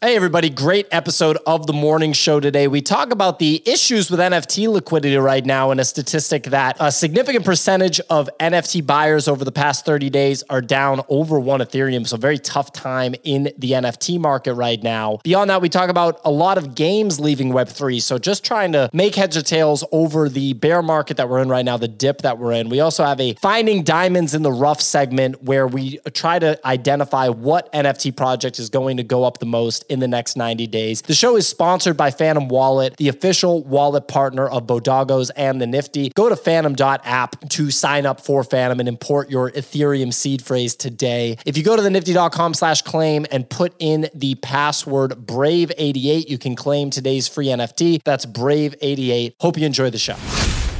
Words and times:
Hey, 0.00 0.14
everybody. 0.14 0.48
Great 0.48 0.86
episode 0.92 1.38
of 1.44 1.66
the 1.66 1.72
morning 1.72 2.12
show 2.12 2.38
today. 2.38 2.68
We 2.68 2.82
talk 2.82 3.10
about 3.10 3.40
the 3.40 3.60
issues 3.66 4.12
with 4.12 4.20
NFT 4.20 4.68
liquidity 4.68 5.16
right 5.16 5.44
now 5.44 5.72
and 5.72 5.80
a 5.80 5.84
statistic 5.84 6.44
that 6.44 6.76
a 6.78 6.92
significant 6.92 7.44
percentage 7.44 7.98
of 8.08 8.30
NFT 8.38 8.86
buyers 8.86 9.26
over 9.26 9.44
the 9.44 9.50
past 9.50 9.84
30 9.84 10.08
days 10.08 10.44
are 10.48 10.60
down 10.60 11.00
over 11.08 11.40
one 11.40 11.58
Ethereum. 11.58 12.06
So, 12.06 12.16
very 12.16 12.38
tough 12.38 12.72
time 12.72 13.16
in 13.24 13.50
the 13.58 13.72
NFT 13.72 14.20
market 14.20 14.54
right 14.54 14.80
now. 14.80 15.18
Beyond 15.24 15.50
that, 15.50 15.60
we 15.60 15.68
talk 15.68 15.90
about 15.90 16.20
a 16.24 16.30
lot 16.30 16.58
of 16.58 16.76
games 16.76 17.18
leaving 17.18 17.50
Web3. 17.50 18.00
So, 18.00 18.18
just 18.18 18.44
trying 18.44 18.70
to 18.74 18.88
make 18.92 19.16
heads 19.16 19.36
or 19.36 19.42
tails 19.42 19.82
over 19.90 20.28
the 20.28 20.52
bear 20.52 20.80
market 20.80 21.16
that 21.16 21.28
we're 21.28 21.40
in 21.40 21.48
right 21.48 21.64
now, 21.64 21.76
the 21.76 21.88
dip 21.88 22.22
that 22.22 22.38
we're 22.38 22.52
in. 22.52 22.68
We 22.68 22.78
also 22.78 23.04
have 23.04 23.20
a 23.20 23.34
finding 23.34 23.82
diamonds 23.82 24.32
in 24.32 24.42
the 24.42 24.52
rough 24.52 24.80
segment 24.80 25.42
where 25.42 25.66
we 25.66 25.98
try 26.14 26.38
to 26.38 26.64
identify 26.64 27.30
what 27.30 27.72
NFT 27.72 28.14
project 28.14 28.60
is 28.60 28.70
going 28.70 28.98
to 28.98 29.02
go 29.02 29.24
up 29.24 29.38
the 29.38 29.46
most 29.46 29.86
in 29.88 30.00
the 30.00 30.08
next 30.08 30.36
90 30.36 30.66
days. 30.66 31.02
The 31.02 31.14
show 31.14 31.36
is 31.36 31.48
sponsored 31.48 31.96
by 31.96 32.10
Phantom 32.10 32.48
Wallet, 32.48 32.96
the 32.96 33.08
official 33.08 33.62
wallet 33.64 34.08
partner 34.08 34.48
of 34.48 34.66
Bodoggos 34.66 35.30
and 35.36 35.60
the 35.60 35.66
Nifty. 35.66 36.10
Go 36.10 36.28
to 36.28 36.36
phantom.app 36.36 37.48
to 37.48 37.70
sign 37.70 38.06
up 38.06 38.20
for 38.20 38.44
Phantom 38.44 38.80
and 38.80 38.88
import 38.88 39.30
your 39.30 39.50
Ethereum 39.50 40.12
seed 40.12 40.42
phrase 40.42 40.74
today. 40.74 41.36
If 41.44 41.56
you 41.56 41.62
go 41.62 41.76
to 41.76 41.82
the 41.82 41.90
nifty.com 41.90 42.54
slash 42.54 42.82
claim 42.82 43.26
and 43.30 43.48
put 43.48 43.74
in 43.78 44.08
the 44.14 44.34
password 44.36 45.12
Brave88, 45.12 46.28
you 46.28 46.38
can 46.38 46.56
claim 46.56 46.90
today's 46.90 47.28
free 47.28 47.46
NFT. 47.46 48.02
That's 48.04 48.26
Brave88. 48.26 49.34
Hope 49.40 49.58
you 49.58 49.66
enjoy 49.66 49.90
the 49.90 49.98
show. 49.98 50.16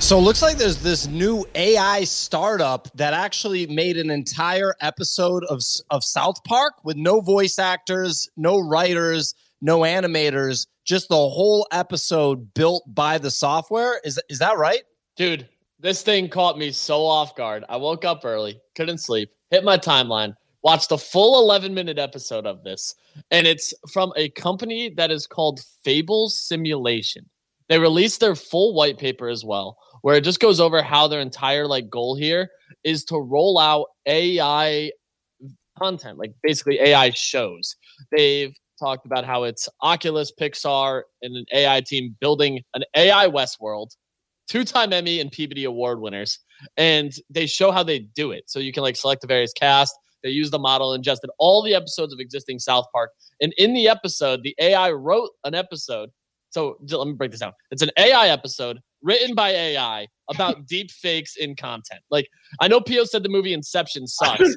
So 0.01 0.17
it 0.17 0.23
looks 0.23 0.43
like 0.43 0.57
there's 0.57 0.81
this 0.81 1.07
new 1.09 1.45
AI 1.57 2.05
startup 2.05 2.89
that 2.95 3.13
actually 3.13 3.67
made 3.67 3.99
an 3.99 4.11
entire 4.11 4.75
episode 4.81 5.45
of, 5.47 5.61
of 5.91 6.05
South 6.05 6.43
Park 6.45 6.75
with 6.85 6.97
no 6.97 7.21
voice 7.21 7.59
actors, 7.59 8.31
no 8.37 8.61
writers, 8.61 9.35
no 9.61 9.81
animators, 9.81 10.67
just 10.85 11.09
the 11.09 11.17
whole 11.17 11.67
episode 11.73 12.55
built 12.55 12.85
by 12.87 13.19
the 13.19 13.31
software. 13.31 14.01
Is 14.05 14.21
is 14.31 14.39
that 14.39 14.57
right? 14.57 14.83
Dude, 15.17 15.49
this 15.81 16.01
thing 16.01 16.29
caught 16.29 16.57
me 16.57 16.71
so 16.71 17.05
off 17.05 17.35
guard. 17.35 17.65
I 17.69 17.77
woke 17.77 18.05
up 18.05 18.25
early, 18.25 18.61
couldn't 18.77 18.99
sleep, 18.99 19.31
hit 19.51 19.65
my 19.65 19.77
timeline, 19.77 20.35
watched 20.63 20.91
the 20.91 20.97
full 20.97 21.43
11 21.43 21.75
minute 21.75 21.99
episode 21.99 22.47
of 22.47 22.63
this, 22.63 22.95
and 23.33 23.47
it's 23.49 23.75
from 23.93 24.13
a 24.17 24.31
company 24.31 24.91
that 24.97 25.11
is 25.11 25.27
called 25.27 25.61
Fable 25.83 26.29
Simulation. 26.29 27.29
They 27.69 27.79
released 27.79 28.21
their 28.21 28.35
full 28.35 28.75
white 28.75 28.97
paper 28.97 29.29
as 29.29 29.45
well 29.45 29.77
where 30.03 30.17
it 30.17 30.25
just 30.25 30.41
goes 30.41 30.61
over 30.61 30.83
how 30.83 31.09
their 31.09 31.21
entire 31.21 31.67
like 31.67 31.89
goal 31.91 32.17
here 32.17 32.51
is 32.85 33.05
to 33.07 33.19
roll 33.19 33.59
out 33.59 33.87
AI 34.07 34.91
content, 35.79 36.19
like 36.19 36.33
basically 36.43 36.81
AI 36.81 37.11
shows. 37.11 37.77
They've 38.11 38.55
talked 38.79 39.07
about 39.07 39.25
how 39.25 39.45
it's 39.45 39.69
Oculus, 39.83 40.33
Pixar, 40.41 41.03
and 41.23 41.37
an 41.37 41.45
AI 41.53 41.81
team 41.81 42.17
building 42.21 42.63
an 42.75 42.85
AI 42.97 43.29
Westworld, 43.29 43.89
two-time 44.49 44.93
Emmy 44.93 45.21
and 45.21 45.33
Peabody 45.33 45.65
Award 45.65 46.01
winners, 46.01 46.39
and 46.77 47.13
they 47.31 47.47
show 47.47 47.71
how 47.71 47.83
they 47.83 48.01
do 48.01 48.31
it. 48.31 48.45
So 48.47 48.59
you 48.59 48.73
can 48.73 48.83
like 48.83 48.97
select 48.97 49.21
the 49.21 49.27
various 49.27 49.53
cast. 49.53 49.95
They 50.23 50.31
use 50.31 50.51
the 50.51 50.59
model, 50.59 50.95
ingested 50.95 51.31
all 51.39 51.63
the 51.63 51.75
episodes 51.75 52.13
of 52.13 52.19
existing 52.19 52.59
South 52.59 52.87
Park, 52.93 53.11
and 53.41 53.53
in 53.57 53.73
the 53.73 53.89
episode, 53.89 54.43
the 54.43 54.55
AI 54.61 54.91
wrote 54.91 55.31
an 55.45 55.55
episode. 55.55 56.11
So 56.51 56.77
let 56.91 57.07
me 57.07 57.13
break 57.13 57.31
this 57.31 57.41
down. 57.41 57.53
It's 57.71 57.83
an 57.83 57.91
AI 57.99 58.29
episode 58.29 58.81
written 59.03 59.35
by 59.35 59.51
AI 59.51 60.07
about 60.31 60.67
deep 60.69 60.91
fakes 60.91 61.37
in 61.37 61.57
content. 61.57 62.01
Like 62.11 62.29
I 62.61 62.69
know 62.69 62.81
Pio 62.81 63.05
said 63.05 63.23
the 63.23 63.29
movie 63.29 63.53
Inception 63.53 64.07
sucks. 64.07 64.55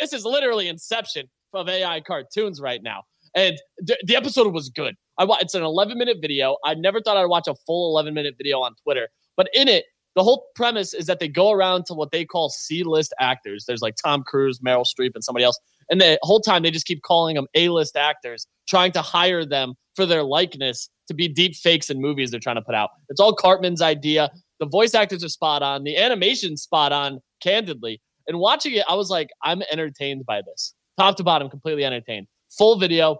this 0.00 0.12
is 0.12 0.24
literally 0.24 0.68
Inception 0.68 1.28
of 1.54 1.68
AI 1.68 2.00
cartoons 2.00 2.60
right 2.60 2.82
now. 2.82 3.02
And 3.34 3.58
th- 3.86 3.98
the 4.04 4.16
episode 4.16 4.52
was 4.52 4.68
good. 4.70 4.94
I 5.18 5.24
wa- 5.24 5.38
it's 5.40 5.54
an 5.54 5.62
11 5.62 5.98
minute 5.98 6.18
video. 6.20 6.56
I 6.64 6.74
never 6.74 7.00
thought 7.00 7.16
I'd 7.16 7.26
watch 7.26 7.46
a 7.48 7.54
full 7.66 7.90
11 7.96 8.14
minute 8.14 8.34
video 8.38 8.60
on 8.60 8.74
Twitter, 8.82 9.08
but 9.36 9.48
in 9.54 9.68
it, 9.68 9.84
the 10.16 10.22
whole 10.24 10.46
premise 10.56 10.94
is 10.94 11.06
that 11.06 11.20
they 11.20 11.28
go 11.28 11.52
around 11.52 11.84
to 11.86 11.94
what 11.94 12.10
they 12.10 12.24
call 12.24 12.48
C 12.48 12.82
list 12.82 13.14
actors. 13.20 13.64
There's 13.68 13.82
like 13.82 13.94
Tom 14.02 14.24
Cruise, 14.24 14.58
Meryl 14.60 14.84
Streep, 14.84 15.12
and 15.14 15.22
somebody 15.22 15.44
else. 15.44 15.58
And 15.90 16.00
the 16.00 16.18
whole 16.22 16.40
time 16.40 16.62
they 16.62 16.70
just 16.72 16.86
keep 16.86 17.02
calling 17.02 17.36
them 17.36 17.46
A 17.54 17.68
list 17.68 17.96
actors, 17.96 18.46
trying 18.68 18.90
to 18.92 19.02
hire 19.02 19.44
them 19.44 19.74
for 19.94 20.06
their 20.06 20.24
likeness 20.24 20.88
to 21.08 21.14
be 21.14 21.28
deep 21.28 21.56
fakes 21.56 21.90
in 21.90 22.00
movies 22.00 22.30
they're 22.30 22.40
trying 22.40 22.56
to 22.56 22.62
put 22.62 22.74
out. 22.74 22.90
It's 23.08 23.20
all 23.20 23.34
Cartman's 23.34 23.82
idea. 23.82 24.30
The 24.60 24.66
voice 24.66 24.94
actors 24.94 25.24
are 25.24 25.28
spot 25.28 25.62
on, 25.62 25.84
the 25.84 25.96
animation 25.96 26.56
spot 26.56 26.92
on, 26.92 27.20
candidly. 27.42 28.00
And 28.26 28.38
watching 28.38 28.74
it, 28.74 28.84
I 28.88 28.94
was 28.94 29.10
like, 29.10 29.28
I'm 29.42 29.62
entertained 29.72 30.24
by 30.26 30.42
this. 30.42 30.74
Top 30.98 31.16
to 31.16 31.24
bottom, 31.24 31.48
completely 31.48 31.84
entertained. 31.84 32.26
Full 32.56 32.78
video. 32.78 33.18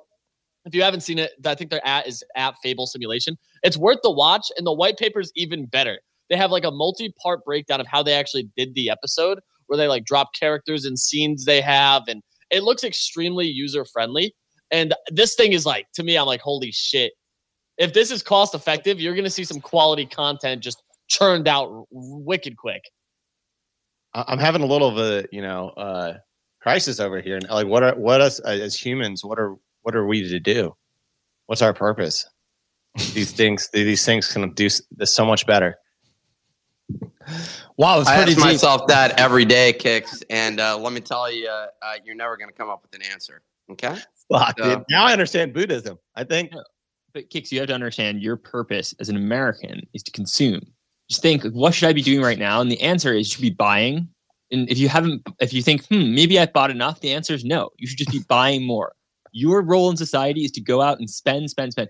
If 0.65 0.75
you 0.75 0.82
haven't 0.82 1.00
seen 1.00 1.19
it, 1.19 1.31
I 1.47 1.54
think 1.54 1.71
their 1.71 1.87
at 1.87 2.06
is 2.06 2.22
at 2.37 2.54
Fable 2.62 2.87
Simulation. 2.87 3.37
It's 3.62 3.77
worth 3.77 3.98
the 4.03 4.10
watch, 4.10 4.48
and 4.56 4.66
the 4.66 4.72
white 4.72 4.98
paper 4.98 5.21
is 5.21 5.32
even 5.34 5.66
better. 5.66 6.00
They 6.28 6.37
have 6.37 6.50
like 6.50 6.65
a 6.65 6.71
multi-part 6.71 7.44
breakdown 7.44 7.81
of 7.81 7.87
how 7.87 8.03
they 8.03 8.12
actually 8.12 8.50
did 8.56 8.75
the 8.75 8.91
episode, 8.91 9.38
where 9.69 9.78
they 9.78 9.88
like 9.88 10.04
drop 10.04 10.34
characters 10.38 10.84
and 10.84 10.98
scenes 10.98 11.44
they 11.47 11.60
have, 11.62 12.03
and 12.06 12.22
it 12.50 12.65
looks 12.65 12.84
extremely 12.84 13.47
user 13.47 13.84
friendly. 13.84 14.34
And 14.71 14.94
this 15.10 15.34
thing 15.34 15.53
is 15.53 15.65
like, 15.65 15.87
to 15.94 16.03
me, 16.03 16.19
I'm 16.19 16.27
like, 16.27 16.41
holy 16.41 16.72
shit. 16.72 17.12
If 17.78 17.93
this 17.93 18.11
is 18.11 18.22
cost 18.22 18.55
effective, 18.55 19.00
you're 19.00 19.15
going 19.15 19.25
to 19.25 19.31
see 19.31 19.44
some 19.44 19.61
quality 19.61 20.05
content 20.05 20.62
just 20.62 20.83
churned 21.06 21.49
out 21.49 21.87
wicked 21.91 22.56
quick. 22.56 22.83
I'm 24.15 24.39
having 24.39 24.62
a 24.62 24.66
little 24.66 24.89
of 24.89 24.99
a, 24.99 25.27
you 25.31 25.43
know, 25.43 25.71
uh, 25.71 26.15
crisis 26.61 26.99
over 26.99 27.21
here. 27.21 27.37
And 27.37 27.49
like, 27.49 27.66
what 27.66 27.83
are, 27.83 27.94
what 27.94 28.21
us 28.21 28.41
as 28.41 28.75
humans, 28.75 29.25
what 29.25 29.39
are, 29.39 29.55
what 29.83 29.94
are 29.94 30.06
we 30.06 30.28
to 30.28 30.41
do? 30.41 30.75
What's 31.47 31.62
our 31.62 31.72
purpose? 31.72 32.28
these 33.15 33.33
things, 33.33 33.69
these 33.72 34.05
things 34.05 34.33
can 34.33 34.50
do 34.55 34.69
this 34.91 35.12
so 35.12 35.25
much 35.25 35.47
better. 35.47 35.77
Wow, 37.77 38.03
I 38.06 38.16
ask 38.16 38.28
deep. 38.28 38.39
myself 38.39 38.87
that 38.89 39.21
every 39.21 39.45
day, 39.45 39.72
kicks, 39.72 40.22
and 40.31 40.59
uh, 40.59 40.77
let 40.78 40.93
me 40.93 41.00
tell 41.00 41.31
you, 41.31 41.47
uh, 41.47 41.66
you're 42.05 42.16
never 42.16 42.37
going 42.37 42.49
to 42.49 42.55
come 42.55 42.71
up 42.71 42.83
with 42.83 42.95
an 42.95 43.06
answer. 43.12 43.43
Okay. 43.71 43.95
Fuck, 44.33 44.59
so, 44.59 44.77
dude. 44.77 44.84
Now 44.91 45.05
I 45.05 45.12
understand 45.12 45.53
Buddhism. 45.53 45.99
I 46.16 46.25
think. 46.25 46.50
But 47.19 47.31
kicks, 47.31 47.51
you 47.51 47.59
have 47.59 47.67
to 47.67 47.75
understand 47.75 48.23
your 48.23 48.37
purpose 48.37 48.95
as 49.01 49.09
an 49.09 49.17
American 49.17 49.84
is 49.93 50.05
to 50.05 50.12
consume. 50.12 50.61
Just 51.11 51.21
think, 51.21 51.43
what 51.47 51.75
should 51.75 51.89
I 51.89 51.93
be 51.93 52.01
doing 52.01 52.23
right 52.23 52.39
now? 52.39 52.61
And 52.61 52.71
the 52.71 52.81
answer 52.81 53.12
is 53.12 53.27
you 53.27 53.33
should 53.33 53.43
be 53.43 53.51
buying. 53.51 54.09
And 54.53 54.71
if 54.71 54.79
you 54.79 54.89
haven't, 54.89 55.23
if 55.41 55.53
you 55.53 55.61
think, 55.61 55.84
hmm, 55.89 56.15
maybe 56.15 56.39
I've 56.39 56.53
bought 56.53 56.71
enough, 56.71 57.01
the 57.01 57.12
answer 57.12 57.34
is 57.34 57.45
no. 57.45 57.71
You 57.77 57.89
should 57.89 57.99
just 57.99 58.12
be 58.12 58.21
buying 58.28 58.65
more. 58.65 58.93
Your 59.33 59.62
role 59.62 59.91
in 59.91 59.97
society 59.97 60.45
is 60.45 60.53
to 60.53 60.61
go 60.61 60.81
out 60.81 61.01
and 61.01 61.11
spend, 61.11 61.51
spend, 61.51 61.73
spend. 61.73 61.89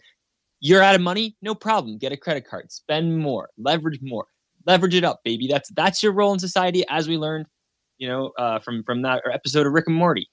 You're 0.60 0.82
out 0.82 0.94
of 0.94 1.02
money, 1.02 1.36
no 1.42 1.54
problem. 1.54 1.98
Get 1.98 2.12
a 2.12 2.16
credit 2.16 2.48
card, 2.48 2.72
spend 2.72 3.18
more, 3.18 3.50
leverage 3.58 3.98
more, 4.00 4.24
leverage 4.64 4.94
it 4.94 5.04
up, 5.04 5.20
baby. 5.26 5.46
That's 5.46 5.68
that's 5.72 6.02
your 6.02 6.12
role 6.12 6.32
in 6.32 6.38
society, 6.38 6.86
as 6.88 7.06
we 7.06 7.18
learned, 7.18 7.44
you 7.98 8.08
know, 8.08 8.32
uh, 8.38 8.60
from 8.60 8.82
from 8.82 9.02
that 9.02 9.22
episode 9.30 9.66
of 9.66 9.74
Rick 9.74 9.88
and 9.88 9.96
Morty. 9.96 10.26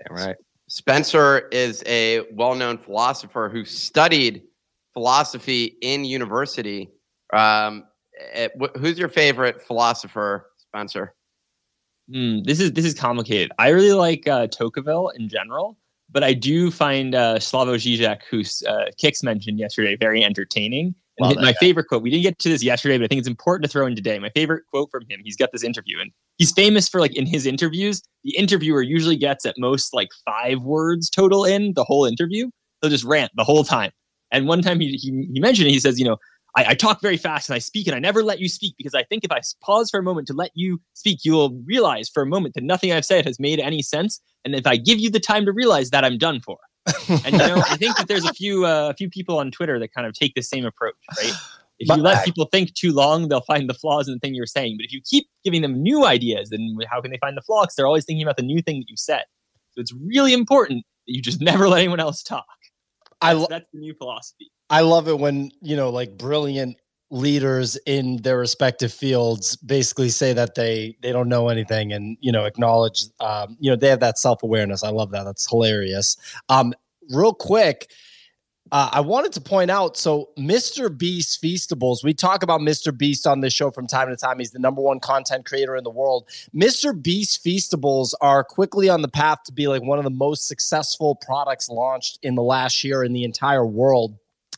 Yeah, 0.00 0.24
right. 0.24 0.36
Spencer 0.70 1.48
is 1.50 1.82
a 1.84 2.20
well-known 2.30 2.78
philosopher 2.78 3.48
who 3.52 3.64
studied 3.64 4.44
philosophy 4.92 5.76
in 5.82 6.04
university. 6.04 6.88
Um, 7.32 7.86
eh, 8.34 8.46
who's 8.78 8.96
your 8.96 9.08
favorite 9.08 9.60
philosopher, 9.60 10.52
Spencer? 10.58 11.16
Mm, 12.08 12.44
this 12.44 12.60
is 12.60 12.70
this 12.72 12.84
is 12.84 12.94
complicated. 12.94 13.50
I 13.58 13.70
really 13.70 13.94
like 13.94 14.28
uh, 14.28 14.46
Tocqueville 14.46 15.08
in 15.08 15.28
general, 15.28 15.76
but 16.08 16.22
I 16.22 16.34
do 16.34 16.70
find 16.70 17.16
uh, 17.16 17.40
Slavoj 17.40 17.98
Žižek, 17.98 18.20
who 18.30 18.42
uh, 18.68 18.92
Kix 18.96 19.24
mentioned 19.24 19.58
yesterday, 19.58 19.96
very 19.96 20.22
entertaining. 20.22 20.94
My 21.20 21.52
favorite 21.54 21.88
quote, 21.88 22.02
we 22.02 22.10
didn't 22.10 22.22
get 22.22 22.38
to 22.38 22.48
this 22.48 22.62
yesterday, 22.62 22.98
but 22.98 23.04
I 23.04 23.08
think 23.08 23.20
it's 23.20 23.28
important 23.28 23.64
to 23.64 23.70
throw 23.70 23.86
in 23.86 23.94
today. 23.94 24.18
My 24.18 24.30
favorite 24.30 24.64
quote 24.66 24.90
from 24.90 25.02
him, 25.08 25.20
he's 25.22 25.36
got 25.36 25.50
this 25.52 25.62
interview, 25.62 26.00
and 26.00 26.10
he's 26.38 26.52
famous 26.52 26.88
for 26.88 27.00
like 27.00 27.14
in 27.16 27.26
his 27.26 27.46
interviews, 27.46 28.02
the 28.24 28.36
interviewer 28.36 28.82
usually 28.82 29.16
gets 29.16 29.44
at 29.46 29.54
most 29.58 29.94
like 29.94 30.08
five 30.24 30.62
words 30.62 31.10
total 31.10 31.44
in 31.44 31.74
the 31.74 31.84
whole 31.84 32.04
interview. 32.04 32.50
He'll 32.80 32.90
just 32.90 33.04
rant 33.04 33.30
the 33.36 33.44
whole 33.44 33.64
time. 33.64 33.92
And 34.32 34.46
one 34.46 34.62
time 34.62 34.80
he, 34.80 34.92
he, 34.92 35.28
he 35.32 35.40
mentioned 35.40 35.68
it, 35.68 35.72
he 35.72 35.80
says, 35.80 35.98
you 35.98 36.04
know, 36.04 36.16
I, 36.56 36.66
I, 36.68 36.74
talk 36.74 37.00
very 37.00 37.16
fast 37.16 37.48
and 37.48 37.56
I 37.56 37.58
speak 37.58 37.86
and 37.86 37.94
I 37.94 37.98
never 37.98 38.22
let 38.22 38.40
you 38.40 38.48
speak 38.48 38.74
because 38.76 38.94
I 38.94 39.04
think 39.04 39.24
if 39.24 39.30
I 39.30 39.40
pause 39.62 39.90
for 39.90 40.00
a 40.00 40.02
moment 40.02 40.26
to 40.28 40.32
let 40.32 40.50
you 40.54 40.80
speak, 40.94 41.20
you 41.24 41.32
will 41.32 41.60
realize 41.64 42.08
for 42.08 42.22
a 42.22 42.26
moment 42.26 42.54
that 42.54 42.64
nothing 42.64 42.92
I've 42.92 43.04
said 43.04 43.24
has 43.24 43.38
made 43.38 43.60
any 43.60 43.82
sense. 43.82 44.20
And 44.44 44.54
if 44.54 44.66
I 44.66 44.76
give 44.76 44.98
you 44.98 45.10
the 45.10 45.20
time 45.20 45.44
to 45.44 45.52
realize 45.52 45.90
that, 45.90 46.04
I'm 46.04 46.18
done 46.18 46.40
for. 46.40 46.58
And 46.86 47.32
you 47.32 47.38
know, 47.38 47.62
I 47.68 47.76
think 47.76 47.96
that 47.96 48.08
there's 48.08 48.24
a 48.24 48.32
few 48.32 48.66
uh, 48.66 48.90
a 48.90 48.94
few 48.94 49.08
people 49.08 49.38
on 49.38 49.50
Twitter 49.50 49.78
that 49.78 49.92
kind 49.92 50.06
of 50.06 50.14
take 50.14 50.34
the 50.34 50.42
same 50.42 50.64
approach, 50.64 50.94
right? 51.18 51.32
If 51.78 51.96
you 51.96 52.02
let 52.02 52.26
people 52.26 52.44
think 52.44 52.74
too 52.74 52.92
long, 52.92 53.28
they'll 53.28 53.40
find 53.40 53.68
the 53.68 53.74
flaws 53.74 54.06
in 54.06 54.12
the 54.12 54.20
thing 54.20 54.34
you're 54.34 54.44
saying. 54.44 54.76
But 54.78 54.84
if 54.84 54.92
you 54.92 55.00
keep 55.02 55.26
giving 55.44 55.62
them 55.62 55.82
new 55.82 56.04
ideas, 56.04 56.50
then 56.50 56.76
how 56.90 57.00
can 57.00 57.10
they 57.10 57.16
find 57.18 57.36
the 57.36 57.42
flaws? 57.42 57.72
They're 57.74 57.86
always 57.86 58.04
thinking 58.04 58.22
about 58.22 58.36
the 58.36 58.42
new 58.42 58.60
thing 58.60 58.80
that 58.80 58.88
you 58.88 58.96
said. 58.98 59.24
So 59.72 59.80
it's 59.80 59.94
really 59.94 60.34
important 60.34 60.84
that 61.06 61.14
you 61.14 61.22
just 61.22 61.40
never 61.40 61.68
let 61.68 61.78
anyone 61.78 62.00
else 62.00 62.22
talk. 62.22 62.44
That's, 63.04 63.14
I 63.22 63.32
lo- 63.32 63.46
that's 63.48 63.66
the 63.72 63.78
new 63.78 63.94
philosophy. 63.94 64.50
I 64.68 64.82
love 64.82 65.08
it 65.08 65.18
when 65.18 65.52
you 65.62 65.74
know, 65.74 65.88
like 65.88 66.18
brilliant 66.18 66.76
leaders 67.10 67.76
in 67.86 68.18
their 68.22 68.38
respective 68.38 68.92
fields 68.92 69.56
basically 69.56 70.08
say 70.08 70.32
that 70.32 70.54
they 70.54 70.96
they 71.02 71.10
don't 71.10 71.28
know 71.28 71.48
anything 71.48 71.92
and 71.92 72.16
you 72.20 72.30
know 72.30 72.44
acknowledge 72.44 73.04
um, 73.18 73.56
you 73.58 73.68
know 73.68 73.76
they 73.76 73.88
have 73.88 73.98
that 73.98 74.16
self-awareness 74.16 74.84
i 74.84 74.90
love 74.90 75.10
that 75.10 75.24
that's 75.24 75.48
hilarious 75.50 76.16
um, 76.48 76.72
real 77.10 77.34
quick, 77.34 77.90
uh, 78.72 78.88
I 78.92 79.00
wanted 79.00 79.32
to 79.32 79.40
point 79.40 79.70
out 79.70 79.96
so 79.96 80.30
Mr. 80.38 80.96
Beast 80.96 81.42
Feastables, 81.42 82.04
we 82.04 82.14
talk 82.14 82.44
about 82.44 82.60
Mr. 82.60 82.96
Beast 82.96 83.26
on 83.26 83.40
this 83.40 83.52
show 83.52 83.70
from 83.70 83.88
time 83.88 84.08
to 84.08 84.16
time. 84.16 84.38
He's 84.38 84.52
the 84.52 84.60
number 84.60 84.80
one 84.80 85.00
content 85.00 85.44
creator 85.44 85.74
in 85.74 85.82
the 85.82 85.90
world. 85.90 86.28
Mr. 86.54 87.00
Beast 87.00 87.44
Feastables 87.44 88.12
are 88.20 88.44
quickly 88.44 88.88
on 88.88 89.02
the 89.02 89.08
path 89.08 89.38
to 89.46 89.52
be 89.52 89.66
like 89.66 89.82
one 89.82 89.98
of 89.98 90.04
the 90.04 90.10
most 90.10 90.46
successful 90.46 91.16
products 91.16 91.68
launched 91.68 92.20
in 92.22 92.36
the 92.36 92.42
last 92.42 92.84
year 92.84 93.02
in 93.02 93.12
the 93.12 93.24
entire 93.24 93.66
world. 93.66 94.16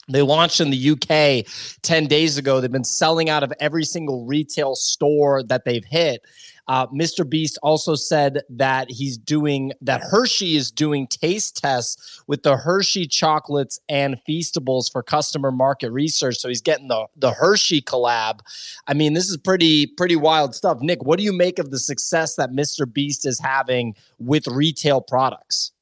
They 0.08 0.22
launched 0.22 0.60
in 0.60 0.70
the 0.70 0.90
UK 0.90 1.46
10 1.82 2.06
days 2.06 2.36
ago. 2.36 2.60
They've 2.60 2.70
been 2.70 2.84
selling 2.84 3.30
out 3.30 3.42
of 3.42 3.52
every 3.60 3.84
single 3.84 4.26
retail 4.26 4.74
store 4.74 5.42
that 5.44 5.64
they've 5.64 5.84
hit. 5.84 6.22
Uh, 6.68 6.86
Mr. 6.88 7.28
Beast 7.28 7.58
also 7.62 7.94
said 7.94 8.42
that 8.48 8.90
he's 8.90 9.18
doing 9.18 9.72
that 9.80 10.00
Hershey 10.00 10.56
is 10.56 10.70
doing 10.70 11.06
taste 11.08 11.56
tests 11.60 12.22
with 12.28 12.44
the 12.44 12.56
Hershey 12.56 13.06
chocolates 13.06 13.80
and 13.88 14.16
Feastables 14.28 14.90
for 14.90 15.02
customer 15.02 15.50
market 15.50 15.90
research. 15.90 16.38
So 16.38 16.48
he's 16.48 16.62
getting 16.62 16.88
the 16.88 17.06
the 17.16 17.32
Hershey 17.32 17.82
collab. 17.82 18.40
I 18.86 18.94
mean, 18.94 19.14
this 19.14 19.28
is 19.28 19.36
pretty 19.36 19.86
pretty 19.86 20.16
wild 20.16 20.54
stuff. 20.54 20.78
Nick, 20.80 21.04
what 21.04 21.18
do 21.18 21.24
you 21.24 21.32
make 21.32 21.58
of 21.58 21.70
the 21.70 21.80
success 21.80 22.36
that 22.36 22.50
Mr. 22.50 22.90
Beast 22.90 23.26
is 23.26 23.40
having 23.40 23.94
with 24.18 24.46
retail 24.46 25.00
products? 25.00 25.72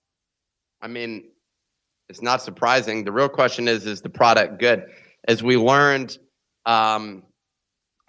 I 0.81 0.89
mean, 0.89 1.30
it's 2.11 2.21
not 2.21 2.43
surprising. 2.43 3.05
The 3.05 3.13
real 3.13 3.29
question 3.29 3.69
is, 3.69 3.87
is 3.87 4.03
the 4.03 4.11
product 4.11 4.59
good? 4.59 4.85
As 5.29 5.43
we 5.43 5.57
learned 5.57 6.19
um, 6.67 7.23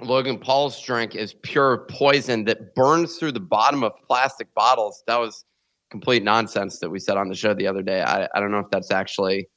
Logan 0.01 0.39
Paul's 0.39 0.81
drink 0.81 1.15
is 1.15 1.35
pure 1.43 1.85
poison 1.89 2.43
that 2.45 2.73
burns 2.73 3.17
through 3.17 3.33
the 3.33 3.39
bottom 3.39 3.83
of 3.83 3.93
plastic 4.07 4.51
bottles. 4.55 5.03
That 5.05 5.19
was 5.19 5.45
complete 5.91 6.23
nonsense 6.23 6.79
that 6.79 6.89
we 6.89 6.97
said 6.97 7.15
on 7.15 7.29
the 7.29 7.35
show 7.35 7.53
the 7.53 7.67
other 7.67 7.83
day. 7.83 8.01
I, 8.01 8.27
I 8.33 8.39
don't 8.39 8.51
know 8.51 8.57
if 8.57 8.71
that's 8.71 8.89
actually 8.89 9.47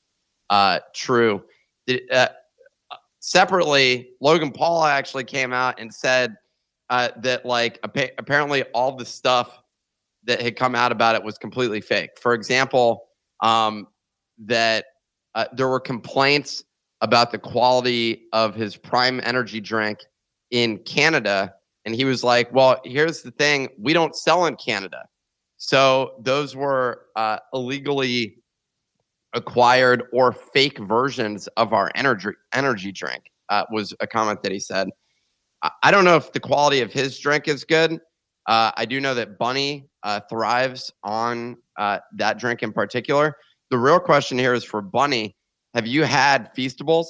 uh, 0.50 0.80
true. 0.94 1.42
uh, 2.12 2.28
separately, 3.20 4.10
Logan 4.20 4.50
Paul 4.50 4.84
actually 4.84 5.24
came 5.24 5.54
out 5.54 5.80
and 5.80 5.92
said 5.92 6.36
uh, 6.90 7.08
that, 7.22 7.46
like, 7.46 7.78
apparently 7.82 8.62
all 8.74 8.94
the 8.94 9.06
stuff 9.06 9.62
that 10.24 10.42
had 10.42 10.56
come 10.56 10.74
out 10.74 10.92
about 10.92 11.14
it 11.14 11.24
was 11.24 11.38
completely 11.38 11.80
fake. 11.80 12.10
For 12.20 12.34
example, 12.34 13.06
um, 13.40 13.86
that 14.38 14.86
uh, 15.34 15.46
there 15.52 15.68
were 15.68 15.80
complaints 15.80 16.64
about 17.00 17.30
the 17.30 17.38
quality 17.38 18.22
of 18.32 18.54
his 18.54 18.76
prime 18.76 19.20
energy 19.24 19.60
drink 19.60 20.00
in 20.50 20.78
Canada. 20.78 21.54
And 21.84 21.94
he 21.94 22.04
was 22.04 22.24
like, 22.24 22.52
well, 22.52 22.80
here's 22.84 23.22
the 23.22 23.30
thing 23.32 23.68
we 23.78 23.92
don't 23.92 24.16
sell 24.16 24.46
in 24.46 24.56
Canada. 24.56 25.04
So 25.56 26.16
those 26.20 26.56
were 26.56 27.06
uh, 27.16 27.38
illegally 27.52 28.36
acquired 29.34 30.04
or 30.12 30.32
fake 30.32 30.78
versions 30.78 31.48
of 31.56 31.72
our 31.72 31.90
energy 31.94 32.30
energy 32.52 32.92
drink. 32.92 33.24
Uh, 33.50 33.64
was 33.70 33.92
a 34.00 34.06
comment 34.06 34.42
that 34.42 34.52
he 34.52 34.58
said. 34.58 34.88
I 35.82 35.90
don't 35.90 36.04
know 36.04 36.16
if 36.16 36.32
the 36.32 36.40
quality 36.40 36.80
of 36.80 36.92
his 36.92 37.18
drink 37.18 37.48
is 37.48 37.64
good. 37.64 38.00
Uh, 38.46 38.70
I 38.76 38.84
do 38.84 39.00
know 39.00 39.14
that 39.14 39.38
Bunny 39.38 39.88
uh, 40.02 40.20
thrives 40.28 40.92
on 41.02 41.56
uh, 41.78 41.98
that 42.16 42.38
drink 42.38 42.62
in 42.62 42.72
particular. 42.72 43.36
The 43.70 43.78
real 43.78 44.00
question 44.00 44.38
here 44.38 44.54
is 44.54 44.64
for 44.64 44.80
Bunny: 44.80 45.34
Have 45.74 45.86
you 45.86 46.04
had 46.04 46.54
Feastables? 46.54 47.06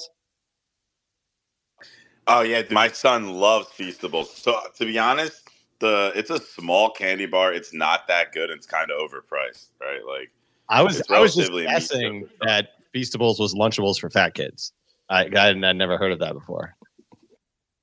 Oh 2.27 2.41
yeah, 2.41 2.63
my 2.71 2.87
son 2.87 3.35
loves 3.35 3.67
Feastables. 3.69 4.27
So 4.27 4.59
to 4.77 4.85
be 4.85 4.97
honest, 4.97 5.49
the 5.79 6.11
it's 6.15 6.29
a 6.29 6.39
small 6.39 6.89
candy 6.89 7.25
bar. 7.25 7.53
It's 7.53 7.73
not 7.73 8.07
that 8.07 8.31
good. 8.31 8.49
It's 8.49 8.65
kind 8.65 8.89
of 8.89 8.99
overpriced, 8.99 9.67
right? 9.79 10.05
Like 10.05 10.31
I 10.69 10.81
was 10.81 11.01
I 11.09 11.19
was 11.19 11.35
just 11.35 11.51
guessing 11.51 12.27
that 12.41 12.69
Feastables 12.93 13.39
was 13.39 13.53
Lunchables 13.53 13.99
for 13.99 14.09
fat 14.09 14.33
kids. 14.33 14.73
I 15.09 15.25
I 15.25 15.53
would 15.53 15.59
never 15.59 15.97
heard 15.97 16.11
of 16.11 16.19
that 16.19 16.33
before. 16.33 16.75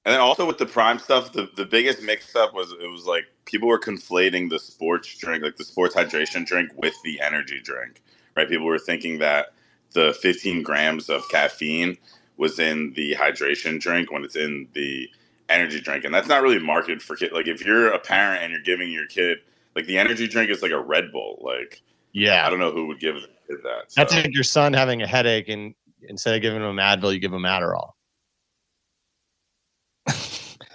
And 0.04 0.12
then 0.12 0.20
also 0.20 0.44
with 0.44 0.58
the 0.58 0.66
prime 0.66 0.98
stuff, 0.98 1.32
the, 1.32 1.48
the 1.56 1.64
biggest 1.64 2.02
mix 2.02 2.34
up 2.34 2.52
was 2.54 2.72
it 2.72 2.90
was 2.90 3.04
like 3.04 3.25
people 3.44 3.68
were 3.68 3.78
conflating 3.78 4.50
the 4.50 4.58
sports 4.58 5.16
drink, 5.16 5.44
like 5.44 5.56
the 5.56 5.64
sports 5.64 5.94
hydration 5.94 6.44
drink, 6.44 6.72
with 6.76 6.94
the 7.04 7.20
energy 7.20 7.60
drink. 7.62 8.02
Right? 8.37 8.49
People 8.49 8.67
were 8.67 8.79
thinking 8.79 9.19
that 9.19 9.52
the 9.93 10.17
15 10.20 10.62
grams 10.62 11.08
of 11.08 11.29
caffeine 11.29 11.96
was 12.37 12.58
in 12.58 12.93
the 12.94 13.14
hydration 13.14 13.79
drink 13.81 14.11
when 14.11 14.25
it's 14.25 14.37
in 14.37 14.69
the 14.73 15.08
energy 15.49 15.81
drink 15.81 16.05
and 16.05 16.14
that's 16.14 16.29
not 16.29 16.43
really 16.43 16.58
marketed 16.58 17.02
for 17.02 17.14
kids 17.14 17.32
like 17.32 17.46
if 17.46 17.64
you're 17.64 17.93
a 17.93 17.99
parent 17.99 18.43
and 18.43 18.52
you're 18.52 18.62
giving 18.62 18.90
your 18.90 19.06
kid 19.06 19.38
like 19.76 19.84
the 19.87 19.99
energy 19.99 20.26
drink 20.26 20.50
is 20.50 20.62
like 20.62 20.70
a 20.70 20.81
red 20.81 21.12
bull 21.12 21.38
like 21.43 21.82
yeah 22.12 22.46
i 22.46 22.50
don't 22.50 22.58
know 22.58 22.73
who 22.73 22.87
would 22.87 22.99
give 22.99 23.17
that 23.49 23.84
so. 23.88 24.00
that's 24.00 24.14
like 24.14 24.32
your 24.32 24.44
son 24.44 24.73
having 24.73 25.02
a 25.02 25.06
headache 25.06 25.49
and 25.49 25.75
instead 26.08 26.35
of 26.35 26.40
giving 26.40 26.62
him 26.62 26.76
advil 26.76 27.12
you 27.12 27.19
give 27.19 27.32
him 27.32 27.43
adderall 27.43 27.90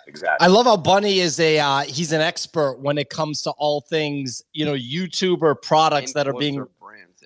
exactly 0.07 0.45
i 0.45 0.47
love 0.47 0.65
how 0.65 0.77
bunny 0.77 1.19
is 1.19 1.39
a 1.39 1.59
uh, 1.59 1.81
he's 1.81 2.11
an 2.11 2.21
expert 2.21 2.79
when 2.79 2.97
it 2.97 3.09
comes 3.09 3.41
to 3.41 3.51
all 3.51 3.81
things 3.81 4.43
you 4.53 4.63
know 4.63 4.75
youtuber 4.75 5.59
products 5.59 6.13
that 6.13 6.27
are 6.27 6.33
being 6.33 6.65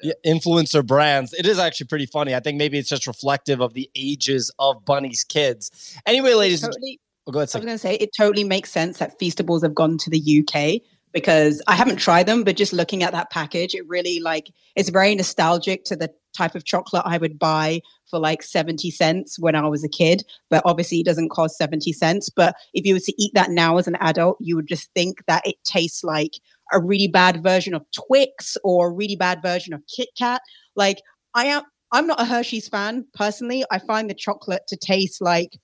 yeah, 0.03 0.13
influencer 0.25 0.85
brands. 0.85 1.33
It 1.33 1.45
is 1.45 1.59
actually 1.59 1.87
pretty 1.87 2.05
funny. 2.05 2.35
I 2.35 2.39
think 2.39 2.57
maybe 2.57 2.77
it's 2.77 2.89
just 2.89 3.07
reflective 3.07 3.61
of 3.61 3.73
the 3.73 3.89
ages 3.95 4.51
of 4.59 4.83
Bunny's 4.85 5.23
kids. 5.23 5.97
Anyway, 6.05 6.33
ladies, 6.33 6.61
totally, 6.61 6.99
oh, 7.27 7.31
go 7.31 7.39
ahead. 7.39 7.49
I 7.53 7.57
was 7.57 7.65
going 7.65 7.75
to 7.75 7.77
say 7.77 7.95
it 7.95 8.11
totally 8.15 8.43
makes 8.43 8.71
sense 8.71 8.99
that 8.99 9.19
Feastables 9.19 9.63
have 9.63 9.75
gone 9.75 9.97
to 9.99 10.09
the 10.09 10.45
UK 10.45 10.81
because 11.13 11.61
I 11.67 11.75
haven't 11.75 11.97
tried 11.97 12.25
them, 12.25 12.43
but 12.43 12.55
just 12.55 12.73
looking 12.73 13.03
at 13.03 13.11
that 13.11 13.31
package, 13.31 13.75
it 13.75 13.87
really 13.87 14.19
like 14.19 14.51
it's 14.75 14.89
very 14.89 15.13
nostalgic 15.15 15.83
to 15.85 15.95
the 15.95 16.11
type 16.35 16.55
of 16.55 16.63
chocolate 16.63 17.03
I 17.05 17.17
would 17.17 17.37
buy 17.37 17.81
for 18.09 18.19
like 18.19 18.41
70 18.41 18.89
cents 18.91 19.37
when 19.37 19.55
I 19.55 19.67
was 19.67 19.83
a 19.83 19.89
kid. 19.89 20.23
But 20.49 20.63
obviously, 20.65 21.01
it 21.01 21.05
doesn't 21.05 21.29
cost 21.29 21.57
70 21.57 21.91
cents. 21.93 22.29
But 22.29 22.55
if 22.73 22.85
you 22.85 22.95
were 22.95 22.99
to 23.01 23.21
eat 23.21 23.33
that 23.33 23.51
now 23.51 23.77
as 23.77 23.87
an 23.87 23.97
adult, 23.99 24.37
you 24.39 24.55
would 24.55 24.67
just 24.67 24.89
think 24.93 25.25
that 25.27 25.45
it 25.45 25.55
tastes 25.63 26.03
like 26.03 26.39
a 26.71 26.81
really 26.81 27.07
bad 27.07 27.43
version 27.43 27.73
of 27.73 27.85
Twix 27.91 28.57
or 28.63 28.87
a 28.87 28.93
really 28.93 29.15
bad 29.15 29.41
version 29.41 29.73
of 29.73 29.81
Kit 29.93 30.09
Kat. 30.17 30.41
Like 30.75 30.97
I 31.33 31.45
am 31.45 31.63
I'm 31.91 32.07
not 32.07 32.21
a 32.21 32.25
Hershey's 32.25 32.69
fan 32.69 33.05
personally. 33.13 33.63
I 33.71 33.79
find 33.79 34.09
the 34.09 34.15
chocolate 34.15 34.63
to 34.67 34.77
taste 34.77 35.21
like 35.21 35.57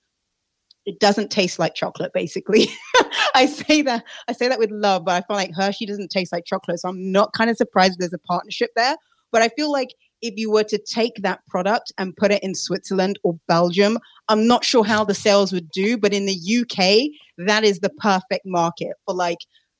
it 0.86 1.00
doesn't 1.00 1.30
taste 1.30 1.58
like 1.58 1.74
chocolate 1.74 2.12
basically. 2.14 2.68
I 3.34 3.46
say 3.46 3.82
that 3.82 4.04
I 4.28 4.32
say 4.32 4.48
that 4.48 4.58
with 4.58 4.70
love, 4.70 5.04
but 5.04 5.12
I 5.12 5.26
feel 5.26 5.36
like 5.36 5.54
Hershey 5.54 5.86
doesn't 5.86 6.10
taste 6.10 6.32
like 6.32 6.44
chocolate. 6.44 6.80
So 6.80 6.88
I'm 6.88 7.12
not 7.12 7.32
kind 7.32 7.50
of 7.50 7.56
surprised 7.56 7.98
there's 7.98 8.12
a 8.12 8.18
partnership 8.18 8.70
there. 8.76 8.96
But 9.30 9.42
I 9.42 9.48
feel 9.48 9.70
like 9.70 9.90
if 10.22 10.34
you 10.36 10.50
were 10.50 10.64
to 10.64 10.78
take 10.78 11.16
that 11.22 11.40
product 11.46 11.92
and 11.98 12.16
put 12.16 12.32
it 12.32 12.42
in 12.42 12.54
Switzerland 12.54 13.18
or 13.22 13.38
Belgium, 13.46 13.98
I'm 14.28 14.46
not 14.46 14.64
sure 14.64 14.84
how 14.84 15.04
the 15.04 15.14
sales 15.14 15.52
would 15.52 15.70
do, 15.70 15.96
but 15.96 16.12
in 16.12 16.26
the 16.26 16.60
UK, 16.60 17.10
that 17.46 17.64
is 17.64 17.80
the 17.80 17.90
perfect 17.90 18.44
market 18.44 18.94
for 19.04 19.14
like 19.14 19.38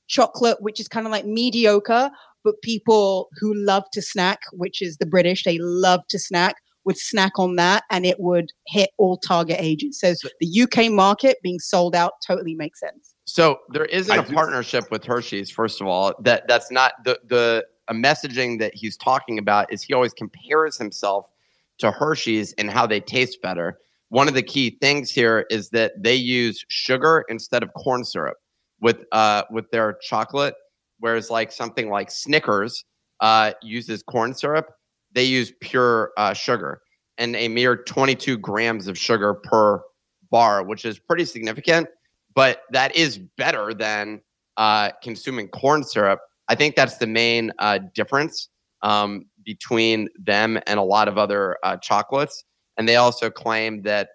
chocolate, 0.08 0.58
which 0.60 0.80
is 0.80 0.88
kind 0.88 1.06
of 1.06 1.12
like 1.12 1.24
mediocre, 1.24 2.10
but 2.44 2.60
people 2.62 3.28
who 3.38 3.54
love 3.54 3.84
to 3.92 4.02
snack, 4.02 4.40
which 4.52 4.82
is 4.82 4.96
the 4.96 5.06
British, 5.06 5.44
they 5.44 5.58
love 5.58 6.00
to 6.08 6.18
snack, 6.18 6.56
would 6.84 6.96
snack 6.96 7.38
on 7.38 7.56
that 7.56 7.84
and 7.90 8.06
it 8.06 8.18
would 8.18 8.50
hit 8.66 8.90
all 8.96 9.18
target 9.18 9.58
ages. 9.60 10.00
So 10.00 10.14
the 10.40 10.62
UK 10.62 10.90
market 10.90 11.36
being 11.42 11.58
sold 11.58 11.94
out 11.94 12.14
totally 12.26 12.54
makes 12.54 12.80
sense. 12.80 13.14
So 13.26 13.58
there 13.70 13.84
isn't 13.84 14.18
a 14.18 14.22
partnership 14.22 14.90
with 14.90 15.04
Hershey's, 15.04 15.50
first 15.50 15.82
of 15.82 15.86
all. 15.86 16.14
That 16.20 16.48
that's 16.48 16.70
not 16.70 16.92
the 17.04 17.20
the 17.26 17.66
a 17.88 17.94
messaging 17.94 18.58
that 18.60 18.74
he's 18.74 18.96
talking 18.96 19.38
about 19.38 19.70
is 19.72 19.82
he 19.82 19.92
always 19.92 20.14
compares 20.14 20.78
himself 20.78 21.30
to 21.78 21.90
Hershey's 21.90 22.54
and 22.54 22.70
how 22.70 22.86
they 22.86 23.00
taste 23.00 23.42
better. 23.42 23.78
One 24.08 24.28
of 24.28 24.34
the 24.34 24.42
key 24.42 24.78
things 24.80 25.10
here 25.10 25.46
is 25.50 25.70
that 25.70 25.92
they 26.02 26.14
use 26.14 26.64
sugar 26.68 27.24
instead 27.28 27.62
of 27.62 27.72
corn 27.74 28.04
syrup 28.04 28.38
with 28.80 29.04
uh 29.12 29.42
with 29.50 29.70
their 29.70 29.98
chocolate, 30.02 30.54
whereas 31.00 31.30
like 31.30 31.52
something 31.52 31.88
like 31.88 32.10
Snickers 32.10 32.84
uh 33.20 33.52
uses 33.62 34.02
corn 34.02 34.34
syrup, 34.34 34.66
they 35.12 35.24
use 35.24 35.52
pure 35.60 36.12
uh, 36.16 36.32
sugar 36.32 36.80
and 37.18 37.34
a 37.36 37.48
mere 37.48 37.76
22 37.76 38.38
grams 38.38 38.86
of 38.86 38.96
sugar 38.96 39.34
per 39.34 39.82
bar, 40.30 40.62
which 40.62 40.84
is 40.84 40.98
pretty 40.98 41.24
significant. 41.24 41.88
But 42.34 42.62
that 42.70 42.94
is 42.94 43.18
better 43.36 43.74
than 43.74 44.20
uh, 44.56 44.90
consuming 45.02 45.48
corn 45.48 45.82
syrup. 45.82 46.20
I 46.48 46.54
think 46.54 46.76
that's 46.76 46.98
the 46.98 47.06
main 47.06 47.52
uh, 47.58 47.80
difference 47.94 48.48
um, 48.82 49.26
between 49.44 50.08
them 50.18 50.58
and 50.66 50.78
a 50.78 50.82
lot 50.82 51.08
of 51.08 51.18
other 51.18 51.56
uh, 51.64 51.76
chocolates. 51.78 52.44
And 52.76 52.88
they 52.88 52.96
also 52.96 53.28
claim 53.28 53.82
that 53.82 54.10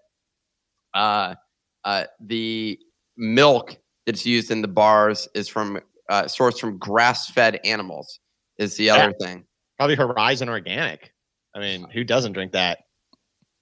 uh, 0.93 1.35
uh, 1.83 2.05
the 2.21 2.79
milk 3.17 3.77
that's 4.05 4.25
used 4.25 4.51
in 4.51 4.61
the 4.61 4.67
bars 4.67 5.27
is 5.33 5.47
from 5.47 5.79
uh, 6.09 6.23
sourced 6.23 6.59
from 6.59 6.77
grass-fed 6.77 7.59
animals. 7.63 8.19
Is 8.57 8.77
the 8.77 8.89
other 8.89 9.13
yeah. 9.19 9.25
thing 9.25 9.45
probably 9.77 9.95
Horizon 9.95 10.49
Organic? 10.49 11.11
I 11.55 11.59
mean, 11.59 11.89
who 11.89 12.03
doesn't 12.03 12.33
drink 12.33 12.51
that? 12.53 12.79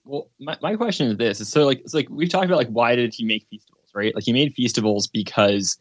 Well, 0.03 0.29
my, 0.39 0.57
my 0.62 0.75
question 0.75 1.07
is 1.07 1.17
this: 1.17 1.39
is 1.39 1.50
so 1.50 1.65
like 1.65 1.79
it's 1.79 1.93
like 1.93 2.07
we've 2.10 2.29
talked 2.29 2.45
about 2.45 2.57
like 2.57 2.69
why 2.69 2.95
did 2.95 3.13
he 3.13 3.24
make 3.24 3.48
Feastables, 3.50 3.95
right? 3.95 4.13
Like 4.13 4.24
he 4.24 4.33
made 4.33 4.55
Feastables 4.55 5.10
because 5.12 5.77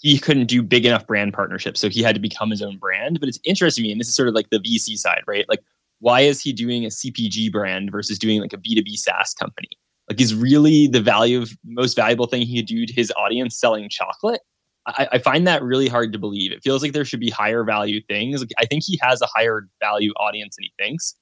he 0.00 0.18
couldn't 0.18 0.46
do 0.46 0.62
big 0.62 0.84
enough 0.84 1.06
brand 1.06 1.32
partnerships, 1.32 1.80
so 1.80 1.88
he 1.88 2.02
had 2.02 2.14
to 2.14 2.20
become 2.20 2.50
his 2.50 2.62
own 2.62 2.78
brand. 2.78 3.20
But 3.20 3.28
it's 3.28 3.40
interesting 3.44 3.82
to 3.82 3.88
me, 3.88 3.92
and 3.92 4.00
this 4.00 4.08
is 4.08 4.14
sort 4.14 4.28
of 4.28 4.34
like 4.34 4.50
the 4.50 4.58
VC 4.58 4.96
side, 4.96 5.22
right? 5.26 5.48
Like 5.48 5.60
why 6.02 6.22
is 6.22 6.40
he 6.40 6.52
doing 6.52 6.84
a 6.84 6.88
CPG 6.88 7.52
brand 7.52 7.92
versus 7.92 8.18
doing 8.18 8.40
like 8.40 8.52
a 8.52 8.56
B2B 8.56 8.96
SaaS 8.96 9.34
company? 9.34 9.70
Like, 10.08 10.20
is 10.20 10.34
really 10.34 10.88
the 10.88 11.00
value 11.00 11.40
of 11.42 11.52
most 11.64 11.94
valuable 11.94 12.26
thing 12.26 12.42
he 12.42 12.58
could 12.58 12.66
do 12.66 12.86
to 12.86 12.92
his 12.92 13.12
audience 13.16 13.58
selling 13.58 13.88
chocolate? 13.88 14.40
I, 14.86 15.08
I, 15.12 15.18
find 15.18 15.46
that 15.46 15.62
really 15.62 15.86
hard 15.86 16.12
to 16.12 16.18
believe. 16.18 16.50
It 16.50 16.60
feels 16.62 16.82
like 16.82 16.92
there 16.92 17.04
should 17.04 17.20
be 17.20 17.30
higher 17.30 17.62
value 17.62 18.00
things. 18.08 18.40
Like, 18.40 18.50
I 18.58 18.66
think 18.66 18.82
he 18.84 18.98
has 19.00 19.22
a 19.22 19.28
higher 19.32 19.68
value 19.80 20.10
audience 20.16 20.56
than 20.56 20.64
he 20.64 20.72
thinks. 20.76 21.14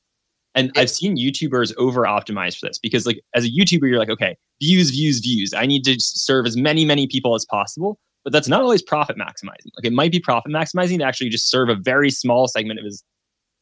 And 0.55 0.73
I've 0.77 0.91
seen 0.91 1.17
YouTubers 1.17 1.75
over 1.77 2.03
optimize 2.03 2.59
for 2.59 2.67
this 2.67 2.79
because, 2.79 3.07
like, 3.07 3.21
as 3.35 3.45
a 3.45 3.51
YouTuber, 3.51 3.83
you're 3.83 3.99
like, 3.99 4.11
okay, 4.11 4.37
views, 4.61 4.91
views, 4.91 5.21
views. 5.21 5.53
I 5.55 5.67
need 5.67 5.85
to 5.85 5.97
serve 5.99 6.47
as 6.47 6.57
many, 6.57 6.85
many 6.85 7.07
people 7.07 7.35
as 7.35 7.45
possible. 7.45 7.99
But 8.25 8.33
that's 8.33 8.49
not 8.49 8.63
always 8.63 8.83
profit 8.83 9.17
maximizing. 9.17 9.71
Like, 9.77 9.85
it 9.85 9.93
might 9.93 10.13
be 10.13 10.21
profit 10.21 10.53
maximizing 10.53 10.99
to 10.99 11.05
actually 11.05 11.31
just 11.31 11.51
serve 11.51 11.69
a 11.69 11.75
very 11.75 12.11
small 12.11 12.49
segment 12.49 12.79
of 12.79 12.85
his 12.85 13.05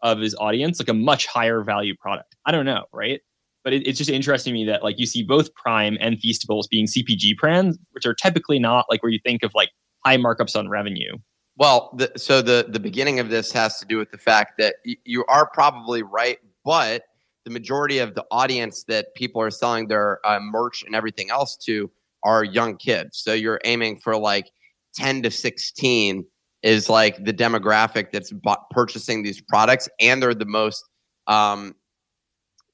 of 0.02 0.20
his 0.20 0.34
audience, 0.36 0.78
like 0.78 0.88
a 0.88 0.94
much 0.94 1.26
higher 1.26 1.62
value 1.62 1.94
product. 1.96 2.36
I 2.46 2.52
don't 2.52 2.64
know, 2.64 2.84
right? 2.92 3.20
But 3.68 3.74
it, 3.74 3.86
it's 3.86 3.98
just 3.98 4.08
interesting 4.08 4.54
to 4.54 4.54
me 4.54 4.64
that 4.64 4.82
like 4.82 4.98
you 4.98 5.04
see 5.04 5.22
both 5.22 5.54
Prime 5.54 5.98
and 6.00 6.16
Feastables 6.16 6.70
being 6.70 6.86
CPG 6.86 7.36
brands, 7.36 7.78
which 7.90 8.06
are 8.06 8.14
typically 8.14 8.58
not 8.58 8.86
like 8.88 9.02
where 9.02 9.12
you 9.12 9.20
think 9.22 9.42
of 9.42 9.54
like 9.54 9.68
high 10.06 10.16
markups 10.16 10.58
on 10.58 10.70
revenue. 10.70 11.18
Well, 11.58 11.90
the, 11.94 12.10
so 12.16 12.40
the 12.40 12.64
the 12.66 12.80
beginning 12.80 13.20
of 13.20 13.28
this 13.28 13.52
has 13.52 13.78
to 13.80 13.84
do 13.84 13.98
with 13.98 14.10
the 14.10 14.16
fact 14.16 14.56
that 14.56 14.76
y- 14.86 14.96
you 15.04 15.22
are 15.26 15.50
probably 15.52 16.02
right, 16.02 16.38
but 16.64 17.02
the 17.44 17.50
majority 17.50 17.98
of 17.98 18.14
the 18.14 18.24
audience 18.30 18.84
that 18.84 19.14
people 19.14 19.42
are 19.42 19.50
selling 19.50 19.88
their 19.88 20.26
uh, 20.26 20.40
merch 20.40 20.82
and 20.82 20.94
everything 20.94 21.28
else 21.28 21.54
to 21.66 21.90
are 22.22 22.44
young 22.44 22.74
kids. 22.78 23.18
So 23.18 23.34
you're 23.34 23.60
aiming 23.66 23.98
for 23.98 24.16
like 24.16 24.50
10 24.94 25.24
to 25.24 25.30
16 25.30 26.24
is 26.62 26.88
like 26.88 27.22
the 27.22 27.34
demographic 27.34 28.12
that's 28.12 28.32
purchasing 28.70 29.24
these 29.24 29.42
products, 29.42 29.90
and 30.00 30.22
they're 30.22 30.32
the 30.32 30.46
most 30.46 30.82
um, 31.26 31.74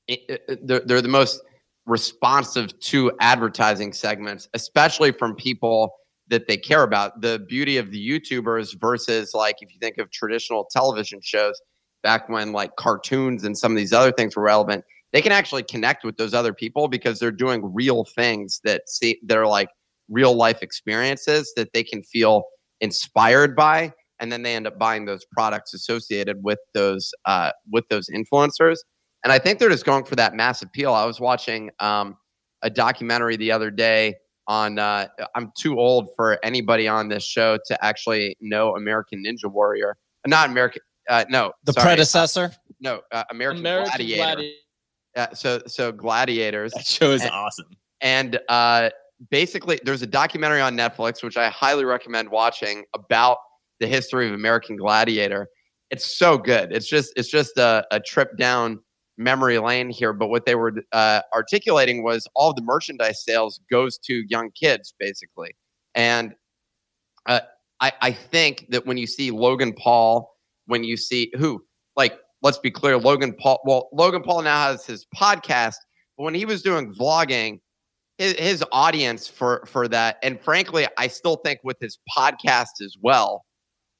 they're, 0.08 0.80
they're 0.80 1.02
the 1.02 1.08
most 1.08 1.42
responsive 1.86 2.78
to 2.80 3.12
advertising 3.20 3.92
segments, 3.92 4.48
especially 4.54 5.12
from 5.12 5.34
people 5.34 5.94
that 6.28 6.48
they 6.48 6.56
care 6.56 6.82
about. 6.82 7.20
The 7.20 7.44
beauty 7.48 7.76
of 7.76 7.90
the 7.90 8.08
YouTubers 8.08 8.78
versus 8.80 9.34
like 9.34 9.56
if 9.60 9.72
you 9.72 9.78
think 9.80 9.98
of 9.98 10.10
traditional 10.10 10.66
television 10.70 11.20
shows 11.22 11.60
back 12.02 12.28
when 12.28 12.52
like 12.52 12.76
cartoons 12.76 13.44
and 13.44 13.56
some 13.56 13.72
of 13.72 13.76
these 13.76 13.92
other 13.92 14.12
things 14.12 14.36
were 14.36 14.42
relevant, 14.42 14.84
they 15.12 15.22
can 15.22 15.32
actually 15.32 15.62
connect 15.62 16.04
with 16.04 16.16
those 16.16 16.34
other 16.34 16.52
people 16.52 16.88
because 16.88 17.18
they're 17.18 17.30
doing 17.30 17.72
real 17.74 18.04
things 18.04 18.60
that 18.64 18.88
see 18.88 19.18
they're 19.22 19.46
like 19.46 19.68
real 20.08 20.34
life 20.34 20.62
experiences 20.62 21.52
that 21.56 21.72
they 21.72 21.82
can 21.82 22.02
feel 22.02 22.44
inspired 22.80 23.54
by 23.56 23.92
and 24.20 24.30
then 24.30 24.42
they 24.42 24.54
end 24.54 24.66
up 24.66 24.78
buying 24.78 25.04
those 25.04 25.24
products 25.32 25.72
associated 25.72 26.42
with 26.42 26.58
those 26.74 27.12
uh, 27.24 27.50
with 27.70 27.84
those 27.88 28.08
influencers 28.10 28.78
and 29.24 29.32
i 29.32 29.38
think 29.38 29.58
they're 29.58 29.70
just 29.70 29.84
going 29.84 30.04
for 30.04 30.14
that 30.16 30.34
mass 30.34 30.62
appeal. 30.62 30.92
I 30.94 31.04
was 31.04 31.18
watching 31.20 31.70
um, 31.80 32.16
a 32.62 32.70
documentary 32.70 33.36
the 33.36 33.50
other 33.50 33.70
day 33.70 34.14
on 34.46 34.78
uh, 34.78 35.08
i'm 35.34 35.50
too 35.56 35.78
old 35.78 36.08
for 36.16 36.38
anybody 36.44 36.86
on 36.86 37.08
this 37.08 37.24
show 37.24 37.58
to 37.66 37.84
actually 37.84 38.36
know 38.40 38.76
american 38.76 39.24
ninja 39.24 39.50
warrior. 39.50 39.96
Not 40.26 40.50
american 40.50 40.82
uh, 41.08 41.24
no 41.28 41.52
the 41.64 41.72
sorry, 41.72 41.84
predecessor? 41.86 42.52
no 42.80 43.00
uh, 43.12 43.24
american, 43.30 43.60
american 43.60 43.90
gladiator, 43.90 44.22
gladiator. 44.22 44.56
Yeah, 45.16 45.32
so 45.32 45.62
so 45.66 45.92
gladiators. 45.92 46.72
That 46.72 46.84
show 46.86 47.10
is 47.12 47.22
And- 47.22 47.30
awesome. 47.30 47.66
and 48.00 48.40
uh, 48.48 48.90
basically 49.30 49.80
there's 49.84 50.02
a 50.02 50.06
documentary 50.06 50.60
on 50.60 50.76
netflix 50.76 51.22
which 51.22 51.36
i 51.36 51.48
highly 51.48 51.84
recommend 51.84 52.28
watching 52.30 52.84
about 52.94 53.38
the 53.80 53.86
history 53.86 54.26
of 54.28 54.34
american 54.34 54.76
gladiator. 54.76 55.48
It's 55.90 56.16
so 56.18 56.36
good. 56.38 56.72
It's 56.72 56.88
just 56.88 57.12
it's 57.16 57.28
just 57.28 57.56
a, 57.58 57.84
a 57.92 58.00
trip 58.00 58.36
down 58.38 58.80
memory 59.16 59.58
lane 59.58 59.90
here 59.90 60.12
but 60.12 60.28
what 60.28 60.44
they 60.44 60.54
were 60.54 60.74
uh, 60.92 61.20
articulating 61.34 62.02
was 62.02 62.26
all 62.34 62.52
the 62.52 62.62
merchandise 62.62 63.22
sales 63.24 63.60
goes 63.70 63.98
to 63.98 64.24
young 64.28 64.50
kids 64.52 64.94
basically. 64.98 65.54
And 65.94 66.34
uh, 67.26 67.40
I, 67.80 67.92
I 68.00 68.12
think 68.12 68.66
that 68.70 68.86
when 68.86 68.96
you 68.96 69.06
see 69.06 69.30
logan 69.30 69.72
paul 69.72 70.34
when 70.66 70.84
you 70.84 70.96
see 70.96 71.30
who 71.36 71.64
like 71.96 72.18
let's 72.42 72.58
be 72.58 72.70
clear 72.70 72.98
logan 72.98 73.34
paul 73.34 73.60
well 73.64 73.88
logan 73.92 74.22
paul 74.22 74.42
now 74.42 74.68
has 74.68 74.84
his 74.84 75.06
podcast 75.16 75.76
but 76.16 76.24
when 76.24 76.34
he 76.34 76.44
was 76.44 76.62
doing 76.62 76.92
vlogging 76.92 77.60
his, 78.18 78.34
his 78.34 78.64
audience 78.72 79.28
for 79.28 79.64
for 79.66 79.88
that 79.88 80.18
and 80.22 80.40
frankly 80.40 80.86
i 80.98 81.06
still 81.06 81.36
think 81.36 81.60
with 81.62 81.76
his 81.80 81.98
podcast 82.16 82.80
as 82.82 82.96
well 83.00 83.44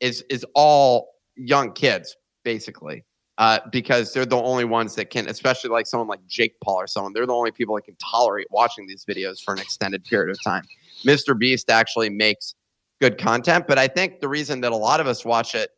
is 0.01 0.23
is 0.31 0.45
all 0.55 1.09
young 1.37 1.73
kids 1.73 2.17
basically 2.45 3.05
uh, 3.39 3.59
because 3.73 4.13
they're 4.13 4.25
the 4.25 4.37
only 4.37 4.65
ones 4.65 4.95
that 4.95 5.11
can 5.11 5.29
especially 5.29 5.71
like 5.71 5.87
someone 5.87 6.09
like 6.09 6.25
jake 6.27 6.55
paul 6.63 6.77
or 6.77 6.87
someone 6.87 7.13
they're 7.13 7.27
the 7.27 7.33
only 7.33 7.51
people 7.51 7.75
that 7.75 7.83
can 7.83 7.97
tolerate 7.97 8.47
watching 8.51 8.87
these 8.87 9.05
videos 9.05 9.43
for 9.43 9.55
an 9.55 9.61
extended 9.61 10.05
period 10.05 10.31
of 10.31 10.43
time 10.43 10.63
mr 11.05 11.37
beast 11.37 11.71
actually 11.71 12.09
makes 12.09 12.55
good 13.01 13.19
content 13.19 13.67
but 13.67 13.79
i 13.79 13.89
think 13.89 14.21
the 14.21 14.29
reason 14.29 14.61
that 14.61 14.73
a 14.73 14.77
lot 14.77 15.01
of 15.01 15.07
us 15.07 15.25
watch 15.25 15.55
it 15.55 15.71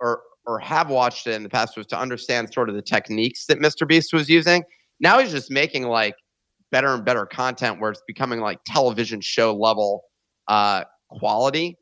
or 0.00 0.22
or 0.46 0.58
have 0.58 0.88
watched 0.90 1.26
it 1.26 1.32
in 1.32 1.42
the 1.42 1.48
past 1.48 1.76
was 1.76 1.86
to 1.86 1.98
understand 1.98 2.52
sort 2.52 2.68
of 2.68 2.74
the 2.74 2.82
techniques 2.82 3.46
that 3.46 3.58
mr 3.58 3.86
beast 3.86 4.12
was 4.12 4.28
using 4.28 4.62
now 5.00 5.18
he's 5.18 5.30
just 5.30 5.50
making 5.50 5.84
like 5.84 6.14
better 6.70 6.88
and 6.88 7.04
better 7.04 7.24
content 7.24 7.80
where 7.80 7.90
it's 7.90 8.02
becoming 8.06 8.40
like 8.40 8.58
television 8.66 9.20
show 9.20 9.54
level 9.54 10.02
uh, 10.48 10.84
quality. 11.08 11.78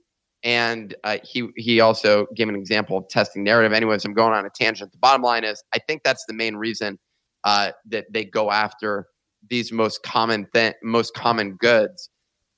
And 0.47 0.95
uh, 1.03 1.19
he 1.25 1.49
he 1.57 1.81
also 1.81 2.29
gave 2.37 2.49
an 2.49 2.55
example 2.55 2.97
of 2.97 3.09
testing 3.09 3.43
narrative. 3.43 3.73
Anyways, 3.73 4.05
I'm 4.05 4.15
going 4.15 4.33
on 4.33 4.47
a 4.47 4.51
tangent. 4.51 4.93
The 4.93 4.99
bottom 4.99 5.21
line 5.21 5.43
is, 5.43 5.63
I 5.75 5.79
think 5.79 6.05
that's 6.05 6.25
the 6.27 6.35
main 6.35 6.55
reason 6.55 7.01
uh, 7.43 7.73
that 7.87 8.07
they 8.13 8.25
go 8.25 8.53
after 8.53 9.09
these 9.51 9.73
most 9.73 10.05
common 10.05 10.47
th- 10.55 10.77
most 10.85 11.15
common 11.15 11.57
goods. 11.57 12.11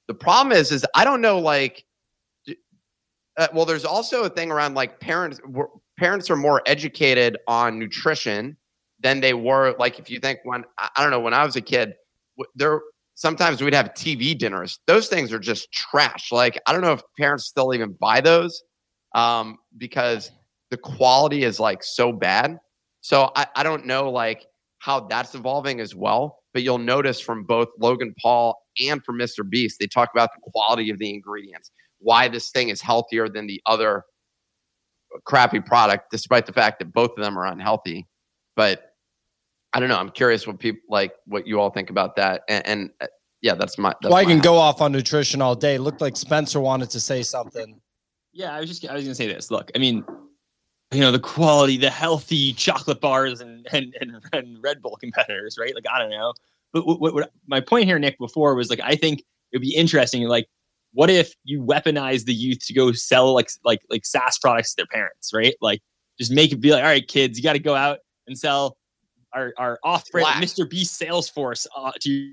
The 0.07 0.13
problem 0.13 0.55
is, 0.55 0.71
is 0.71 0.85
I 0.95 1.05
don't 1.05 1.23
know 1.23 1.39
like. 1.39 1.83
Uh, 3.39 3.49
well, 3.55 3.65
there's 3.65 3.87
also 3.87 4.25
a 4.25 4.29
thing 4.29 4.53
around 4.53 4.75
like 4.75 5.01
parents. 5.01 5.41
Parents 5.99 6.29
are 6.29 6.37
more 6.37 6.61
educated 6.67 7.39
on 7.49 7.79
nutrition 7.79 8.59
than 9.01 9.21
they 9.21 9.33
were. 9.33 9.75
Like 9.79 9.99
if 9.99 10.11
you 10.11 10.21
think 10.21 10.41
when 10.45 10.63
I 10.77 10.91
don't 10.99 11.11
know 11.11 11.21
when 11.21 11.33
I 11.33 11.43
was 11.43 11.57
a 11.57 11.63
kid, 11.63 11.95
there 12.55 12.83
sometimes 13.19 13.61
we'd 13.61 13.75
have 13.75 13.95
TV 13.95 14.39
dinners. 14.39 14.79
Those 14.87 15.09
things 15.09 15.33
are 15.33 15.41
just 15.41 15.73
trash. 15.73 16.31
Like 16.31 16.59
I 16.67 16.73
don't 16.73 16.81
know 16.81 16.93
if 16.93 17.03
parents 17.19 17.47
still 17.47 17.75
even 17.75 17.97
buy 18.01 18.21
those 18.21 18.63
um, 19.15 19.59
because 19.77 20.31
the 20.71 20.77
quality 20.77 21.43
is 21.43 21.59
like 21.59 21.83
so 21.83 22.13
bad. 22.13 22.59
So 23.01 23.33
I, 23.35 23.47
I 23.57 23.63
don't 23.65 23.87
know 23.87 24.09
like 24.11 24.47
how 24.79 25.01
that's 25.01 25.35
evolving 25.35 25.81
as 25.81 25.95
well. 25.95 26.39
But 26.55 26.63
you'll 26.63 26.79
notice 26.79 27.21
from 27.21 27.45
both 27.45 27.69
Logan 27.79 28.15
Paul 28.23 28.57
and 28.81 29.05
from 29.05 29.19
Mr. 29.19 29.49
Beast, 29.49 29.79
they 29.81 29.87
talk 29.87 30.11
about 30.15 30.31
the 30.35 30.51
quality 30.51 30.89
of 30.91 30.99
the 30.99 31.11
ingredients, 31.11 31.71
why 31.99 32.29
this 32.29 32.51
thing 32.51 32.69
is 32.69 32.81
healthier 32.81 33.29
than 33.29 33.47
the 33.47 33.61
other 33.67 34.05
crappy 35.25 35.61
product, 35.61 36.07
despite 36.11 36.47
the 36.47 36.53
fact 36.53 36.79
that 36.79 36.93
both 36.93 37.11
of 37.17 37.23
them 37.23 37.39
are 37.39 37.47
unhealthy. 37.47 38.07
But 38.57 38.88
I 39.73 39.81
don't 39.81 39.89
know. 39.89 39.99
I'm 39.99 40.11
curious 40.11 40.47
what 40.47 40.59
people 40.59 40.81
like, 40.89 41.13
what 41.27 41.47
you 41.47 41.61
all 41.61 41.71
think 41.71 41.91
about 41.91 42.17
that. 42.17 42.43
And, 42.49 42.67
and 42.67 42.91
uh, 43.01 43.07
yeah, 43.43 43.55
that's 43.55 43.79
my. 43.79 43.91
That's 44.01 44.11
well, 44.11 44.17
I 44.17 44.25
my 44.25 44.31
can 44.31 44.41
go 44.41 44.57
off 44.57 44.81
on 44.81 44.93
nutrition 44.93 45.43
all 45.43 45.55
day. 45.55 45.79
Looked 45.79 46.01
like 46.01 46.17
Spencer 46.17 46.61
wanted 46.61 46.91
to 46.91 47.01
say 47.01 47.23
something. 47.23 47.81
Yeah, 48.33 48.55
I 48.55 48.61
was 48.61 48.69
just 48.69 48.89
I 48.89 48.95
was 48.95 49.05
gonna 49.05 49.15
say 49.15 49.27
this. 49.27 49.51
Look, 49.51 49.71
I 49.75 49.79
mean, 49.79 50.05
you 50.91 51.01
know, 51.01 51.13
the 51.13 51.19
quality, 51.19 51.77
the 51.77 51.91
healthy 51.91 52.53
chocolate 52.55 53.01
bars 53.01 53.41
and 53.41 53.67
and 53.73 53.95
and, 54.01 54.17
and 54.33 54.59
Red 54.63 54.83
Bull 54.83 54.97
competitors, 55.01 55.57
right? 55.59 55.75
Like 55.75 55.85
I 55.93 55.99
don't 55.99 56.11
know, 56.11 56.33
but 56.73 56.87
what, 56.87 57.01
what, 57.01 57.15
what 57.15 57.33
my 57.47 57.61
point 57.61 57.85
here, 57.85 57.99
Nick, 57.99 58.19
before 58.19 58.55
was 58.55 58.71
like 58.71 58.81
I 58.83 58.97
think 58.97 59.23
it'd 59.53 59.63
be 59.63 59.75
interesting. 59.75 60.23
Like, 60.25 60.49
what 60.93 61.11
if 61.11 61.35
you 61.45 61.63
weaponize 61.63 62.25
the 62.25 62.35
youth 62.35 62.67
to 62.67 62.73
go 62.73 62.93
sell 62.93 63.35
like 63.35 63.51
like 63.65 63.81
like 63.91 64.05
SaaS 64.05 64.39
products 64.39 64.71
to 64.71 64.77
their 64.79 64.87
parents, 64.87 65.33
right? 65.33 65.55
Like, 65.61 65.81
just 66.19 66.33
make 66.33 66.53
it 66.53 66.61
be 66.61 66.73
like, 66.73 66.83
all 66.83 66.89
right, 66.89 67.07
kids, 67.07 67.39
you 67.39 67.45
got 67.45 67.53
to 67.53 67.59
go 67.59 67.75
out 67.75 67.99
and 68.27 68.37
sell 68.37 68.77
our 69.33 69.53
our 69.59 69.79
off-brand 69.85 70.27
Flat. 70.27 70.43
Mr. 70.43 70.69
Beast 70.69 71.01
Salesforce 71.01 71.67
uh, 71.77 71.93
to 72.01 72.33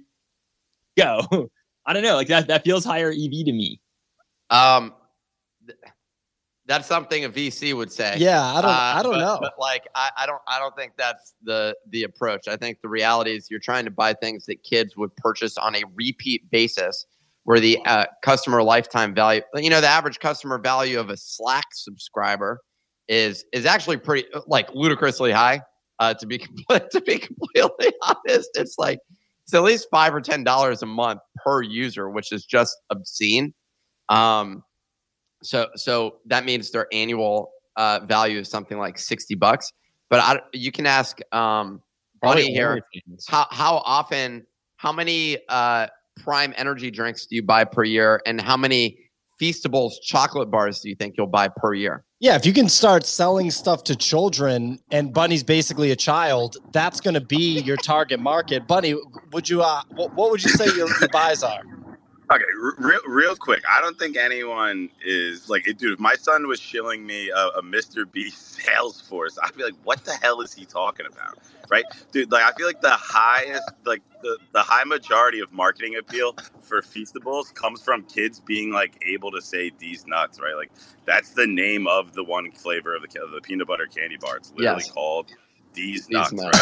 go. 0.97 1.21
I 1.85 1.93
don't 1.93 2.03
know, 2.03 2.15
like 2.15 2.27
that 2.29 2.47
that 2.47 2.63
feels 2.63 2.83
higher 2.83 3.09
EV 3.11 3.45
to 3.45 3.51
me. 3.51 3.79
Um, 4.49 4.93
th- 5.67 5.77
that's 6.67 6.87
something 6.87 7.25
a 7.25 7.29
VC 7.29 7.75
would 7.75 7.91
say. 7.91 8.15
Yeah, 8.17 8.43
I 8.43 8.61
don't. 8.61 8.71
Uh, 8.71 8.73
I 8.73 9.03
don't 9.03 9.11
but- 9.13 9.19
know. 9.19 9.37
But 9.39 9.53
like, 9.59 9.83
I, 9.93 10.09
I 10.17 10.25
don't, 10.25 10.41
I 10.47 10.57
don't 10.57 10.75
think 10.75 10.93
that's 10.97 11.33
the 11.43 11.75
the 11.89 12.03
approach. 12.03 12.47
I 12.47 12.55
think 12.57 12.81
the 12.81 12.89
reality 12.89 13.35
is 13.35 13.51
you're 13.51 13.59
trying 13.59 13.85
to 13.85 13.91
buy 13.91 14.13
things 14.13 14.45
that 14.47 14.63
kids 14.63 14.97
would 14.97 15.15
purchase 15.17 15.57
on 15.59 15.75
a 15.75 15.83
repeat 15.93 16.49
basis, 16.49 17.05
where 17.43 17.59
the 17.59 17.77
uh, 17.85 18.05
customer 18.23 18.63
lifetime 18.63 19.13
value, 19.13 19.41
you 19.53 19.69
know, 19.69 19.79
the 19.79 19.87
average 19.87 20.19
customer 20.19 20.57
value 20.57 20.99
of 20.99 21.11
a 21.11 21.17
Slack 21.17 21.65
subscriber 21.73 22.61
is 23.07 23.45
is 23.53 23.67
actually 23.67 23.97
pretty 23.97 24.27
like 24.47 24.73
ludicrously 24.73 25.31
high. 25.31 25.61
Uh, 25.99 26.13
to 26.13 26.25
be 26.25 26.37
to 26.69 27.01
be 27.05 27.17
completely 27.17 27.93
honest, 28.01 28.49
it's 28.55 28.77
like 28.77 28.99
it's 29.43 29.53
at 29.53 29.63
least 29.63 29.87
five 29.91 30.13
or 30.13 30.21
ten 30.21 30.43
dollars 30.43 30.81
a 30.81 30.85
month 30.85 31.21
per 31.43 31.61
user, 31.61 32.09
which 32.09 32.31
is 32.31 32.45
just 32.45 32.75
obscene. 32.89 33.53
Um, 34.09 34.63
so 35.41 35.67
so 35.75 36.17
that 36.25 36.45
means 36.45 36.71
their 36.71 36.87
annual 36.91 37.51
uh, 37.77 37.99
value 38.05 38.39
is 38.39 38.49
something 38.49 38.77
like 38.77 38.97
sixty 38.97 39.35
bucks. 39.35 39.71
but 40.09 40.19
I, 40.19 40.39
you 40.53 40.71
can 40.71 40.85
ask 40.85 41.19
um, 41.33 41.81
Bunny 42.21 42.51
here 42.51 42.81
how 43.27 43.47
how 43.51 43.77
often, 43.85 44.45
how 44.77 44.91
many 44.91 45.37
uh, 45.49 45.87
Prime 46.17 46.53
Energy 46.57 46.91
drinks 46.91 47.25
do 47.25 47.35
you 47.35 47.43
buy 47.43 47.63
per 47.63 47.83
year, 47.83 48.21
and 48.25 48.41
how 48.41 48.57
many 48.57 48.97
Feastables 49.41 49.93
chocolate 50.01 50.49
bars 50.49 50.79
do 50.79 50.89
you 50.89 50.95
think 50.95 51.15
you'll 51.17 51.27
buy 51.27 51.49
per 51.49 51.73
year? 51.73 52.05
Yeah, 52.19 52.35
if 52.35 52.45
you 52.45 52.53
can 52.53 52.69
start 52.69 53.05
selling 53.05 53.51
stuff 53.51 53.83
to 53.85 53.95
children, 53.95 54.79
and 54.91 55.13
Bunny's 55.13 55.43
basically 55.43 55.91
a 55.91 55.95
child, 55.95 56.57
that's 56.71 57.01
going 57.01 57.13
to 57.15 57.21
be 57.21 57.59
your 57.59 57.77
target 57.77 58.19
market. 58.19 58.67
Bunny, 58.67 58.95
would 59.33 59.49
you? 59.49 59.61
Uh, 59.61 59.81
what, 59.95 60.31
would 60.31 60.43
you 60.43 60.49
say 60.51 60.65
your, 60.67 60.87
your 60.99 61.09
buys 61.11 61.43
are? 61.43 61.61
Okay, 62.31 62.43
real 62.79 62.99
real 63.07 63.35
quick. 63.35 63.63
I 63.69 63.81
don't 63.81 63.99
think 63.99 64.17
anyone 64.17 64.89
is 65.05 65.49
like, 65.49 65.65
dude. 65.65 65.93
If 65.93 65.99
my 65.99 66.15
son 66.15 66.47
was 66.47 66.59
shilling 66.59 67.05
me 67.05 67.29
a, 67.29 67.47
a 67.59 67.61
Mr. 67.61 68.09
B 68.11 68.31
Salesforce, 68.31 69.37
I'd 69.41 69.55
be 69.55 69.63
like, 69.63 69.75
what 69.83 70.03
the 70.05 70.13
hell 70.13 70.41
is 70.41 70.53
he 70.53 70.65
talking 70.65 71.05
about? 71.05 71.37
Right, 71.69 71.85
dude. 72.11 72.31
Like, 72.31 72.43
I 72.43 72.51
feel 72.55 72.67
like 72.67 72.81
the 72.81 72.89
highest, 72.89 73.69
like 73.85 74.01
the 74.21 74.37
the 74.53 74.61
high 74.61 74.83
majority 74.85 75.39
of 75.39 75.51
marketing 75.51 75.97
appeal 75.97 76.35
for 76.61 76.81
Feastables 76.81 77.53
comes 77.53 77.81
from 77.81 78.03
kids 78.03 78.39
being 78.39 78.71
like 78.71 79.03
able 79.05 79.31
to 79.31 79.41
say 79.41 79.71
these 79.77 80.05
nuts, 80.07 80.39
right? 80.39 80.55
Like, 80.55 80.71
that's 81.05 81.31
the 81.31 81.47
name 81.47 81.85
of 81.87 82.13
the 82.13 82.23
one 82.23 82.51
flavor 82.51 82.95
of 82.95 83.03
the 83.03 83.21
of 83.21 83.31
the 83.31 83.41
peanut 83.41 83.67
butter 83.67 83.87
candy 83.87 84.17
bar. 84.17 84.37
It's 84.37 84.51
literally 84.51 84.83
yes. 84.83 84.91
called 84.91 85.31
these 85.75 86.09
nuts, 86.09 86.31
nuts. 86.31 86.57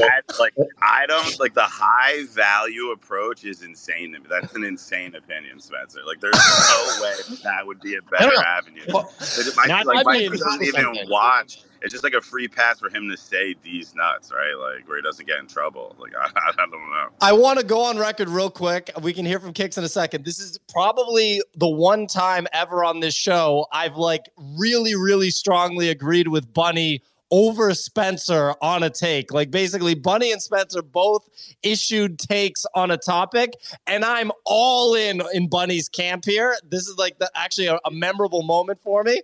right? 0.00 0.22
like 0.40 0.54
items, 0.82 1.38
like 1.38 1.54
the 1.54 1.62
high 1.62 2.24
value 2.30 2.90
approach 2.90 3.44
is 3.44 3.62
insane 3.62 4.12
to 4.12 4.18
me. 4.18 4.26
That's 4.28 4.54
an 4.54 4.64
insane 4.64 5.14
opinion, 5.14 5.60
Spencer. 5.60 6.00
Like 6.06 6.20
there's 6.20 6.34
no 6.34 7.02
way 7.02 7.36
that 7.44 7.66
would 7.66 7.80
be 7.80 7.96
a 7.96 8.02
better 8.02 8.32
avenue. 8.44 8.82
Well, 8.88 9.12
my, 9.56 9.66
not, 9.66 9.86
like, 9.86 10.04
my 10.04 10.26
doesn't 10.26 10.62
even 10.62 10.96
watch. 11.08 11.62
It's 11.82 11.92
just 11.92 12.04
like 12.04 12.12
a 12.12 12.20
free 12.20 12.46
pass 12.46 12.78
for 12.78 12.90
him 12.90 13.08
to 13.08 13.16
say 13.16 13.54
these 13.62 13.94
nuts, 13.94 14.30
right? 14.32 14.54
Like 14.54 14.86
where 14.86 14.98
he 14.98 15.02
doesn't 15.02 15.26
get 15.26 15.38
in 15.38 15.46
trouble. 15.46 15.96
Like 15.98 16.12
I, 16.20 16.26
I 16.26 16.52
don't 16.56 16.72
know. 16.72 17.08
I 17.20 17.32
want 17.32 17.58
to 17.58 17.64
go 17.64 17.82
on 17.82 17.98
record 17.98 18.28
real 18.28 18.50
quick. 18.50 18.90
We 19.00 19.12
can 19.12 19.24
hear 19.24 19.38
from 19.40 19.52
Kicks 19.52 19.78
in 19.78 19.84
a 19.84 19.88
second. 19.88 20.24
This 20.24 20.40
is 20.40 20.58
probably 20.72 21.42
the 21.56 21.68
one 21.68 22.06
time 22.06 22.46
ever 22.52 22.84
on 22.84 23.00
this 23.00 23.14
show 23.14 23.66
I've 23.72 23.96
like 23.96 24.30
really, 24.56 24.94
really 24.94 25.30
strongly 25.30 25.88
agreed 25.88 26.28
with 26.28 26.52
Bunny 26.52 27.02
over 27.30 27.74
Spencer 27.74 28.54
on 28.60 28.82
a 28.82 28.90
take. 28.90 29.32
Like 29.32 29.50
basically, 29.50 29.94
Bunny 29.94 30.32
and 30.32 30.42
Spencer 30.42 30.82
both 30.82 31.28
issued 31.62 32.18
takes 32.18 32.64
on 32.74 32.90
a 32.90 32.96
topic, 32.96 33.54
and 33.86 34.04
I'm 34.04 34.30
all 34.44 34.94
in 34.94 35.22
in 35.32 35.48
Bunny's 35.48 35.88
camp 35.88 36.24
here. 36.24 36.56
This 36.68 36.86
is 36.88 36.96
like 36.98 37.18
the 37.18 37.30
actually 37.34 37.66
a, 37.66 37.78
a 37.84 37.90
memorable 37.90 38.42
moment 38.42 38.80
for 38.80 39.02
me. 39.02 39.22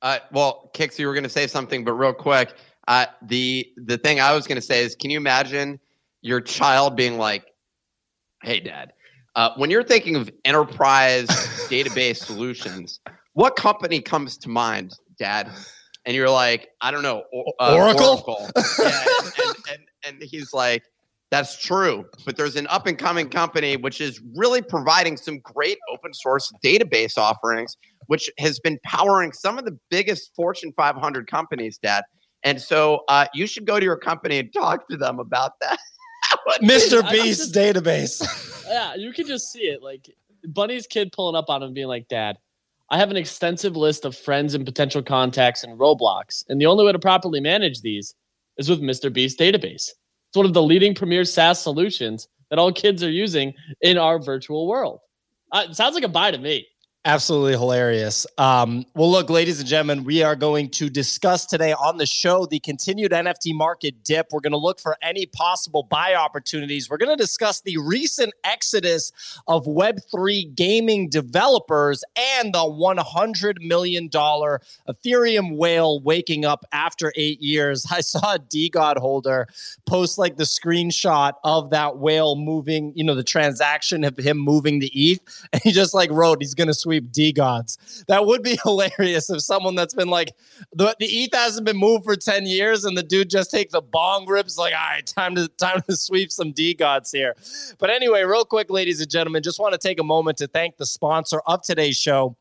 Uh, 0.00 0.18
well, 0.30 0.70
Kix, 0.74 0.98
you 0.98 1.06
were 1.06 1.14
going 1.14 1.24
to 1.24 1.30
say 1.30 1.46
something, 1.46 1.84
but 1.84 1.92
real 1.94 2.12
quick, 2.12 2.54
uh, 2.86 3.06
the 3.22 3.68
the 3.76 3.98
thing 3.98 4.20
I 4.20 4.34
was 4.34 4.46
going 4.46 4.56
to 4.56 4.66
say 4.66 4.82
is, 4.82 4.94
can 4.94 5.10
you 5.10 5.18
imagine 5.18 5.80
your 6.22 6.40
child 6.40 6.96
being 6.96 7.18
like, 7.18 7.44
"Hey, 8.42 8.60
Dad." 8.60 8.92
Uh, 9.34 9.50
when 9.56 9.70
you're 9.70 9.84
thinking 9.84 10.16
of 10.16 10.28
enterprise 10.44 11.28
database 11.70 12.16
solutions, 12.16 12.98
what 13.34 13.54
company 13.54 14.00
comes 14.00 14.36
to 14.38 14.48
mind, 14.48 14.94
Dad? 15.16 15.48
And 16.08 16.16
you're 16.16 16.30
like, 16.30 16.70
I 16.80 16.90
don't 16.90 17.02
know, 17.02 17.22
uh, 17.60 17.76
Oracle. 17.76 18.24
Oracle. 18.26 18.48
yeah, 18.78 19.04
and, 19.18 19.32
and, 19.36 19.56
and, 19.70 19.82
and 20.06 20.22
he's 20.22 20.54
like, 20.54 20.82
that's 21.30 21.62
true, 21.62 22.06
but 22.24 22.38
there's 22.38 22.56
an 22.56 22.66
up 22.68 22.86
and 22.86 22.98
coming 22.98 23.28
company 23.28 23.76
which 23.76 24.00
is 24.00 24.18
really 24.34 24.62
providing 24.62 25.18
some 25.18 25.38
great 25.40 25.76
open 25.92 26.14
source 26.14 26.50
database 26.64 27.18
offerings, 27.18 27.76
which 28.06 28.30
has 28.38 28.58
been 28.58 28.78
powering 28.86 29.32
some 29.32 29.58
of 29.58 29.66
the 29.66 29.78
biggest 29.90 30.34
Fortune 30.34 30.72
500 30.72 31.30
companies, 31.30 31.76
Dad. 31.76 32.04
And 32.42 32.58
so 32.58 33.02
uh, 33.08 33.26
you 33.34 33.46
should 33.46 33.66
go 33.66 33.78
to 33.78 33.84
your 33.84 33.98
company 33.98 34.38
and 34.38 34.50
talk 34.50 34.88
to 34.88 34.96
them 34.96 35.18
about 35.18 35.52
that. 35.60 35.78
Mr. 36.62 37.08
Beast 37.10 37.54
database. 37.54 38.64
yeah, 38.66 38.94
you 38.94 39.12
can 39.12 39.26
just 39.26 39.52
see 39.52 39.64
it. 39.64 39.82
Like 39.82 40.08
Bunny's 40.46 40.86
kid 40.86 41.12
pulling 41.12 41.36
up 41.36 41.50
on 41.50 41.62
him, 41.62 41.74
being 41.74 41.88
like, 41.88 42.08
Dad, 42.08 42.38
I 42.90 42.96
have 42.96 43.10
an 43.10 43.16
extensive 43.16 43.76
list 43.76 44.04
of 44.06 44.16
friends 44.16 44.54
and 44.54 44.64
potential 44.64 45.02
contacts 45.02 45.62
in 45.62 45.76
Roblox, 45.76 46.44
and 46.48 46.60
the 46.60 46.66
only 46.66 46.86
way 46.86 46.92
to 46.92 46.98
properly 46.98 47.40
manage 47.40 47.82
these 47.82 48.14
is 48.56 48.70
with 48.70 48.80
Mr. 48.80 49.12
Beast 49.12 49.38
database. 49.38 49.90
It's 50.28 50.36
one 50.36 50.46
of 50.46 50.54
the 50.54 50.62
leading 50.62 50.94
premier 50.94 51.24
SaaS 51.24 51.60
solutions 51.60 52.28
that 52.48 52.58
all 52.58 52.72
kids 52.72 53.02
are 53.02 53.10
using 53.10 53.52
in 53.82 53.98
our 53.98 54.18
virtual 54.18 54.66
world. 54.66 55.00
Uh, 55.52 55.66
it 55.68 55.76
sounds 55.76 55.94
like 55.94 56.04
a 56.04 56.08
buy 56.08 56.30
to 56.30 56.38
me. 56.38 56.66
Absolutely 57.08 57.52
hilarious. 57.52 58.26
Um, 58.36 58.84
well, 58.94 59.10
look, 59.10 59.30
ladies 59.30 59.60
and 59.60 59.66
gentlemen, 59.66 60.04
we 60.04 60.22
are 60.22 60.36
going 60.36 60.68
to 60.72 60.90
discuss 60.90 61.46
today 61.46 61.72
on 61.72 61.96
the 61.96 62.04
show 62.04 62.44
the 62.44 62.60
continued 62.60 63.12
NFT 63.12 63.54
market 63.54 64.04
dip. 64.04 64.26
We're 64.30 64.40
going 64.40 64.52
to 64.52 64.58
look 64.58 64.78
for 64.78 64.94
any 65.00 65.24
possible 65.24 65.84
buy 65.84 66.14
opportunities. 66.14 66.90
We're 66.90 66.98
going 66.98 67.16
to 67.16 67.16
discuss 67.16 67.62
the 67.62 67.78
recent 67.78 68.34
exodus 68.44 69.10
of 69.46 69.64
Web3 69.64 70.54
gaming 70.54 71.08
developers 71.08 72.04
and 72.14 72.52
the 72.52 72.58
$100 72.58 73.66
million 73.66 74.10
Ethereum 74.10 75.56
whale 75.56 76.02
waking 76.02 76.44
up 76.44 76.66
after 76.72 77.10
eight 77.16 77.40
years. 77.40 77.86
I 77.90 78.02
saw 78.02 78.34
a 78.34 78.38
DeGod 78.38 78.98
holder 78.98 79.48
post 79.86 80.18
like 80.18 80.36
the 80.36 80.44
screenshot 80.44 81.32
of 81.42 81.70
that 81.70 81.96
whale 81.96 82.36
moving, 82.36 82.92
you 82.94 83.02
know, 83.02 83.14
the 83.14 83.24
transaction 83.24 84.04
of 84.04 84.18
him 84.18 84.36
moving 84.36 84.80
the 84.80 84.90
ETH. 84.92 85.20
And 85.54 85.62
he 85.62 85.72
just 85.72 85.94
like 85.94 86.10
wrote, 86.10 86.42
he's 86.42 86.52
going 86.52 86.68
to 86.68 86.74
sweep 86.74 86.97
DeGods. 87.00 88.04
That 88.06 88.26
would 88.26 88.42
be 88.42 88.58
hilarious 88.64 89.30
if 89.30 89.40
someone 89.42 89.74
that's 89.74 89.94
been 89.94 90.08
like 90.08 90.32
the, 90.72 90.94
the 90.98 91.06
ETH 91.06 91.34
hasn't 91.34 91.66
been 91.66 91.76
moved 91.76 92.04
for 92.04 92.16
10 92.16 92.46
years 92.46 92.84
and 92.84 92.96
the 92.96 93.02
dude 93.02 93.30
just 93.30 93.50
takes 93.50 93.74
a 93.74 93.80
bong 93.80 94.26
rips 94.26 94.58
like, 94.58 94.74
all 94.74 94.80
right, 94.80 95.06
time 95.06 95.34
to 95.34 95.48
time 95.48 95.82
to 95.88 95.96
sweep 95.96 96.30
some 96.32 96.52
DeGods 96.52 97.10
here. 97.12 97.34
But 97.78 97.90
anyway, 97.90 98.22
real 98.22 98.44
quick, 98.44 98.70
ladies 98.70 99.00
and 99.00 99.10
gentlemen, 99.10 99.42
just 99.42 99.58
want 99.58 99.72
to 99.72 99.78
take 99.78 100.00
a 100.00 100.04
moment 100.04 100.38
to 100.38 100.46
thank 100.46 100.76
the 100.76 100.86
sponsor 100.86 101.40
of 101.46 101.62
today's 101.62 101.96
show. 101.96 102.36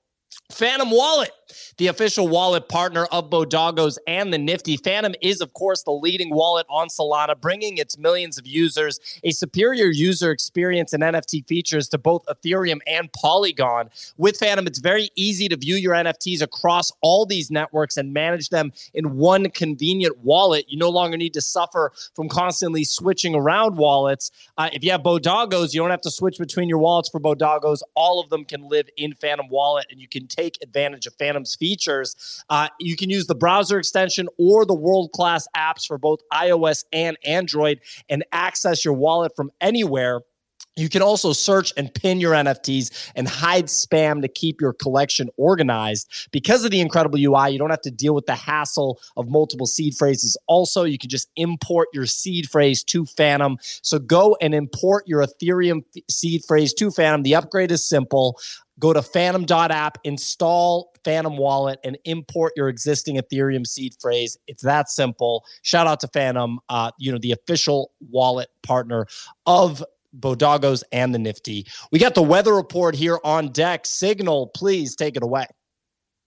Phantom 0.51 0.89
Wallet, 0.91 1.31
the 1.77 1.87
official 1.87 2.27
wallet 2.27 2.69
partner 2.69 3.05
of 3.05 3.29
Bodoggos 3.29 3.97
and 4.07 4.33
the 4.33 4.37
Nifty. 4.37 4.77
Phantom 4.77 5.15
is, 5.21 5.41
of 5.41 5.53
course, 5.53 5.83
the 5.83 5.91
leading 5.91 6.29
wallet 6.29 6.65
on 6.69 6.87
Solana, 6.87 7.39
bringing 7.39 7.77
its 7.77 7.97
millions 7.97 8.37
of 8.37 8.45
users 8.45 8.99
a 9.23 9.31
superior 9.31 9.87
user 9.87 10.31
experience 10.31 10.93
and 10.93 11.03
NFT 11.03 11.47
features 11.47 11.87
to 11.89 11.97
both 11.97 12.25
Ethereum 12.25 12.79
and 12.87 13.11
Polygon. 13.13 13.89
With 14.17 14.37
Phantom, 14.37 14.67
it's 14.67 14.79
very 14.79 15.09
easy 15.15 15.47
to 15.49 15.57
view 15.57 15.75
your 15.75 15.93
NFTs 15.93 16.41
across 16.41 16.91
all 17.01 17.25
these 17.25 17.51
networks 17.51 17.97
and 17.97 18.13
manage 18.13 18.49
them 18.49 18.71
in 18.93 19.17
one 19.17 19.49
convenient 19.49 20.17
wallet. 20.19 20.65
You 20.67 20.77
no 20.77 20.89
longer 20.89 21.17
need 21.17 21.33
to 21.33 21.41
suffer 21.41 21.91
from 22.13 22.29
constantly 22.29 22.83
switching 22.83 23.35
around 23.35 23.77
wallets. 23.77 24.31
Uh, 24.57 24.69
if 24.73 24.83
you 24.83 24.91
have 24.91 25.01
Bodoggos, 25.01 25.73
you 25.73 25.81
don't 25.81 25.91
have 25.91 26.01
to 26.01 26.11
switch 26.11 26.37
between 26.37 26.69
your 26.69 26.79
wallets 26.79 27.09
for 27.09 27.19
Bodoggos. 27.19 27.81
All 27.95 28.19
of 28.19 28.29
them 28.29 28.45
can 28.45 28.67
live 28.67 28.87
in 28.97 29.13
Phantom 29.13 29.47
Wallet, 29.49 29.87
and 29.91 29.99
you 29.99 30.07
can 30.07 30.27
take 30.27 30.57
advantage 30.61 31.07
of 31.07 31.13
Phantom's 31.37 31.55
features. 31.55 32.43
Uh, 32.49 32.67
you 32.79 32.95
can 32.95 33.09
use 33.09 33.27
the 33.27 33.35
browser 33.35 33.77
extension 33.77 34.27
or 34.39 34.65
the 34.65 34.73
world 34.73 35.11
class 35.11 35.47
apps 35.55 35.85
for 35.85 35.97
both 35.97 36.19
iOS 36.33 36.83
and 36.91 37.17
Android 37.23 37.79
and 38.09 38.25
access 38.31 38.83
your 38.83 38.95
wallet 38.95 39.31
from 39.35 39.51
anywhere. 39.61 40.21
You 40.75 40.89
can 40.89 41.01
also 41.01 41.33
search 41.33 41.73
and 41.75 41.91
pin 41.91 42.19
your 42.19 42.33
NFTs 42.33 43.11
and 43.15 43.27
hide 43.27 43.65
spam 43.65 44.21
to 44.21 44.27
keep 44.27 44.61
your 44.61 44.73
collection 44.73 45.27
organized. 45.35 46.29
Because 46.31 46.63
of 46.63 46.71
the 46.71 46.79
incredible 46.79 47.17
UI, 47.17 47.49
you 47.49 47.57
don't 47.57 47.71
have 47.71 47.81
to 47.81 47.91
deal 47.91 48.13
with 48.13 48.27
the 48.27 48.35
hassle 48.35 48.99
of 49.17 49.27
multiple 49.27 49.65
seed 49.65 49.95
phrases. 49.95 50.37
Also, 50.47 50.83
you 50.83 50.99
can 50.99 51.09
just 51.09 51.29
import 51.35 51.87
your 51.93 52.05
seed 52.05 52.47
phrase 52.47 52.83
to 52.85 53.05
Phantom. 53.05 53.57
So 53.81 53.97
go 53.97 54.37
and 54.39 54.53
import 54.53 55.05
your 55.07 55.25
Ethereum 55.25 55.83
seed 56.09 56.43
phrase 56.47 56.73
to 56.75 56.91
Phantom. 56.91 57.23
The 57.23 57.33
upgrade 57.33 57.71
is 57.71 57.87
simple. 57.87 58.39
Go 58.79 58.93
to 58.93 59.01
phantom.app, 59.01 59.97
install 60.03 60.93
Phantom 61.03 61.37
Wallet, 61.37 61.79
and 61.83 61.97
import 62.05 62.53
your 62.55 62.69
existing 62.69 63.17
Ethereum 63.17 63.65
seed 63.65 63.95
phrase. 63.99 64.37
It's 64.47 64.63
that 64.63 64.89
simple. 64.89 65.43
Shout 65.63 65.87
out 65.87 65.99
to 66.01 66.07
Phantom, 66.07 66.59
uh, 66.69 66.91
you 66.99 67.11
know, 67.11 67.17
the 67.17 67.31
official 67.31 67.91
wallet 68.09 68.49
partner 68.61 69.07
of 69.45 69.83
Bodoggos 70.19 70.83
and 70.91 71.13
the 71.13 71.19
Nifty. 71.19 71.65
We 71.91 71.99
got 71.99 72.15
the 72.15 72.21
weather 72.21 72.55
report 72.55 72.95
here 72.95 73.19
on 73.23 73.51
deck. 73.51 73.85
Signal, 73.85 74.47
please 74.47 74.95
take 74.95 75.15
it 75.15 75.23
away. 75.23 75.45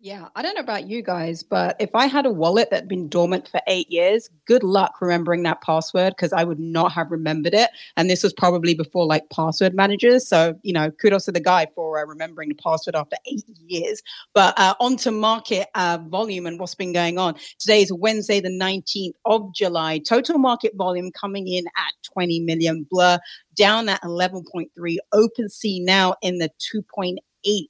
Yeah, 0.02 0.28
I 0.34 0.40
don't 0.40 0.54
know 0.54 0.62
about 0.62 0.88
you 0.88 1.02
guys, 1.02 1.42
but 1.42 1.76
if 1.78 1.94
I 1.94 2.06
had 2.06 2.24
a 2.24 2.30
wallet 2.30 2.70
that 2.70 2.76
had 2.76 2.88
been 2.88 3.06
dormant 3.06 3.48
for 3.48 3.60
eight 3.66 3.90
years, 3.90 4.30
good 4.46 4.62
luck 4.62 4.94
remembering 5.02 5.42
that 5.42 5.60
password 5.60 6.14
because 6.16 6.32
I 6.32 6.42
would 6.42 6.58
not 6.58 6.90
have 6.92 7.10
remembered 7.10 7.52
it. 7.52 7.68
And 7.98 8.08
this 8.08 8.22
was 8.22 8.32
probably 8.32 8.72
before 8.72 9.04
like 9.04 9.28
password 9.28 9.74
managers. 9.74 10.26
So, 10.26 10.58
you 10.62 10.72
know, 10.72 10.90
kudos 10.90 11.26
to 11.26 11.32
the 11.32 11.40
guy 11.40 11.66
for 11.74 12.00
uh, 12.00 12.06
remembering 12.06 12.48
the 12.48 12.54
password 12.54 12.96
after 12.96 13.16
eight 13.26 13.44
years. 13.66 14.00
But 14.32 14.58
uh, 14.58 14.72
on 14.80 14.96
to 14.98 15.10
market 15.10 15.68
uh, 15.74 15.98
volume 16.08 16.46
and 16.46 16.58
what's 16.58 16.74
been 16.74 16.94
going 16.94 17.18
on. 17.18 17.34
Today 17.58 17.82
is 17.82 17.92
Wednesday, 17.92 18.40
the 18.40 18.48
19th 18.48 19.12
of 19.26 19.54
July. 19.54 19.98
Total 19.98 20.38
market 20.38 20.76
volume 20.76 21.12
coming 21.12 21.46
in 21.46 21.66
at 21.76 21.92
20 22.14 22.40
million. 22.40 22.86
Blur 22.90 23.18
down 23.54 23.90
at 23.90 24.00
11.3. 24.00 24.66
OpenSea 25.12 25.84
now 25.84 26.14
in 26.22 26.38
the 26.38 26.48
2.8 26.74 27.16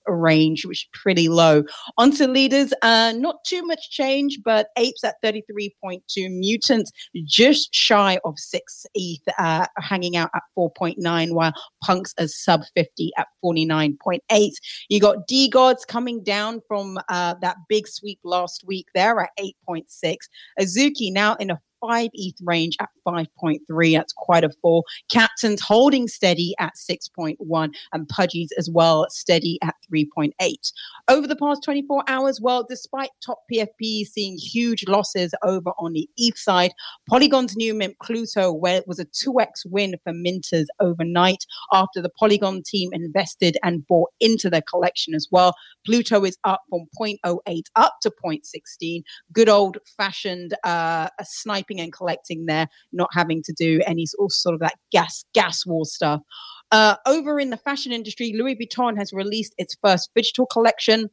range, 0.06 0.64
which 0.64 0.84
is 0.84 1.00
pretty 1.00 1.28
low. 1.28 1.64
Onto 1.98 2.26
leaders, 2.26 2.72
uh, 2.82 3.12
not 3.16 3.44
too 3.44 3.62
much 3.64 3.90
change, 3.90 4.38
but 4.44 4.68
apes 4.76 5.04
at 5.04 5.16
33.2, 5.22 6.00
mutants 6.30 6.92
just 7.26 7.74
shy 7.74 8.18
of 8.24 8.38
six 8.38 8.86
ETH, 8.94 9.20
uh, 9.38 9.66
hanging 9.78 10.16
out 10.16 10.30
at 10.34 10.42
4.9, 10.56 11.32
while 11.32 11.52
punks 11.82 12.14
as 12.18 12.36
sub 12.36 12.62
50 12.74 13.10
at 13.18 13.26
49.8. 13.44 14.50
You 14.88 15.00
got 15.00 15.26
D 15.26 15.40
DeGods 15.50 15.86
coming 15.86 16.22
down 16.22 16.60
from 16.66 16.98
uh, 17.08 17.34
that 17.40 17.56
big 17.68 17.88
sweep 17.88 18.18
last 18.24 18.64
week 18.66 18.86
there 18.94 19.20
at 19.20 19.30
8.6. 19.38 20.16
Azuki 20.60 21.12
now 21.12 21.34
in 21.36 21.50
a 21.50 21.60
5 21.80 22.10
ETH 22.12 22.36
range 22.42 22.76
at 22.80 22.88
5.3. 23.06 23.96
That's 23.96 24.12
quite 24.12 24.44
a 24.44 24.50
fall. 24.62 24.84
Captains 25.10 25.60
holding 25.60 26.08
steady 26.08 26.54
at 26.58 26.74
6.1 26.74 27.74
and 27.92 28.08
Pudgies 28.08 28.48
as 28.58 28.68
well 28.70 29.06
steady 29.08 29.58
at 29.62 29.74
3.8. 29.92 30.32
Over 31.08 31.26
the 31.26 31.36
past 31.36 31.62
24 31.64 32.04
hours, 32.08 32.40
well, 32.40 32.64
despite 32.68 33.10
top 33.24 33.40
PFP 33.52 34.06
seeing 34.06 34.36
huge 34.36 34.86
losses 34.86 35.32
over 35.42 35.70
on 35.78 35.92
the 35.92 36.08
ETH 36.16 36.38
side, 36.38 36.72
Polygon's 37.08 37.56
new 37.56 37.74
mint 37.74 37.96
Pluto, 38.02 38.52
where 38.52 38.76
it 38.76 38.86
was 38.86 38.98
a 38.98 39.06
2x 39.06 39.66
win 39.66 39.96
for 40.04 40.12
minters 40.12 40.66
overnight 40.80 41.44
after 41.72 42.00
the 42.00 42.10
Polygon 42.10 42.62
team 42.62 42.90
invested 42.92 43.56
and 43.62 43.86
bought 43.86 44.10
into 44.20 44.50
their 44.50 44.62
collection 44.62 45.14
as 45.14 45.28
well. 45.30 45.54
Pluto 45.86 46.24
is 46.24 46.36
up 46.44 46.62
from 46.68 46.86
0.08 47.00 47.62
up 47.76 47.94
to 48.02 48.10
0.16. 48.10 49.02
Good 49.32 49.48
old 49.48 49.78
fashioned 49.96 50.54
uh, 50.64 51.08
sniper 51.22 51.69
and 51.78 51.92
collecting 51.92 52.46
there, 52.46 52.68
not 52.92 53.10
having 53.12 53.42
to 53.44 53.52
do 53.52 53.80
any 53.86 54.06
sort 54.06 54.54
of 54.54 54.60
that 54.60 54.74
gas 54.90 55.24
gas 55.34 55.66
war 55.66 55.84
stuff. 55.84 56.20
Uh, 56.72 56.96
over 57.06 57.38
in 57.38 57.50
the 57.50 57.56
fashion 57.56 57.92
industry, 57.92 58.32
Louis 58.34 58.56
Vuitton 58.56 58.96
has 58.96 59.12
released 59.12 59.54
its 59.58 59.76
first 59.84 60.10
digital 60.14 60.46
collection 60.46 61.10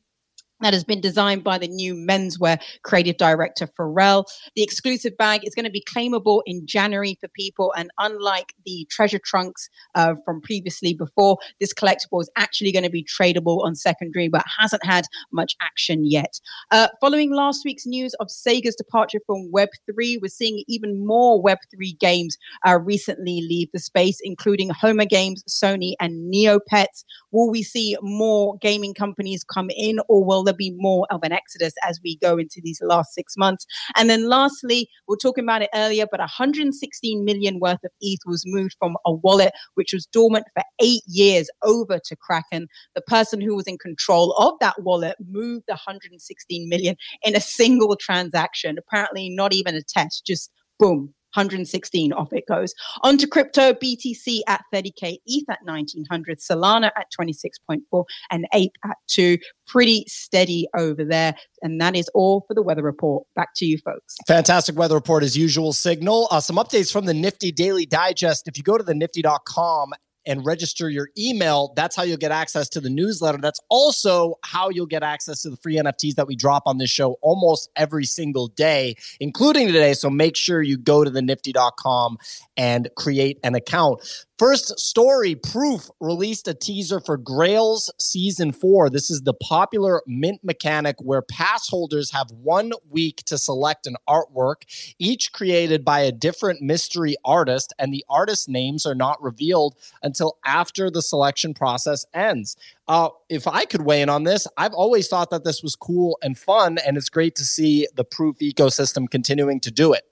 that 0.61 0.73
has 0.73 0.83
been 0.83 1.01
designed 1.01 1.43
by 1.43 1.57
the 1.57 1.67
new 1.67 1.93
menswear 1.93 2.59
creative 2.83 3.17
director 3.17 3.67
Pharrell. 3.67 4.25
The 4.55 4.63
exclusive 4.63 5.15
bag 5.17 5.41
is 5.45 5.53
going 5.53 5.65
to 5.65 5.71
be 5.71 5.83
claimable 5.83 6.41
in 6.45 6.65
January 6.65 7.17
for 7.19 7.27
people, 7.29 7.73
and 7.77 7.91
unlike 7.99 8.53
the 8.65 8.87
treasure 8.89 9.19
trunks 9.19 9.69
uh, 9.95 10.15
from 10.25 10.41
previously 10.41 10.93
before, 10.93 11.37
this 11.59 11.73
collectible 11.73 12.21
is 12.21 12.29
actually 12.35 12.71
going 12.71 12.83
to 12.83 12.89
be 12.89 13.03
tradable 13.03 13.63
on 13.63 13.75
secondary, 13.75 14.27
but 14.27 14.43
hasn't 14.59 14.83
had 14.85 15.05
much 15.31 15.55
action 15.61 16.05
yet. 16.05 16.39
Uh, 16.71 16.87
following 16.99 17.31
last 17.31 17.63
week's 17.65 17.85
news 17.85 18.13
of 18.15 18.27
Sega's 18.27 18.75
departure 18.75 19.19
from 19.25 19.51
Web3, 19.51 20.19
we're 20.21 20.27
seeing 20.27 20.63
even 20.67 21.05
more 21.05 21.43
Web3 21.43 21.97
games 21.99 22.37
uh, 22.65 22.79
recently 22.79 23.41
leave 23.41 23.69
the 23.73 23.79
space, 23.79 24.19
including 24.23 24.69
Homer 24.69 25.05
Games, 25.05 25.43
Sony, 25.47 25.93
and 25.99 26.33
Neopets. 26.33 27.03
Will 27.31 27.49
we 27.49 27.63
see 27.63 27.95
more 28.01 28.57
gaming 28.57 28.93
companies 28.93 29.43
come 29.43 29.69
in, 29.75 29.99
or 30.07 30.23
will 30.23 30.46
there 30.47 30.53
be 30.53 30.73
more 30.77 31.05
of 31.11 31.21
an 31.23 31.31
exodus 31.31 31.73
as 31.83 31.99
we 32.03 32.17
go 32.17 32.37
into 32.37 32.61
these 32.63 32.81
last 32.81 33.13
six 33.13 33.35
months? 33.37 33.65
And 33.95 34.09
then 34.09 34.27
lastly, 34.27 34.89
we 35.07 35.13
are 35.13 35.17
talking 35.17 35.43
about 35.43 35.61
it 35.61 35.69
earlier, 35.75 36.05
but 36.09 36.19
116 36.19 37.25
million 37.25 37.59
worth 37.59 37.83
of 37.83 37.91
ETH 38.01 38.19
was 38.25 38.43
moved 38.45 38.75
from 38.79 38.95
a 39.05 39.13
wallet 39.13 39.51
which 39.75 39.93
was 39.93 40.05
dormant 40.07 40.45
for 40.53 40.63
eight 40.79 41.03
years 41.07 41.49
over 41.63 41.99
to 42.03 42.15
Kraken. 42.15 42.67
The 42.95 43.01
person 43.01 43.41
who 43.41 43.55
was 43.55 43.67
in 43.67 43.77
control 43.77 44.33
of 44.33 44.53
that 44.59 44.81
wallet 44.81 45.17
moved 45.29 45.65
116 45.67 46.69
million 46.69 46.95
in 47.23 47.35
a 47.35 47.41
single 47.41 47.95
transaction. 47.95 48.77
Apparently, 48.77 49.29
not 49.29 49.53
even 49.53 49.75
a 49.75 49.81
test, 49.81 50.25
just 50.25 50.51
boom, 50.79 51.13
116 51.37 52.13
off 52.13 52.33
it 52.33 52.45
goes. 52.47 52.73
On 53.03 53.17
to 53.17 53.27
crypto, 53.27 53.73
BTC 53.73 54.41
at 54.47 54.63
30K, 54.73 55.19
ETH 55.25 55.49
at 55.49 55.59
1900, 55.63 56.39
Solana 56.39 56.91
at 56.97 57.07
26.4, 57.17 58.05
and 58.31 58.47
Ape 58.53 58.73
at 58.83 58.97
2. 59.07 59.37
Pretty 59.67 60.03
steady 60.07 60.67
over 60.75 61.05
there. 61.05 61.35
And 61.61 61.79
that 61.79 61.95
is 61.95 62.09
all 62.13 62.43
for 62.47 62.53
the 62.53 62.63
weather 62.63 62.83
report. 62.83 63.25
Back 63.35 63.49
to 63.57 63.65
you, 63.65 63.77
folks. 63.77 64.15
Fantastic 64.27 64.77
weather 64.77 64.95
report 64.95 65.23
as 65.23 65.37
usual, 65.37 65.73
Signal. 65.73 66.27
Uh, 66.31 66.39
some 66.39 66.55
updates 66.55 66.91
from 66.91 67.05
the 67.05 67.13
Nifty 67.13 67.51
Daily 67.51 67.85
Digest. 67.85 68.47
If 68.47 68.57
you 68.57 68.63
go 68.63 68.77
to 68.77 68.83
the 68.83 68.95
nifty.com 68.95 69.93
and 70.27 70.45
register 70.45 70.89
your 70.89 71.09
email, 71.17 71.73
that's 71.75 71.95
how 71.95 72.03
you'll 72.03 72.17
get 72.17 72.31
access 72.31 72.69
to 72.69 72.81
the 72.81 72.89
newsletter. 72.89 73.39
That's 73.41 73.61
also 73.69 74.35
how 74.43 74.69
you'll 74.69 74.85
get 74.85 75.01
access 75.01 75.41
to 75.43 75.49
the 75.49 75.57
free 75.57 75.77
NFTs 75.77 76.15
that 76.15 76.27
we 76.27 76.35
drop 76.35 76.63
on 76.65 76.77
this 76.77 76.89
show 76.89 77.17
almost 77.21 77.71
every 77.75 78.05
single 78.05 78.49
day, 78.49 78.95
including 79.19 79.67
today. 79.67 79.93
So 79.93 80.09
make 80.09 80.35
sure 80.35 80.61
you 80.61 80.77
go 80.77 81.03
to 81.03 81.09
the 81.09 81.21
nifty.com 81.21 82.17
and 82.57 82.89
create 82.95 83.39
an 83.43 83.55
account. 83.55 84.01
First 84.37 84.79
story 84.79 85.33
Proof 85.33 85.89
released 85.99 86.47
a 86.47 86.53
teaser 86.53 86.99
for 86.99 87.17
Grails 87.17 87.91
Season 87.97 88.51
4. 88.51 88.91
This 88.91 89.09
is 89.09 89.23
the 89.23 89.33
popular 89.33 90.03
mint 90.05 90.43
mechanic 90.43 90.95
where 90.99 91.23
pass 91.23 91.67
holders 91.67 92.11
have 92.11 92.29
one 92.29 92.71
week 92.91 93.23
to 93.25 93.39
select 93.39 93.87
an 93.87 93.95
artwork, 94.07 94.57
each 94.99 95.33
created 95.33 95.83
by 95.83 96.01
a 96.01 96.11
different 96.11 96.61
mystery 96.61 97.15
artist, 97.25 97.73
and 97.79 97.91
the 97.91 98.05
artist 98.09 98.47
names 98.47 98.85
are 98.85 98.93
not 98.93 99.19
revealed 99.23 99.73
until 100.03 100.37
after 100.45 100.91
the 100.91 101.01
selection 101.01 101.55
process 101.55 102.05
ends. 102.13 102.57
Uh, 102.87 103.09
if 103.29 103.47
I 103.47 103.65
could 103.65 103.81
weigh 103.81 104.03
in 104.03 104.09
on 104.09 104.23
this, 104.23 104.45
I've 104.55 104.73
always 104.73 105.07
thought 105.07 105.31
that 105.31 105.45
this 105.45 105.63
was 105.63 105.75
cool 105.75 106.19
and 106.21 106.37
fun, 106.37 106.77
and 106.85 106.95
it's 106.95 107.09
great 107.09 107.33
to 107.37 107.43
see 107.43 107.87
the 107.95 108.03
Proof 108.03 108.37
ecosystem 108.37 109.09
continuing 109.09 109.59
to 109.61 109.71
do 109.71 109.93
it. 109.93 110.03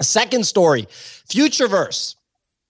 A 0.00 0.04
second 0.04 0.46
story 0.46 0.86
Futureverse 1.28 2.14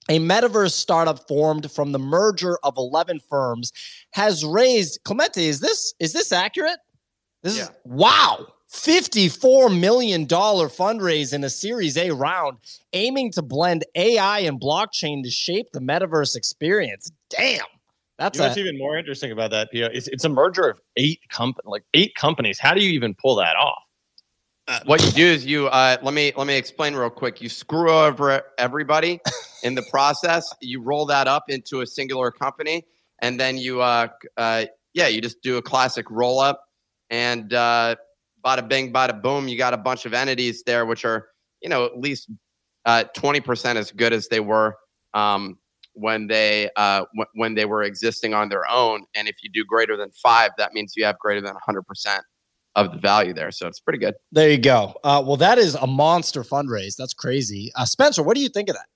a 0.08 0.18
metaverse 0.18 0.72
startup 0.72 1.26
formed 1.28 1.70
from 1.70 1.92
the 1.92 1.98
merger 1.98 2.58
of 2.62 2.76
11 2.76 3.20
firms 3.28 3.72
has 4.12 4.44
raised 4.44 4.98
clemente 5.04 5.46
is 5.46 5.60
this 5.60 5.94
is 6.00 6.12
this 6.12 6.32
accurate 6.32 6.78
this 7.42 7.56
yeah. 7.56 7.64
is 7.64 7.70
wow 7.84 8.46
54 8.68 9.70
million 9.70 10.26
dollar 10.26 10.68
fundraise 10.68 11.32
in 11.32 11.44
a 11.44 11.50
series 11.50 11.96
a 11.96 12.10
round 12.10 12.58
aiming 12.92 13.32
to 13.32 13.42
blend 13.42 13.84
ai 13.94 14.40
and 14.40 14.60
blockchain 14.60 15.22
to 15.22 15.30
shape 15.30 15.68
the 15.72 15.80
metaverse 15.80 16.36
experience 16.36 17.10
damn 17.30 17.60
that's 18.18 18.36
you 18.36 18.42
know 18.42 18.48
what's 18.48 18.58
even 18.58 18.76
more 18.76 18.98
interesting 18.98 19.30
about 19.30 19.52
that 19.52 19.70
Pio? 19.70 19.86
It's, 19.86 20.08
it's 20.08 20.24
a 20.24 20.28
merger 20.28 20.68
of 20.68 20.80
eight 20.96 21.20
companies 21.30 21.66
like 21.66 21.84
eight 21.94 22.14
companies 22.14 22.58
how 22.58 22.74
do 22.74 22.82
you 22.82 22.90
even 22.90 23.14
pull 23.14 23.36
that 23.36 23.56
off 23.56 23.82
what 24.84 25.04
you 25.04 25.12
do 25.12 25.24
is 25.24 25.46
you 25.46 25.66
uh, 25.68 25.96
let 26.02 26.14
me 26.14 26.32
let 26.36 26.46
me 26.46 26.56
explain 26.56 26.94
real 26.94 27.10
quick. 27.10 27.40
You 27.40 27.48
screw 27.48 27.90
over 27.90 28.42
everybody 28.58 29.20
in 29.62 29.74
the 29.74 29.82
process. 29.90 30.52
You 30.60 30.82
roll 30.82 31.06
that 31.06 31.26
up 31.26 31.44
into 31.48 31.80
a 31.80 31.86
singular 31.86 32.30
company, 32.30 32.86
and 33.20 33.38
then 33.38 33.56
you 33.56 33.80
uh, 33.80 34.08
uh 34.36 34.66
yeah, 34.94 35.08
you 35.08 35.20
just 35.20 35.42
do 35.42 35.56
a 35.56 35.62
classic 35.62 36.10
roll 36.10 36.40
up, 36.40 36.64
and 37.10 37.52
uh, 37.54 37.96
bada 38.44 38.68
bing, 38.68 38.92
bada 38.92 39.20
boom. 39.20 39.48
You 39.48 39.56
got 39.56 39.74
a 39.74 39.78
bunch 39.78 40.06
of 40.06 40.14
entities 40.14 40.62
there, 40.64 40.84
which 40.86 41.04
are 41.04 41.28
you 41.62 41.68
know 41.68 41.84
at 41.86 41.98
least 41.98 42.30
uh, 42.84 43.04
twenty 43.14 43.40
percent 43.40 43.78
as 43.78 43.90
good 43.90 44.12
as 44.12 44.28
they 44.28 44.40
were 44.40 44.76
um, 45.14 45.58
when 45.94 46.26
they 46.26 46.68
uh, 46.76 47.04
w- 47.14 47.30
when 47.34 47.54
they 47.54 47.64
were 47.64 47.84
existing 47.84 48.34
on 48.34 48.48
their 48.48 48.68
own. 48.68 49.04
And 49.14 49.28
if 49.28 49.36
you 49.42 49.50
do 49.50 49.64
greater 49.64 49.96
than 49.96 50.10
five, 50.10 50.50
that 50.58 50.74
means 50.74 50.92
you 50.96 51.04
have 51.04 51.18
greater 51.18 51.40
than 51.40 51.54
hundred 51.64 51.86
percent 51.86 52.22
of 52.86 52.92
the 52.92 52.98
value 52.98 53.32
there. 53.32 53.50
So 53.50 53.66
it's 53.66 53.80
pretty 53.80 53.98
good. 53.98 54.14
There 54.32 54.48
you 54.48 54.58
go. 54.58 54.94
Uh, 55.04 55.22
well, 55.24 55.36
that 55.36 55.58
is 55.58 55.74
a 55.74 55.86
monster 55.86 56.42
fundraise. 56.42 56.94
That's 56.96 57.14
crazy. 57.14 57.72
Uh, 57.74 57.84
Spencer, 57.84 58.22
what 58.22 58.36
do 58.36 58.42
you 58.42 58.48
think 58.48 58.68
of 58.68 58.76
that? 58.76 58.86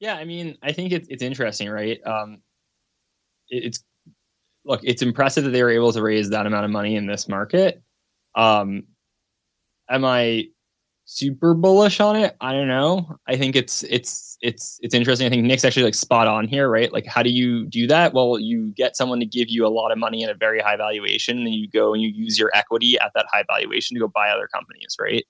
Yeah, 0.00 0.16
I 0.16 0.24
mean, 0.24 0.58
I 0.62 0.72
think 0.72 0.92
it's 0.92 1.06
it's 1.08 1.22
interesting, 1.22 1.70
right? 1.70 2.04
Um, 2.04 2.42
it, 3.48 3.64
it's 3.66 3.84
look, 4.64 4.80
it's 4.82 5.02
impressive 5.02 5.44
that 5.44 5.50
they 5.50 5.62
were 5.62 5.70
able 5.70 5.92
to 5.92 6.02
raise 6.02 6.30
that 6.30 6.46
amount 6.46 6.64
of 6.64 6.70
money 6.70 6.96
in 6.96 7.06
this 7.06 7.28
market. 7.28 7.82
Um, 8.34 8.84
am 9.88 10.04
I 10.04 10.48
super 11.14 11.54
bullish 11.54 12.00
on 12.00 12.16
it. 12.16 12.36
I 12.40 12.52
don't 12.52 12.68
know. 12.68 13.16
I 13.26 13.36
think 13.36 13.54
it's 13.54 13.82
it's 13.84 14.38
it's 14.40 14.78
it's 14.82 14.94
interesting. 14.94 15.26
I 15.26 15.30
think 15.30 15.44
Nick's 15.44 15.64
actually 15.64 15.84
like 15.84 15.94
spot 15.94 16.26
on 16.26 16.48
here, 16.48 16.68
right? 16.68 16.92
Like 16.92 17.06
how 17.06 17.22
do 17.22 17.30
you 17.30 17.66
do 17.66 17.86
that? 17.86 18.14
Well, 18.14 18.38
you 18.38 18.72
get 18.76 18.96
someone 18.96 19.20
to 19.20 19.26
give 19.26 19.48
you 19.48 19.66
a 19.66 19.68
lot 19.68 19.92
of 19.92 19.98
money 19.98 20.24
at 20.24 20.30
a 20.30 20.34
very 20.34 20.60
high 20.60 20.76
valuation, 20.76 21.38
and 21.38 21.54
you 21.54 21.68
go 21.68 21.92
and 21.92 22.02
you 22.02 22.08
use 22.08 22.38
your 22.38 22.50
equity 22.54 22.98
at 22.98 23.12
that 23.14 23.26
high 23.30 23.44
valuation 23.46 23.94
to 23.94 24.00
go 24.00 24.08
buy 24.08 24.30
other 24.30 24.48
companies, 24.52 24.96
right? 25.00 25.24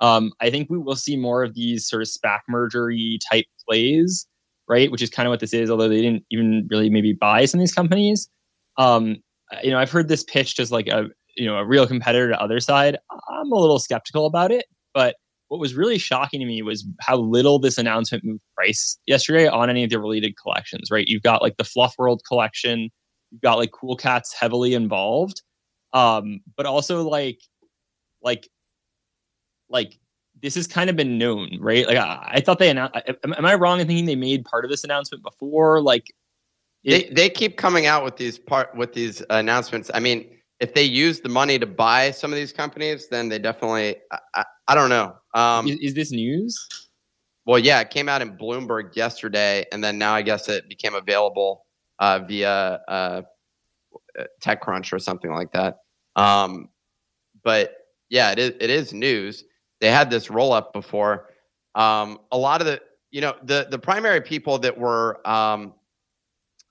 Um, 0.00 0.32
I 0.40 0.50
think 0.50 0.68
we 0.68 0.78
will 0.78 0.96
see 0.96 1.16
more 1.16 1.44
of 1.44 1.54
these 1.54 1.88
sort 1.88 2.02
of 2.02 2.08
SPAC 2.08 2.40
mergery 2.48 3.18
type 3.30 3.46
plays, 3.66 4.26
right? 4.68 4.90
Which 4.90 5.02
is 5.02 5.10
kind 5.10 5.26
of 5.26 5.30
what 5.30 5.40
this 5.40 5.54
is, 5.54 5.70
although 5.70 5.88
they 5.88 6.02
didn't 6.02 6.24
even 6.30 6.66
really 6.70 6.90
maybe 6.90 7.12
buy 7.12 7.44
some 7.44 7.60
of 7.60 7.62
these 7.62 7.74
companies. 7.74 8.28
Um, 8.76 9.16
you 9.62 9.70
know, 9.70 9.78
I've 9.78 9.90
heard 9.90 10.08
this 10.08 10.24
pitched 10.24 10.58
as 10.58 10.72
like 10.72 10.88
a 10.88 11.06
you 11.36 11.46
know 11.46 11.56
a 11.56 11.64
real 11.64 11.86
competitor 11.86 12.30
to 12.30 12.36
Otherside. 12.36 12.96
I'm 13.30 13.52
a 13.52 13.58
little 13.58 13.78
skeptical 13.78 14.26
about 14.26 14.50
it 14.50 14.66
but 14.94 15.16
what 15.48 15.60
was 15.60 15.74
really 15.74 15.98
shocking 15.98 16.40
to 16.40 16.46
me 16.46 16.62
was 16.62 16.86
how 17.00 17.16
little 17.16 17.58
this 17.58 17.76
announcement 17.76 18.24
moved 18.24 18.42
price 18.56 18.98
yesterday 19.06 19.46
on 19.46 19.68
any 19.68 19.84
of 19.84 19.90
the 19.90 20.00
related 20.00 20.34
collections, 20.40 20.90
right? 20.90 21.06
You've 21.06 21.22
got 21.22 21.42
like 21.42 21.58
the 21.58 21.64
Fluff 21.64 21.94
World 21.98 22.22
collection, 22.26 22.90
you've 23.30 23.42
got 23.42 23.58
like 23.58 23.70
Cool 23.72 23.96
Cats 23.96 24.32
heavily 24.32 24.74
involved. 24.74 25.42
Um, 25.92 26.40
but 26.56 26.66
also 26.66 27.08
like 27.08 27.38
like 28.22 28.48
like 29.68 29.98
this 30.42 30.56
has 30.56 30.66
kind 30.66 30.90
of 30.90 30.96
been 30.96 31.18
known, 31.18 31.58
right? 31.60 31.86
Like 31.86 31.96
I, 31.96 32.32
I 32.34 32.40
thought 32.40 32.58
they 32.58 32.70
announced. 32.70 32.96
Am, 33.22 33.32
am, 33.34 33.46
I 33.46 33.54
wrong 33.54 33.80
in 33.80 33.86
thinking 33.86 34.04
they 34.06 34.16
made 34.16 34.44
part 34.44 34.64
of 34.64 34.70
this 34.70 34.82
announcement 34.82 35.22
before? 35.22 35.80
Like 35.80 36.04
they 36.84 37.04
they 37.04 37.30
keep 37.30 37.56
coming 37.56 37.86
out 37.86 38.04
with 38.04 38.16
these 38.16 38.38
part 38.38 38.74
with 38.76 38.92
these 38.92 39.22
announcements. 39.30 39.90
I 39.94 40.00
mean, 40.00 40.28
if 40.60 40.74
they 40.74 40.84
use 40.84 41.20
the 41.20 41.28
money 41.28 41.58
to 41.58 41.66
buy 41.66 42.10
some 42.10 42.32
of 42.32 42.36
these 42.36 42.52
companies, 42.52 43.08
then 43.08 43.28
they 43.28 43.38
definitely. 43.38 43.96
I, 44.10 44.18
I, 44.34 44.44
I 44.68 44.74
don't 44.74 44.88
know. 44.88 45.14
Um, 45.34 45.68
is, 45.68 45.78
is 45.80 45.94
this 45.94 46.12
news? 46.12 46.68
Well, 47.46 47.58
yeah, 47.58 47.80
it 47.80 47.90
came 47.90 48.08
out 48.08 48.22
in 48.22 48.36
Bloomberg 48.36 48.96
yesterday, 48.96 49.66
and 49.72 49.84
then 49.84 49.98
now 49.98 50.14
I 50.14 50.22
guess 50.22 50.48
it 50.48 50.68
became 50.68 50.94
available 50.94 51.66
uh, 51.98 52.20
via 52.20 52.80
uh, 52.88 53.22
TechCrunch 54.42 54.92
or 54.92 54.98
something 54.98 55.32
like 55.32 55.52
that. 55.52 55.78
Um, 56.16 56.68
but 57.42 57.76
yeah, 58.08 58.32
it 58.32 58.38
is 58.38 58.52
it 58.60 58.70
is 58.70 58.92
news. 58.92 59.44
They 59.80 59.90
had 59.90 60.10
this 60.10 60.30
roll 60.30 60.52
up 60.52 60.72
before. 60.72 61.30
Um, 61.74 62.20
a 62.30 62.38
lot 62.38 62.60
of 62.60 62.66
the 62.66 62.80
you 63.10 63.20
know 63.20 63.34
the 63.42 63.66
the 63.70 63.78
primary 63.78 64.20
people 64.20 64.58
that 64.58 64.78
were 64.78 65.26
um, 65.28 65.74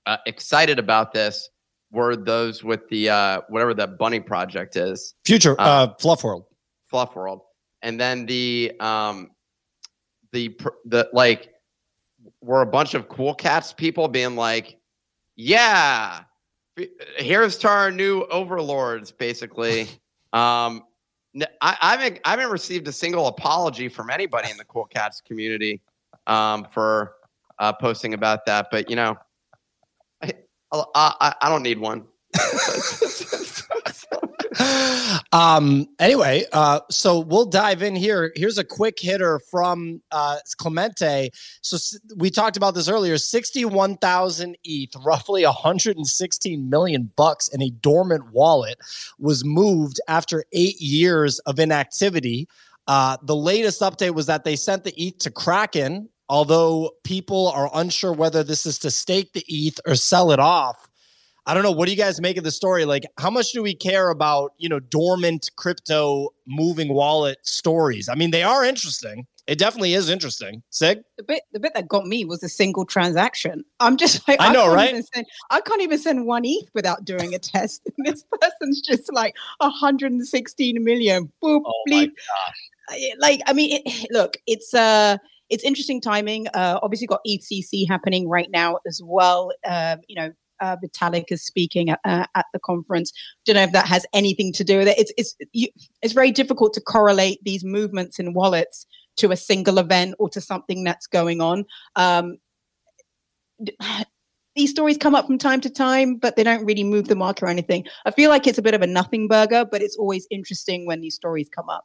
uh, 0.06 0.16
excited 0.26 0.78
about 0.78 1.12
this 1.12 1.48
were 1.94 2.16
those 2.16 2.62
with 2.64 2.88
the 2.88 3.08
uh, 3.08 3.40
whatever 3.48 3.72
the 3.72 3.86
bunny 3.86 4.20
project 4.20 4.76
is, 4.76 5.14
Future 5.24 5.58
uh, 5.60 5.64
uh 5.64 5.94
Fluff 5.98 6.24
World, 6.24 6.44
Fluff 6.82 7.16
World, 7.16 7.42
and 7.82 7.98
then 7.98 8.26
the 8.26 8.72
um, 8.80 9.30
the 10.32 10.58
the 10.84 11.08
like 11.12 11.54
were 12.40 12.60
a 12.60 12.66
bunch 12.66 12.94
of 12.94 13.08
cool 13.08 13.34
cats 13.34 13.72
people 13.72 14.08
being 14.08 14.36
like, 14.36 14.76
yeah, 15.36 16.22
here's 17.16 17.56
to 17.58 17.68
our 17.68 17.90
new 17.90 18.22
overlords, 18.24 19.12
basically. 19.12 19.82
um, 20.32 20.82
I, 21.60 21.76
I 21.80 21.90
haven't 21.92 22.20
I 22.24 22.30
haven't 22.30 22.50
received 22.50 22.86
a 22.88 22.92
single 22.92 23.28
apology 23.28 23.88
from 23.88 24.10
anybody 24.10 24.50
in 24.50 24.56
the 24.56 24.64
Cool 24.64 24.86
Cats 24.86 25.20
community 25.20 25.80
um, 26.26 26.66
for 26.70 27.14
uh, 27.58 27.72
posting 27.72 28.14
about 28.14 28.46
that, 28.46 28.68
but 28.70 28.90
you 28.90 28.96
know, 28.96 29.16
I 30.74 31.14
I, 31.20 31.34
I 31.42 31.48
don't 31.48 31.62
need 31.62 31.78
one. 31.78 32.04
um 35.32 35.86
anyway 35.98 36.44
uh 36.52 36.80
so 36.90 37.20
we'll 37.20 37.46
dive 37.46 37.82
in 37.82 37.96
here. 37.96 38.32
Here's 38.36 38.58
a 38.58 38.64
quick 38.64 38.98
hitter 38.98 39.40
from 39.50 40.02
uh 40.10 40.38
clemente. 40.58 41.30
So 41.60 41.76
we 42.16 42.30
talked 42.30 42.56
about 42.56 42.74
this 42.74 42.88
earlier 42.88 43.18
61000 43.18 44.56
eth 44.64 44.90
roughly 45.04 45.44
116 45.44 46.70
million 46.70 47.10
bucks 47.16 47.48
in 47.48 47.62
a 47.62 47.70
dormant 47.70 48.32
wallet 48.32 48.78
was 49.18 49.44
moved 49.44 50.00
after 50.08 50.44
eight 50.52 50.80
years 50.80 51.38
of 51.40 51.58
inactivity. 51.58 52.48
Uh 52.86 53.16
the 53.22 53.36
latest 53.36 53.80
update 53.80 54.14
was 54.14 54.26
that 54.26 54.44
they 54.44 54.56
sent 54.56 54.84
the 54.84 54.94
eth 55.00 55.18
to 55.18 55.30
kraken 55.30 56.08
although 56.34 56.90
people 57.04 57.46
are 57.54 57.70
unsure 57.74 58.12
whether 58.12 58.42
this 58.42 58.66
is 58.66 58.76
to 58.80 58.90
stake 58.90 59.32
the 59.34 59.44
eth 59.48 59.78
or 59.86 59.94
sell 59.94 60.32
it 60.32 60.40
off 60.40 60.90
I 61.46 61.52
don't 61.52 61.62
know. 61.62 61.72
What 61.72 61.84
do 61.84 61.90
you 61.90 61.98
guys 61.98 62.22
make 62.22 62.38
of 62.38 62.44
the 62.44 62.50
story? 62.50 62.86
Like, 62.86 63.04
how 63.18 63.28
much 63.28 63.52
do 63.52 63.62
we 63.62 63.74
care 63.74 64.08
about, 64.08 64.54
you 64.56 64.66
know, 64.66 64.80
dormant 64.80 65.50
crypto 65.56 66.30
moving 66.46 66.94
wallet 66.94 67.36
stories? 67.42 68.08
I 68.08 68.14
mean, 68.14 68.30
they 68.30 68.42
are 68.42 68.64
interesting. 68.64 69.26
It 69.46 69.58
definitely 69.58 69.92
is 69.92 70.08
interesting. 70.08 70.62
Sig? 70.70 71.02
The 71.18 71.22
bit 71.22 71.42
the 71.52 71.60
bit 71.60 71.74
that 71.74 71.86
got 71.86 72.06
me 72.06 72.24
was 72.24 72.42
a 72.42 72.48
single 72.48 72.86
transaction. 72.86 73.62
I'm 73.78 73.98
just 73.98 74.26
like 74.26 74.40
I, 74.40 74.48
I 74.48 74.52
know, 74.54 74.72
right? 74.72 75.04
Send, 75.12 75.26
I 75.50 75.60
can't 75.60 75.82
even 75.82 75.98
send 75.98 76.24
one 76.24 76.46
ETH 76.46 76.70
without 76.72 77.04
doing 77.04 77.34
a 77.34 77.38
test. 77.38 77.82
this 77.98 78.24
person's 78.40 78.80
just 78.80 79.12
like 79.12 79.34
116 79.58 80.82
million. 80.82 81.30
Boop, 81.42 81.60
oh 81.66 81.72
bleep. 81.90 82.12
Like, 83.18 83.42
I 83.46 83.52
mean, 83.52 83.82
it, 83.84 84.06
look, 84.10 84.38
it's 84.46 84.72
uh 84.72 85.18
it's 85.50 85.64
interesting 85.64 86.00
timing. 86.00 86.48
Uh, 86.48 86.78
obviously, 86.82 87.06
got 87.06 87.20
EthCC 87.26 87.86
happening 87.88 88.28
right 88.28 88.50
now 88.50 88.78
as 88.86 89.00
well. 89.04 89.52
Um, 89.66 89.98
you 90.08 90.16
know, 90.16 90.32
uh, 90.60 90.76
Vitalik 90.82 91.30
is 91.30 91.44
speaking 91.44 91.90
at, 91.90 92.00
uh, 92.04 92.26
at 92.34 92.46
the 92.52 92.58
conference. 92.60 93.12
Don't 93.44 93.56
know 93.56 93.62
if 93.62 93.72
that 93.72 93.86
has 93.86 94.06
anything 94.12 94.52
to 94.54 94.64
do 94.64 94.78
with 94.78 94.88
it. 94.88 94.98
It's 94.98 95.12
it's 95.16 95.36
you, 95.52 95.68
it's 96.02 96.14
very 96.14 96.30
difficult 96.30 96.72
to 96.74 96.80
correlate 96.80 97.38
these 97.44 97.64
movements 97.64 98.18
in 98.18 98.34
wallets 98.34 98.86
to 99.16 99.30
a 99.30 99.36
single 99.36 99.78
event 99.78 100.14
or 100.18 100.28
to 100.30 100.40
something 100.40 100.84
that's 100.84 101.06
going 101.06 101.40
on. 101.40 101.64
Um, 101.96 102.38
these 104.56 104.70
stories 104.70 104.96
come 104.96 105.16
up 105.16 105.26
from 105.26 105.38
time 105.38 105.60
to 105.60 105.70
time, 105.70 106.16
but 106.16 106.36
they 106.36 106.44
don't 106.44 106.64
really 106.64 106.84
move 106.84 107.08
the 107.08 107.16
market 107.16 107.44
or 107.44 107.48
anything. 107.48 107.84
I 108.06 108.12
feel 108.12 108.30
like 108.30 108.46
it's 108.46 108.58
a 108.58 108.62
bit 108.62 108.74
of 108.74 108.82
a 108.82 108.86
nothing 108.86 109.26
burger, 109.26 109.64
but 109.64 109.82
it's 109.82 109.96
always 109.96 110.28
interesting 110.30 110.86
when 110.86 111.00
these 111.00 111.16
stories 111.16 111.48
come 111.48 111.68
up. 111.68 111.84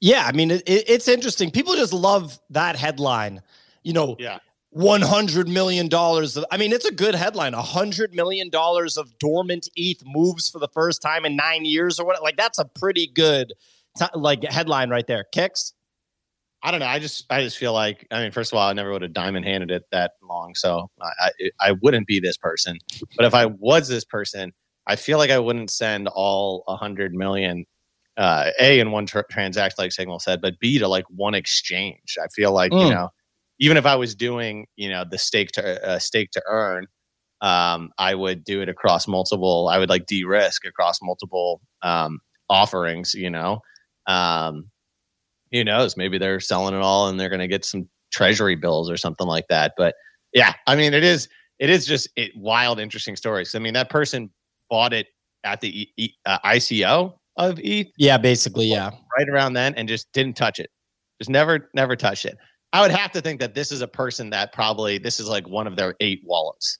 Yeah, 0.00 0.24
I 0.26 0.32
mean, 0.32 0.50
it, 0.50 0.62
it's 0.66 1.08
interesting. 1.08 1.50
People 1.50 1.74
just 1.74 1.92
love 1.92 2.38
that 2.50 2.76
headline. 2.76 3.42
You 3.82 3.92
know, 3.92 4.16
yeah. 4.18 4.38
100 4.72 5.48
million 5.48 5.88
dollars 5.88 6.38
i 6.52 6.56
mean 6.56 6.72
it's 6.72 6.84
a 6.84 6.92
good 6.92 7.16
headline 7.16 7.52
100 7.54 8.14
million 8.14 8.48
dollars 8.48 8.96
of 8.96 9.18
dormant 9.18 9.68
eth 9.76 10.00
moves 10.06 10.48
for 10.48 10.60
the 10.60 10.68
first 10.68 11.02
time 11.02 11.24
in 11.24 11.34
9 11.34 11.64
years 11.64 11.98
or 11.98 12.06
what 12.06 12.22
like 12.22 12.36
that's 12.36 12.58
a 12.60 12.64
pretty 12.64 13.08
good 13.08 13.52
t- 13.98 14.04
like 14.14 14.44
headline 14.44 14.88
right 14.88 15.08
there 15.08 15.24
kicks 15.32 15.72
i 16.62 16.70
don't 16.70 16.78
know 16.78 16.86
i 16.86 17.00
just 17.00 17.26
i 17.30 17.42
just 17.42 17.58
feel 17.58 17.72
like 17.72 18.06
i 18.12 18.22
mean 18.22 18.30
first 18.30 18.52
of 18.52 18.58
all 18.58 18.68
i 18.68 18.72
never 18.72 18.92
would 18.92 19.02
have 19.02 19.12
diamond 19.12 19.44
handed 19.44 19.72
it 19.72 19.82
that 19.90 20.12
long 20.22 20.54
so 20.54 20.88
i 21.02 21.32
i, 21.40 21.50
I 21.58 21.72
wouldn't 21.82 22.06
be 22.06 22.20
this 22.20 22.36
person 22.36 22.78
but 23.16 23.26
if 23.26 23.34
i 23.34 23.46
was 23.46 23.88
this 23.88 24.04
person 24.04 24.52
i 24.86 24.94
feel 24.94 25.18
like 25.18 25.30
i 25.30 25.38
wouldn't 25.40 25.70
send 25.70 26.06
all 26.06 26.62
100 26.66 27.12
million 27.12 27.66
uh, 28.20 28.50
a 28.60 28.78
in 28.78 28.92
one 28.92 29.06
tr- 29.06 29.20
transaction 29.30 29.74
like 29.78 29.90
signal 29.90 30.20
said 30.20 30.40
but 30.40 30.58
b 30.60 30.78
to 30.78 30.86
like 30.86 31.04
one 31.08 31.34
exchange 31.34 32.16
i 32.22 32.28
feel 32.28 32.52
like 32.52 32.70
mm. 32.70 32.86
you 32.86 32.94
know 32.94 33.10
even 33.60 33.76
if 33.76 33.86
I 33.86 33.94
was 33.94 34.14
doing, 34.14 34.66
you 34.76 34.88
know, 34.88 35.04
the 35.08 35.18
stake 35.18 35.52
to 35.52 35.86
uh, 35.86 35.98
stake 35.98 36.30
to 36.32 36.42
earn, 36.48 36.86
um, 37.42 37.90
I 37.98 38.14
would 38.14 38.42
do 38.42 38.62
it 38.62 38.68
across 38.68 39.06
multiple. 39.06 39.68
I 39.68 39.78
would 39.78 39.90
like 39.90 40.06
de-risk 40.06 40.64
across 40.66 41.00
multiple 41.02 41.60
um, 41.82 42.20
offerings. 42.48 43.14
You 43.14 43.30
know, 43.30 43.60
um, 44.06 44.70
who 45.52 45.62
knows? 45.62 45.96
Maybe 45.96 46.16
they're 46.16 46.40
selling 46.40 46.74
it 46.74 46.80
all 46.80 47.08
and 47.08 47.20
they're 47.20 47.28
going 47.28 47.40
to 47.40 47.48
get 47.48 47.64
some 47.64 47.88
treasury 48.10 48.56
bills 48.56 48.90
or 48.90 48.96
something 48.96 49.26
like 49.26 49.46
that. 49.48 49.74
But 49.76 49.94
yeah, 50.32 50.54
I 50.66 50.74
mean, 50.74 50.94
it 50.94 51.04
is 51.04 51.28
it 51.58 51.68
is 51.68 51.86
just 51.86 52.08
it, 52.16 52.32
wild, 52.34 52.80
interesting 52.80 53.14
stories. 53.14 53.54
I 53.54 53.58
mean, 53.58 53.74
that 53.74 53.90
person 53.90 54.30
bought 54.70 54.94
it 54.94 55.08
at 55.44 55.60
the 55.60 55.82
e, 55.82 55.92
e, 55.98 56.10
uh, 56.24 56.38
ICO 56.46 57.14
of 57.36 57.58
ETH. 57.60 57.88
Yeah, 57.96 58.18
basically, 58.18 58.66
yeah, 58.66 58.90
right 59.18 59.28
around 59.28 59.54
then, 59.54 59.74
and 59.74 59.88
just 59.88 60.12
didn't 60.12 60.36
touch 60.36 60.58
it. 60.58 60.70
Just 61.20 61.30
never, 61.30 61.70
never 61.74 61.96
touched 61.96 62.24
it. 62.24 62.36
I 62.72 62.80
would 62.82 62.90
have 62.90 63.10
to 63.12 63.20
think 63.20 63.40
that 63.40 63.54
this 63.54 63.72
is 63.72 63.82
a 63.82 63.88
person 63.88 64.30
that 64.30 64.52
probably 64.52 64.98
this 64.98 65.18
is 65.18 65.28
like 65.28 65.48
one 65.48 65.66
of 65.66 65.76
their 65.76 65.94
eight 66.00 66.20
wallets. 66.24 66.78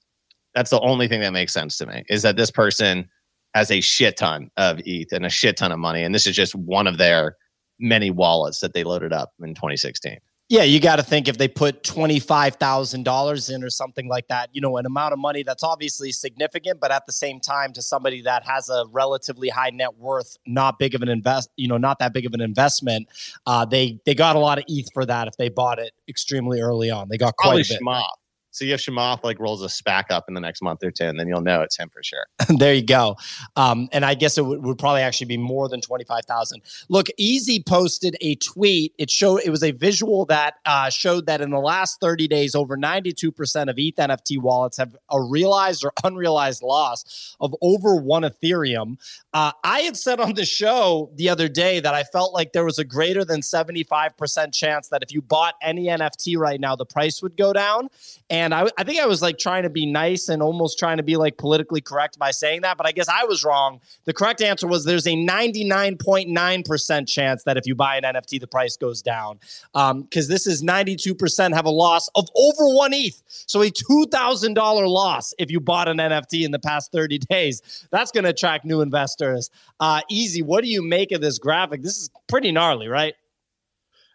That's 0.55 0.71
the 0.71 0.81
only 0.81 1.09
thing 1.09 1.21
that 1.21 1.33
makes 1.33 1.53
sense 1.53 1.77
to 1.79 1.87
me 1.87 2.05
is 2.09 2.23
that 2.23 2.37
this 2.37 2.51
person 2.51 3.09
has 3.55 3.71
a 3.71 3.81
shit 3.81 4.17
ton 4.17 4.51
of 4.57 4.81
ETH 4.85 5.13
and 5.13 5.27
a 5.27 5.31
shit 5.31 5.57
ton 5.57 5.73
of 5.73 5.79
money, 5.79 6.03
and 6.03 6.15
this 6.15 6.27
is 6.27 6.37
just 6.37 6.55
one 6.55 6.87
of 6.87 6.99
their 6.99 7.37
many 7.81 8.11
wallets 8.11 8.61
that 8.61 8.75
they 8.75 8.85
loaded 8.85 9.13
up 9.13 9.33
in 9.43 9.55
2016. 9.55 10.19
Yeah, 10.51 10.65
you 10.65 10.81
got 10.81 10.97
to 10.97 11.05
think 11.05 11.29
if 11.29 11.39
they 11.39 11.47
put 11.47 11.85
$25,000 11.85 13.55
in 13.55 13.63
or 13.63 13.71
something 13.71 14.09
like 14.09 14.27
that, 14.27 14.51
you 14.53 14.61
know, 14.61 14.79
an 14.79 14.85
amount 14.85 15.13
of 15.13 15.21
money 15.21 15.45
that's 15.45 15.63
obviously 15.63 16.11
significant, 16.11 16.81
but 16.81 16.91
at 16.91 17.07
the 17.07 17.13
same 17.13 17.39
time, 17.39 17.73
to 17.75 17.81
somebody 17.81 18.21
that 18.23 18.45
has 18.45 18.69
a 18.69 18.85
relatively 18.91 19.49
high 19.49 19.71
net 19.71 19.97
worth, 19.97 20.37
not 20.49 20.77
big 20.81 20.97
of 20.97 21.03
an 21.03 21.09
invest, 21.09 21.51
you 21.55 21.69
know, 21.69 21.77
not 21.77 22.01
that 22.01 22.13
big 22.13 22.27
of 22.27 22.35
an 22.35 22.41
investment, 22.41 23.07
uh, 23.47 23.65
they 23.65 24.01
they 24.05 24.13
got 24.13 24.35
a 24.35 24.41
lot 24.41 24.59
of 24.59 24.65
ETH 24.67 24.89
for 24.93 25.07
that 25.07 25.29
if 25.29 25.37
they 25.37 25.49
bought 25.49 25.79
it 25.79 25.93
extremely 26.09 26.61
early 26.61 26.91
on. 26.91 27.09
They 27.09 27.17
got 27.17 27.37
quite 27.37 27.51
Probably 27.51 27.63
a 27.63 27.65
bit. 27.67 27.81
Schmoff. 27.81 28.05
See 28.53 28.73
if 28.73 28.81
Chamath 28.81 29.23
like 29.23 29.39
rolls 29.39 29.63
a 29.63 29.67
SPAC 29.67 30.11
up 30.11 30.25
in 30.27 30.35
the 30.35 30.41
next 30.41 30.61
month 30.61 30.83
or 30.83 30.91
two, 30.91 31.05
and 31.05 31.19
then 31.19 31.29
you'll 31.29 31.41
know 31.41 31.63
it's 31.63 31.79
him 31.79 31.89
for 31.89 32.03
sure. 32.03 32.27
there 32.59 32.75
you 32.75 32.85
go. 32.85 33.17
Um, 33.55 33.89
and 33.93 34.05
I 34.05 34.15
guess 34.15 34.37
it 34.37 34.43
w- 34.43 34.61
would 34.61 34.79
probably 34.79 35.03
actually 35.03 35.29
be 35.29 35.37
more 35.37 35.69
than 35.69 35.81
twenty 35.81 36.05
five 36.05 36.25
thousand. 36.27 36.63
Look, 36.89 37.07
Easy 37.17 37.63
posted 37.63 38.17
a 38.21 38.35
tweet. 38.37 38.93
It 38.99 39.09
showed 39.09 39.43
it 39.45 39.51
was 39.51 39.63
a 39.63 39.71
visual 39.71 40.25
that 40.27 40.55
uh, 40.67 40.91
showed 40.91 41.27
that 41.27 41.41
in 41.41 41.51
the 41.51 41.61
last 41.61 42.01
thirty 42.01 42.27
days, 42.27 42.57
over 42.57 42.77
ninety 42.77 43.13
two 43.13 43.31
percent 43.31 43.71
of 43.71 43.77
ETH 43.79 43.97
NFT 43.97 44.41
wallets 44.41 44.79
have 44.79 44.97
a 45.11 45.23
realized 45.23 45.85
or 45.85 45.93
unrealized 46.03 46.63
loss 46.63 47.37
of 47.41 47.55
over 47.63 47.97
one 47.97 48.23
Ethereum. 48.23 48.97
Uh, 49.33 49.53
I 49.63 49.81
had 49.81 49.97
said 49.97 50.19
on 50.19 50.35
the 50.35 50.45
show 50.45 51.13
the 51.15 51.29
other 51.29 51.49
day 51.49 51.79
that 51.79 51.95
I 51.95 52.03
felt 52.03 52.35
like 52.35 52.53
there 52.53 52.65
was 52.65 52.81
a 52.81 52.85
greater 52.85 53.25
than 53.25 53.43
seventy 53.43 53.85
five 53.85 54.17
percent 54.17 54.55
chance 54.55 54.89
that 54.89 55.05
if 55.05 55.13
you 55.13 55.23
bought 55.23 55.55
any 55.63 55.87
NFT 55.87 56.37
right 56.37 56.61
now, 56.61 56.75
the 56.75 56.87
price 56.87 57.23
would 57.23 57.37
go 57.37 57.53
down. 57.53 57.89
And 58.29 58.40
and 58.41 58.55
I, 58.55 58.67
I 58.79 58.85
think 58.85 58.99
I 59.01 59.07
was 59.07 59.21
like 59.21 59.37
trying 59.37 59.65
to 59.65 59.71
be 59.71 59.85
nice 59.85 60.31
and 60.31 60.43
almost 60.43 60.79
trying 60.79 60.97
to 60.97 61.03
be 61.03 61.17
like 61.17 61.37
politically 61.37 61.83
correct 61.83 62.19
by 62.19 62.31
saying 62.31 62.63
that, 62.63 62.79
but 62.79 62.87
I 62.87 62.93
guess 62.93 63.07
I 63.07 63.25
was 63.25 63.45
wrong. 63.45 63.81
The 64.07 64.15
correct 64.15 64.41
answer 64.41 64.67
was 64.67 64.87
there's 64.87 65.07
a 65.07 65.15
99.9% 65.15 67.07
chance 67.07 67.43
that 67.45 67.59
if 67.59 67.67
you 67.67 67.75
buy 67.75 67.99
an 67.99 68.05
NFT, 68.05 68.41
the 68.41 68.47
price 68.47 68.79
goes 68.79 69.03
down. 69.03 69.39
Because 69.75 69.75
um, 69.75 70.09
this 70.11 70.47
is 70.47 70.63
92% 70.65 71.55
have 71.55 71.67
a 71.67 71.71
loss 71.71 72.09
of 72.15 72.31
over 72.35 72.75
one 72.75 72.95
ETH. 72.95 73.23
So 73.29 73.61
a 73.61 73.71
$2,000 73.71 74.89
loss 74.89 75.35
if 75.39 75.51
you 75.51 75.61
bought 75.61 75.89
an 75.89 75.99
NFT 75.99 76.43
in 76.43 76.51
the 76.51 76.59
past 76.59 76.93
30 76.93 77.19
days. 77.19 77.87
That's 77.91 78.11
going 78.11 78.25
to 78.25 78.31
attract 78.31 78.65
new 78.65 78.81
investors. 78.81 79.51
Uh, 79.81 80.01
easy. 80.09 80.41
What 80.41 80.65
do 80.65 80.71
you 80.71 80.83
make 80.83 81.13
of 81.13 81.21
this 81.21 81.39
graphic? 81.39 81.83
This 81.83 81.99
is 81.99 82.09
pretty 82.27 82.53
gnarly, 82.53 82.89
right? 82.89 83.15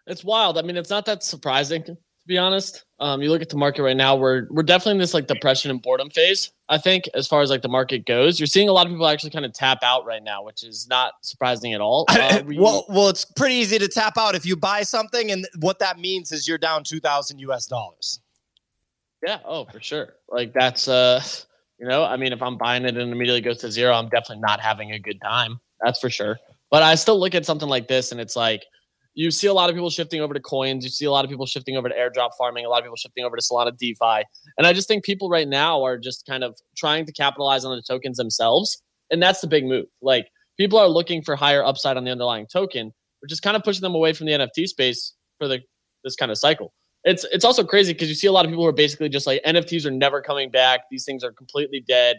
It's 0.07 0.23
wild. 0.23 0.57
I 0.57 0.63
mean, 0.63 0.77
it's 0.77 0.89
not 0.89 1.05
that 1.05 1.23
surprising 1.23 1.97
to 2.25 2.27
be 2.27 2.39
honest. 2.39 2.85
Um, 2.99 3.21
you 3.21 3.29
look 3.29 3.43
at 3.43 3.49
the 3.49 3.57
market 3.57 3.83
right 3.83 3.95
now, 3.95 4.15
we're 4.15 4.47
we're 4.49 4.63
definitely 4.63 4.93
in 4.93 4.97
this 4.97 5.13
like 5.13 5.27
depression 5.27 5.69
and 5.69 5.79
boredom 5.79 6.09
phase. 6.09 6.51
I 6.69 6.79
think 6.79 7.07
as 7.13 7.27
far 7.27 7.41
as 7.41 7.51
like 7.51 7.61
the 7.61 7.69
market 7.69 8.07
goes, 8.07 8.39
you're 8.39 8.47
seeing 8.47 8.67
a 8.67 8.71
lot 8.71 8.87
of 8.87 8.91
people 8.91 9.07
actually 9.07 9.29
kind 9.29 9.45
of 9.45 9.53
tap 9.53 9.79
out 9.83 10.05
right 10.05 10.23
now, 10.23 10.43
which 10.43 10.63
is 10.63 10.87
not 10.87 11.13
surprising 11.21 11.73
at 11.75 11.81
all. 11.81 12.05
Uh, 12.09 12.41
well, 12.55 12.85
well, 12.89 13.09
it's 13.09 13.25
pretty 13.25 13.55
easy 13.55 13.77
to 13.77 13.87
tap 13.87 14.17
out 14.17 14.33
if 14.33 14.43
you 14.45 14.55
buy 14.55 14.81
something, 14.81 15.31
and 15.31 15.47
what 15.59 15.77
that 15.79 15.99
means 15.99 16.31
is 16.31 16.47
you're 16.47 16.57
down 16.57 16.83
two 16.83 16.99
thousand 16.99 17.37
US 17.39 17.67
dollars. 17.67 18.19
Yeah. 19.25 19.39
Oh, 19.45 19.65
for 19.65 19.79
sure. 19.79 20.15
Like 20.29 20.53
that's 20.53 20.87
uh, 20.87 21.21
you 21.77 21.87
know, 21.87 22.03
I 22.03 22.17
mean, 22.17 22.33
if 22.33 22.41
I'm 22.41 22.57
buying 22.57 22.85
it 22.85 22.97
and 22.97 23.11
immediately 23.11 23.41
goes 23.41 23.59
to 23.59 23.71
zero, 23.71 23.93
I'm 23.93 24.09
definitely 24.09 24.41
not 24.41 24.61
having 24.61 24.93
a 24.93 24.99
good 24.99 25.21
time. 25.21 25.59
That's 25.81 25.99
for 25.99 26.09
sure. 26.09 26.39
But 26.71 26.81
I 26.81 26.95
still 26.95 27.19
look 27.19 27.35
at 27.35 27.45
something 27.45 27.69
like 27.69 27.87
this, 27.87 28.11
and 28.11 28.19
it's 28.19 28.35
like 28.35 28.65
you 29.15 29.31
see 29.31 29.47
a 29.47 29.53
lot 29.53 29.69
of 29.69 29.75
people 29.75 29.89
shifting 29.89 30.19
over 30.19 30.33
to 30.33 30.39
coins. 30.41 30.83
You 30.83 30.89
see 30.89 31.05
a 31.05 31.11
lot 31.11 31.23
of 31.23 31.31
people 31.31 31.45
shifting 31.45 31.77
over 31.77 31.87
to 31.87 31.95
airdrop 31.95 32.31
farming. 32.37 32.65
A 32.65 32.69
lot 32.69 32.79
of 32.79 32.83
people 32.83 32.97
shifting 32.97 33.23
over 33.23 33.35
to 33.35 33.41
Solana 33.41 33.75
DeFi. 33.75 34.25
And 34.57 34.67
I 34.67 34.73
just 34.73 34.89
think 34.89 35.05
people 35.05 35.29
right 35.29 35.47
now 35.47 35.83
are 35.83 35.97
just 35.97 36.25
kind 36.25 36.43
of 36.43 36.57
trying 36.75 37.05
to 37.05 37.13
capitalize 37.13 37.63
on 37.63 37.75
the 37.75 37.81
tokens 37.81 38.17
themselves. 38.17 38.81
And 39.09 39.23
that's 39.23 39.39
the 39.39 39.47
big 39.47 39.65
move. 39.65 39.85
Like 40.01 40.27
people 40.57 40.77
are 40.77 40.89
looking 40.89 41.21
for 41.21 41.37
higher 41.37 41.63
upside 41.63 41.95
on 41.95 42.03
the 42.03 42.11
underlying 42.11 42.45
token, 42.45 42.91
which 43.21 43.31
is 43.31 43.39
kind 43.39 43.55
of 43.55 43.63
pushing 43.63 43.81
them 43.81 43.95
away 43.95 44.11
from 44.11 44.27
the 44.27 44.33
NFT 44.33 44.67
space 44.67 45.13
for 45.37 45.47
the 45.47 45.61
this 46.03 46.15
kind 46.15 46.31
of 46.31 46.37
cycle. 46.37 46.73
It's 47.05 47.23
it's 47.31 47.45
also 47.45 47.63
crazy 47.63 47.93
because 47.93 48.09
you 48.09 48.15
see 48.15 48.27
a 48.27 48.31
lot 48.33 48.45
of 48.45 48.51
people 48.51 48.63
who 48.63 48.69
are 48.69 48.73
basically 48.73 49.09
just 49.09 49.27
like 49.27 49.41
NFTs 49.43 49.85
are 49.85 49.91
never 49.91 50.21
coming 50.21 50.51
back. 50.51 50.81
These 50.91 51.05
things 51.05 51.23
are 51.23 51.31
completely 51.31 51.83
dead. 51.87 52.17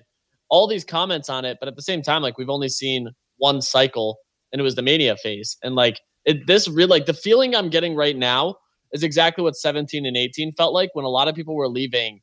All 0.48 0.66
these 0.66 0.84
comments 0.84 1.28
on 1.28 1.44
it, 1.44 1.58
but 1.60 1.68
at 1.68 1.76
the 1.76 1.82
same 1.82 2.02
time, 2.02 2.22
like 2.22 2.38
we've 2.38 2.48
only 2.48 2.68
seen 2.68 3.10
one 3.36 3.60
cycle, 3.60 4.18
and 4.52 4.60
it 4.60 4.62
was 4.62 4.76
the 4.76 4.82
mania 4.82 5.16
phase. 5.16 5.58
And 5.62 5.74
like 5.74 6.00
it, 6.26 6.46
this 6.46 6.68
really 6.68 6.90
like 6.90 7.06
the 7.06 7.14
feeling 7.14 7.54
I'm 7.54 7.70
getting 7.70 7.94
right 7.94 8.16
now 8.16 8.56
is 8.92 9.02
exactly 9.02 9.42
what 9.42 9.56
17 9.56 10.04
and 10.04 10.16
18 10.16 10.52
felt 10.52 10.74
like 10.74 10.90
when 10.94 11.04
a 11.04 11.08
lot 11.08 11.28
of 11.28 11.34
people 11.34 11.54
were 11.54 11.68
leaving 11.68 12.20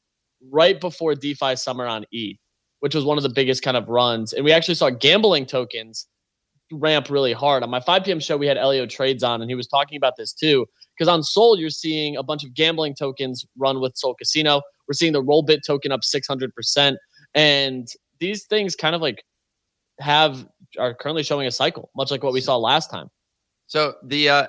right 0.52 0.80
before 0.80 1.16
DeFi 1.16 1.56
summer 1.56 1.88
on 1.88 2.06
ETH, 2.12 2.38
which 2.82 2.94
was 2.94 3.06
one 3.06 3.18
of 3.18 3.24
the 3.24 3.30
biggest 3.30 3.64
kind 3.64 3.78
of 3.78 3.88
runs. 3.88 4.34
And 4.34 4.44
we 4.44 4.52
actually 4.52 4.76
saw 4.76 4.90
gambling 4.90 5.46
tokens 5.46 6.08
ramp 6.72 7.10
really 7.10 7.34
hard. 7.34 7.64
On 7.64 7.70
my 7.70 7.80
5 7.80 8.04
p.m. 8.04 8.20
show, 8.20 8.36
we 8.36 8.48
had 8.48 8.58
Elio 8.58 8.86
Trades 8.86 9.24
on, 9.24 9.42
and 9.42 9.50
he 9.50 9.56
was 9.56 9.68
talking 9.68 9.96
about 9.96 10.14
this 10.18 10.34
too. 10.34 10.66
Because 10.98 11.08
on 11.08 11.24
Sol, 11.24 11.58
you're 11.58 11.70
seeing 11.70 12.18
a 12.18 12.24
bunch 12.24 12.44
of 12.44 12.54
gambling 12.54 12.94
tokens 12.96 13.46
run 13.58 13.80
with 13.80 13.96
Sol 13.96 14.16
Casino. 14.16 14.62
We're 14.88 14.94
seeing 14.94 15.14
the 15.14 15.24
Rollbit 15.24 15.60
token 15.66 15.92
up 15.92 16.02
600%. 16.02 16.98
And 17.34 17.88
these 18.20 18.46
things 18.46 18.76
kind 18.76 18.96
of 18.96 19.02
like 19.02 19.24
have 20.00 20.48
are 20.78 20.94
currently 20.94 21.24
showing 21.24 21.48
a 21.48 21.52
cycle, 21.52 21.90
much 21.96 22.12
like 22.12 22.22
what 22.22 22.34
we 22.34 22.42
saw 22.42 22.58
last 22.58 22.92
time. 22.92 23.10
So 23.68 23.96
the 24.04 24.30
uh, 24.30 24.48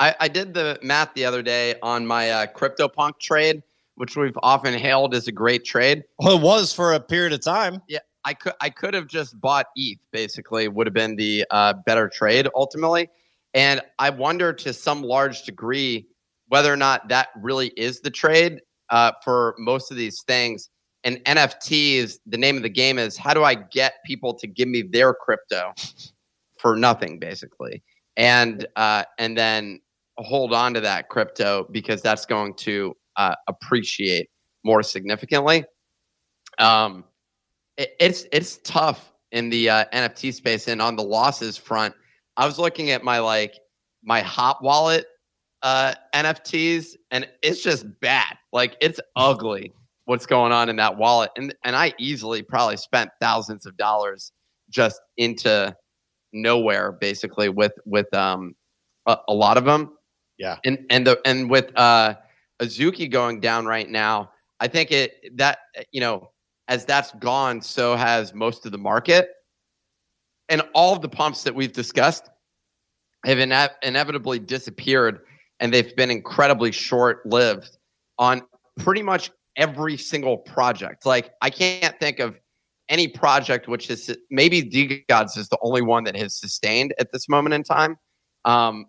I, 0.00 0.14
I 0.20 0.28
did 0.28 0.54
the 0.54 0.78
math 0.82 1.14
the 1.14 1.24
other 1.24 1.42
day 1.42 1.76
on 1.82 2.06
my 2.06 2.30
uh, 2.30 2.46
CryptoPunk 2.46 3.20
trade, 3.20 3.62
which 3.94 4.16
we've 4.16 4.36
often 4.42 4.74
hailed 4.74 5.14
as 5.14 5.28
a 5.28 5.32
great 5.32 5.64
trade. 5.64 6.04
Well, 6.18 6.36
it 6.36 6.42
was 6.42 6.72
for 6.72 6.92
a 6.92 7.00
period 7.00 7.32
of 7.32 7.40
time. 7.40 7.80
Yeah, 7.88 8.00
I 8.24 8.34
could 8.34 8.54
I 8.60 8.70
could 8.70 8.94
have 8.94 9.06
just 9.06 9.38
bought 9.40 9.66
ETH. 9.76 9.98
Basically, 10.10 10.68
would 10.68 10.86
have 10.86 10.94
been 10.94 11.16
the 11.16 11.44
uh, 11.50 11.74
better 11.86 12.08
trade 12.08 12.48
ultimately. 12.54 13.08
And 13.54 13.80
I 14.00 14.10
wonder 14.10 14.52
to 14.52 14.72
some 14.72 15.02
large 15.02 15.44
degree 15.44 16.08
whether 16.48 16.72
or 16.72 16.76
not 16.76 17.08
that 17.08 17.28
really 17.40 17.68
is 17.68 18.00
the 18.00 18.10
trade 18.10 18.60
uh, 18.90 19.12
for 19.22 19.54
most 19.58 19.90
of 19.90 19.96
these 19.96 20.22
things. 20.22 20.70
And 21.04 21.22
NFTs, 21.24 22.18
the 22.26 22.38
name 22.38 22.56
of 22.56 22.62
the 22.62 22.68
game 22.68 22.98
is 22.98 23.16
how 23.16 23.32
do 23.34 23.44
I 23.44 23.54
get 23.54 23.94
people 24.04 24.34
to 24.34 24.46
give 24.46 24.68
me 24.68 24.82
their 24.82 25.14
crypto 25.14 25.72
for 26.58 26.76
nothing, 26.76 27.18
basically 27.18 27.82
and 28.16 28.66
uh, 28.76 29.04
and 29.18 29.36
then 29.36 29.80
hold 30.18 30.52
on 30.52 30.74
to 30.74 30.80
that 30.80 31.08
crypto 31.08 31.66
because 31.70 32.02
that's 32.02 32.26
going 32.26 32.54
to 32.54 32.96
uh, 33.16 33.34
appreciate 33.48 34.30
more 34.64 34.82
significantly. 34.82 35.64
Um, 36.58 37.04
it, 37.76 37.94
it's 38.00 38.26
it's 38.32 38.58
tough 38.58 39.12
in 39.32 39.50
the 39.50 39.68
uh, 39.68 39.84
NFT 39.92 40.32
space, 40.32 40.68
and 40.68 40.80
on 40.80 40.96
the 40.96 41.02
losses 41.02 41.56
front, 41.56 41.94
I 42.36 42.46
was 42.46 42.58
looking 42.58 42.90
at 42.90 43.02
my 43.02 43.18
like 43.18 43.54
my 44.02 44.20
hot 44.20 44.62
wallet 44.62 45.06
uh, 45.62 45.94
NFTs, 46.14 46.94
and 47.10 47.28
it's 47.42 47.62
just 47.62 47.86
bad. 48.00 48.36
Like 48.52 48.76
it's 48.80 49.00
ugly 49.16 49.72
what's 50.04 50.26
going 50.26 50.52
on 50.52 50.68
in 50.68 50.76
that 50.76 50.96
wallet, 50.96 51.30
and 51.36 51.54
and 51.64 51.74
I 51.74 51.92
easily 51.98 52.42
probably 52.42 52.76
spent 52.76 53.10
thousands 53.20 53.66
of 53.66 53.76
dollars 53.76 54.32
just 54.70 55.00
into 55.16 55.74
nowhere 56.34 56.92
basically 56.92 57.48
with 57.48 57.72
with 57.86 58.12
um 58.14 58.54
a, 59.06 59.16
a 59.28 59.34
lot 59.34 59.56
of 59.56 59.64
them. 59.64 59.96
Yeah. 60.38 60.58
And 60.64 60.78
and 60.90 61.06
the 61.06 61.20
and 61.24 61.48
with 61.48 61.70
uh 61.76 62.14
Azuki 62.60 63.10
going 63.10 63.40
down 63.40 63.66
right 63.66 63.88
now, 63.88 64.30
I 64.60 64.68
think 64.68 64.90
it 64.90 65.36
that 65.36 65.58
you 65.92 66.00
know 66.00 66.30
as 66.68 66.84
that's 66.84 67.12
gone, 67.12 67.60
so 67.60 67.94
has 67.96 68.34
most 68.34 68.66
of 68.66 68.72
the 68.72 68.78
market, 68.78 69.28
and 70.48 70.62
all 70.74 70.94
of 70.94 71.02
the 71.02 71.08
pumps 71.08 71.42
that 71.44 71.54
we've 71.54 71.72
discussed 71.72 72.30
have 73.24 73.38
ine- 73.38 73.70
inevitably 73.82 74.38
disappeared, 74.38 75.20
and 75.60 75.72
they've 75.72 75.94
been 75.96 76.10
incredibly 76.10 76.72
short 76.72 77.24
lived 77.26 77.76
on 78.18 78.42
pretty 78.78 79.02
much 79.02 79.30
every 79.56 79.96
single 79.96 80.38
project. 80.38 81.06
Like 81.06 81.32
I 81.42 81.50
can't 81.50 81.98
think 82.00 82.18
of 82.18 82.40
any 82.88 83.08
project 83.08 83.68
which 83.68 83.90
is 83.90 84.14
maybe 84.30 84.62
DeGods 84.62 85.38
is 85.38 85.48
the 85.48 85.58
only 85.62 85.82
one 85.82 86.04
that 86.04 86.16
has 86.16 86.36
sustained 86.36 86.94
at 86.98 87.12
this 87.12 87.28
moment 87.28 87.54
in 87.54 87.62
time 87.62 87.96
um, 88.44 88.86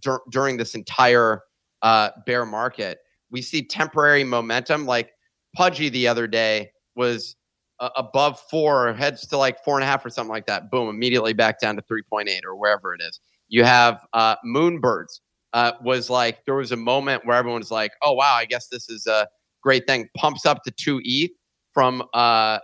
dur- 0.00 0.20
during 0.30 0.56
this 0.56 0.74
entire 0.74 1.42
uh, 1.82 2.10
bear 2.26 2.44
market. 2.44 2.98
We 3.30 3.42
see 3.42 3.62
temporary 3.62 4.24
momentum. 4.24 4.86
Like 4.86 5.12
Pudgy 5.56 5.88
the 5.88 6.06
other 6.06 6.26
day 6.26 6.70
was 6.94 7.36
uh, 7.78 7.90
above 7.96 8.38
four, 8.50 8.92
heads 8.92 9.26
to 9.28 9.36
like 9.36 9.62
four 9.64 9.76
and 9.76 9.84
a 9.84 9.86
half 9.86 10.04
or 10.04 10.10
something 10.10 10.30
like 10.30 10.46
that. 10.46 10.70
Boom, 10.70 10.88
immediately 10.88 11.32
back 11.32 11.60
down 11.60 11.76
to 11.76 11.82
3.8 11.82 12.28
or 12.44 12.56
wherever 12.56 12.94
it 12.94 13.00
is. 13.00 13.20
You 13.48 13.64
have 13.64 14.06
uh, 14.12 14.36
Moonbirds 14.46 15.20
uh, 15.54 15.72
was 15.82 16.10
like, 16.10 16.44
there 16.44 16.54
was 16.54 16.72
a 16.72 16.76
moment 16.76 17.24
where 17.24 17.36
everyone's 17.36 17.70
like, 17.70 17.92
oh, 18.02 18.12
wow, 18.12 18.34
I 18.34 18.44
guess 18.44 18.68
this 18.68 18.88
is 18.88 19.06
a 19.06 19.26
great 19.62 19.86
thing. 19.86 20.08
Pumps 20.16 20.46
up 20.46 20.62
to 20.64 20.70
2 20.70 21.00
ETH 21.04 21.30
from 21.72 22.02
uh, 22.14 22.58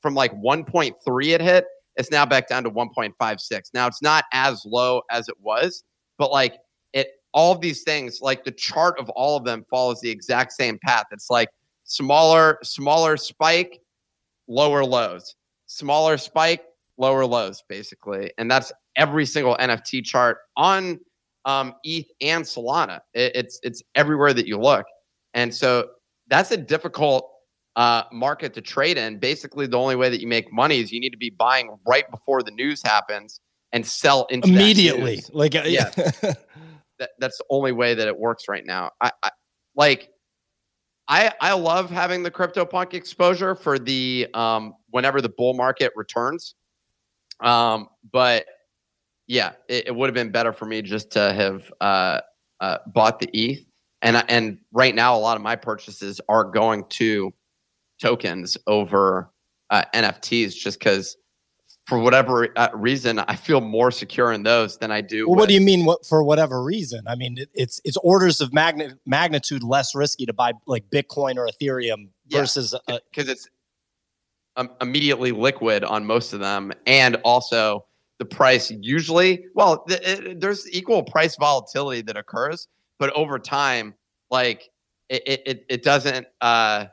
from 0.00 0.14
like 0.14 0.32
1.3 0.34 1.26
it 1.26 1.40
hit. 1.40 1.66
It's 1.96 2.10
now 2.10 2.24
back 2.24 2.48
down 2.48 2.62
to 2.64 2.70
1.56. 2.70 3.70
Now 3.74 3.86
it's 3.86 4.02
not 4.02 4.24
as 4.32 4.64
low 4.64 5.02
as 5.10 5.28
it 5.28 5.34
was, 5.40 5.82
but 6.16 6.30
like 6.30 6.58
it, 6.92 7.08
all 7.32 7.52
of 7.52 7.60
these 7.60 7.82
things, 7.82 8.20
like 8.20 8.44
the 8.44 8.52
chart 8.52 8.98
of 9.00 9.08
all 9.10 9.36
of 9.36 9.44
them 9.44 9.64
follows 9.68 10.00
the 10.00 10.10
exact 10.10 10.52
same 10.52 10.78
path. 10.84 11.06
It's 11.10 11.28
like 11.30 11.48
smaller, 11.84 12.58
smaller 12.62 13.16
spike, 13.16 13.80
lower 14.46 14.84
lows, 14.84 15.34
smaller 15.66 16.18
spike, 16.18 16.62
lower 16.98 17.26
lows, 17.26 17.62
basically. 17.68 18.32
And 18.38 18.50
that's 18.50 18.72
every 18.96 19.26
single 19.26 19.56
NFT 19.56 20.04
chart 20.04 20.38
on 20.56 21.00
um, 21.44 21.74
ETH 21.84 22.06
and 22.20 22.44
Solana. 22.44 23.00
It, 23.14 23.32
it's 23.34 23.60
it's 23.62 23.82
everywhere 23.94 24.34
that 24.34 24.46
you 24.46 24.58
look, 24.58 24.86
and 25.34 25.54
so 25.54 25.88
that's 26.28 26.50
a 26.50 26.56
difficult 26.56 27.30
uh, 27.78 28.02
market 28.10 28.52
to 28.54 28.60
trade 28.60 28.98
in. 28.98 29.18
Basically, 29.18 29.66
the 29.68 29.78
only 29.78 29.94
way 29.94 30.10
that 30.10 30.20
you 30.20 30.26
make 30.26 30.52
money 30.52 30.80
is 30.80 30.90
you 30.90 30.98
need 30.98 31.10
to 31.10 31.16
be 31.16 31.30
buying 31.30 31.78
right 31.86 32.10
before 32.10 32.42
the 32.42 32.50
news 32.50 32.82
happens 32.84 33.40
and 33.72 33.86
sell 33.86 34.26
into 34.30 34.48
immediately. 34.48 35.22
Like, 35.32 35.54
uh, 35.54 35.62
yeah, 35.64 35.88
that, 36.98 37.10
that's 37.20 37.38
the 37.38 37.44
only 37.50 37.70
way 37.70 37.94
that 37.94 38.08
it 38.08 38.18
works 38.18 38.48
right 38.48 38.66
now. 38.66 38.90
I, 39.00 39.12
I 39.22 39.30
like. 39.76 40.10
I, 41.10 41.32
I 41.40 41.54
love 41.54 41.88
having 41.90 42.22
the 42.22 42.30
CryptoPunk 42.30 42.92
exposure 42.92 43.54
for 43.54 43.78
the 43.78 44.26
um, 44.34 44.74
whenever 44.90 45.22
the 45.22 45.30
bull 45.30 45.54
market 45.54 45.92
returns. 45.96 46.54
Um, 47.40 47.88
but 48.12 48.44
yeah, 49.26 49.52
it, 49.68 49.86
it 49.86 49.96
would 49.96 50.08
have 50.08 50.14
been 50.14 50.32
better 50.32 50.52
for 50.52 50.66
me 50.66 50.82
just 50.82 51.12
to 51.12 51.32
have 51.32 51.72
uh, 51.80 52.20
uh, 52.60 52.78
bought 52.88 53.20
the 53.20 53.30
ETH. 53.32 53.64
And 54.02 54.22
and 54.28 54.58
right 54.72 54.94
now, 54.94 55.16
a 55.16 55.20
lot 55.20 55.36
of 55.36 55.42
my 55.42 55.56
purchases 55.56 56.20
are 56.28 56.44
going 56.44 56.84
to 56.90 57.32
tokens 58.00 58.56
over 58.66 59.30
uh, 59.70 59.82
NFTs 59.94 60.54
just 60.54 60.78
because 60.78 61.16
for 61.86 61.98
whatever 61.98 62.48
uh, 62.56 62.68
reason 62.74 63.18
I 63.18 63.34
feel 63.34 63.60
more 63.62 63.90
secure 63.90 64.32
in 64.32 64.42
those 64.42 64.76
than 64.78 64.90
I 64.90 65.00
do. 65.00 65.26
Well, 65.26 65.36
with- 65.36 65.40
what 65.40 65.48
do 65.48 65.54
you 65.54 65.60
mean? 65.60 65.84
What 65.84 66.04
for 66.04 66.22
whatever 66.22 66.62
reason? 66.62 67.02
I 67.06 67.14
mean, 67.14 67.38
it, 67.38 67.48
it's 67.54 67.80
it's 67.84 67.96
orders 67.98 68.40
of 68.40 68.52
magni- 68.52 68.90
magnitude 69.06 69.62
less 69.62 69.94
risky 69.94 70.26
to 70.26 70.32
buy 70.32 70.52
like 70.66 70.84
Bitcoin 70.90 71.36
or 71.36 71.48
Ethereum 71.48 72.08
versus 72.28 72.74
because 72.86 73.28
uh, 73.28 73.32
it's 73.32 73.48
um, 74.56 74.70
immediately 74.80 75.32
liquid 75.32 75.82
on 75.84 76.04
most 76.04 76.32
of 76.32 76.40
them, 76.40 76.72
and 76.86 77.16
also 77.24 77.86
the 78.18 78.24
price 78.24 78.70
usually 78.80 79.46
well 79.54 79.84
th- 79.84 80.00
it, 80.04 80.40
there's 80.40 80.70
equal 80.72 81.02
price 81.02 81.36
volatility 81.36 82.02
that 82.02 82.16
occurs, 82.16 82.68
but 82.98 83.10
over 83.14 83.38
time, 83.38 83.94
like 84.30 84.68
it 85.08 85.22
it, 85.46 85.64
it 85.70 85.82
doesn't. 85.82 86.26
uh 86.40 86.86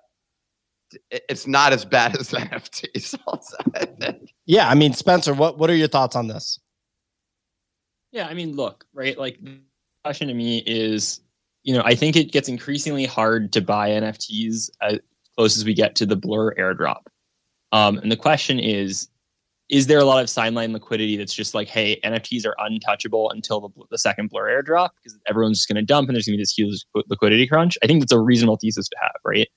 it's 1.12 1.48
not 1.48 1.74
as 1.74 1.86
bad 1.86 2.16
as 2.18 2.30
NFTs. 2.32 3.18
Also, 3.28 3.58
I 3.76 3.86
think. 3.86 4.34
Yeah, 4.46 4.70
I 4.70 4.76
mean, 4.76 4.94
Spencer, 4.94 5.34
what 5.34 5.58
what 5.58 5.70
are 5.70 5.76
your 5.76 5.88
thoughts 5.88 6.16
on 6.16 6.28
this? 6.28 6.60
Yeah, 8.12 8.28
I 8.28 8.34
mean, 8.34 8.56
look, 8.56 8.86
right? 8.94 9.18
Like, 9.18 9.44
the 9.44 9.60
question 10.04 10.30
to 10.30 10.34
me 10.34 10.64
is, 10.66 11.20
you 11.64 11.74
know, 11.74 11.82
I 11.84 11.96
think 11.96 12.16
it 12.16 12.32
gets 12.32 12.48
increasingly 12.48 13.06
hard 13.06 13.52
to 13.54 13.62
buy 13.62 13.90
NFTs 13.90 14.70
as 14.82 15.00
close 15.36 15.58
as 15.58 15.66
we 15.66 15.74
get 15.74 15.96
to 15.96 16.06
the 16.06 16.16
Blur 16.16 16.54
airdrop. 16.56 17.02
Um, 17.72 17.98
and 17.98 18.10
the 18.10 18.16
question 18.16 18.58
is, 18.58 19.10
is 19.70 19.88
there 19.88 20.00
a 20.00 20.06
lot 20.06 20.22
of 20.22 20.30
sideline 20.30 20.74
liquidity 20.74 21.18
that's 21.18 21.34
just 21.34 21.56
like, 21.56 21.68
hey, 21.68 22.00
NFTs 22.06 22.46
are 22.46 22.56
untouchable 22.60 23.32
until 23.32 23.60
the, 23.60 23.70
the 23.90 23.98
second 23.98 24.30
Blur 24.30 24.62
airdrop 24.62 24.90
because 25.04 25.18
everyone's 25.28 25.58
just 25.58 25.68
going 25.68 25.76
to 25.76 25.82
dump 25.82 26.08
and 26.08 26.16
there's 26.16 26.26
going 26.26 26.36
to 26.36 26.38
be 26.38 26.42
this 26.42 26.54
huge 26.54 26.86
liquidity 27.10 27.48
crunch? 27.48 27.78
I 27.84 27.88
think 27.88 28.00
that's 28.00 28.12
a 28.12 28.20
reasonable 28.20 28.58
thesis 28.58 28.88
to 28.88 28.96
have, 29.02 29.16
right? 29.26 29.48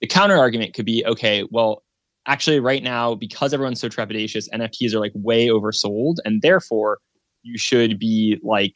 The 0.00 0.06
counter 0.06 0.36
argument 0.36 0.74
could 0.74 0.86
be, 0.86 1.04
okay, 1.06 1.46
well, 1.50 1.82
actually, 2.26 2.60
right 2.60 2.82
now, 2.82 3.14
because 3.14 3.52
everyone's 3.52 3.80
so 3.80 3.88
trepidatious, 3.88 4.48
NFTs 4.52 4.94
are 4.94 5.00
like 5.00 5.12
way 5.14 5.48
oversold, 5.48 6.16
and 6.24 6.42
therefore 6.42 6.98
you 7.42 7.58
should 7.58 7.98
be 7.98 8.38
like 8.42 8.74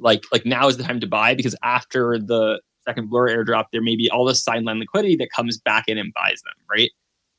like 0.00 0.22
like 0.32 0.46
now 0.46 0.68
is 0.68 0.76
the 0.76 0.82
time 0.82 1.00
to 1.00 1.06
buy 1.06 1.34
because 1.34 1.56
after 1.62 2.18
the 2.18 2.60
second 2.86 3.10
blur 3.10 3.28
airdrop, 3.28 3.64
there 3.72 3.82
may 3.82 3.96
be 3.96 4.08
all 4.10 4.24
this 4.24 4.42
sideline 4.42 4.78
liquidity 4.78 5.16
that 5.16 5.30
comes 5.34 5.58
back 5.58 5.84
in 5.88 5.98
and 5.98 6.12
buys 6.14 6.40
them, 6.42 6.54
right? 6.70 6.90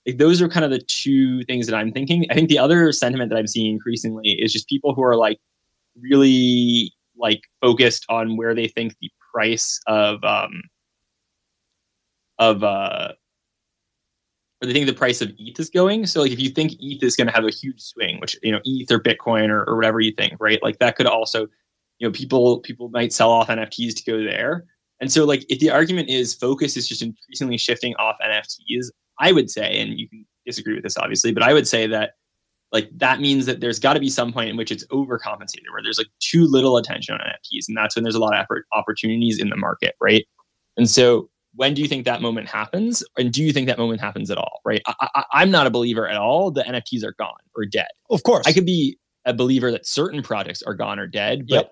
Like 0.05 0.18
those 0.18 0.41
are 0.41 0.49
kind 0.49 0.66
of 0.66 0.72
the 0.72 0.80
two 0.80 1.43
things 1.45 1.68
that 1.68 1.76
I'm 1.76 1.91
thinking. 1.91 2.26
I 2.30 2.34
think 2.34 2.49
the 2.49 2.60
other 2.60 2.91
sentiment 2.91 3.30
that 3.30 3.38
I'm 3.38 3.47
seeing 3.47 3.72
increasingly 3.72 4.32
is 4.32 4.53
just 4.53 4.68
people 4.68 4.93
who 4.93 5.03
are 5.03 5.16
like 5.16 5.39
really 5.99 6.93
like 7.18 7.41
focused 7.62 8.05
on 8.10 8.38
where 8.38 8.55
they 8.55 8.68
think 8.68 8.95
the 9.01 9.12
price 9.34 9.80
of 9.88 10.24
um 10.24 10.62
of 12.40 12.64
uh 12.64 13.14
or 14.62 14.68
they 14.68 14.74
think 14.74 14.88
the 14.88 14.94
price 14.94 15.22
of 15.22 15.32
ETH 15.38 15.58
is 15.58 15.70
going. 15.70 16.06
So 16.06 16.22
like 16.22 16.32
if 16.32 16.40
you 16.40 16.50
think 16.50 16.74
ETH 16.82 17.02
is 17.02 17.16
going 17.16 17.28
to 17.28 17.34
have 17.34 17.46
a 17.46 17.50
huge 17.50 17.80
swing, 17.80 18.20
which 18.20 18.38
you 18.44 18.52
know 18.52 18.60
ETH 18.66 18.92
or 18.92 19.00
Bitcoin 19.00 19.50
or, 19.50 19.64
or 19.64 19.78
whatever 19.78 20.02
you 20.02 20.12
think, 20.12 20.34
right? 20.40 20.62
Like 20.62 20.80
that 20.80 20.98
could 20.98 21.06
also 21.06 21.48
you 22.00 22.08
know 22.08 22.12
people 22.12 22.60
people 22.62 22.90
might 22.90 23.14
sell 23.14 23.30
off 23.30 23.48
nfts 23.48 23.96
to 23.96 24.04
go 24.04 24.24
there 24.24 24.66
and 25.00 25.12
so 25.12 25.26
like 25.26 25.46
if 25.50 25.60
the 25.60 25.70
argument 25.70 26.10
is 26.10 26.34
focus 26.34 26.76
is 26.76 26.88
just 26.88 27.02
increasingly 27.02 27.58
shifting 27.58 27.94
off 27.96 28.16
nfts 28.26 28.88
i 29.20 29.32
would 29.32 29.50
say 29.50 29.80
and 29.80 30.00
you 30.00 30.10
can 30.10 30.26
disagree 30.46 30.74
with 30.74 30.84
this 30.84 30.98
obviously 30.98 31.32
but 31.32 31.44
i 31.44 31.54
would 31.54 31.68
say 31.68 31.86
that 31.86 32.12
like 32.72 32.90
that 32.96 33.20
means 33.20 33.46
that 33.46 33.60
there's 33.60 33.80
got 33.80 33.94
to 33.94 34.00
be 34.00 34.10
some 34.10 34.32
point 34.32 34.50
in 34.50 34.58
which 34.58 34.72
it's 34.72 34.86
overcompensated 34.88 35.70
where 35.72 35.84
there's 35.84 35.98
like 35.98 36.08
too 36.20 36.46
little 36.46 36.78
attention 36.78 37.14
on 37.14 37.22
nfts 37.22 37.68
and 37.68 37.78
that's 37.78 37.96
when 37.96 38.04
there's 38.04 38.16
a 38.16 38.20
lot 38.20 38.34
of 38.34 38.42
effort, 38.42 38.66
opportunities 38.74 39.40
in 39.40 39.50
the 39.50 39.58
market 39.58 39.96
right 40.02 40.26
and 40.78 40.90
so 40.90 41.30
when 41.56 41.74
do 41.74 41.82
you 41.82 41.88
think 41.88 42.06
that 42.06 42.22
moment 42.22 42.47
happens? 42.47 43.04
And 43.18 43.32
do 43.32 43.43
you 43.43 43.52
think 43.52 43.68
that 43.68 43.78
moment 43.78 44.02
happens 44.02 44.30
at 44.30 44.38
all 44.38 44.62
right? 44.66 44.82
I, 44.86 45.24
am 45.34 45.52
not 45.52 45.68
a 45.68 45.70
believer 45.70 46.08
at 46.08 46.18
all 46.18 46.52
the 46.52 46.64
nfts 46.64 47.04
are 47.04 47.16
gone 47.18 47.34
or 47.56 47.66
dead. 47.66 47.88
Of 48.10 48.24
course. 48.24 48.45
I 48.47 48.54
could 48.54 48.66
be 48.66 48.97
a 49.26 49.34
believer 49.34 49.72
that 49.72 49.86
certain 49.86 50.22
projects 50.22 50.62
are 50.64 50.74
gone 50.74 51.00
or 51.00 51.08
dead 51.08 51.47
but 51.47 51.56
yep. 51.56 51.72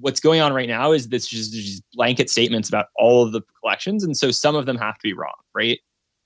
what's 0.00 0.20
going 0.20 0.40
on 0.40 0.52
right 0.52 0.68
now 0.68 0.92
is 0.92 1.08
this 1.08 1.26
just, 1.26 1.52
just, 1.52 1.82
blanket 1.94 2.28
statements 2.28 2.68
about 2.68 2.86
all 2.96 3.22
of 3.22 3.32
the 3.32 3.40
collections 3.60 4.02
and 4.04 4.16
so 4.16 4.30
some 4.30 4.56
of 4.56 4.66
them 4.66 4.76
have 4.76 4.94
to 4.94 5.02
be 5.02 5.12
wrong 5.12 5.34
right? 5.54 5.78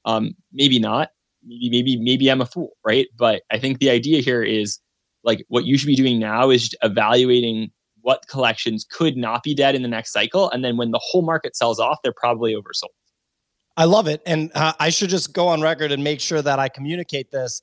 Um 0.04 0.34
maybe 0.52 0.78
not. 0.78 1.10
Maybe 1.44 1.70
maybe 1.70 1.96
maybe 1.96 2.28
i'm 2.30 2.40
a 2.40 2.46
fool 2.46 2.72
right? 2.84 3.06
But 3.16 3.42
i 3.50 3.58
think 3.58 3.78
the 3.78 3.90
idea 3.90 4.20
here 4.20 4.42
is 4.42 4.78
like 5.24 5.44
what 5.48 5.64
you 5.64 5.76
should 5.76 5.86
be 5.86 5.96
doing 5.96 6.18
now 6.18 6.50
is 6.50 6.74
evaluating 6.82 7.70
what 8.02 8.26
collections 8.28 8.86
could 8.90 9.16
not 9.16 9.42
be 9.42 9.54
dead 9.54 9.74
in 9.74 9.82
the 9.82 9.88
next 9.88 10.12
cycle 10.12 10.50
and 10.50 10.64
then 10.64 10.76
when 10.76 10.90
the 10.90 11.00
whole 11.02 11.22
market 11.22 11.56
sells 11.56 11.78
off 11.78 11.98
they're 12.02 12.12
probably 12.12 12.54
oversold 12.54 12.94
i 13.76 13.84
love 13.84 14.06
it 14.06 14.20
and 14.26 14.50
uh, 14.54 14.72
i 14.80 14.88
should 14.88 15.10
just 15.10 15.32
go 15.32 15.48
on 15.48 15.60
record 15.60 15.92
and 15.92 16.02
make 16.02 16.20
sure 16.20 16.42
that 16.42 16.58
i 16.58 16.68
communicate 16.68 17.30
this 17.30 17.62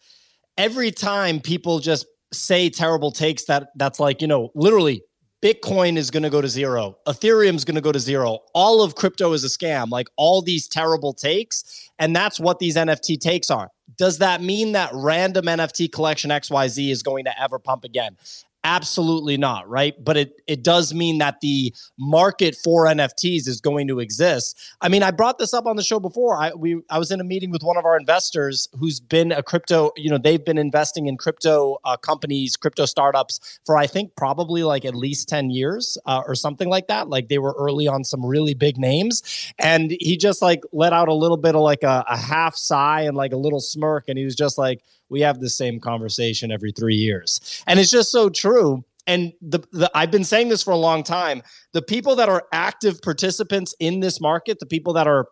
every 0.58 0.92
time 0.92 1.40
people 1.40 1.80
just 1.80 2.06
say 2.32 2.70
terrible 2.70 3.12
takes 3.12 3.46
that 3.46 3.70
that's 3.76 4.00
like 4.00 4.22
you 4.22 4.28
know 4.28 4.50
literally 4.56 5.02
Bitcoin 5.46 5.96
is 5.96 6.10
going 6.10 6.24
to 6.24 6.30
go 6.32 6.42
to 6.42 6.48
zero. 6.48 6.98
Ethereum 7.08 7.54
is 7.54 7.64
going 7.64 7.76
to 7.76 7.82
go 7.82 7.92
to 7.92 8.00
zero. 8.00 8.40
All 8.56 8.82
of 8.82 8.96
crypto 8.96 9.32
is 9.34 9.44
a 9.44 9.48
scam, 9.48 9.92
like 9.92 10.08
all 10.16 10.42
these 10.42 10.68
terrible 10.68 11.14
takes. 11.14 11.88
And 12.00 12.16
that's 12.16 12.40
what 12.40 12.58
these 12.58 12.76
NFT 12.76 13.20
takes 13.20 13.52
are. 13.52 13.70
Does 13.96 14.18
that 14.18 14.42
mean 14.42 14.72
that 14.72 14.90
random 14.92 15.46
NFT 15.46 15.92
collection 15.92 16.32
XYZ 16.32 16.90
is 16.90 17.04
going 17.04 17.26
to 17.26 17.42
ever 17.42 17.60
pump 17.60 17.84
again? 17.84 18.18
Absolutely 18.68 19.38
not, 19.38 19.70
right? 19.70 19.94
But 20.04 20.18
it 20.18 20.42
it 20.48 20.64
does 20.64 20.92
mean 20.92 21.20
that 21.20 21.40
the 21.42 21.72
market 22.00 22.56
for 22.64 22.86
NFTs 22.86 23.48
is 23.48 23.62
going 23.62 23.88
to 23.90 24.00
exist. 24.00 24.60
I 24.82 24.90
mean, 24.90 25.04
I 25.04 25.12
brought 25.12 25.38
this 25.38 25.54
up 25.54 25.68
on 25.68 25.76
the 25.76 25.84
show 25.84 26.00
before. 26.00 26.36
I 26.36 26.52
we 26.52 26.82
I 26.90 26.98
was 26.98 27.12
in 27.12 27.22
a 27.22 27.24
meeting 27.24 27.52
with 27.52 27.62
one 27.62 27.78
of 27.78 27.86
our 27.86 27.96
investors 27.96 28.68
who's 28.80 29.00
been 29.00 29.32
a 29.32 29.44
crypto, 29.44 29.92
you 29.96 30.10
know, 30.10 30.18
they've 30.18 30.44
been 30.44 30.58
investing 30.58 31.06
in 31.06 31.16
crypto 31.16 31.78
uh, 31.86 31.96
companies, 31.96 32.58
crypto 32.58 32.88
startups 32.88 33.60
for 33.68 33.78
I 33.78 33.86
think 33.86 34.16
probably 34.16 34.64
like 34.64 34.84
at 34.84 34.96
least 34.96 35.30
10 35.30 35.52
years 35.52 35.96
uh, 36.08 36.24
or 36.26 36.34
something 36.34 36.68
like 36.68 36.88
that. 36.88 37.08
Like 37.08 37.30
they 37.30 37.38
were 37.38 37.54
early 37.60 37.88
on 37.88 38.04
some 38.04 38.26
really 38.26 38.56
big 38.56 38.80
names 38.80 39.22
and 39.60 39.96
he 40.00 40.18
just 40.18 40.42
like 40.42 40.62
let 40.72 40.92
out 40.92 41.08
a 41.08 41.14
little 41.14 41.38
bit 41.38 41.54
of 41.54 41.62
like 41.62 41.84
a, 41.84 42.04
a 42.10 42.18
half 42.18 42.56
sigh 42.56 43.02
and 43.02 43.16
like 43.16 43.32
a 43.32 43.38
little 43.38 43.60
smirk 43.60 44.06
and 44.08 44.18
he 44.18 44.26
was 44.26 44.36
just 44.36 44.58
like 44.58 44.82
we 45.10 45.22
have 45.22 45.40
the 45.40 45.50
same 45.50 45.80
conversation 45.80 46.52
every 46.52 46.72
three 46.72 46.96
years. 46.96 47.64
And 47.68 47.80
it's 47.80 47.92
just 47.92 48.12
so 48.12 48.30
true. 48.30 48.84
And 49.08 49.34
the, 49.42 49.60
the 49.72 49.92
I've 49.94 50.12
been 50.12 50.24
saying 50.24 50.50
this 50.50 50.64
for 50.64 50.72
a 50.72 50.78
long 50.78 51.04
time. 51.04 51.44
The 51.74 51.82
people 51.82 52.16
that 52.16 52.30
are 52.30 52.46
active 52.52 53.02
participants 53.02 53.76
in 53.80 54.00
this 54.00 54.20
market, 54.20 54.60
the 54.60 54.66
people 54.66 54.94
that 54.94 55.08
are 55.08 55.28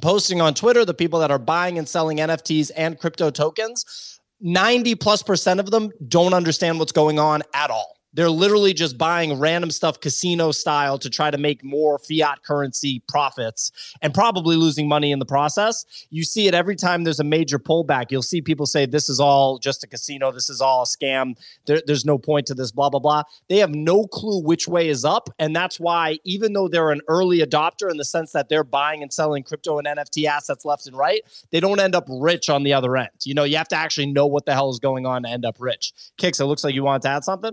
posting 0.00 0.40
on 0.40 0.54
Twitter, 0.54 0.84
the 0.84 0.94
people 0.94 1.18
that 1.20 1.30
are 1.30 1.38
buying 1.38 1.78
and 1.78 1.88
selling 1.88 2.18
NFTs 2.18 2.70
and 2.76 2.98
crypto 2.98 3.30
tokens, 3.30 4.20
90 4.40 4.94
plus 4.94 5.22
percent 5.22 5.58
of 5.58 5.70
them 5.70 5.90
don't 6.06 6.34
understand 6.34 6.78
what's 6.78 6.92
going 6.92 7.18
on 7.18 7.42
at 7.54 7.70
all. 7.70 7.97
They're 8.14 8.30
literally 8.30 8.72
just 8.72 8.96
buying 8.96 9.38
random 9.38 9.70
stuff 9.70 10.00
casino 10.00 10.50
style 10.50 10.98
to 10.98 11.10
try 11.10 11.30
to 11.30 11.38
make 11.38 11.62
more 11.62 11.98
fiat 11.98 12.42
currency 12.42 13.02
profits 13.06 13.70
and 14.00 14.14
probably 14.14 14.56
losing 14.56 14.88
money 14.88 15.12
in 15.12 15.18
the 15.18 15.26
process. 15.26 15.84
You 16.10 16.24
see 16.24 16.46
it 16.48 16.54
every 16.54 16.74
time 16.74 17.04
there's 17.04 17.20
a 17.20 17.24
major 17.24 17.58
pullback. 17.58 18.06
You'll 18.10 18.22
see 18.22 18.40
people 18.40 18.66
say, 18.66 18.86
This 18.86 19.08
is 19.08 19.20
all 19.20 19.58
just 19.58 19.84
a 19.84 19.86
casino. 19.86 20.32
This 20.32 20.48
is 20.48 20.60
all 20.60 20.82
a 20.82 20.86
scam. 20.86 21.38
There, 21.66 21.82
there's 21.86 22.04
no 22.04 22.18
point 22.18 22.46
to 22.46 22.54
this, 22.54 22.72
blah, 22.72 22.88
blah, 22.88 23.00
blah. 23.00 23.24
They 23.48 23.58
have 23.58 23.74
no 23.74 24.06
clue 24.06 24.42
which 24.42 24.66
way 24.66 24.88
is 24.88 25.04
up. 25.04 25.28
And 25.38 25.54
that's 25.54 25.78
why, 25.78 26.18
even 26.24 26.54
though 26.54 26.68
they're 26.68 26.90
an 26.90 27.02
early 27.08 27.40
adopter 27.40 27.90
in 27.90 27.98
the 27.98 28.04
sense 28.04 28.32
that 28.32 28.48
they're 28.48 28.64
buying 28.64 29.02
and 29.02 29.12
selling 29.12 29.42
crypto 29.42 29.78
and 29.78 29.86
NFT 29.86 30.24
assets 30.24 30.64
left 30.64 30.86
and 30.86 30.96
right, 30.96 31.22
they 31.50 31.60
don't 31.60 31.80
end 31.80 31.94
up 31.94 32.06
rich 32.08 32.48
on 32.48 32.62
the 32.62 32.72
other 32.72 32.96
end. 32.96 33.10
You 33.24 33.34
know, 33.34 33.44
you 33.44 33.58
have 33.58 33.68
to 33.68 33.76
actually 33.76 34.06
know 34.06 34.26
what 34.26 34.46
the 34.46 34.54
hell 34.54 34.70
is 34.70 34.78
going 34.78 35.04
on 35.04 35.24
to 35.24 35.28
end 35.28 35.44
up 35.44 35.56
rich. 35.58 35.92
Kicks, 36.16 36.40
it 36.40 36.46
looks 36.46 36.64
like 36.64 36.74
you 36.74 36.84
wanted 36.84 37.02
to 37.02 37.08
add 37.08 37.24
something 37.24 37.52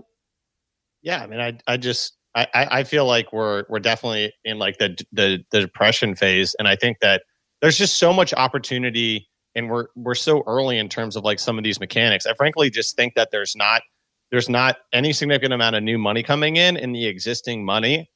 yeah, 1.02 1.22
I 1.22 1.26
mean, 1.26 1.40
I 1.40 1.58
I 1.66 1.76
just 1.76 2.16
I 2.34 2.46
I 2.54 2.84
feel 2.84 3.06
like 3.06 3.32
we're 3.32 3.64
we're 3.68 3.80
definitely 3.80 4.32
in 4.44 4.58
like 4.58 4.78
the 4.78 4.96
the 5.12 5.44
the 5.50 5.60
depression 5.60 6.14
phase, 6.14 6.54
and 6.58 6.68
I 6.68 6.76
think 6.76 6.98
that 7.00 7.22
there's 7.62 7.78
just 7.78 7.98
so 7.98 8.12
much 8.12 8.34
opportunity, 8.34 9.28
and 9.54 9.70
we're 9.70 9.86
we're 9.96 10.14
so 10.14 10.42
early 10.46 10.78
in 10.78 10.88
terms 10.88 11.16
of 11.16 11.24
like 11.24 11.38
some 11.38 11.58
of 11.58 11.64
these 11.64 11.80
mechanics. 11.80 12.26
I 12.26 12.34
frankly 12.34 12.70
just 12.70 12.96
think 12.96 13.14
that 13.14 13.30
there's 13.30 13.56
not 13.56 13.82
there's 14.30 14.48
not 14.48 14.76
any 14.92 15.12
significant 15.12 15.52
amount 15.52 15.76
of 15.76 15.82
new 15.82 15.98
money 15.98 16.22
coming 16.22 16.56
in, 16.56 16.76
and 16.76 16.94
the 16.94 17.06
existing 17.06 17.64
money 17.64 18.10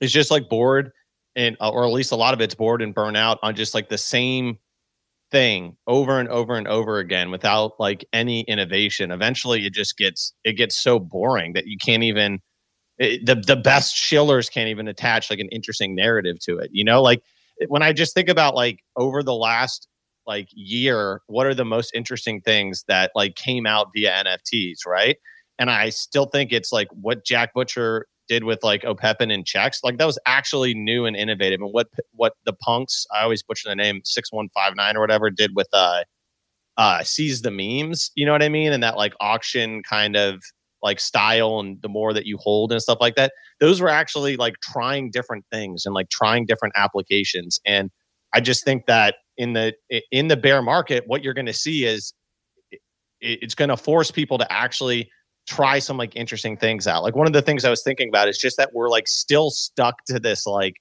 is 0.00 0.12
just 0.12 0.30
like 0.30 0.48
bored 0.48 0.92
and 1.36 1.56
or 1.60 1.84
at 1.84 1.92
least 1.92 2.12
a 2.12 2.16
lot 2.16 2.34
of 2.34 2.40
it's 2.40 2.54
bored 2.54 2.82
and 2.82 2.94
burnout 2.94 3.38
on 3.42 3.54
just 3.54 3.74
like 3.74 3.88
the 3.88 3.98
same 3.98 4.58
thing 5.30 5.76
over 5.86 6.18
and 6.18 6.28
over 6.28 6.54
and 6.56 6.66
over 6.68 6.98
again 6.98 7.30
without 7.30 7.72
like 7.78 8.04
any 8.12 8.42
innovation. 8.42 9.10
Eventually 9.10 9.64
it 9.66 9.72
just 9.72 9.96
gets 9.96 10.32
it 10.44 10.54
gets 10.54 10.80
so 10.80 10.98
boring 10.98 11.52
that 11.54 11.66
you 11.66 11.76
can't 11.78 12.02
even 12.02 12.40
it, 12.98 13.24
the 13.26 13.34
the 13.36 13.56
best 13.56 13.96
shillers 13.96 14.48
can't 14.48 14.68
even 14.68 14.88
attach 14.88 15.30
like 15.30 15.38
an 15.38 15.48
interesting 15.50 15.94
narrative 15.94 16.38
to 16.40 16.58
it 16.58 16.70
you 16.72 16.84
know? 16.84 17.02
Like 17.02 17.22
eh, 17.60 17.66
when 17.68 17.82
i 17.82 17.92
just 17.92 18.14
think 18.14 18.28
about 18.28 18.54
like 18.54 18.80
over 18.96 19.22
the 19.22 19.34
last 19.34 19.88
like 20.26 20.48
year 20.52 21.22
what 21.26 21.46
are 21.46 21.54
the 21.54 21.64
most 21.64 21.92
interesting 21.94 22.40
things 22.42 22.84
that 22.88 23.10
like 23.14 23.34
came 23.36 23.66
out 23.66 23.88
via 23.94 24.10
nfts 24.24 24.86
right? 24.86 25.16
And 25.58 25.70
i 25.70 25.90
still 25.90 26.26
think 26.26 26.52
it's 26.52 26.72
like 26.72 26.88
what 26.92 27.24
jack 27.24 27.54
butcher 27.54 28.06
did 28.30 28.44
with 28.44 28.60
like 28.62 28.84
Opepen 28.84 29.30
and 29.30 29.44
checks, 29.44 29.80
like 29.82 29.98
that 29.98 30.06
was 30.06 30.18
actually 30.24 30.72
new 30.72 31.04
and 31.04 31.16
innovative. 31.16 31.60
And 31.60 31.72
what 31.72 31.88
what 32.12 32.34
the 32.46 32.52
punks, 32.54 33.04
I 33.12 33.22
always 33.22 33.42
butcher 33.42 33.68
the 33.68 33.74
name 33.74 34.00
six 34.04 34.32
one 34.32 34.48
five 34.54 34.74
nine 34.76 34.96
or 34.96 35.00
whatever, 35.00 35.28
did 35.30 35.50
with 35.54 35.68
uh 35.72 36.04
uh 36.78 37.02
seize 37.02 37.42
the 37.42 37.50
memes, 37.50 38.10
you 38.14 38.24
know 38.24 38.32
what 38.32 38.42
I 38.42 38.48
mean? 38.48 38.72
And 38.72 38.82
that 38.82 38.96
like 38.96 39.14
auction 39.20 39.82
kind 39.82 40.16
of 40.16 40.40
like 40.82 41.00
style 41.00 41.60
and 41.60 41.82
the 41.82 41.88
more 41.88 42.14
that 42.14 42.24
you 42.24 42.38
hold 42.38 42.72
and 42.72 42.80
stuff 42.80 42.98
like 43.00 43.16
that. 43.16 43.32
Those 43.58 43.80
were 43.80 43.90
actually 43.90 44.36
like 44.36 44.54
trying 44.62 45.10
different 45.10 45.44
things 45.52 45.84
and 45.84 45.94
like 45.94 46.08
trying 46.08 46.46
different 46.46 46.74
applications. 46.76 47.60
And 47.66 47.90
I 48.32 48.40
just 48.40 48.64
think 48.64 48.86
that 48.86 49.16
in 49.36 49.54
the 49.54 49.74
in 50.12 50.28
the 50.28 50.36
bear 50.36 50.62
market, 50.62 51.04
what 51.06 51.24
you're 51.24 51.34
going 51.34 51.46
to 51.46 51.52
see 51.52 51.84
is 51.84 52.14
it's 53.20 53.54
going 53.54 53.68
to 53.68 53.76
force 53.76 54.10
people 54.10 54.38
to 54.38 54.50
actually 54.50 55.10
try 55.50 55.80
some 55.80 55.96
like 55.96 56.14
interesting 56.14 56.56
things 56.56 56.86
out. 56.86 57.02
Like 57.02 57.16
one 57.16 57.26
of 57.26 57.32
the 57.32 57.42
things 57.42 57.64
I 57.64 57.70
was 57.70 57.82
thinking 57.82 58.08
about 58.08 58.28
is 58.28 58.38
just 58.38 58.56
that 58.56 58.72
we're 58.72 58.88
like 58.88 59.08
still 59.08 59.50
stuck 59.50 60.04
to 60.04 60.20
this 60.20 60.46
like 60.46 60.76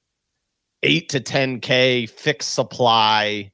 eight 0.84 1.10
to 1.10 1.20
10K 1.20 2.08
fixed 2.08 2.54
supply 2.54 3.52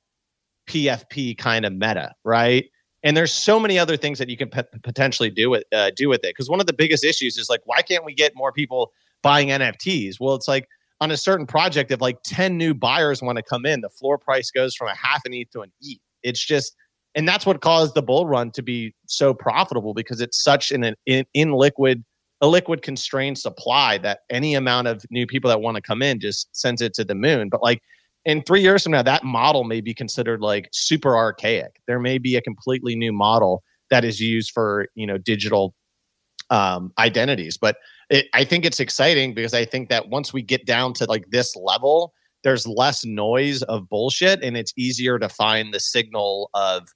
PFP 0.68 1.38
kind 1.38 1.64
of 1.66 1.72
meta, 1.72 2.14
right? 2.26 2.66
And 3.04 3.16
there's 3.16 3.32
so 3.32 3.62
many 3.62 3.80
other 3.80 3.96
things 3.96 4.20
that 4.20 4.30
you 4.30 4.36
can 4.36 4.50
p- 4.50 4.64
potentially 4.84 5.30
do 5.30 5.50
with 5.50 5.64
uh, 5.72 5.92
do 5.96 6.10
with 6.10 6.26
it. 6.26 6.32
Because 6.32 6.50
one 6.50 6.60
of 6.60 6.68
the 6.68 6.74
biggest 6.74 7.06
issues 7.06 7.38
is 7.38 7.50
like, 7.50 7.62
why 7.64 7.82
can't 7.82 8.04
we 8.04 8.14
get 8.14 8.34
more 8.36 8.52
people 8.52 8.92
buying 9.24 9.50
NFTs? 9.50 10.16
Well, 10.20 10.36
it's 10.36 10.50
like 10.50 10.68
on 11.00 11.12
a 11.12 11.18
certain 11.18 11.46
project, 11.46 11.92
if 11.92 12.02
like 12.02 12.18
10 12.26 12.58
new 12.58 12.74
buyers 12.74 13.22
want 13.22 13.38
to 13.38 13.44
come 13.44 13.66
in, 13.66 13.80
the 13.80 13.90
floor 13.90 14.18
price 14.18 14.52
goes 14.52 14.76
from 14.76 14.90
a 14.90 14.96
half 14.96 15.24
an 15.24 15.34
ETH 15.34 15.50
to 15.52 15.62
an 15.62 15.72
ETH. 15.82 16.00
It's 16.24 16.44
just, 16.44 16.76
and 17.16 17.28
that's 17.28 17.46
what 17.46 17.62
caused 17.62 17.96
the 17.96 18.04
bull 18.04 18.28
run 18.28 18.52
to 18.52 18.62
be 18.62 18.94
so 19.08 19.34
profitable 19.34 19.94
because 19.94 20.20
it's 20.20 20.44
such 20.44 20.72
an 20.72 20.96
in, 21.06 21.26
in 21.34 21.54
liquid, 21.54 22.04
a 22.42 22.48
liquid 22.48 22.82
constrained 22.82 23.38
supply 23.38 23.98
that 24.00 24.20
any 24.30 24.54
amount 24.54 24.88
of 24.88 25.06
new 25.10 25.26
people 25.26 25.50
that 25.50 25.62
want 25.62 25.76
to 25.76 25.82
come 25.82 26.02
in 26.02 26.20
just 26.20 26.54
sends 26.56 26.82
it 26.82 26.94
to 26.96 27.06
the 27.06 27.16
moon. 27.16 27.48
But 27.50 27.64
like 27.64 27.82
in 28.26 28.44
three 28.44 28.62
years 28.62 28.84
from 28.84 28.92
now, 28.92 29.02
that 29.04 29.24
model 29.24 29.64
may 29.64 29.80
be 29.80 29.94
considered 29.94 30.42
like 30.42 30.68
super 30.74 31.16
archaic. 31.16 31.80
There 31.88 32.00
may 32.00 32.18
be 32.18 32.36
a 32.36 32.42
completely 32.42 32.96
new 32.96 33.14
model 33.14 33.64
that 33.90 34.04
is 34.04 34.20
used 34.20 34.52
for 34.52 34.88
you 34.96 35.08
know 35.08 35.18
digital 35.18 35.74
um, 36.50 36.92
identities. 37.00 37.58
But 37.58 37.78
it, 38.10 38.26
I 38.34 38.44
think 38.44 38.66
it's 38.66 38.80
exciting 38.80 39.34
because 39.34 39.54
I 39.54 39.64
think 39.64 39.90
that 39.90 40.10
once 40.10 40.34
we 40.34 40.42
get 40.42 40.66
down 40.66 40.94
to 40.96 41.06
like 41.06 41.30
this 41.30 41.56
level, 41.56 42.14
there's 42.44 42.68
less 42.68 43.06
noise 43.06 43.64
of 43.64 43.90
bullshit, 43.90 44.44
and 44.44 44.58
it's 44.58 44.74
easier 44.78 45.18
to 45.18 45.30
find 45.30 45.74
the 45.74 45.80
signal 45.80 46.50
of 46.54 46.88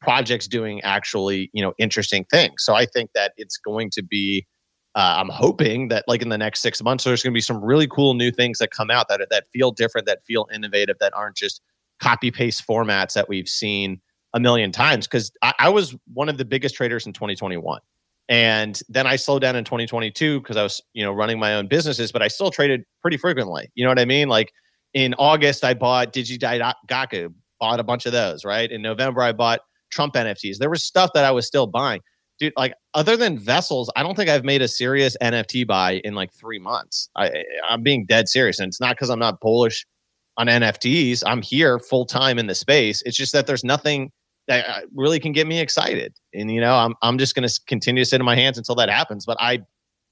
projects 0.00 0.46
doing 0.46 0.80
actually 0.82 1.50
you 1.52 1.62
know 1.62 1.74
interesting 1.78 2.24
things. 2.30 2.64
So 2.64 2.74
I 2.74 2.86
think 2.86 3.10
that 3.14 3.32
it's 3.36 3.56
going 3.56 3.90
to 3.90 4.02
be. 4.02 4.46
Uh, 4.94 5.16
I'm 5.18 5.28
hoping 5.28 5.88
that 5.88 6.04
like 6.08 6.22
in 6.22 6.28
the 6.28 6.38
next 6.38 6.60
six 6.60 6.82
months, 6.82 7.04
there's 7.04 7.22
going 7.22 7.32
to 7.32 7.36
be 7.36 7.42
some 7.42 7.62
really 7.62 7.86
cool 7.86 8.14
new 8.14 8.32
things 8.32 8.58
that 8.58 8.70
come 8.70 8.90
out 8.90 9.08
that 9.08 9.24
that 9.30 9.44
feel 9.52 9.70
different, 9.70 10.06
that 10.06 10.24
feel 10.24 10.48
innovative, 10.52 10.96
that 10.98 11.12
aren't 11.14 11.36
just 11.36 11.60
copy 12.00 12.30
paste 12.30 12.66
formats 12.66 13.12
that 13.12 13.28
we've 13.28 13.48
seen 13.48 14.00
a 14.34 14.40
million 14.40 14.72
times. 14.72 15.06
Because 15.06 15.30
I, 15.42 15.52
I 15.58 15.68
was 15.68 15.94
one 16.14 16.28
of 16.28 16.38
the 16.38 16.44
biggest 16.44 16.74
traders 16.74 17.06
in 17.06 17.12
2021 17.12 17.80
and 18.28 18.80
then 18.88 19.06
I 19.06 19.16
slowed 19.16 19.40
down 19.40 19.56
in 19.56 19.64
2022 19.64 20.40
because 20.40 20.56
I 20.56 20.62
was, 20.62 20.82
you 20.92 21.02
know, 21.02 21.12
running 21.12 21.38
my 21.38 21.54
own 21.54 21.66
businesses, 21.66 22.12
but 22.12 22.20
I 22.22 22.28
still 22.28 22.50
traded 22.50 22.84
pretty 23.00 23.16
frequently. 23.16 23.70
You 23.74 23.84
know 23.84 23.90
what 23.90 23.98
I 23.98 24.04
mean? 24.04 24.28
Like 24.28 24.52
in 24.92 25.14
August, 25.14 25.64
I 25.64 25.74
bought 25.74 26.12
Digidaigaku, 26.12 27.32
bought 27.58 27.80
a 27.80 27.84
bunch 27.84 28.04
of 28.04 28.12
those, 28.12 28.44
right? 28.44 28.70
In 28.70 28.82
November, 28.82 29.22
I 29.22 29.32
bought 29.32 29.60
Trump 29.90 30.14
NFTs. 30.14 30.58
There 30.58 30.70
was 30.70 30.84
stuff 30.84 31.10
that 31.14 31.24
I 31.24 31.30
was 31.30 31.46
still 31.46 31.66
buying. 31.66 32.00
Dude, 32.38 32.52
like 32.56 32.74
other 32.94 33.16
than 33.16 33.36
vessels, 33.36 33.90
I 33.96 34.02
don't 34.02 34.14
think 34.14 34.30
I've 34.30 34.44
made 34.44 34.62
a 34.62 34.68
serious 34.68 35.16
NFT 35.20 35.66
buy 35.66 36.00
in 36.04 36.14
like 36.14 36.32
three 36.32 36.60
months. 36.60 37.08
I, 37.16 37.44
I'm 37.68 37.82
being 37.82 38.06
dead 38.06 38.28
serious. 38.28 38.60
And 38.60 38.68
it's 38.68 38.80
not 38.80 38.90
because 38.90 39.10
I'm 39.10 39.18
not 39.18 39.40
bullish 39.40 39.84
on 40.36 40.46
NFTs. 40.46 41.24
I'm 41.26 41.42
here 41.42 41.80
full 41.80 42.06
time 42.06 42.38
in 42.38 42.46
the 42.46 42.54
space. 42.54 43.02
It's 43.02 43.16
just 43.16 43.32
that 43.32 43.46
there's 43.46 43.64
nothing 43.64 44.12
that 44.46 44.66
uh, 44.66 44.80
really 44.94 45.20
can 45.20 45.32
get 45.32 45.46
me 45.46 45.60
excited. 45.60 46.14
And 46.32 46.50
you 46.50 46.60
know, 46.60 46.74
I'm 46.74 46.94
I'm 47.02 47.18
just 47.18 47.34
going 47.34 47.46
to 47.46 47.60
continue 47.66 48.02
to 48.02 48.08
sit 48.08 48.20
in 48.20 48.24
my 48.24 48.36
hands 48.36 48.56
until 48.56 48.74
that 48.76 48.88
happens. 48.88 49.26
But 49.26 49.36
I 49.40 49.60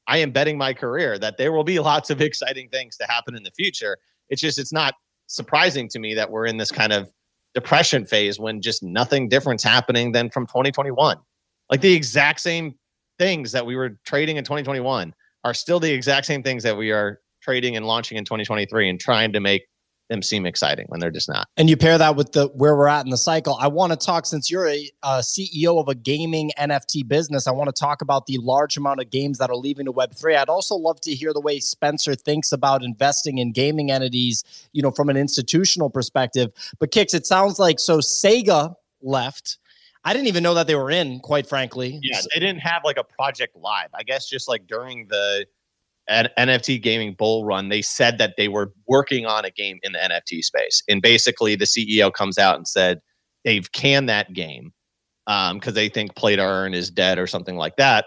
I 0.09 0.19
am 0.19 0.31
betting 0.31 0.59
my 0.59 0.73
career 0.73 1.19
that 1.19 1.39
there 1.39 1.53
will 1.53 1.65
be 1.65 1.79
lots 1.81 2.11
of 2.11 2.21
exciting 2.21 2.69
things 2.69 2.97
to 2.99 3.07
happen 3.09 3.37
in 3.37 3.43
the 3.43 3.51
future. 3.53 3.97
It's 4.29 4.41
just 4.41 4.59
it's 4.59 4.73
not 4.73 4.95
surprising 5.29 5.89
to 5.89 5.99
me 5.99 6.15
that 6.15 6.31
we're 6.31 6.47
in 6.47 6.57
this 6.57 6.71
kind 6.71 6.93
of 6.93 7.11
depression 7.57 8.05
phase 8.05 8.39
when 8.39 8.61
just 8.61 8.83
nothing 8.83 9.31
different's 9.31 9.65
happening 9.65 10.13
than 10.13 10.29
from 10.29 10.47
2021. 10.47 11.17
Like 11.71 11.81
the 11.81 11.95
exact 11.95 12.41
same 12.41 12.75
things 13.19 13.51
that 13.53 13.65
we 13.65 13.75
were 13.75 13.99
trading 14.05 14.37
in 14.37 14.45
2021 14.45 15.15
are 15.43 15.55
still 15.55 15.81
the 15.81 15.91
exact 15.91 16.27
same 16.27 16.43
things 16.43 16.63
that 16.63 16.77
we 16.77 16.93
are 16.93 17.19
trading 17.41 17.75
and 17.75 17.87
launching 17.87 18.19
in 18.19 18.27
2023 18.27 18.91
and 18.91 19.01
trying 19.01 19.33
to 19.33 19.41
make 19.41 19.63
them 20.09 20.23
seem 20.23 20.47
exciting 20.47 20.87
when 20.89 21.01
they're 21.01 21.11
just 21.11 21.29
not. 21.29 21.49
And 21.57 21.69
you 21.69 21.77
pair 21.77 21.99
that 21.99 22.17
with 22.17 22.33
the 22.33 22.47
where 22.49 22.77
we're 22.77 22.89
at 22.89 23.05
in 23.05 23.11
the 23.11 23.17
cycle. 23.17 23.57
I 23.61 23.69
want 23.69 23.93
to 23.93 23.97
talk 23.97 24.27
since 24.27 24.51
you're 24.51 24.69
a, 24.69 24.91
a, 25.03 25.19
CEO 25.19 25.81
of 25.81 25.89
a 25.89 25.95
gaming 25.95 26.53
NFT 26.59 27.07
business. 27.07 27.47
I 27.47 27.53
want 27.53 27.69
to 27.69 27.79
talk 27.79 28.03
about 28.03 28.27
the 28.27 28.39
large 28.39 28.77
amount 28.77 29.01
of 29.01 29.11
games 29.11 29.39
that 29.39 29.51
are 29.51 29.57
leaving 29.57 29.87
to 29.87 29.93
Web 29.93 30.15
three. 30.15 30.37
I'd 30.37 30.49
also 30.49 30.77
love 30.77 31.01
to 31.03 31.15
hear 31.15 31.33
the 31.33 31.41
way 31.41 31.59
Spencer 31.59 32.15
thinks 32.15 32.53
about 32.53 32.83
investing 32.83 33.39
in 33.39 33.53
gaming 33.53 33.91
entities. 33.91 34.45
You 34.73 34.83
know, 34.83 34.91
from 34.91 35.09
an 35.09 35.17
institutional 35.17 35.91
perspective. 35.91 36.53
But 36.79 36.91
kicks, 36.91 37.15
it 37.15 37.27
sounds 37.27 37.59
like 37.59 37.81
so 37.81 37.99
Sega 37.99 38.75
left. 39.03 39.59
I 40.05 40.13
didn't 40.13 40.29
even 40.29 40.45
know 40.45 40.55
that 40.55 40.69
they 40.69 40.77
were 40.77 40.93
in, 40.93 41.19
quite 41.19 41.49
frankly. 41.49 41.99
Yeah, 42.01 42.21
they 42.33 42.39
didn't 42.39 42.61
have 42.61 42.83
like 42.85 42.97
a 42.97 43.03
project 43.03 43.57
live. 43.57 43.89
I 43.93 44.05
guess 44.05 44.29
just 44.29 44.47
like 44.47 44.69
during 44.69 45.09
the 45.09 45.47
an 46.09 46.29
NFT 46.39 46.81
gaming 46.83 47.15
bull 47.15 47.45
run, 47.45 47.69
they 47.69 47.83
said 47.83 48.19
that 48.19 48.35
they 48.37 48.49
were 48.49 48.73
working 48.87 49.27
on 49.27 49.45
a 49.45 49.51
game 49.51 49.79
in 49.83 49.93
the 49.93 49.99
NFT 49.99 50.43
space. 50.43 50.83
And 50.89 51.03
basically, 51.03 51.57
the 51.57 51.65
CEO 51.65 52.13
comes 52.13 52.39
out 52.39 52.57
and 52.57 52.67
said 52.67 53.01
they've 53.45 53.71
canned 53.73 54.09
that 54.09 54.33
game 54.33 54.73
because 55.27 55.69
um, 55.69 55.75
they 55.75 55.89
think 55.89 56.15
Play 56.15 56.37
to 56.37 56.43
Earn 56.43 56.75
is 56.75 56.91
dead 56.91 57.19
or 57.19 57.27
something 57.27 57.57
like 57.57 57.77
that. 57.77 58.07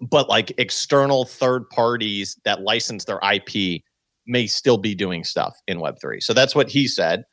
But 0.00 0.28
like 0.28 0.52
external 0.58 1.24
third 1.24 1.68
parties 1.70 2.38
that 2.44 2.62
license 2.62 3.04
their 3.04 3.20
IP 3.22 3.82
may 4.26 4.46
still 4.46 4.78
be 4.78 4.94
doing 4.94 5.24
stuff 5.24 5.56
in 5.66 5.78
Web3. 5.78 6.22
So 6.22 6.34
that's 6.34 6.54
what 6.54 6.68
he 6.68 6.86
said. 6.86 7.24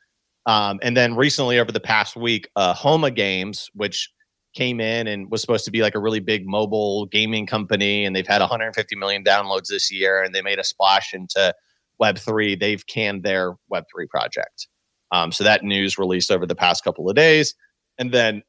Um, 0.46 0.78
and 0.82 0.96
then 0.96 1.16
recently, 1.16 1.58
over 1.58 1.72
the 1.72 1.80
past 1.80 2.16
week, 2.16 2.48
uh, 2.56 2.74
Homa 2.74 3.10
Games, 3.10 3.70
which 3.74 4.10
came 4.54 4.80
in 4.80 5.06
and 5.06 5.30
was 5.30 5.40
supposed 5.40 5.64
to 5.64 5.70
be 5.70 5.82
like 5.82 5.94
a 5.94 6.00
really 6.00 6.20
big 6.20 6.46
mobile 6.46 7.06
gaming 7.06 7.46
company 7.46 8.04
and 8.04 8.14
they've 8.14 8.26
had 8.26 8.40
150 8.40 8.96
million 8.96 9.22
downloads 9.24 9.68
this 9.68 9.92
year 9.92 10.22
and 10.22 10.34
they 10.34 10.42
made 10.42 10.58
a 10.58 10.64
splash 10.64 11.12
into 11.12 11.54
web3 12.00 12.58
they've 12.58 12.86
canned 12.86 13.22
their 13.22 13.54
web3 13.72 14.08
project. 14.08 14.68
Um, 15.12 15.32
so 15.32 15.44
that 15.44 15.62
news 15.62 15.98
released 15.98 16.30
over 16.30 16.46
the 16.46 16.54
past 16.54 16.84
couple 16.84 17.08
of 17.08 17.16
days 17.16 17.54
and 17.98 18.12
then 18.12 18.42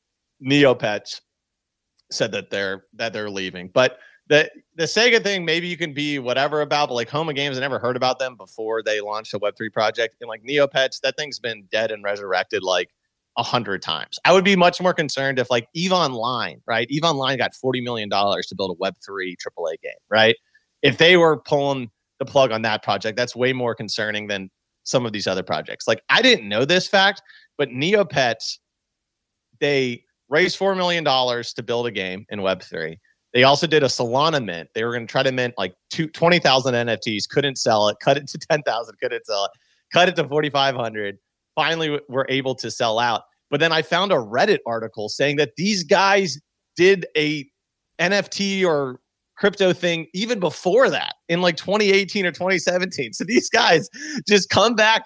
neopets 0.44 1.22
said 2.12 2.32
that 2.32 2.50
they're 2.50 2.84
that 2.94 3.14
they're 3.14 3.30
leaving. 3.30 3.70
But 3.74 4.00
the 4.28 4.50
the 4.76 4.86
sega 4.86 5.22
thing 5.22 5.46
maybe 5.46 5.68
you 5.68 5.78
can 5.78 5.94
be 5.94 6.20
whatever 6.20 6.62
about 6.62 6.90
but 6.90 6.96
like 6.96 7.10
homa 7.10 7.34
games 7.34 7.58
i 7.58 7.62
never 7.62 7.78
heard 7.78 7.96
about 7.96 8.18
them 8.18 8.36
before 8.36 8.82
they 8.82 9.00
launched 9.00 9.34
a 9.34 9.40
web3 9.40 9.72
project 9.72 10.16
and 10.20 10.28
like 10.28 10.44
neopets 10.44 11.00
that 11.02 11.16
thing's 11.16 11.40
been 11.40 11.64
dead 11.72 11.92
and 11.92 12.04
resurrected 12.04 12.64
like 12.64 12.90
a 13.38 13.44
hundred 13.44 13.82
times. 13.82 14.18
I 14.26 14.32
would 14.32 14.46
be 14.46 14.56
much 14.56 14.82
more 14.82 14.94
concerned 14.94 15.40
if 15.40 15.50
like 15.50 15.68
Eve 15.74 15.92
Online, 15.92 16.62
right? 16.66 16.88
Eve 16.90 17.04
Online 17.04 17.38
got 17.38 17.52
$40 17.54 17.84
million 17.84 18.10
to 18.10 18.56
build 18.56 18.72
a 18.72 18.84
Web3 18.84 19.36
AAA 19.36 19.82
game, 19.82 19.94
right? 20.10 20.36
If 20.82 20.98
they 20.98 21.18
were 21.18 21.38
pulling 21.38 21.90
the 22.20 22.26
plug 22.26 22.52
on 22.52 22.62
that 22.62 22.84
project, 22.84 23.18
that's 23.18 23.36
way 23.36 23.52
more 23.54 23.76
concerning 23.76 24.28
than 24.28 24.50
some 24.84 25.06
of 25.06 25.12
these 25.12 25.28
other 25.28 25.44
projects. 25.44 25.88
Like 25.88 26.02
I 26.10 26.22
didn't 26.22 26.48
know 26.48 26.64
this 26.64 26.88
fact, 26.88 27.22
but 27.58 27.70
Neopets, 27.70 28.60
they 29.60 30.04
raised 30.30 30.58
$4 30.58 30.78
million 30.78 31.04
to 31.04 31.64
build 31.64 31.88
a 31.88 31.92
game 31.92 32.26
in 32.30 32.40
Web3. 32.40 32.98
They 33.34 33.44
also 33.44 33.68
did 33.68 33.84
a 33.84 33.88
Solana 33.88 34.44
mint. 34.44 34.70
They 34.74 34.86
were 34.86 34.94
going 34.94 35.06
to 35.06 35.12
try 35.12 35.24
to 35.24 35.32
mint 35.32 35.56
like 35.58 35.76
two, 35.90 36.08
20,000 36.08 36.74
NFTs, 36.74 37.28
couldn't 37.28 37.58
sell 37.58 37.90
it, 37.90 37.98
cut 38.02 38.16
it 38.16 38.28
to 38.28 38.38
10,000, 38.38 38.96
couldn't 39.02 39.26
sell 39.26 39.46
it, 39.46 39.52
cut 39.92 40.08
it 40.08 40.16
to 40.16 40.28
4,500 40.28 41.18
finally 41.56 42.00
were 42.10 42.26
able 42.30 42.56
to 42.56 42.70
sell 42.70 43.00
out. 43.00 43.24
But 43.50 43.60
then 43.60 43.72
I 43.72 43.82
found 43.82 44.12
a 44.12 44.16
Reddit 44.16 44.60
article 44.66 45.10
saying 45.10 45.38
that 45.38 45.56
these 45.56 45.84
guys 45.84 46.40
did 46.76 47.06
a 47.18 47.50
NFT 48.00 48.66
or 48.66 49.00
crypto 49.38 49.74
thing 49.74 50.08
even 50.14 50.40
before 50.40 50.90
that 50.90 51.16
in 51.28 51.42
like 51.42 51.58
2018 51.58 52.26
or 52.26 52.32
2017. 52.32 53.14
So 53.14 53.24
these 53.24 53.50
guys 53.50 53.90
just 54.28 54.50
come 54.50 54.76
back 54.76 55.04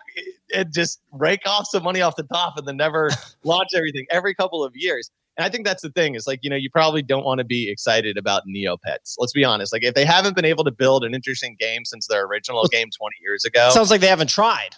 and 0.56 0.72
just 0.72 1.00
rake 1.12 1.42
off 1.46 1.68
some 1.68 1.84
money 1.84 2.02
off 2.02 2.16
the 2.16 2.24
top 2.24 2.58
and 2.58 2.68
then 2.68 2.78
never 2.78 3.10
launch 3.44 3.70
everything 3.76 4.06
every 4.12 4.34
couple 4.34 4.64
of 4.64 4.74
years. 4.76 5.10
And 5.38 5.46
I 5.46 5.50
think 5.50 5.66
that's 5.66 5.82
the 5.82 5.90
thing. 5.92 6.16
Is 6.16 6.28
like, 6.28 6.40
you 6.42 6.50
know, 6.50 6.58
you 6.58 6.70
probably 6.70 7.02
don't 7.02 7.24
want 7.24 7.40
to 7.40 7.46
be 7.46 7.70
excited 7.72 8.18
about 8.18 8.44
Neopets. 8.46 9.16
Let's 9.18 9.32
be 9.32 9.46
honest. 9.46 9.72
Like 9.72 9.84
if 9.84 9.94
they 9.94 10.06
haven't 10.06 10.36
been 10.36 10.46
able 10.46 10.64
to 10.66 10.72
build 10.72 11.04
an 11.04 11.14
interesting 11.14 11.56
game 11.60 11.86
since 11.86 12.08
their 12.08 12.26
original 12.26 12.66
game 12.72 12.90
20 12.98 13.16
years 13.22 13.46
ago. 13.46 13.70
Sounds 13.72 13.90
like 13.90 14.02
they 14.02 14.08
haven't 14.08 14.30
tried. 14.30 14.76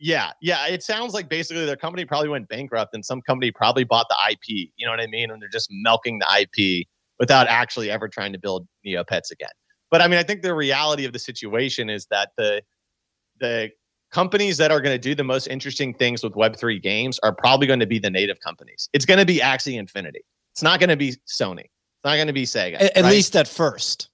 Yeah, 0.00 0.30
yeah. 0.40 0.66
It 0.66 0.82
sounds 0.82 1.12
like 1.12 1.28
basically 1.28 1.66
their 1.66 1.76
company 1.76 2.06
probably 2.06 2.30
went 2.30 2.48
bankrupt 2.48 2.94
and 2.94 3.04
some 3.04 3.20
company 3.20 3.52
probably 3.52 3.84
bought 3.84 4.06
the 4.08 4.16
IP. 4.30 4.70
You 4.76 4.86
know 4.86 4.92
what 4.92 5.00
I 5.00 5.06
mean? 5.06 5.30
And 5.30 5.40
they're 5.40 5.48
just 5.50 5.68
milking 5.70 6.18
the 6.18 6.26
IP 6.40 6.86
without 7.18 7.46
actually 7.48 7.90
ever 7.90 8.08
trying 8.08 8.32
to 8.32 8.38
build 8.38 8.66
Neopets 8.84 9.30
again. 9.30 9.50
But 9.90 10.00
I 10.00 10.08
mean, 10.08 10.18
I 10.18 10.22
think 10.22 10.40
the 10.40 10.54
reality 10.54 11.04
of 11.04 11.12
the 11.12 11.18
situation 11.18 11.90
is 11.90 12.06
that 12.06 12.30
the 12.38 12.62
the 13.40 13.70
companies 14.10 14.56
that 14.56 14.70
are 14.70 14.80
going 14.80 14.94
to 14.94 14.98
do 14.98 15.14
the 15.14 15.24
most 15.24 15.46
interesting 15.46 15.94
things 15.94 16.22
with 16.22 16.32
Web3 16.32 16.82
games 16.82 17.18
are 17.22 17.34
probably 17.34 17.66
going 17.66 17.80
to 17.80 17.86
be 17.86 17.98
the 17.98 18.10
native 18.10 18.40
companies. 18.40 18.88
It's 18.92 19.04
going 19.04 19.20
to 19.20 19.26
be 19.26 19.38
Axie 19.38 19.78
Infinity. 19.78 20.22
It's 20.52 20.62
not 20.62 20.80
going 20.80 20.90
to 20.90 20.96
be 20.96 21.12
Sony. 21.28 21.60
It's 21.60 22.04
not 22.04 22.16
going 22.16 22.26
to 22.26 22.32
be 22.32 22.44
Sega. 22.44 22.74
At, 22.74 22.96
at 22.96 23.04
right? 23.04 23.10
least 23.10 23.36
at 23.36 23.46
first. 23.46 24.08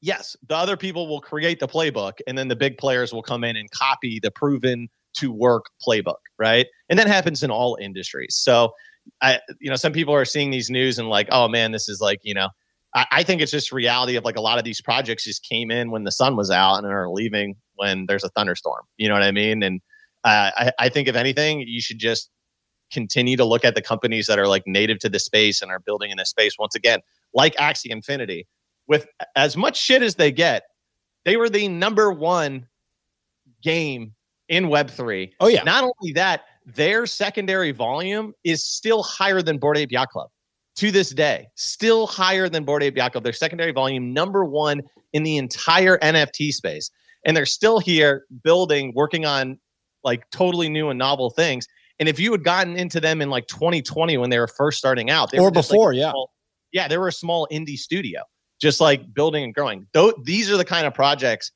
Yes, 0.00 0.36
the 0.48 0.56
other 0.56 0.76
people 0.76 1.08
will 1.08 1.20
create 1.20 1.60
the 1.60 1.68
playbook 1.68 2.14
and 2.26 2.36
then 2.36 2.48
the 2.48 2.56
big 2.56 2.76
players 2.76 3.12
will 3.12 3.22
come 3.22 3.44
in 3.44 3.56
and 3.56 3.70
copy 3.70 4.20
the 4.20 4.30
proven 4.30 4.88
to 5.14 5.32
work 5.32 5.66
playbook, 5.86 6.16
right? 6.38 6.66
And 6.88 6.98
that 6.98 7.06
happens 7.06 7.42
in 7.42 7.50
all 7.50 7.76
industries. 7.80 8.34
So, 8.34 8.72
I, 9.20 9.40
you 9.60 9.70
know, 9.70 9.76
some 9.76 9.92
people 9.92 10.14
are 10.14 10.24
seeing 10.24 10.50
these 10.50 10.70
news 10.70 10.98
and 10.98 11.08
like, 11.08 11.28
oh 11.30 11.48
man, 11.48 11.72
this 11.72 11.88
is 11.88 12.00
like, 12.00 12.20
you 12.22 12.34
know, 12.34 12.48
I, 12.94 13.06
I 13.10 13.22
think 13.22 13.40
it's 13.40 13.52
just 13.52 13.72
reality 13.72 14.16
of 14.16 14.24
like 14.24 14.36
a 14.36 14.40
lot 14.40 14.58
of 14.58 14.64
these 14.64 14.80
projects 14.80 15.24
just 15.24 15.46
came 15.46 15.70
in 15.70 15.90
when 15.90 16.04
the 16.04 16.12
sun 16.12 16.36
was 16.36 16.50
out 16.50 16.76
and 16.78 16.86
are 16.86 17.08
leaving 17.08 17.56
when 17.74 18.06
there's 18.06 18.24
a 18.24 18.28
thunderstorm. 18.30 18.84
You 18.96 19.08
know 19.08 19.14
what 19.14 19.22
I 19.22 19.32
mean? 19.32 19.62
And 19.62 19.80
uh, 20.24 20.50
I, 20.56 20.72
I 20.78 20.88
think 20.88 21.08
if 21.08 21.16
anything, 21.16 21.64
you 21.66 21.80
should 21.80 21.98
just 21.98 22.30
continue 22.92 23.36
to 23.36 23.44
look 23.44 23.64
at 23.64 23.74
the 23.74 23.82
companies 23.82 24.26
that 24.26 24.38
are 24.38 24.46
like 24.46 24.64
native 24.66 24.98
to 25.00 25.08
the 25.08 25.18
space 25.18 25.62
and 25.62 25.70
are 25.70 25.80
building 25.80 26.10
in 26.10 26.18
this 26.18 26.30
space. 26.30 26.56
Once 26.58 26.74
again, 26.74 27.00
like 27.34 27.54
Axie 27.56 27.90
Infinity, 27.90 28.46
with 28.86 29.06
as 29.34 29.56
much 29.56 29.80
shit 29.80 30.02
as 30.02 30.16
they 30.16 30.30
get, 30.30 30.64
they 31.24 31.36
were 31.36 31.48
the 31.48 31.68
number 31.68 32.12
one 32.12 32.66
game 33.62 34.14
in 34.52 34.66
Web3. 34.66 35.32
Oh 35.40 35.48
yeah. 35.48 35.62
Not 35.62 35.82
only 35.82 36.12
that, 36.12 36.42
their 36.66 37.06
secondary 37.06 37.72
volume 37.72 38.34
is 38.44 38.62
still 38.62 39.02
higher 39.02 39.40
than 39.40 39.56
Bored 39.56 39.78
Ape 39.78 39.90
Yacht 39.90 40.10
Club 40.10 40.28
to 40.76 40.90
this 40.90 41.10
day. 41.10 41.48
Still 41.54 42.06
higher 42.06 42.50
than 42.50 42.62
Bored 42.62 42.82
Ape 42.82 42.98
Yacht 42.98 43.12
Club. 43.12 43.24
Their 43.24 43.32
secondary 43.32 43.72
volume, 43.72 44.12
number 44.12 44.44
one 44.44 44.82
in 45.14 45.22
the 45.22 45.38
entire 45.38 45.96
NFT 45.98 46.52
space. 46.52 46.90
And 47.24 47.34
they're 47.34 47.46
still 47.46 47.78
here 47.78 48.26
building, 48.44 48.92
working 48.94 49.24
on 49.24 49.58
like 50.04 50.28
totally 50.30 50.68
new 50.68 50.90
and 50.90 50.98
novel 50.98 51.30
things. 51.30 51.66
And 51.98 52.06
if 52.06 52.20
you 52.20 52.30
had 52.30 52.44
gotten 52.44 52.76
into 52.76 53.00
them 53.00 53.22
in 53.22 53.30
like 53.30 53.46
2020 53.46 54.18
when 54.18 54.28
they 54.28 54.38
were 54.38 54.48
first 54.48 54.76
starting 54.76 55.08
out, 55.08 55.30
they 55.30 55.38
or 55.38 55.44
were 55.44 55.50
just, 55.50 55.70
like, 55.70 55.78
before, 55.78 55.92
yeah. 55.94 56.10
small- 56.10 56.30
yeah, 56.72 56.88
they 56.88 56.98
were 56.98 57.08
a 57.08 57.12
small 57.12 57.48
indie 57.50 57.78
studio, 57.78 58.20
just 58.60 58.82
like 58.82 59.14
building 59.14 59.44
and 59.44 59.54
growing. 59.54 59.86
Though 59.94 60.12
these 60.24 60.50
are 60.50 60.58
the 60.58 60.64
kind 60.64 60.86
of 60.86 60.92
projects 60.92 61.52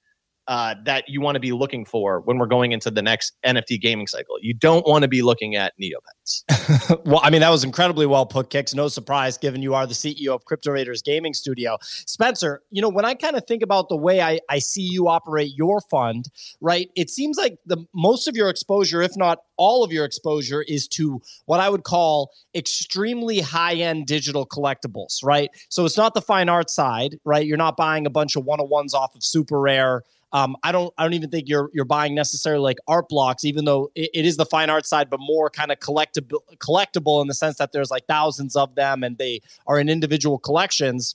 uh, 0.49 0.75
that 0.85 1.09
you 1.09 1.21
want 1.21 1.35
to 1.35 1.41
be 1.41 1.53
looking 1.53 1.85
for 1.85 2.21
when 2.21 2.39
we're 2.39 2.47
going 2.47 2.73
into 2.73 2.91
the 2.91 3.03
next 3.03 3.33
NFT 3.45 3.81
gaming 3.81 4.07
cycle. 4.07 4.37
You 4.41 4.55
don't 4.55 4.87
want 4.87 5.03
to 5.03 5.09
be 5.09 5.23
looking 5.23 5.57
at 5.57 5.73
Neopets. 5.81 7.05
well, 7.05 7.21
I 7.23 7.31
mean, 7.31 7.41
that 7.41 7.51
was 7.51 7.65
incredibly 7.65 8.07
well 8.07 8.27
put, 8.27 8.51
Kicks. 8.51 8.75
No 8.75 8.89
surprise, 8.89 9.37
given 9.39 9.63
you 9.63 9.75
are 9.75 9.87
the 9.87 9.95
CEO 9.95 10.35
of 10.35 10.45
Crypto 10.45 10.71
Raiders 10.71 11.03
Gaming 11.03 11.35
Studio. 11.35 11.79
Spencer, 11.83 12.63
you 12.71 12.81
know, 12.81 12.89
when 12.89 13.05
I 13.05 13.15
kind 13.15 13.37
of 13.37 13.45
think 13.47 13.63
about 13.63 13.89
the 13.89 13.97
way 13.97 14.21
I, 14.21 14.41
I 14.49 14.59
see 14.59 14.83
you 14.83 15.09
operate 15.09 15.53
your 15.57 15.81
fund, 15.81 16.29
right, 16.61 16.91
it 16.95 17.11
seems 17.11 17.37
like 17.37 17.59
the 17.67 17.85
most 17.95 18.29
of 18.29 18.37
your 18.37 18.49
exposure, 18.49 19.03
if 19.03 19.17
not 19.17 19.39
all 19.57 19.83
of 19.83 19.93
your 19.93 20.05
exposure, 20.05 20.63
is 20.69 20.87
to 20.89 21.21
what 21.47 21.61
I 21.61 21.69
would 21.69 21.85
call 21.85 22.31
extremely 22.55 23.41
high 23.41 23.75
end 23.75 24.07
digital 24.07 24.47
collectibles, 24.47 25.25
right? 25.25 25.51
So 25.71 25.85
it's 25.85 25.97
not 25.97 26.15
the 26.15 26.23
fine 26.23 26.49
art 26.49 26.71
side, 26.71 27.17
right? 27.25 27.45
You're 27.45 27.57
not 27.57 27.77
buying 27.77 28.07
a 28.07 28.11
bunch 28.11 28.37
of 28.37 28.45
one 28.45 28.61
on 28.61 28.67
ones 28.69 28.95
off 28.95 29.15
of 29.15 29.25
super 29.25 29.61
rare. 29.61 30.03
Um, 30.33 30.57
I 30.63 30.73
don't. 30.73 30.93
I 30.99 31.05
don't 31.05 31.15
even 31.15 31.31
think 31.31 31.49
you're 31.49 31.71
you're 31.73 31.85
buying 31.85 32.15
necessarily 32.15 32.63
like 32.63 32.79
art 32.89 33.09
blocks, 33.09 33.45
even 33.45 33.65
though 33.65 33.91
it, 33.95 34.11
it 34.13 34.27
is 34.27 34.37
the 34.37 34.45
fine 34.45 34.71
art 34.71 34.85
side, 34.85 35.09
but 35.09 35.21
more 35.21 35.49
kind 35.49 35.71
of 35.71 35.79
collectible, 35.79 36.41
collectible 36.59 37.23
in 37.23 37.29
the 37.29 37.35
sense 37.35 37.59
that 37.59 37.73
there's 37.73 37.91
like 37.91 38.07
thousands 38.07 38.57
of 38.57 38.75
them 38.75 39.05
and 39.05 39.19
they 39.19 39.41
are 39.67 39.79
in 39.79 39.89
individual 39.89 40.39
collections. 40.39 41.15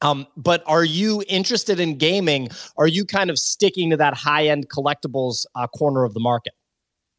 Um, 0.00 0.26
but 0.36 0.62
are 0.66 0.84
you 0.84 1.24
interested 1.28 1.80
in 1.80 1.98
gaming? 1.98 2.48
Are 2.76 2.86
you 2.86 3.04
kind 3.04 3.30
of 3.30 3.38
sticking 3.38 3.90
to 3.90 3.96
that 3.96 4.14
high 4.14 4.46
end 4.46 4.68
collectibles 4.68 5.46
uh, 5.54 5.66
corner 5.68 6.04
of 6.04 6.14
the 6.14 6.20
market? 6.20 6.52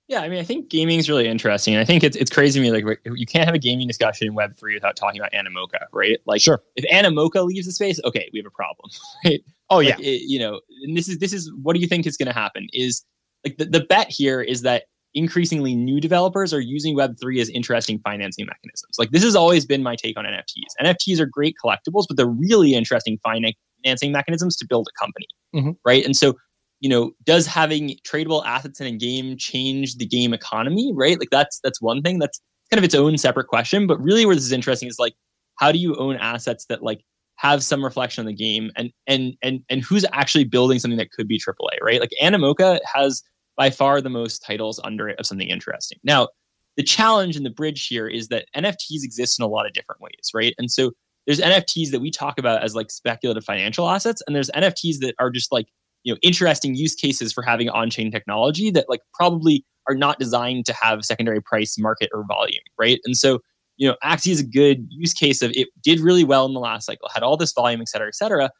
Yeah, 0.09 0.21
I 0.21 0.27
mean, 0.27 0.39
I 0.39 0.43
think 0.43 0.69
gaming 0.69 0.97
is 0.97 1.07
really 1.07 1.27
interesting. 1.27 1.77
I 1.77 1.85
think 1.85 2.03
it's 2.03 2.17
it's 2.17 2.31
crazy 2.31 2.59
to 2.59 2.63
me. 2.65 2.71
Like, 2.83 2.99
you 3.05 3.25
can't 3.27 3.45
have 3.45 3.53
a 3.53 3.59
gaming 3.59 3.87
discussion 3.87 4.27
in 4.27 4.33
Web 4.33 4.57
three 4.57 4.73
without 4.73 4.95
talking 4.95 5.21
about 5.21 5.31
Animoca, 5.33 5.85
right? 5.93 6.17
Like, 6.25 6.41
Sure. 6.41 6.59
if 6.75 6.83
Animoca 6.91 7.45
leaves 7.45 7.67
the 7.67 7.71
space, 7.71 7.99
okay, 8.03 8.27
we 8.33 8.39
have 8.39 8.47
a 8.47 8.49
problem, 8.49 8.89
right? 9.25 9.39
Oh 9.69 9.77
Like, 9.77 9.99
it- 9.99 10.23
you 10.27 10.39
know, 10.39 10.59
and 10.83 10.97
this 10.97 11.07
is 11.07 11.19
this 11.19 11.31
is 11.31 11.51
what 11.61 11.75
do 11.75 11.79
you 11.79 11.87
think 11.87 12.07
is 12.07 12.17
going 12.17 12.25
to 12.27 12.33
happen? 12.33 12.67
Is 12.73 13.05
like 13.45 13.57
the, 13.57 13.65
the 13.65 13.81
bet 13.81 14.09
here 14.09 14.41
is 14.41 14.63
that 14.63 14.85
increasingly 15.13 15.75
new 15.75 15.99
developers 16.01 16.53
are 16.53 16.59
using 16.59 16.95
Web3 16.95 17.39
as 17.39 17.49
interesting 17.49 17.99
financing 18.03 18.45
mechanisms. 18.47 18.95
Like 18.97 19.11
this 19.11 19.23
has 19.23 19.35
always 19.35 19.63
been 19.65 19.83
my 19.83 19.95
take 19.95 20.17
on 20.17 20.25
NFTs. 20.25 20.73
NFTs 20.83 21.19
are 21.19 21.25
great 21.27 21.55
collectibles, 21.63 22.05
but 22.07 22.17
they're 22.17 22.27
really 22.27 22.73
interesting 22.73 23.19
financing 23.23 24.11
mechanisms 24.11 24.55
to 24.57 24.65
build 24.67 24.87
a 24.87 24.99
company. 24.99 25.27
Mhm. 25.55 25.77
Right. 25.85 26.03
And 26.05 26.15
so, 26.15 26.33
you 26.79 26.89
know, 26.89 27.11
does 27.25 27.45
having 27.45 27.95
tradable 28.07 28.45
assets 28.45 28.79
in 28.79 28.87
a 28.87 28.97
game 28.97 29.37
change 29.37 29.97
the 29.97 30.05
game 30.05 30.33
economy? 30.33 30.91
Right. 30.95 31.19
Like 31.19 31.29
that's 31.29 31.59
that's 31.63 31.81
one 31.81 32.01
thing. 32.01 32.19
That's 32.19 32.41
kind 32.71 32.77
of 32.77 32.83
its 32.83 32.95
own 32.95 33.17
separate 33.17 33.47
question. 33.47 33.87
But 33.87 34.01
really 34.01 34.25
where 34.25 34.35
this 34.35 34.45
is 34.45 34.51
interesting 34.51 34.87
is 34.87 34.99
like, 34.99 35.13
how 35.55 35.71
do 35.71 35.77
you 35.77 35.95
own 35.95 36.15
assets 36.15 36.65
that 36.69 36.81
like 36.83 37.03
have 37.35 37.63
some 37.63 37.83
reflection 37.83 38.21
on 38.21 38.25
the 38.25 38.33
game 38.33 38.71
and 38.75 38.91
and 39.07 39.35
and 39.41 39.61
and 39.69 39.83
who's 39.83 40.05
actually 40.13 40.43
building 40.43 40.79
something 40.79 40.97
that 40.97 41.11
could 41.11 41.27
be 41.27 41.39
AAA, 41.39 41.81
right? 41.81 41.99
Like 41.99 42.11
Animoca 42.21 42.79
has 42.93 43.23
by 43.57 43.69
far 43.69 44.01
the 44.01 44.09
most 44.09 44.39
titles 44.45 44.79
under 44.83 45.09
it 45.09 45.19
of 45.19 45.25
something 45.25 45.49
interesting. 45.49 45.99
Now, 46.03 46.29
the 46.77 46.83
challenge 46.83 47.35
and 47.35 47.45
the 47.45 47.49
bridge 47.49 47.87
here 47.87 48.07
is 48.07 48.29
that 48.29 48.45
NFTs 48.55 49.03
exist 49.03 49.37
in 49.37 49.43
a 49.43 49.49
lot 49.49 49.65
of 49.65 49.73
different 49.73 50.01
ways, 50.01 50.31
right? 50.33 50.53
And 50.57 50.71
so 50.71 50.91
there's 51.25 51.41
NFTs 51.41 51.91
that 51.91 51.99
we 51.99 52.09
talk 52.09 52.39
about 52.39 52.63
as 52.63 52.73
like 52.73 52.89
speculative 52.89 53.43
financial 53.43 53.89
assets, 53.89 54.23
and 54.25 54.35
there's 54.35 54.49
NFTs 54.51 54.99
that 55.01 55.13
are 55.19 55.29
just 55.29 55.51
like 55.51 55.67
you 56.03 56.13
know 56.13 56.19
interesting 56.21 56.75
use 56.75 56.95
cases 56.95 57.33
for 57.33 57.43
having 57.43 57.69
on-chain 57.69 58.11
technology 58.11 58.71
that 58.71 58.85
like 58.89 59.01
probably 59.13 59.65
are 59.87 59.95
not 59.95 60.19
designed 60.19 60.65
to 60.65 60.73
have 60.73 61.03
secondary 61.03 61.41
price, 61.41 61.77
market, 61.79 62.09
or 62.13 62.23
volume, 62.27 62.61
right? 62.77 62.99
And 63.05 63.17
so 63.17 63.39
you 63.79 63.87
know, 63.87 63.95
Axie 64.03 64.31
is 64.31 64.41
a 64.41 64.45
good 64.45 64.85
use 64.89 65.13
case 65.13 65.41
of 65.41 65.51
it 65.55 65.69
did 65.81 66.01
really 66.01 66.25
well 66.25 66.45
in 66.45 66.53
the 66.53 66.59
last 66.59 66.85
cycle, 66.85 67.07
had 67.13 67.23
all 67.23 67.37
this 67.37 67.53
volume, 67.53 67.79
et 67.81 67.87
cetera, 67.87 68.07
et 68.07 68.15
cetera. 68.15 68.51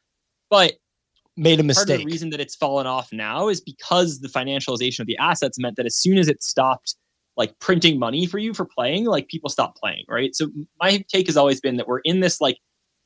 But 0.50 0.74
Made 1.36 1.54
a 1.54 1.56
part 1.58 1.60
of 1.60 1.66
mistake. 1.68 2.00
the 2.00 2.06
reason 2.06 2.30
that 2.32 2.40
it's 2.40 2.56
fallen 2.56 2.88
off 2.88 3.14
now 3.14 3.50
is 3.50 3.62
because 3.62 4.22
the 4.22 4.28
financialization 4.30 5.00
of 5.00 5.08
the 5.08 5.18
assets 5.18 5.60
meant 5.60 5.76
that 5.76 5.86
as 5.86 5.96
soon 5.96 6.18
as 6.18 6.28
it 6.28 6.42
stopped 6.42 6.96
like 7.38 7.58
printing 7.60 8.00
money 8.00 8.26
for 8.26 8.40
you 8.40 8.54
for 8.54 8.66
playing, 8.66 9.06
like 9.06 9.28
people 9.28 9.50
stopped 9.50 9.78
playing, 9.78 10.04
right? 10.10 10.36
So 10.36 10.48
my 10.82 11.04
take 11.08 11.28
has 11.28 11.38
always 11.38 11.62
been 11.62 11.78
that 11.78 11.88
we're 11.88 12.00
in 12.00 12.22
this 12.22 12.42
like 12.42 12.58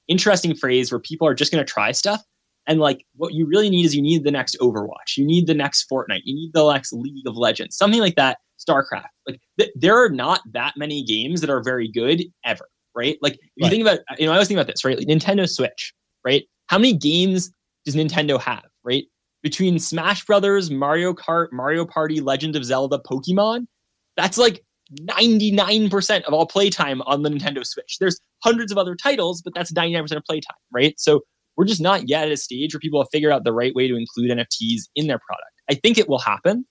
interesting 0.07 0.55
phase 0.55 0.91
where 0.91 0.99
people 0.99 1.27
are 1.27 1.35
just 1.35 1.51
going 1.51 1.63
to 1.63 1.71
try 1.71 1.91
stuff. 1.91 2.23
And 2.67 2.79
like 2.79 3.05
what 3.15 3.33
you 3.33 3.45
really 3.45 3.69
need 3.69 3.85
is 3.85 3.95
you 3.95 4.01
need 4.01 4.23
the 4.23 4.31
next 4.31 4.57
Overwatch, 4.61 5.17
you 5.17 5.25
need 5.25 5.47
the 5.47 5.53
next 5.53 5.89
Fortnite, 5.89 6.21
you 6.23 6.33
need 6.33 6.51
the 6.53 6.71
next 6.71 6.93
League 6.93 7.27
of 7.27 7.35
Legends, 7.35 7.75
something 7.75 7.99
like 7.99 8.15
that, 8.15 8.37
StarCraft. 8.59 9.07
Like 9.27 9.39
th- 9.59 9.71
there 9.75 10.01
are 10.01 10.09
not 10.09 10.41
that 10.53 10.73
many 10.77 11.03
games 11.03 11.41
that 11.41 11.49
are 11.49 11.61
very 11.61 11.89
good 11.89 12.23
ever, 12.45 12.69
right? 12.95 13.17
Like 13.21 13.33
if 13.33 13.39
you 13.57 13.69
think 13.69 13.81
about, 13.81 13.99
you 14.17 14.25
know, 14.25 14.31
I 14.31 14.35
always 14.35 14.47
think 14.47 14.57
about 14.57 14.67
this, 14.67 14.85
right? 14.85 14.97
Like 14.97 15.07
Nintendo 15.07 15.49
Switch, 15.49 15.93
right? 16.25 16.43
How 16.67 16.77
many 16.77 16.93
games 16.93 17.51
does 17.85 17.95
Nintendo 17.95 18.39
have, 18.39 18.65
right? 18.83 19.03
Between 19.41 19.77
Smash 19.77 20.25
Brothers, 20.25 20.71
Mario 20.71 21.13
Kart, 21.13 21.47
Mario 21.51 21.85
Party, 21.85 22.21
Legend 22.21 22.55
of 22.55 22.63
Zelda, 22.63 22.99
Pokemon, 22.99 23.67
that's 24.15 24.37
like 24.37 24.63
99% 25.01 26.23
of 26.23 26.33
all 26.33 26.45
playtime 26.45 27.01
on 27.01 27.23
the 27.23 27.29
Nintendo 27.29 27.65
Switch. 27.65 27.97
There's 27.99 28.19
hundreds 28.43 28.71
of 28.71 28.77
other 28.77 28.95
titles, 28.95 29.41
but 29.41 29.53
that's 29.53 29.71
99% 29.73 30.15
of 30.15 30.23
playtime, 30.23 30.55
right? 30.71 30.97
So 30.99 31.21
we're 31.55 31.65
just 31.65 31.81
not 31.81 32.07
yet 32.07 32.25
at 32.25 32.31
a 32.31 32.37
stage 32.37 32.73
where 32.73 32.79
people 32.79 33.01
have 33.01 33.09
figured 33.11 33.31
out 33.31 33.43
the 33.43 33.53
right 33.53 33.73
way 33.75 33.87
to 33.87 33.95
include 33.95 34.31
NFTs 34.31 34.83
in 34.95 35.07
their 35.07 35.19
product. 35.19 35.51
I 35.69 35.75
think 35.75 35.97
it 35.97 36.09
will 36.09 36.19
happen. 36.19 36.65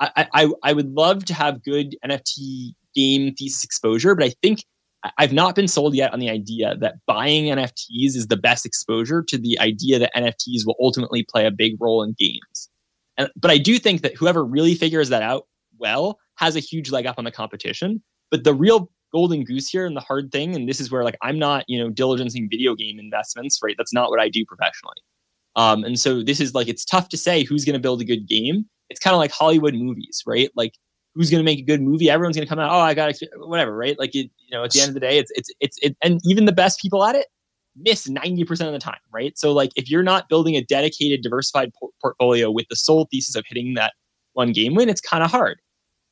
I, 0.00 0.26
I, 0.32 0.48
I 0.62 0.72
would 0.72 0.90
love 0.90 1.24
to 1.26 1.34
have 1.34 1.62
good 1.62 1.96
NFT 2.04 2.72
game 2.94 3.34
thesis 3.34 3.62
exposure, 3.62 4.14
but 4.14 4.24
I 4.24 4.32
think 4.42 4.64
I've 5.18 5.32
not 5.32 5.54
been 5.54 5.68
sold 5.68 5.94
yet 5.94 6.12
on 6.12 6.20
the 6.20 6.30
idea 6.30 6.76
that 6.80 6.96
buying 7.06 7.46
NFTs 7.46 8.14
is 8.16 8.28
the 8.28 8.36
best 8.36 8.64
exposure 8.64 9.22
to 9.28 9.38
the 9.38 9.58
idea 9.60 9.98
that 9.98 10.12
NFTs 10.16 10.64
will 10.64 10.76
ultimately 10.80 11.24
play 11.28 11.46
a 11.46 11.50
big 11.50 11.76
role 11.80 12.02
in 12.02 12.14
games. 12.18 12.68
And, 13.18 13.28
but 13.36 13.50
I 13.50 13.58
do 13.58 13.78
think 13.78 14.02
that 14.02 14.16
whoever 14.16 14.44
really 14.44 14.74
figures 14.74 15.08
that 15.08 15.22
out 15.22 15.46
well 15.78 16.18
has 16.36 16.56
a 16.56 16.60
huge 16.60 16.90
leg 16.90 17.06
up 17.06 17.16
on 17.18 17.24
the 17.24 17.32
competition. 17.32 18.02
But 18.30 18.44
the 18.44 18.54
real 18.54 18.90
golden 19.12 19.44
goose 19.44 19.68
here 19.68 19.86
and 19.86 19.96
the 19.96 20.00
hard 20.00 20.32
thing, 20.32 20.54
and 20.54 20.68
this 20.68 20.80
is 20.80 20.90
where 20.90 21.04
like 21.04 21.16
I'm 21.22 21.38
not, 21.38 21.64
you 21.68 21.78
know, 21.78 21.90
diligencing 21.90 22.48
video 22.50 22.74
game 22.74 22.98
investments, 22.98 23.60
right? 23.62 23.74
That's 23.78 23.92
not 23.92 24.10
what 24.10 24.20
I 24.20 24.28
do 24.28 24.44
professionally. 24.44 24.96
Um, 25.56 25.84
and 25.84 25.98
so 25.98 26.22
this 26.22 26.40
is 26.40 26.54
like 26.54 26.68
it's 26.68 26.84
tough 26.84 27.08
to 27.10 27.16
say 27.16 27.44
who's 27.44 27.64
going 27.64 27.74
to 27.74 27.80
build 27.80 28.00
a 28.00 28.04
good 28.04 28.26
game. 28.26 28.66
It's 28.90 29.00
kind 29.00 29.14
of 29.14 29.18
like 29.18 29.32
Hollywood 29.32 29.74
movies, 29.74 30.22
right? 30.26 30.50
Like 30.56 30.74
who's 31.14 31.30
going 31.30 31.40
to 31.40 31.44
make 31.44 31.58
a 31.58 31.62
good 31.62 31.82
movie? 31.82 32.10
Everyone's 32.10 32.36
going 32.36 32.46
to 32.46 32.48
come 32.48 32.58
out, 32.58 32.72
oh, 32.72 32.80
I 32.80 32.94
got 32.94 33.14
whatever, 33.36 33.76
right? 33.76 33.98
Like 33.98 34.14
it, 34.14 34.30
you 34.38 34.56
know, 34.56 34.64
at 34.64 34.70
the 34.70 34.80
end 34.80 34.88
of 34.88 34.94
the 34.94 35.00
day, 35.00 35.18
it's 35.18 35.30
it's 35.34 35.50
it's 35.60 35.78
it, 35.82 35.96
and 36.02 36.20
even 36.24 36.46
the 36.46 36.52
best 36.52 36.80
people 36.80 37.04
at 37.04 37.14
it 37.14 37.26
miss 37.76 38.08
90% 38.08 38.66
of 38.66 38.72
the 38.72 38.78
time, 38.78 39.00
right? 39.12 39.36
So 39.38 39.52
like 39.52 39.70
if 39.76 39.90
you're 39.90 40.02
not 40.02 40.28
building 40.28 40.56
a 40.56 40.64
dedicated 40.64 41.22
diversified 41.22 41.72
por- 41.78 41.90
portfolio 42.00 42.50
with 42.50 42.66
the 42.68 42.76
sole 42.76 43.08
thesis 43.10 43.34
of 43.34 43.44
hitting 43.46 43.74
that 43.74 43.94
one 44.34 44.52
game 44.52 44.74
win, 44.74 44.88
it's 44.88 45.00
kind 45.00 45.22
of 45.22 45.30
hard. 45.30 45.60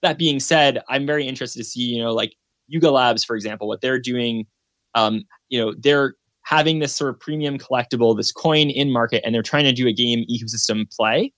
That 0.03 0.19
being 0.19 0.41
said, 0.41 0.83
I'm 0.89 1.07
very 1.07 1.27
interested 1.27 1.59
to 1.59 1.65
see, 1.65 1.83
you 1.83 2.03
know, 2.03 2.13
like 2.13 2.35
Yuga 2.71 2.91
Labs, 2.91 3.25
for 3.25 3.37
example, 3.37 3.69
what 3.69 3.81
they're 3.81 4.01
doing. 4.01 4.47
Um, 4.95 5.25
you 5.49 5.61
know, 5.61 5.75
they're 5.79 6.15
having 6.43 6.79
this 6.79 6.95
sort 6.95 7.11
of 7.11 7.21
premium 7.21 7.59
collectible, 7.59 8.17
this 8.17 8.33
coin 8.33 8.71
in 8.71 8.91
market, 8.91 9.23
and 9.25 9.35
they're 9.35 9.43
trying 9.43 9.65
to 9.65 9.73
do 9.73 9.87
a 9.87 9.93
game 9.93 10.25
ecosystem 10.31 10.91
play. 10.91 11.33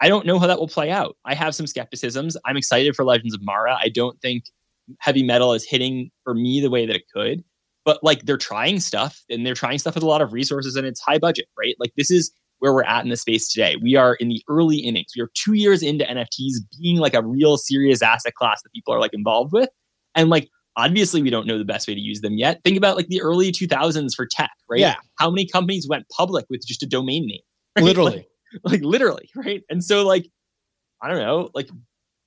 I 0.00 0.08
don't 0.08 0.24
know 0.24 0.38
how 0.38 0.46
that 0.46 0.58
will 0.58 0.68
play 0.68 0.90
out. 0.90 1.16
I 1.26 1.34
have 1.34 1.54
some 1.54 1.66
skepticisms. 1.66 2.36
I'm 2.46 2.56
excited 2.56 2.96
for 2.96 3.04
Legends 3.04 3.34
of 3.34 3.42
Mara. 3.42 3.76
I 3.78 3.90
don't 3.90 4.18
think 4.22 4.44
heavy 4.98 5.22
metal 5.22 5.52
is 5.52 5.64
hitting 5.64 6.10
for 6.24 6.34
me 6.34 6.60
the 6.60 6.70
way 6.70 6.86
that 6.86 6.96
it 6.96 7.02
could, 7.14 7.44
but 7.84 8.02
like 8.02 8.24
they're 8.24 8.38
trying 8.38 8.80
stuff 8.80 9.22
and 9.28 9.44
they're 9.44 9.54
trying 9.54 9.78
stuff 9.78 9.94
with 9.94 10.02
a 10.02 10.06
lot 10.06 10.22
of 10.22 10.32
resources 10.32 10.74
and 10.74 10.86
it's 10.86 11.00
high 11.00 11.18
budget, 11.18 11.46
right? 11.58 11.76
Like 11.78 11.92
this 11.96 12.10
is 12.10 12.32
where 12.60 12.72
we're 12.72 12.84
at 12.84 13.04
in 13.04 13.10
the 13.10 13.16
space 13.16 13.52
today. 13.52 13.76
We 13.82 13.96
are 13.96 14.14
in 14.14 14.28
the 14.28 14.42
early 14.48 14.78
innings. 14.78 15.12
We 15.16 15.22
are 15.22 15.30
two 15.34 15.54
years 15.54 15.82
into 15.82 16.04
NFTs 16.04 16.54
being 16.78 16.98
like 16.98 17.14
a 17.14 17.22
real 17.22 17.56
serious 17.56 18.02
asset 18.02 18.34
class 18.34 18.62
that 18.62 18.72
people 18.72 18.94
are 18.94 19.00
like 19.00 19.14
involved 19.14 19.52
with. 19.52 19.70
And 20.14 20.30
like, 20.30 20.48
obviously, 20.84 21.22
we 21.22 21.30
don't 21.30 21.46
know 21.46 21.58
the 21.58 21.64
best 21.64 21.86
way 21.88 21.94
to 21.94 22.00
use 22.00 22.20
them 22.20 22.34
yet. 22.38 22.60
Think 22.64 22.76
about 22.76 22.96
like 22.96 23.08
the 23.08 23.20
early 23.20 23.52
2000s 23.52 24.14
for 24.14 24.26
tech, 24.26 24.50
right? 24.68 24.80
Yeah. 24.80 24.94
How 25.18 25.30
many 25.30 25.46
companies 25.46 25.86
went 25.88 26.06
public 26.16 26.46
with 26.48 26.66
just 26.66 26.82
a 26.82 26.86
domain 26.86 27.26
name? 27.26 27.40
right? 27.76 27.84
Literally. 27.84 28.26
Like, 28.64 28.72
like 28.72 28.82
literally, 28.82 29.28
right? 29.36 29.62
And 29.70 29.84
so, 29.84 30.06
like, 30.06 30.26
I 31.02 31.08
don't 31.08 31.18
know, 31.18 31.50
like, 31.54 31.68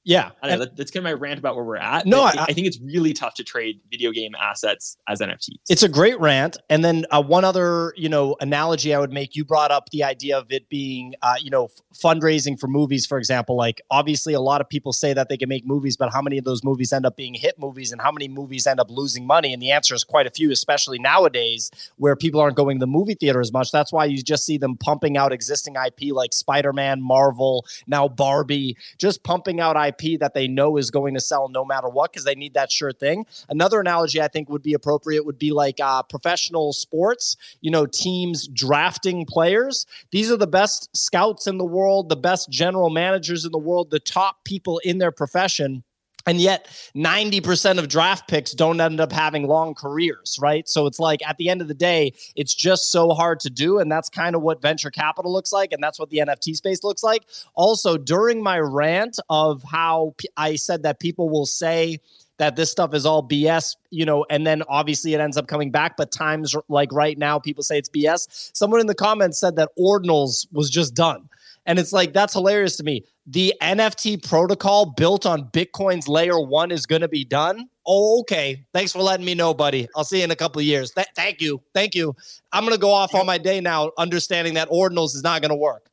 Yeah, 0.05 0.31
I 0.41 0.49
know, 0.49 0.57
that, 0.59 0.75
that's 0.75 0.91
kind 0.91 1.05
of 1.07 1.09
my 1.09 1.13
rant 1.13 1.39
about 1.39 1.55
where 1.55 1.63
we're 1.63 1.77
at. 1.77 2.05
No, 2.05 2.23
I, 2.23 2.31
I- 2.37 2.43
I 2.49 2.53
think 2.53 2.67
it's 2.67 2.79
really 2.81 3.13
tough 3.13 3.35
to 3.35 3.43
trade 3.43 3.79
video 3.89 4.11
game 4.11 4.35
assets 4.35 4.97
as 5.07 5.21
NFTs. 5.21 5.55
It's 5.69 5.81
a 5.83 5.87
great 5.87 6.19
rant. 6.19 6.57
And 6.69 6.83
then 6.83 7.05
uh, 7.09 7.21
one 7.21 7.45
other, 7.45 7.93
you 7.95 8.09
know, 8.09 8.35
analogy 8.41 8.93
I 8.93 8.99
would 8.99 9.13
make. 9.13 9.35
You 9.35 9.45
brought 9.45 9.71
up 9.71 9.89
the 9.91 10.03
idea 10.03 10.37
of 10.37 10.51
it 10.51 10.67
being, 10.67 11.15
uh, 11.21 11.35
you 11.41 11.49
know, 11.49 11.65
f- 11.65 11.71
fundraising 11.97 12.59
for 12.59 12.67
movies, 12.67 13.05
for 13.05 13.17
example. 13.17 13.55
Like, 13.55 13.81
obviously, 13.91 14.33
a 14.33 14.41
lot 14.41 14.59
of 14.59 14.67
people 14.67 14.91
say 14.91 15.13
that 15.13 15.29
they 15.29 15.37
can 15.37 15.47
make 15.47 15.65
movies, 15.65 15.95
but 15.95 16.11
how 16.11 16.21
many 16.21 16.37
of 16.37 16.43
those 16.43 16.63
movies 16.65 16.91
end 16.91 17.05
up 17.05 17.15
being 17.15 17.33
hit 17.33 17.57
movies, 17.57 17.93
and 17.93 18.01
how 18.01 18.11
many 18.11 18.27
movies 18.27 18.67
end 18.67 18.81
up 18.81 18.89
losing 18.91 19.25
money? 19.25 19.53
And 19.53 19.61
the 19.61 19.71
answer 19.71 19.95
is 19.95 20.03
quite 20.03 20.27
a 20.27 20.31
few, 20.31 20.51
especially 20.51 20.99
nowadays, 20.99 21.71
where 21.95 22.15
people 22.17 22.41
aren't 22.41 22.57
going 22.57 22.77
to 22.77 22.83
the 22.83 22.87
movie 22.87 23.15
theater 23.15 23.39
as 23.39 23.53
much. 23.53 23.71
That's 23.71 23.93
why 23.93 24.03
you 24.05 24.21
just 24.21 24.45
see 24.45 24.57
them 24.57 24.75
pumping 24.75 25.15
out 25.15 25.31
existing 25.31 25.75
IP 25.75 26.13
like 26.13 26.33
Spider-Man, 26.33 27.01
Marvel, 27.01 27.65
now 27.87 28.09
Barbie, 28.09 28.75
just 28.97 29.23
pumping 29.23 29.61
out 29.61 29.77
IP 29.77 29.92
that 30.19 30.33
they 30.33 30.47
know 30.47 30.77
is 30.77 30.91
going 30.91 31.13
to 31.13 31.19
sell 31.19 31.49
no 31.49 31.65
matter 31.65 31.89
what 31.89 32.11
because 32.11 32.25
they 32.25 32.35
need 32.35 32.53
that 32.53 32.71
sure 32.71 32.91
thing. 32.91 33.25
Another 33.49 33.79
analogy 33.79 34.21
I 34.21 34.27
think 34.27 34.49
would 34.49 34.63
be 34.63 34.73
appropriate 34.73 35.25
would 35.25 35.39
be 35.39 35.51
like 35.51 35.79
uh, 35.79 36.03
professional 36.03 36.73
sports, 36.73 37.37
you 37.61 37.71
know, 37.71 37.85
teams 37.85 38.47
drafting 38.47 39.25
players. 39.25 39.85
These 40.11 40.31
are 40.31 40.37
the 40.37 40.47
best 40.47 40.89
scouts 40.95 41.47
in 41.47 41.57
the 41.57 41.65
world, 41.65 42.09
the 42.09 42.15
best 42.15 42.49
general 42.49 42.89
managers 42.89 43.45
in 43.45 43.51
the 43.51 43.57
world, 43.57 43.91
the 43.91 43.99
top 43.99 44.43
people 44.43 44.79
in 44.79 44.97
their 44.97 45.11
profession. 45.11 45.83
And 46.25 46.39
yet, 46.39 46.67
90% 46.95 47.79
of 47.79 47.89
draft 47.89 48.29
picks 48.29 48.51
don't 48.53 48.79
end 48.79 49.01
up 49.01 49.11
having 49.11 49.47
long 49.47 49.73
careers, 49.73 50.37
right? 50.41 50.67
So 50.69 50.87
it's 50.87 50.99
like 50.99 51.25
at 51.27 51.37
the 51.37 51.49
end 51.49 51.61
of 51.61 51.67
the 51.67 51.73
day, 51.73 52.13
it's 52.35 52.53
just 52.53 52.91
so 52.91 53.09
hard 53.09 53.41
to 53.41 53.49
do. 53.49 53.79
And 53.79 53.91
that's 53.91 54.09
kind 54.09 54.35
of 54.35 54.41
what 54.41 54.61
venture 54.61 54.89
capital 54.89 55.33
looks 55.33 55.51
like. 55.51 55.73
And 55.73 55.83
that's 55.83 55.99
what 55.99 56.09
the 56.09 56.19
NFT 56.19 56.55
space 56.55 56.83
looks 56.83 57.03
like. 57.03 57.23
Also, 57.55 57.97
during 57.97 58.41
my 58.41 58.59
rant 58.59 59.19
of 59.29 59.63
how 59.63 60.15
I 60.37 60.55
said 60.55 60.83
that 60.83 60.99
people 60.99 61.29
will 61.29 61.45
say, 61.45 61.99
that 62.37 62.55
this 62.55 62.71
stuff 62.71 62.93
is 62.93 63.05
all 63.05 63.25
BS, 63.25 63.75
you 63.91 64.05
know, 64.05 64.25
and 64.29 64.45
then 64.45 64.63
obviously 64.67 65.13
it 65.13 65.19
ends 65.19 65.37
up 65.37 65.47
coming 65.47 65.71
back. 65.71 65.95
But 65.95 66.11
times 66.11 66.55
like 66.67 66.91
right 66.91 67.17
now, 67.17 67.39
people 67.39 67.63
say 67.63 67.77
it's 67.77 67.89
BS. 67.89 68.51
Someone 68.53 68.81
in 68.81 68.87
the 68.87 68.95
comments 68.95 69.39
said 69.39 69.55
that 69.57 69.69
Ordinals 69.77 70.47
was 70.51 70.69
just 70.69 70.95
done. 70.95 71.29
And 71.65 71.79
it's 71.79 71.93
like, 71.93 72.11
that's 72.11 72.33
hilarious 72.33 72.75
to 72.77 72.83
me. 72.83 73.03
The 73.25 73.53
NFT 73.61 74.27
protocol 74.27 74.87
built 74.97 75.25
on 75.25 75.45
Bitcoin's 75.51 76.09
layer 76.09 76.39
one 76.39 76.71
is 76.71 76.85
going 76.85 77.01
to 77.01 77.07
be 77.07 77.23
done. 77.23 77.69
Oh, 77.87 78.19
okay. 78.21 78.65
Thanks 78.73 78.91
for 78.91 78.99
letting 78.99 79.25
me 79.25 79.33
know, 79.33 79.53
buddy. 79.53 79.87
I'll 79.95 80.03
see 80.03 80.17
you 80.17 80.25
in 80.25 80.31
a 80.31 80.35
couple 80.35 80.59
of 80.59 80.65
years. 80.65 80.91
Th- 80.91 81.07
thank 81.15 81.39
you. 81.41 81.61
Thank 81.73 81.95
you. 81.95 82.15
I'm 82.51 82.63
going 82.63 82.75
to 82.75 82.79
go 82.79 82.91
off 82.91 83.15
on 83.15 83.25
my 83.25 83.37
day 83.37 83.61
now, 83.61 83.91
understanding 83.97 84.55
that 84.55 84.69
Ordinals 84.69 85.15
is 85.15 85.23
not 85.23 85.41
going 85.41 85.51
to 85.51 85.55
work. 85.55 85.89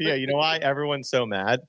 Yeah, 0.00 0.14
you 0.14 0.26
know 0.26 0.38
why 0.38 0.56
everyone's 0.56 1.08
so 1.08 1.24
mad? 1.24 1.60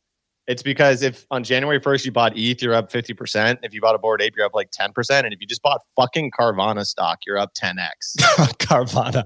It's 0.47 0.64
because 0.64 1.03
if 1.03 1.28
on 1.30 1.43
January 1.43 1.80
1st 1.80 2.05
you 2.05 2.11
bought 2.11 2.36
ETH, 2.36 2.61
you're 2.61 2.74
up 2.74 2.91
50%. 2.91 3.59
If 3.61 3.74
you 3.74 3.82
bought 3.82 3.95
a 3.95 3.99
Bored 3.99 4.22
Ape, 4.22 4.34
you're 4.36 4.45
up 4.45 4.55
like 4.55 4.72
10%. 4.72 5.24
And 5.24 5.32
if 5.32 5.39
you 5.39 5.47
just 5.47 5.61
bought 5.61 5.82
fucking 5.95 6.32
Carvana 6.38 6.86
stock, 6.86 7.20
you're 7.26 7.38
up 7.38 7.53
10x. 7.53 7.76
Carvana. 8.57 9.24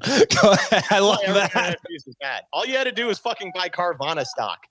I 0.92 1.00
love 1.00 1.20
that. 1.26 2.44
All 2.52 2.66
you 2.66 2.76
had 2.76 2.84
to 2.84 2.92
do 2.92 3.08
was 3.08 3.18
fucking 3.20 3.54
buy 3.56 3.70
Carvana 3.70 4.26
stock 4.26 4.68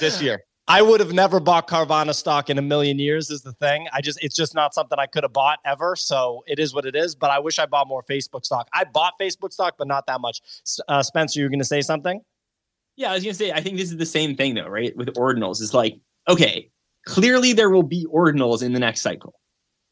this 0.00 0.20
year. 0.20 0.40
I 0.66 0.80
would 0.80 1.00
have 1.00 1.12
never 1.12 1.40
bought 1.40 1.68
Carvana 1.68 2.14
stock 2.14 2.48
in 2.48 2.56
a 2.56 2.62
million 2.62 2.98
years 2.98 3.28
is 3.28 3.42
the 3.42 3.52
thing. 3.52 3.86
I 3.92 4.00
just 4.00 4.22
it's 4.22 4.34
just 4.34 4.54
not 4.54 4.72
something 4.72 4.98
I 4.98 5.06
could 5.06 5.22
have 5.22 5.32
bought 5.32 5.58
ever. 5.66 5.94
So 5.94 6.42
it 6.46 6.58
is 6.58 6.72
what 6.72 6.86
it 6.86 6.96
is. 6.96 7.14
But 7.14 7.30
I 7.30 7.38
wish 7.38 7.58
I 7.58 7.66
bought 7.66 7.86
more 7.86 8.02
Facebook 8.02 8.46
stock. 8.46 8.68
I 8.72 8.84
bought 8.84 9.12
Facebook 9.20 9.52
stock, 9.52 9.74
but 9.76 9.86
not 9.86 10.06
that 10.06 10.22
much. 10.22 10.40
Uh, 10.88 11.02
Spencer, 11.02 11.40
you 11.40 11.44
were 11.44 11.50
going 11.50 11.58
to 11.58 11.66
say 11.66 11.82
something? 11.82 12.22
Yeah, 12.96 13.10
I 13.10 13.14
was 13.14 13.24
gonna 13.24 13.34
say, 13.34 13.50
I 13.50 13.60
think 13.60 13.76
this 13.76 13.90
is 13.90 13.96
the 13.96 14.06
same 14.06 14.36
thing 14.36 14.54
though, 14.54 14.68
right? 14.68 14.96
With 14.96 15.08
ordinals, 15.14 15.60
it's 15.60 15.74
like, 15.74 15.98
okay, 16.28 16.70
clearly 17.06 17.52
there 17.52 17.70
will 17.70 17.82
be 17.82 18.06
ordinals 18.12 18.62
in 18.62 18.72
the 18.72 18.78
next 18.78 19.00
cycle, 19.00 19.34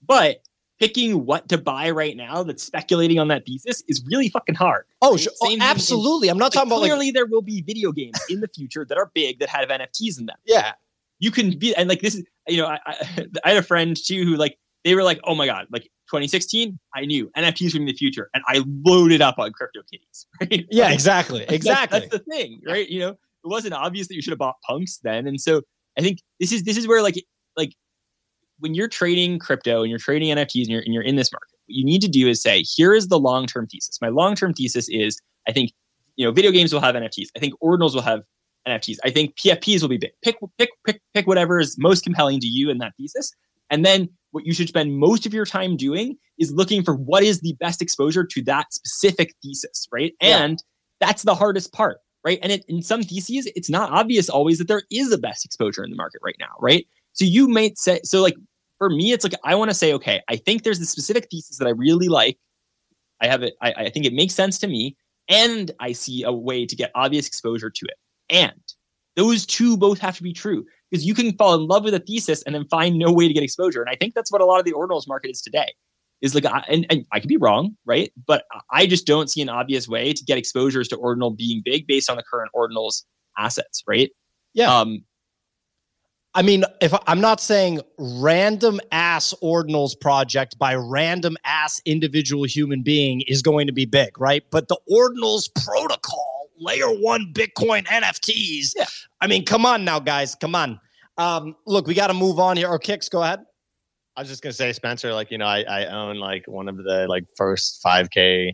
but 0.06 0.42
picking 0.82 1.24
what 1.24 1.48
to 1.48 1.56
buy 1.58 1.90
right 1.90 2.16
now 2.16 2.42
that's 2.42 2.62
speculating 2.62 3.18
on 3.20 3.28
that 3.28 3.44
thesis 3.46 3.82
is 3.88 4.04
really 4.10 4.28
fucking 4.28 4.56
hard. 4.56 4.84
Oh, 5.00 5.16
sure. 5.16 5.32
Oh 5.42 5.56
absolutely. 5.60 6.28
I'm 6.28 6.38
not 6.38 6.46
Like, 6.46 6.52
talking 6.54 6.68
about 6.70 6.80
like 6.80 6.90
clearly 6.90 7.10
there 7.12 7.26
will 7.26 7.42
be 7.42 7.62
video 7.62 7.92
games 7.92 8.18
in 8.28 8.40
the 8.40 8.48
future 8.48 8.84
that 8.88 8.98
are 8.98 9.10
big 9.14 9.38
that 9.38 9.48
have 9.48 9.68
NFTs 9.68 10.18
in 10.18 10.26
them. 10.26 10.36
yeah. 10.44 10.72
You 11.20 11.30
can 11.30 11.56
be 11.56 11.72
and 11.76 11.88
like 11.88 12.00
this 12.00 12.16
is 12.16 12.24
you 12.48 12.56
know 12.56 12.66
I, 12.66 12.78
I, 12.84 13.26
I 13.44 13.48
had 13.50 13.58
a 13.58 13.62
friend 13.62 13.96
too 13.96 14.24
who 14.24 14.34
like 14.36 14.58
they 14.82 14.96
were 14.96 15.04
like 15.04 15.20
oh 15.22 15.36
my 15.36 15.46
god 15.46 15.66
like 15.70 15.84
2016 16.10 16.78
I 16.96 17.04
knew 17.04 17.30
NFTs 17.36 17.74
were 17.74 17.80
in 17.80 17.86
the 17.86 17.92
future 17.92 18.28
and 18.34 18.42
I 18.48 18.62
loaded 18.84 19.22
up 19.22 19.38
on 19.38 19.52
crypto 19.52 19.82
kitties 19.88 20.26
right 20.40 20.66
Yeah, 20.68 20.86
Like, 20.86 20.94
exactly. 20.94 21.38
that's- 21.46 21.54
Exactly. 21.56 22.00
That's, 22.00 22.10
the 22.12 22.18
thing, 22.18 22.60
right? 22.66 22.88
You 22.88 22.98
know, 23.00 23.10
it 23.10 23.18
wasn't 23.44 23.74
obvious 23.74 24.08
that 24.08 24.14
you 24.16 24.22
should 24.22 24.32
have 24.32 24.38
bought 24.40 24.56
punks 24.68 24.98
then, 25.04 25.26
and 25.28 25.40
so 25.40 25.62
I 25.96 26.00
think 26.02 26.18
this 26.40 26.50
is 26.52 26.64
this 26.64 26.76
is 26.76 26.88
where 26.88 27.02
like 27.02 27.14
like 27.56 27.72
when 28.58 28.74
you're 28.74 28.88
trading 28.88 29.38
crypto 29.38 29.82
and 29.82 29.90
you're 29.90 29.98
trading 29.98 30.34
NFTs 30.34 30.62
and 30.62 30.68
you're 30.68 30.82
and 30.82 30.94
you're 30.94 31.02
in 31.02 31.16
this 31.16 31.32
market, 31.32 31.56
what 31.66 31.74
you 31.74 31.84
need 31.84 32.02
to 32.02 32.08
do 32.08 32.28
is 32.28 32.42
say, 32.42 32.62
here 32.62 32.94
is 32.94 33.08
the 33.08 33.18
long 33.18 33.46
term 33.46 33.66
thesis. 33.66 33.98
My 34.00 34.08
long 34.08 34.34
term 34.34 34.54
thesis 34.54 34.88
is, 34.88 35.18
I 35.48 35.52
think, 35.52 35.72
you 36.16 36.26
know, 36.26 36.32
video 36.32 36.50
games 36.50 36.72
will 36.72 36.80
have 36.80 36.94
NFTs. 36.94 37.28
I 37.36 37.40
think 37.40 37.54
ordinals 37.62 37.94
will 37.94 38.02
have 38.02 38.22
NFTs. 38.66 38.98
I 39.04 39.10
think 39.10 39.36
PFPs 39.36 39.82
will 39.82 39.88
be 39.88 39.98
big. 39.98 40.12
Pick 40.22 40.36
pick 40.58 40.70
pick 40.86 41.00
pick 41.14 41.26
whatever 41.26 41.58
is 41.58 41.76
most 41.78 42.04
compelling 42.04 42.40
to 42.40 42.46
you 42.46 42.70
in 42.70 42.78
that 42.78 42.92
thesis, 42.96 43.32
and 43.70 43.84
then 43.84 44.08
what 44.32 44.46
you 44.46 44.52
should 44.52 44.68
spend 44.68 44.98
most 44.98 45.26
of 45.26 45.32
your 45.32 45.44
time 45.44 45.76
doing 45.76 46.16
is 46.38 46.52
looking 46.52 46.82
for 46.82 46.94
what 46.94 47.22
is 47.22 47.40
the 47.40 47.54
best 47.60 47.80
exposure 47.80 48.24
to 48.24 48.42
that 48.42 48.72
specific 48.72 49.34
thesis, 49.42 49.86
right? 49.92 50.14
Yeah. 50.20 50.42
And 50.42 50.62
that's 51.00 51.22
the 51.22 51.34
hardest 51.34 51.72
part, 51.72 51.98
right? 52.24 52.38
And 52.42 52.50
it, 52.50 52.64
in 52.66 52.82
some 52.82 53.02
theses, 53.02 53.50
it's 53.54 53.70
not 53.70 53.90
obvious 53.92 54.28
always 54.28 54.58
that 54.58 54.68
there 54.68 54.82
is 54.90 55.12
a 55.12 55.18
best 55.18 55.44
exposure 55.44 55.84
in 55.84 55.90
the 55.90 55.96
market 55.96 56.20
right 56.24 56.36
now, 56.40 56.54
right? 56.60 56.86
So 57.12 57.24
you 57.24 57.48
might 57.48 57.78
say, 57.78 58.00
so 58.04 58.22
like 58.22 58.34
for 58.78 58.90
me, 58.90 59.12
it's 59.12 59.24
like 59.24 59.34
I 59.44 59.54
want 59.54 59.70
to 59.70 59.74
say, 59.74 59.92
okay, 59.94 60.22
I 60.28 60.36
think 60.36 60.62
there's 60.62 60.80
a 60.80 60.86
specific 60.86 61.28
thesis 61.30 61.58
that 61.58 61.66
I 61.66 61.70
really 61.70 62.08
like. 62.08 62.38
I 63.20 63.28
have 63.28 63.42
it. 63.42 63.54
I, 63.62 63.72
I 63.72 63.90
think 63.90 64.06
it 64.06 64.12
makes 64.12 64.34
sense 64.34 64.58
to 64.58 64.66
me, 64.66 64.96
and 65.28 65.70
I 65.78 65.92
see 65.92 66.24
a 66.24 66.32
way 66.32 66.66
to 66.66 66.74
get 66.74 66.90
obvious 66.94 67.26
exposure 67.26 67.70
to 67.70 67.86
it. 67.86 67.96
And 68.28 68.60
those 69.14 69.46
two 69.46 69.76
both 69.76 69.98
have 70.00 70.16
to 70.16 70.22
be 70.22 70.32
true 70.32 70.64
because 70.90 71.06
you 71.06 71.14
can 71.14 71.36
fall 71.36 71.54
in 71.54 71.66
love 71.66 71.84
with 71.84 71.94
a 71.94 72.00
thesis 72.00 72.42
and 72.42 72.54
then 72.54 72.66
find 72.66 72.98
no 72.98 73.12
way 73.12 73.28
to 73.28 73.34
get 73.34 73.42
exposure. 73.42 73.80
And 73.80 73.90
I 73.90 73.94
think 73.94 74.14
that's 74.14 74.32
what 74.32 74.40
a 74.40 74.44
lot 74.46 74.58
of 74.58 74.64
the 74.64 74.72
ordinals 74.72 75.06
market 75.06 75.30
is 75.30 75.42
today. 75.42 75.72
Is 76.20 76.34
like, 76.34 76.46
I, 76.46 76.64
and, 76.68 76.86
and 76.88 77.04
I 77.12 77.18
could 77.18 77.28
be 77.28 77.36
wrong, 77.36 77.76
right? 77.84 78.12
But 78.26 78.44
I 78.70 78.86
just 78.86 79.06
don't 79.06 79.28
see 79.28 79.42
an 79.42 79.48
obvious 79.48 79.88
way 79.88 80.12
to 80.12 80.24
get 80.24 80.38
exposures 80.38 80.86
to 80.88 80.96
ordinal 80.96 81.30
being 81.30 81.62
big 81.64 81.86
based 81.86 82.08
on 82.08 82.16
the 82.16 82.22
current 82.22 82.50
ordinals 82.54 83.02
assets, 83.36 83.82
right? 83.88 84.10
Yeah. 84.54 84.72
Um, 84.72 85.04
I 86.34 86.40
mean, 86.40 86.64
if 86.80 86.94
I'm 87.06 87.20
not 87.20 87.40
saying 87.40 87.80
random 87.98 88.80
ass 88.90 89.34
ordinals 89.42 89.98
project 89.98 90.58
by 90.58 90.74
random 90.74 91.36
ass 91.44 91.80
individual 91.84 92.44
human 92.44 92.82
being 92.82 93.20
is 93.22 93.42
going 93.42 93.66
to 93.66 93.72
be 93.72 93.84
big, 93.84 94.18
right? 94.18 94.42
But 94.50 94.68
the 94.68 94.78
ordinals 94.90 95.50
protocol, 95.64 96.48
layer 96.58 96.88
one 96.88 97.32
Bitcoin 97.34 97.84
NFTs. 97.84 98.72
Yeah. 98.74 98.86
I 99.20 99.26
mean, 99.26 99.44
come 99.44 99.66
on 99.66 99.84
now, 99.84 100.00
guys. 100.00 100.34
Come 100.34 100.54
on. 100.54 100.80
Um, 101.18 101.54
look, 101.66 101.86
we 101.86 101.92
got 101.92 102.06
to 102.06 102.14
move 102.14 102.38
on 102.38 102.56
here. 102.56 102.68
Or 102.68 102.78
kicks, 102.78 103.10
go 103.10 103.22
ahead. 103.22 103.40
I 104.16 104.20
was 104.20 104.28
just 104.28 104.42
gonna 104.42 104.52
say, 104.52 104.72
Spencer, 104.72 105.14
like 105.14 105.30
you 105.30 105.38
know, 105.38 105.46
I, 105.46 105.62
I 105.62 105.86
own 105.86 106.18
like 106.18 106.44
one 106.46 106.68
of 106.68 106.76
the 106.76 107.06
like 107.08 107.24
first 107.36 107.82
5K 107.82 108.52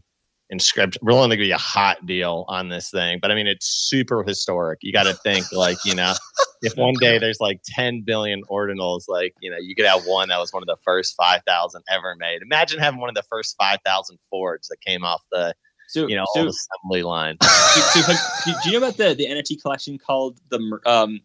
inscription. 0.51 1.01
We're 1.05 1.13
only 1.13 1.37
gonna 1.37 1.47
be 1.47 1.51
a 1.53 1.59
hot 1.59 2.05
deal 2.07 2.45
on 2.49 2.69
this 2.69 2.91
thing, 2.91 3.19
but 3.21 3.31
I 3.31 3.35
mean, 3.35 3.47
it's 3.47 3.67
super 3.67 4.23
historic. 4.23 4.79
You 4.83 4.93
got 4.93 5.05
to 5.05 5.15
think 5.15 5.51
like 5.53 5.79
you 5.85 5.95
know, 5.95 6.15
if 6.63 6.77
one 6.77 6.95
day 7.01 7.19
there's 7.21 7.41
like 7.41 7.61
10 7.67 8.03
billion 8.03 8.43
ordinals, 8.51 9.03
like 9.09 9.35
you 9.41 9.51
know, 9.51 9.59
you 9.59 9.75
could 9.75 9.87
have 9.87 10.05
one 10.05 10.29
that 10.29 10.39
was 10.39 10.53
one 10.53 10.63
of 10.63 10.67
the 10.67 10.77
first 10.85 11.15
5,000 11.17 11.83
ever 11.91 12.15
made. 12.17 12.43
Imagine 12.43 12.79
having 12.79 13.01
one 13.01 13.09
of 13.09 13.15
the 13.15 13.23
first 13.23 13.57
5,000 13.59 14.19
Fords 14.31 14.69
that 14.69 14.81
came 14.81 15.05
off 15.05 15.23
the 15.31 15.55
so 15.89 16.07
you 16.07 16.17
know 16.17 16.27
so, 16.35 16.47
assembly 16.47 17.03
line. 17.03 17.37
so, 17.43 18.01
so 18.01 18.13
do, 18.45 18.53
you 18.71 18.73
know 18.73 18.87
about 18.87 18.99
the 18.99 19.15
the 19.15 19.27
NFT 19.27 19.61
collection 19.63 19.99
called 19.99 20.39
the 20.51 20.79
um 20.87 21.21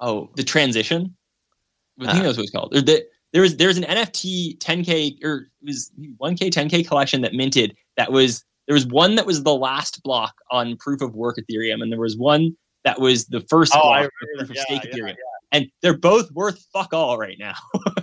oh 0.00 0.30
the 0.36 0.42
transition? 0.42 1.16
I 2.00 2.06
think 2.06 2.18
Uh. 2.18 2.22
that 2.22 2.28
was 2.28 2.36
what 2.36 2.42
it's 2.42 2.52
called. 2.52 2.72
The, 2.72 3.06
there 3.32 3.42
was 3.42 3.56
there's 3.56 3.76
an 3.76 3.84
NFT 3.84 4.58
10k 4.58 5.22
or 5.24 5.48
it 5.60 5.66
was 5.66 5.92
1k 6.20 6.50
10k 6.50 6.86
collection 6.86 7.20
that 7.22 7.34
minted 7.34 7.76
that 7.96 8.12
was 8.12 8.44
there 8.66 8.74
was 8.74 8.86
one 8.86 9.14
that 9.16 9.26
was 9.26 9.42
the 9.42 9.54
last 9.54 10.02
block 10.02 10.34
on 10.50 10.76
proof 10.78 11.00
of 11.02 11.14
work 11.14 11.36
Ethereum 11.36 11.82
and 11.82 11.92
there 11.92 12.00
was 12.00 12.16
one 12.16 12.56
that 12.84 13.00
was 13.00 13.26
the 13.26 13.40
first 13.42 13.72
Oh, 13.74 13.80
block 13.82 14.04
of 14.04 14.10
proof 14.36 14.42
of 14.50 14.56
that. 14.56 14.58
stake 14.58 14.84
Yeah, 14.84 14.90
Ethereum. 15.02 15.14
And 15.52 15.66
they're 15.82 15.96
both 15.96 16.32
worth 16.32 16.64
fuck 16.72 16.92
all 16.92 17.16
right 17.16 17.36
now. 17.38 17.54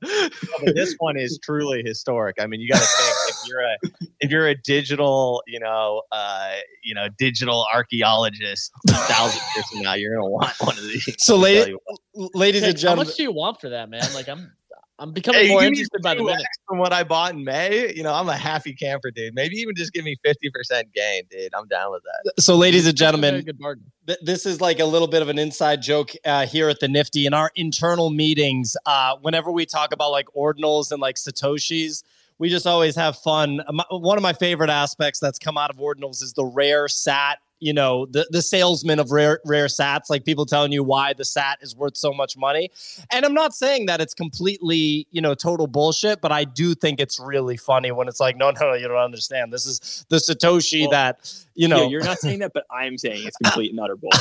but 0.00 0.74
this 0.74 0.94
one 0.98 1.16
is 1.16 1.38
truly 1.42 1.82
historic. 1.84 2.36
I 2.40 2.46
mean, 2.46 2.60
you 2.60 2.68
got 2.68 2.78
to 2.80 2.86
think 2.86 3.16
if 3.28 3.48
you're 3.48 3.60
a 3.60 3.76
if 4.20 4.30
you're 4.30 4.46
a 4.48 4.54
digital, 4.54 5.42
you 5.46 5.58
know, 5.58 6.02
uh, 6.12 6.54
you 6.84 6.94
know, 6.94 7.08
digital 7.18 7.66
archaeologist, 7.74 8.70
a 8.88 8.92
thousand 8.92 9.40
years 9.56 9.66
from 9.70 9.82
now, 9.82 9.94
you're 9.94 10.14
gonna 10.16 10.28
want 10.30 10.54
one 10.60 10.78
of 10.78 10.84
these. 10.84 11.14
So, 11.18 11.34
I'll 11.34 11.40
lady, 11.40 11.58
tell 11.60 11.68
you 11.68 11.78
what. 12.12 12.34
ladies 12.36 12.62
and 12.62 12.68
Hey, 12.70 12.72
how 12.72 12.80
gentlemen, 12.80 13.06
much 13.08 13.16
do 13.16 13.22
you 13.24 13.32
want 13.32 13.60
for 13.60 13.70
that, 13.70 13.90
man? 13.90 14.02
Like 14.14 14.28
I'm 14.28 14.52
I'm 14.98 15.12
becoming 15.12 15.42
Hey, 15.42 15.48
more 15.50 15.62
interested 15.62 16.00
by 16.02 16.14
the 16.14 16.24
minute. 16.24 16.46
From 16.66 16.78
what 16.78 16.92
I 16.92 17.04
bought 17.04 17.34
in 17.34 17.44
May, 17.44 17.92
you 17.94 18.02
know, 18.02 18.14
I'm 18.14 18.28
a 18.30 18.36
happy 18.36 18.72
camper, 18.72 19.10
dude. 19.10 19.34
Maybe 19.34 19.56
even 19.56 19.74
just 19.74 19.92
give 19.92 20.04
me 20.04 20.16
50% 20.24 20.92
gain, 20.94 21.24
dude. 21.30 21.54
I'm 21.54 21.68
down 21.68 21.92
with 21.92 22.02
that. 22.04 22.42
So, 22.42 22.56
ladies 22.56 22.86
and 22.86 22.96
That's 22.96 23.02
a 23.02 23.04
very 23.04 23.22
gentlemen, 23.22 23.44
good 23.44 23.58
bargain. 23.58 23.84
th- 24.06 24.18
this 24.22 24.46
is 24.46 24.60
like 24.60 24.80
a 24.80 24.86
little 24.86 25.08
bit 25.08 25.20
of 25.20 25.28
an 25.28 25.38
inside 25.38 25.82
joke 25.82 26.12
uh, 26.24 26.46
here 26.46 26.70
at 26.70 26.80
the 26.80 26.88
Nifty 26.88 27.26
in 27.26 27.34
our 27.34 27.50
internal 27.56 28.08
meetings. 28.08 28.74
Uh, 28.86 29.16
whenever 29.20 29.52
we 29.52 29.66
talk 29.66 29.92
about 29.92 30.12
like 30.12 30.28
ordinals 30.34 30.90
and 30.90 31.00
like 31.00 31.16
satoshis, 31.16 32.02
we 32.38 32.48
just 32.48 32.66
always 32.66 32.96
have 32.96 33.18
fun. 33.18 33.62
Um, 33.66 33.82
one 33.90 34.16
of 34.16 34.22
my 34.22 34.32
favorite 34.32 34.70
aspects 34.70 35.20
that's 35.20 35.38
come 35.38 35.58
out 35.58 35.68
of 35.68 35.76
ordinals 35.76 36.22
is 36.22 36.32
the 36.32 36.44
rare 36.44 36.88
sat. 36.88 37.38
You 37.58 37.72
know, 37.72 38.06
the 38.06 38.26
the 38.30 38.42
salesman 38.42 38.98
of 38.98 39.10
rare 39.10 39.40
rare 39.44 39.66
sats, 39.66 40.10
like 40.10 40.24
people 40.24 40.44
telling 40.44 40.72
you 40.72 40.84
why 40.84 41.14
the 41.14 41.24
sat 41.24 41.58
is 41.62 41.74
worth 41.74 41.96
so 41.96 42.12
much 42.12 42.36
money. 42.36 42.70
And 43.10 43.24
I'm 43.24 43.32
not 43.34 43.54
saying 43.54 43.86
that 43.86 44.00
it's 44.00 44.12
completely, 44.14 45.06
you 45.10 45.20
know, 45.22 45.34
total 45.34 45.66
bullshit, 45.66 46.20
but 46.20 46.32
I 46.32 46.44
do 46.44 46.74
think 46.74 47.00
it's 47.00 47.18
really 47.18 47.56
funny 47.56 47.92
when 47.92 48.08
it's 48.08 48.20
like, 48.20 48.36
no, 48.36 48.50
no, 48.50 48.60
no, 48.60 48.74
you 48.74 48.86
don't 48.88 48.96
understand. 48.98 49.52
This 49.52 49.64
is 49.66 50.04
the 50.10 50.16
satoshi 50.16 50.82
Well, 50.82 50.90
that 50.90 51.32
you 51.54 51.66
know. 51.68 51.82
Yeah, 51.84 51.88
you're 51.88 52.04
not 52.04 52.18
saying 52.18 52.40
that, 52.40 52.52
but 52.52 52.64
I'm 52.70 52.98
saying 52.98 53.26
it's 53.26 53.36
complete 53.42 53.70
and 53.70 53.80
utter 53.80 53.96
bullshit. 53.96 54.20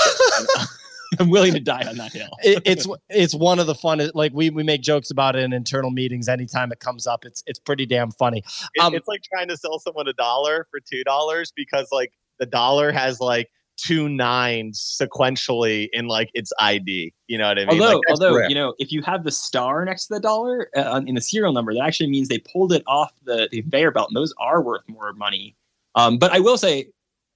I'm, 0.59 0.67
I'm 1.19 1.29
willing 1.29 1.53
to 1.53 1.59
die 1.59 1.83
on 1.87 1.97
that 1.97 2.13
hill. 2.13 2.29
it, 2.43 2.61
it's 2.65 2.87
it's 3.09 3.35
one 3.35 3.59
of 3.59 3.67
the 3.67 3.75
fun 3.75 4.01
like 4.15 4.33
we 4.33 4.49
we 4.49 4.63
make 4.63 4.81
jokes 4.81 5.11
about 5.11 5.35
it 5.35 5.43
in 5.43 5.53
internal 5.53 5.91
meetings 5.91 6.27
anytime 6.27 6.71
it 6.71 6.79
comes 6.79 7.05
up 7.05 7.23
it's 7.25 7.43
it's 7.45 7.59
pretty 7.59 7.85
damn 7.85 8.11
funny 8.11 8.39
It- 8.73 8.83
Um, 8.83 8.93
it's 8.95 9.07
like 9.07 9.21
trying 9.23 9.47
to 9.49 9.55
sell 9.55 9.79
someone 9.79 10.07
a 10.07 10.13
dollar 10.13 10.65
for 10.71 10.79
two 10.79 11.03
dollars 11.03 11.53
because 11.55 11.89
like 11.91 12.11
the 12.39 12.45
dollar 12.45 12.91
has 12.91 13.19
like 13.19 13.49
two 13.77 14.07
nines 14.09 14.97
sequentially 15.01 15.89
in 15.93 16.07
like 16.07 16.29
its 16.33 16.51
ID. 16.59 17.13
You 17.27 17.37
know 17.37 17.47
what 17.47 17.59
I 17.59 17.65
mean? 17.65 17.81
although, 17.81 17.95
Like, 17.97 18.09
although 18.09 18.35
rare. 18.35 18.49
you 18.49 18.55
know, 18.55 18.73
if 18.79 18.91
you 18.91 19.01
have 19.01 19.23
the 19.23 19.31
star 19.31 19.83
next 19.85 20.07
to 20.07 20.15
the 20.15 20.19
dollar 20.19 20.69
uh, 20.75 21.01
in 21.05 21.15
the 21.15 21.21
serial 21.21 21.53
number, 21.53 21.73
that 21.73 21.81
actually 21.81 22.09
means 22.09 22.27
they 22.27 22.39
pulled 22.39 22.71
it 22.73 22.83
off 22.87 23.11
the, 23.23 23.49
the 23.51 23.61
conveyor 23.61 23.91
belt, 23.91 24.09
and 24.09 24.17
those 24.17 24.33
are 24.39 24.61
worth 24.61 24.81
more 24.87 25.13
money. 25.13 25.55
Um, 25.95 26.17
but 26.17 26.31
I 26.31 26.39
will 26.39 26.57
say, 26.57 26.87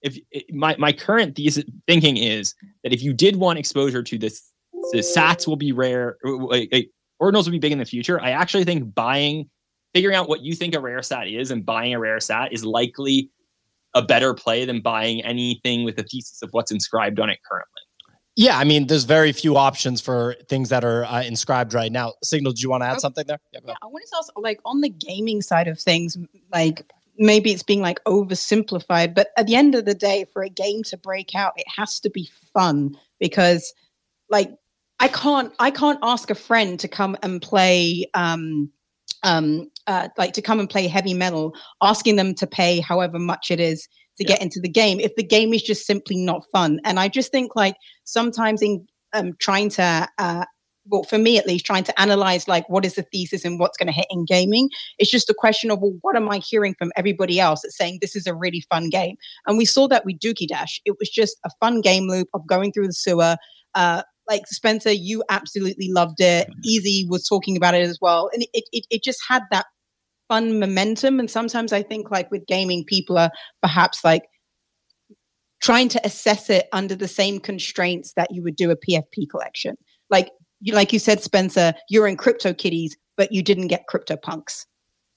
if 0.02 0.18
my 0.52 0.76
my 0.78 0.93
current 0.93 1.36
thesis 1.36 1.66
thinking 1.88 2.18
is 2.18 2.56
that 2.84 2.93
if 2.93 3.02
you 3.02 3.14
did 3.14 3.36
want 3.36 3.60
exposure 3.60 4.02
to 4.04 4.18
this, 4.18 4.52
the 4.91 5.00
Sats 5.00 5.45
will 5.45 5.58
be 5.58 5.72
rare. 5.72 6.18
Like, 6.24 6.70
like, 6.72 6.89
ordinals 7.22 7.45
will 7.45 7.52
be 7.52 7.60
big 7.60 7.74
in 7.74 7.80
the 7.80 7.86
future. 7.86 8.22
I 8.22 8.32
actually 8.32 8.64
think 8.64 8.93
buying, 8.95 9.50
figuring 9.93 10.16
out 10.16 10.30
what 10.30 10.41
you 10.41 10.56
think 10.56 10.74
a 10.74 10.80
rare 10.80 11.02
Sat 11.02 11.28
is, 11.28 11.52
and 11.52 11.66
buying 11.66 11.93
a 11.93 12.00
rare 12.00 12.20
Sat 12.22 12.54
is 12.54 12.64
likely 12.64 13.30
a 13.96 14.02
better 14.02 14.34
play 14.34 14.66
than 14.66 14.82
buying 14.82 15.24
anything 15.24 15.84
with 15.84 15.98
a 16.00 16.04
thesis 16.04 16.42
of 16.42 16.50
what's 16.52 16.72
inscribed 16.72 17.20
on 17.20 17.30
it 17.30 17.40
currently. 17.50 17.82
yeah 18.36 18.58
i 18.60 18.64
mean 18.64 18.88
there's 18.88 19.04
very 19.06 19.32
few 19.32 19.58
options 19.58 20.00
for 20.00 20.36
things 20.48 20.70
that 20.70 20.84
are 20.84 21.04
uh, 21.06 21.24
inscribed 21.24 21.74
right 21.74 21.92
now 21.92 22.14
signal 22.24 22.52
do 22.54 22.62
you 22.62 22.70
want 22.70 22.82
to 22.84 22.88
add 22.88 22.96
Oh, 22.98 23.00
something 23.00 23.26
there 23.28 23.40
yeah, 23.52 23.60
Yeah. 23.66 23.74
I 23.82 23.88
want 23.88 24.04
to 24.12 24.18
ask, 24.18 24.30
like, 24.38 24.60
on 24.66 24.82
the 24.82 24.90
gaming 24.90 25.42
side 25.42 25.68
of 25.68 25.80
things, 25.80 26.18
like, 26.54 26.86
maybe 27.18 27.52
it's 27.52 27.64
being 27.64 27.82
like 27.82 28.02
oversimplified, 28.06 29.14
but 29.14 29.28
at 29.38 29.46
the 29.48 29.56
end 29.56 29.76
of 29.76 29.84
the 29.86 29.94
day, 29.96 30.26
for 30.32 30.42
a 30.44 30.50
game 30.50 30.84
to 30.84 30.98
break 30.98 31.36
out, 31.36 31.54
it 31.58 31.66
has 31.76 32.00
to 32.02 32.10
be 32.10 32.30
fun 32.54 32.96
because, 33.20 33.74
like, 34.30 34.52
I 35.02 35.08
can't, 35.10 35.52
I 35.60 35.72
can't 35.72 36.00
ask 36.04 36.30
a 36.30 36.36
friend 36.36 36.80
to 36.80 36.88
come 36.88 37.18
and 37.24 37.42
play, 37.42 38.06
um, 38.14 38.70
um, 39.24 39.70
uh, 39.90 40.08
like 40.18 40.34
to 40.34 40.42
come 40.42 40.60
and 40.60 40.70
play 40.70 40.88
heavy 40.88 41.14
metal, 41.14 41.54
asking 41.82 42.16
them 42.16 42.36
to 42.36 42.48
pay 42.48 42.80
however 42.80 43.18
much 43.20 43.50
it 43.50 43.60
is 43.60 43.88
to 44.18 44.24
get 44.24 44.42
into 44.42 44.60
the 44.60 44.70
game 44.70 45.00
if 45.00 45.16
the 45.16 45.24
game 45.24 45.54
is 45.54 45.64
just 45.64 45.88
simply 45.88 46.16
not 46.16 46.44
fun. 46.52 46.80
And 46.84 47.00
I 47.00 47.08
just 47.08 47.32
think 47.32 47.56
like 47.56 47.76
sometimes 48.04 48.62
in 48.62 48.86
um, 49.14 49.34
trying 49.40 49.70
to 49.70 50.08
uh, 50.20 50.46
well, 50.86 51.04
for 51.04 51.18
me 51.18 51.38
at 51.38 51.48
least, 51.48 51.66
trying 51.66 51.84
to 51.84 52.02
analyze 52.02 52.48
like 52.48 52.68
what 52.70 52.86
is 52.86 52.96
the 52.96 53.04
thesis 53.04 53.46
and 53.46 53.60
what's 53.60 53.78
going 53.78 53.88
to 53.88 53.94
hit 53.94 54.08
in 54.10 54.26
gaming, 54.26 54.70
it's 54.98 55.10
just 55.10 55.30
a 55.30 55.36
question 55.36 55.72
of 55.72 55.80
well, 55.80 55.98
what 56.02 56.16
am 56.16 56.30
I 56.30 56.38
hearing 56.38 56.76
from 56.78 56.92
everybody 56.96 57.40
else 57.40 57.62
that's 57.62 57.78
saying 57.78 58.00
this 58.02 58.16
is 58.16 58.28
a 58.28 58.36
really 58.36 58.64
fun 58.70 58.90
game? 58.90 59.16
And 59.48 59.58
we 59.58 59.66
saw 59.66 59.88
that 59.88 60.06
with 60.06 60.20
Dookie 60.20 60.48
Dash. 60.48 60.82
It 60.86 60.96
was 61.00 61.10
just 61.10 61.38
a 61.46 61.50
fun 61.60 61.82
game 61.82 62.08
loop 62.08 62.28
of 62.34 62.46
going 62.48 62.72
through 62.72 62.88
the 62.88 62.94
sewer. 62.94 63.38
Uh, 63.74 64.04
like 64.28 64.46
Spencer, 64.48 64.92
you 64.92 65.24
absolutely 65.30 65.92
loved 65.92 66.20
it. 66.22 66.48
Easy 66.64 67.08
was 67.10 67.28
talking 67.28 67.58
about 67.58 67.74
it 67.74 67.82
as 67.82 67.98
well, 68.02 68.30
and 68.34 68.44
it 68.54 68.64
it, 68.72 68.86
it 68.92 69.04
just 69.04 69.20
had 69.28 69.44
that 69.52 69.66
fun 70.30 70.59
momentum. 70.59 71.19
And 71.19 71.30
sometimes 71.30 71.73
I 71.73 71.84
think 71.84 72.11
like 72.11 72.32
with 72.32 72.47
gaming, 72.47 72.86
people 72.86 73.17
are 73.17 73.32
perhaps 73.61 74.03
like 74.05 74.23
trying 75.61 75.89
to 75.89 76.01
assess 76.05 76.49
it 76.49 76.67
under 76.71 76.95
the 76.95 77.07
same 77.07 77.39
constraints 77.39 78.13
that 78.13 78.30
you 78.32 78.41
would 78.43 78.55
do 78.55 78.71
a 78.71 78.77
PFP 78.77 79.30
collection. 79.30 79.75
Like 80.09 80.30
you, 80.61 80.73
like 80.73 80.93
you 80.93 80.99
said, 80.99 81.21
Spencer, 81.21 81.73
you're 81.89 82.07
in 82.07 82.15
Crypto 82.15 82.53
Kitties, 82.53 82.95
but 83.17 83.32
you 83.32 83.43
didn't 83.43 83.67
get 83.67 83.88
Crypto 83.88 84.15
Punks 84.15 84.65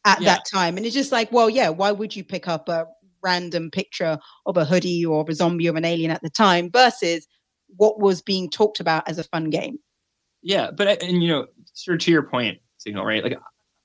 at 0.05 0.21
Yeah. 0.21 0.35
that 0.35 0.45
time. 0.53 0.77
And 0.77 0.85
it's 0.85 0.95
just 0.95 1.13
like, 1.13 1.31
well, 1.31 1.49
yeah, 1.49 1.69
why 1.69 1.93
would 1.93 2.17
you 2.17 2.25
pick 2.25 2.49
up 2.49 2.69
a 2.69 2.87
random 3.23 3.71
picture 3.71 4.19
of 4.47 4.57
a 4.57 4.65
hoodie 4.65 5.05
or 5.05 5.21
of 5.21 5.29
a 5.29 5.35
zombie 5.35 5.69
or 5.69 5.77
an 5.77 5.85
alien 5.85 6.11
at 6.11 6.23
the 6.23 6.31
time 6.31 6.71
versus 6.73 7.27
what 7.77 8.01
was 8.01 8.21
being 8.21 8.51
talked 8.51 8.81
about 8.81 9.09
as 9.09 9.19
a 9.19 9.25
fun 9.25 9.49
game? 9.51 9.79
Yeah, 10.43 10.73
but 10.73 11.01
and 11.03 11.23
you 11.23 11.29
know, 11.29 11.47
sort 11.73 11.95
of 11.95 12.01
to 12.01 12.11
your 12.11 12.25
point, 12.25 12.59
signal 12.79 13.05
right? 13.05 13.23
Like 13.23 13.39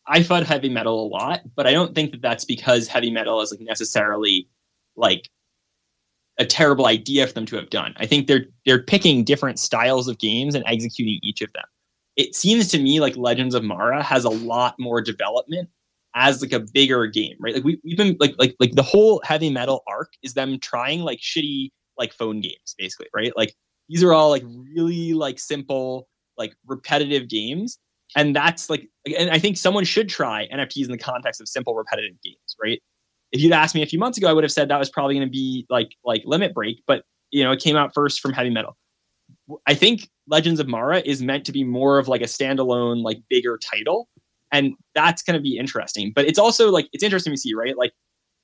I 0.07 0.23
fought 0.23 0.45
heavy 0.45 0.69
metal 0.69 1.05
a 1.05 1.07
lot, 1.07 1.41
but 1.55 1.67
I 1.67 1.73
don't 1.73 1.93
think 1.93 2.11
that 2.11 2.21
that's 2.21 2.45
because 2.45 2.87
heavy 2.87 3.11
metal 3.11 3.41
is 3.41 3.51
like 3.51 3.61
necessarily 3.61 4.47
like 4.95 5.29
a 6.39 6.45
terrible 6.45 6.85
idea 6.85 7.27
for 7.27 7.33
them 7.33 7.45
to 7.47 7.55
have 7.55 7.69
done. 7.69 7.93
I 7.97 8.05
think 8.05 8.27
they're 8.27 8.45
they're 8.65 8.83
picking 8.83 9.23
different 9.23 9.59
styles 9.59 10.07
of 10.07 10.17
games 10.19 10.55
and 10.55 10.63
executing 10.67 11.19
each 11.23 11.41
of 11.41 11.51
them. 11.53 11.65
It 12.15 12.35
seems 12.35 12.67
to 12.69 12.79
me 12.79 12.99
like 12.99 13.17
Legends 13.17 13.55
of 13.55 13.63
Mara 13.63 14.01
has 14.03 14.23
a 14.23 14.29
lot 14.29 14.75
more 14.79 15.01
development 15.01 15.69
as 16.15 16.41
like 16.41 16.53
a 16.53 16.59
bigger 16.59 17.05
game, 17.07 17.35
right? 17.39 17.55
Like 17.55 17.63
we, 17.63 17.79
we've 17.83 17.97
been 17.97 18.15
like 18.19 18.35
like 18.37 18.55
like 18.59 18.73
the 18.73 18.83
whole 18.83 19.21
heavy 19.23 19.49
metal 19.49 19.83
arc 19.87 20.13
is 20.23 20.33
them 20.33 20.59
trying 20.59 21.01
like 21.01 21.19
shitty 21.19 21.69
like 21.97 22.13
phone 22.13 22.39
games, 22.41 22.75
basically, 22.77 23.07
right? 23.13 23.35
Like 23.35 23.55
these 23.89 24.03
are 24.03 24.13
all 24.13 24.29
like 24.29 24.43
really 24.73 25.13
like 25.13 25.39
simple 25.39 26.07
like 26.37 26.55
repetitive 26.65 27.27
games 27.27 27.79
and 28.15 28.35
that's 28.35 28.69
like 28.69 28.87
and 29.17 29.29
i 29.29 29.39
think 29.39 29.57
someone 29.57 29.83
should 29.83 30.09
try 30.09 30.47
nfts 30.53 30.85
in 30.85 30.91
the 30.91 30.97
context 30.97 31.41
of 31.41 31.47
simple 31.47 31.75
repetitive 31.75 32.21
games 32.23 32.55
right? 32.61 32.81
If 33.33 33.41
you'd 33.41 33.51
asked 33.51 33.75
me 33.75 33.83
a 33.83 33.85
few 33.85 33.99
months 33.99 34.17
ago 34.17 34.27
i 34.27 34.33
would 34.33 34.43
have 34.43 34.51
said 34.51 34.69
that 34.69 34.79
was 34.79 34.89
probably 34.89 35.15
going 35.15 35.27
to 35.27 35.31
be 35.31 35.65
like 35.69 35.89
like 36.05 36.21
limit 36.25 36.53
break 36.53 36.81
but 36.87 37.03
you 37.31 37.43
know 37.43 37.51
it 37.51 37.61
came 37.61 37.75
out 37.75 37.93
first 37.93 38.19
from 38.19 38.33
heavy 38.33 38.49
metal. 38.49 38.77
I 39.65 39.73
think 39.73 40.09
legends 40.27 40.59
of 40.59 40.67
mara 40.67 41.01
is 41.05 41.21
meant 41.21 41.45
to 41.45 41.51
be 41.51 41.63
more 41.63 41.99
of 41.99 42.07
like 42.07 42.21
a 42.21 42.25
standalone 42.25 43.03
like 43.03 43.19
bigger 43.29 43.57
title 43.57 44.07
and 44.51 44.73
that's 44.95 45.21
going 45.21 45.35
to 45.35 45.41
be 45.41 45.57
interesting. 45.57 46.13
But 46.15 46.25
it's 46.25 46.39
also 46.39 46.71
like 46.71 46.87
it's 46.93 47.03
interesting 47.03 47.33
to 47.33 47.37
see 47.37 47.53
right? 47.53 47.77
Like 47.77 47.91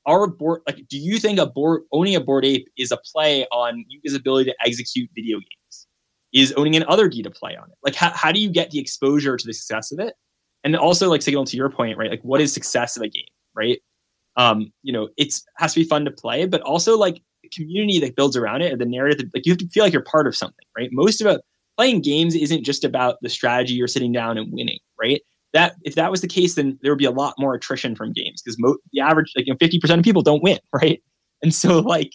our 0.06 0.28
board 0.28 0.62
like 0.68 0.86
do 0.90 0.98
you 0.98 1.18
think 1.18 1.40
a 1.40 1.46
board 1.46 1.84
owning 1.92 2.16
a 2.16 2.20
Bored 2.20 2.46
Ape 2.46 2.68
is 2.78 2.92
a 2.92 2.98
play 2.98 3.46
on 3.52 3.86
Yuga's 3.88 4.16
ability 4.16 4.52
to 4.52 4.56
execute 4.66 5.10
video 5.16 5.38
games 5.38 5.88
is 6.34 6.52
owning 6.54 6.76
an 6.76 6.84
other 6.88 7.10
to 7.10 7.30
play 7.30 7.56
on 7.56 7.70
it. 7.70 7.78
Like, 7.84 7.96
how, 7.96 8.12
how 8.12 8.32
do 8.32 8.40
you 8.40 8.50
get 8.50 8.72
the 8.72 8.80
exposure 8.80 9.38
to 9.38 9.48
the 9.48 9.54
success 9.54 9.92
of 9.92 10.00
it? 10.00 10.16
And 10.64 10.76
also, 10.76 11.10
like, 11.10 11.22
signal 11.22 11.46
to 11.46 11.58
your 11.58 11.70
point, 11.70 11.98
right? 11.98 12.10
Like, 12.10 12.22
what 12.24 12.42
is 12.42 12.54
success 12.54 12.98
of 12.98 13.04
a 13.04 13.10
game, 13.10 13.26
right? 13.56 13.80
Um, 14.36 14.72
you 14.82 14.92
know, 14.92 15.10
it's 15.18 15.46
has 15.58 15.74
to 15.74 15.82
be 15.82 15.86
fun 15.88 16.06
to 16.06 16.12
play, 16.12 16.48
but 16.48 16.62
also 16.62 16.98
like 16.98 17.22
the 17.44 17.50
community 17.50 18.00
that 18.00 18.16
builds 18.16 18.36
around 18.36 18.64
it 18.64 18.78
the 18.80 18.86
narrative. 18.86 19.20
That, 19.20 19.38
like, 19.38 19.46
you 19.46 19.52
have 19.52 19.60
to 19.60 19.68
feel 19.70 19.84
like 19.84 19.94
you're 19.94 20.02
part 20.02 20.28
of 20.28 20.36
something, 20.36 20.66
right? 20.76 20.90
Most 20.92 21.22
of 21.22 21.28
it, 21.28 21.42
playing 21.78 22.02
games 22.02 22.36
isn't 22.36 22.64
just 22.64 22.84
about 22.84 23.18
the 23.22 23.30
strategy 23.30 23.74
you're 23.74 23.88
sitting 23.88 24.12
down 24.12 24.38
and 24.38 24.52
winning, 24.52 24.80
right? 25.00 25.22
That 25.54 25.76
if 25.84 25.94
that 25.96 26.10
was 26.10 26.22
the 26.22 26.28
case, 26.28 26.56
then 26.56 26.80
there 26.82 26.92
would 26.92 27.00
be 27.00 27.06
a 27.06 27.12
lot 27.12 27.36
more 27.38 27.54
attrition 27.54 27.96
from 27.96 28.12
games 28.12 28.42
because 28.42 28.58
mo- 28.60 28.78
the 28.92 29.02
average, 29.02 29.32
like, 29.36 29.46
you 29.46 29.54
know, 29.54 29.58
fifty 29.60 29.80
percent 29.80 30.00
of 30.00 30.06
people 30.06 30.24
don't 30.24 30.42
win, 30.42 30.60
right? 30.74 31.02
And 31.44 31.54
so, 31.54 31.80
like, 31.80 32.14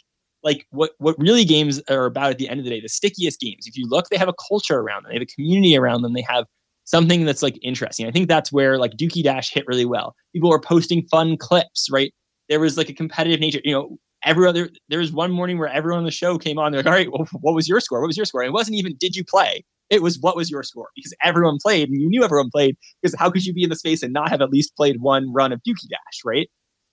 like 0.49 0.67
what 0.71 0.93
what 0.99 1.15
really 1.19 1.45
games 1.45 1.81
are 1.91 2.07
about 2.07 2.31
at 2.31 2.39
the 2.39 2.49
end 2.49 2.59
of 2.59 2.65
the 2.65 2.71
day 2.71 2.81
the 2.81 2.89
stickiest 2.89 3.39
games. 3.39 3.67
If 3.67 3.77
you 3.77 3.87
look 3.87 4.09
they 4.09 4.17
have 4.17 4.29
a 4.29 4.35
culture 4.49 4.79
around 4.79 5.05
them. 5.05 5.11
They 5.11 5.17
have 5.17 5.29
a 5.31 5.35
community 5.35 5.77
around 5.77 6.03
them. 6.03 6.15
They 6.15 6.25
have 6.29 6.47
something 6.85 7.27
that's 7.27 7.43
like 7.43 7.59
interesting. 7.63 8.07
I 8.07 8.11
think 8.11 8.29
that's 8.29 8.51
where 8.51 8.79
like 8.79 8.93
dookie 8.93 9.23
dash 9.23 9.53
hit 9.53 9.67
really 9.67 9.85
well. 9.85 10.15
People 10.33 10.49
were 10.49 10.61
posting 10.61 11.03
fun 11.11 11.37
clips 11.37 11.89
right? 11.93 12.13
There 12.49 12.61
was 12.61 12.79
like 12.79 12.89
a 12.89 12.95
competitive 12.95 13.41
nature. 13.41 13.61
You 13.63 13.75
know 13.75 13.99
every 14.25 14.49
other 14.49 14.71
there 14.89 14.99
was 14.99 15.13
one 15.13 15.31
morning 15.31 15.59
where 15.59 15.69
everyone 15.69 15.99
on 16.01 16.05
the 16.05 16.11
show 16.11 16.39
came 16.39 16.59
on 16.59 16.73
they're 16.73 16.83
like 16.83 16.87
all 16.87 16.93
right 16.93 17.13
well, 17.13 17.29
what 17.41 17.55
was 17.55 17.69
your 17.69 17.81
score? 17.81 18.01
What 18.01 18.09
was 18.09 18.17
your 18.17 18.27
score? 18.27 18.41
And 18.41 18.49
it 18.49 18.55
wasn't 18.55 18.79
even 18.79 18.97
did 18.99 19.15
you 19.15 19.25
play? 19.25 19.65
It 19.91 20.03
was 20.03 20.19
what 20.19 20.35
was 20.35 20.51
your 20.51 20.63
score? 20.63 20.89
Because 20.97 21.15
everyone 21.23 21.59
played 21.63 21.91
and 21.91 22.01
you 22.01 22.09
knew 22.09 22.25
everyone 22.25 22.51
played 22.51 22.77
because 23.03 23.15
how 23.19 23.31
could 23.31 23.45
you 23.45 23.53
be 23.53 23.65
in 23.65 23.71
the 23.71 23.77
space 23.77 24.03
and 24.03 24.15
not 24.15 24.31
have 24.31 24.41
at 24.41 24.51
least 24.51 24.75
played 24.77 25.01
one 25.01 25.31
run 25.33 25.53
of 25.53 25.61
dookie 25.61 25.89
dash 25.91 26.21
right? 26.25 26.49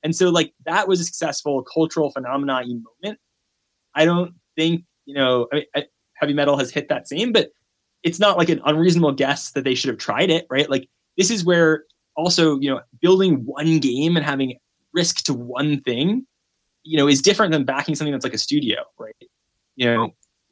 And 0.05 0.15
so 0.15 0.29
like 0.29 0.53
that 0.65 0.87
was 0.87 0.99
a 0.99 1.03
successful 1.03 1.63
cultural 1.63 2.11
phenomenon 2.11 2.65
moment 2.67 3.19
I 3.95 4.05
don't 4.05 4.33
think 4.55 4.83
you 5.05 5.15
know 5.15 5.47
I 5.51 5.55
mean, 5.55 5.85
heavy 6.13 6.33
metal 6.33 6.57
has 6.57 6.71
hit 6.71 6.89
that 6.89 7.07
same, 7.07 7.31
but 7.31 7.51
it's 8.03 8.19
not 8.19 8.37
like 8.37 8.49
an 8.49 8.61
unreasonable 8.65 9.13
guess 9.13 9.51
that 9.51 9.63
they 9.63 9.75
should 9.75 9.89
have 9.89 9.97
tried 9.97 10.29
it, 10.29 10.45
right? 10.49 10.69
Like 10.69 10.87
this 11.17 11.31
is 11.31 11.43
where 11.43 11.85
also 12.15 12.59
you 12.59 12.69
know 12.69 12.81
building 13.01 13.45
one 13.45 13.79
game 13.79 14.15
and 14.15 14.25
having 14.25 14.57
risk 14.93 15.23
to 15.25 15.33
one 15.33 15.81
thing, 15.81 16.25
you 16.83 16.97
know, 16.97 17.07
is 17.07 17.21
different 17.21 17.51
than 17.51 17.65
backing 17.65 17.95
something 17.95 18.11
that's 18.11 18.23
like 18.23 18.33
a 18.33 18.37
studio, 18.37 18.83
right? 18.97 19.15
You 19.75 19.93
know, 19.93 20.03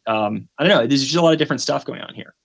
um, 0.08 0.50
I 0.58 0.64
don't 0.64 0.70
know. 0.70 0.86
There's 0.86 1.04
just 1.04 1.16
a 1.16 1.22
lot 1.22 1.34
of 1.34 1.40
different 1.40 1.62
stuff 1.62 1.86
going 1.86 2.02
on 2.02 2.14
here. 2.14 2.36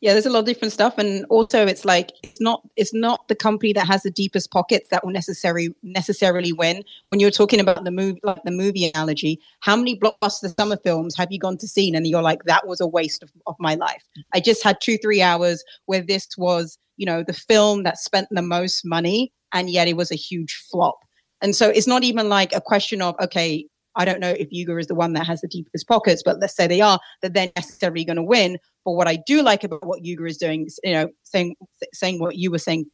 Yeah, 0.00 0.14
there's 0.14 0.24
a 0.24 0.30
lot 0.30 0.38
of 0.40 0.44
different 0.46 0.72
stuff, 0.72 0.96
and 0.96 1.26
also 1.28 1.66
it's 1.66 1.84
like 1.84 2.12
it's 2.22 2.40
not 2.40 2.62
it's 2.76 2.94
not 2.94 3.28
the 3.28 3.34
company 3.34 3.74
that 3.74 3.86
has 3.86 4.02
the 4.02 4.10
deepest 4.10 4.50
pockets 4.50 4.88
that 4.90 5.04
will 5.04 5.12
necessarily 5.12 5.74
necessarily 5.82 6.54
win. 6.54 6.82
When 7.10 7.20
you're 7.20 7.30
talking 7.30 7.60
about 7.60 7.84
the 7.84 7.90
movie, 7.90 8.18
like 8.22 8.42
the 8.44 8.50
movie 8.50 8.88
analogy, 8.88 9.40
how 9.60 9.76
many 9.76 9.98
blockbuster 9.98 10.56
summer 10.56 10.78
films 10.78 11.14
have 11.16 11.30
you 11.30 11.38
gone 11.38 11.58
to 11.58 11.68
see 11.68 11.94
and 11.94 12.06
you're 12.06 12.22
like, 12.22 12.44
that 12.44 12.66
was 12.66 12.80
a 12.80 12.86
waste 12.86 13.22
of, 13.22 13.30
of 13.46 13.56
my 13.58 13.74
life? 13.74 14.02
I 14.32 14.40
just 14.40 14.64
had 14.64 14.80
two 14.80 14.96
three 14.96 15.20
hours 15.20 15.62
where 15.84 16.00
this 16.00 16.26
was, 16.38 16.78
you 16.96 17.04
know, 17.04 17.22
the 17.22 17.34
film 17.34 17.82
that 17.82 17.98
spent 17.98 18.28
the 18.30 18.42
most 18.42 18.86
money, 18.86 19.32
and 19.52 19.68
yet 19.68 19.86
it 19.86 19.98
was 19.98 20.10
a 20.10 20.16
huge 20.16 20.54
flop. 20.70 20.98
And 21.42 21.54
so 21.54 21.68
it's 21.68 21.86
not 21.86 22.04
even 22.04 22.30
like 22.30 22.54
a 22.54 22.60
question 22.62 23.02
of 23.02 23.16
okay, 23.22 23.66
I 23.96 24.04
don't 24.04 24.20
know 24.20 24.30
if 24.30 24.48
Yuga 24.50 24.76
is 24.78 24.86
the 24.86 24.94
one 24.94 25.12
that 25.14 25.26
has 25.26 25.40
the 25.40 25.48
deepest 25.48 25.88
pockets, 25.88 26.22
but 26.24 26.38
let's 26.38 26.54
say 26.54 26.66
they 26.66 26.80
are, 26.80 26.98
that 27.22 27.34
they're 27.34 27.50
necessarily 27.56 28.04
going 28.04 28.16
to 28.16 28.22
win. 28.22 28.58
But 28.84 28.92
what 28.92 29.08
I 29.08 29.16
do 29.26 29.42
like 29.42 29.64
about 29.64 29.86
what 29.86 30.04
Yuga 30.04 30.24
is 30.26 30.36
doing, 30.36 30.68
you 30.84 30.92
know, 30.92 31.08
saying 31.24 31.56
saying 31.92 32.20
what 32.20 32.36
you 32.36 32.50
were 32.50 32.58
saying, 32.58 32.86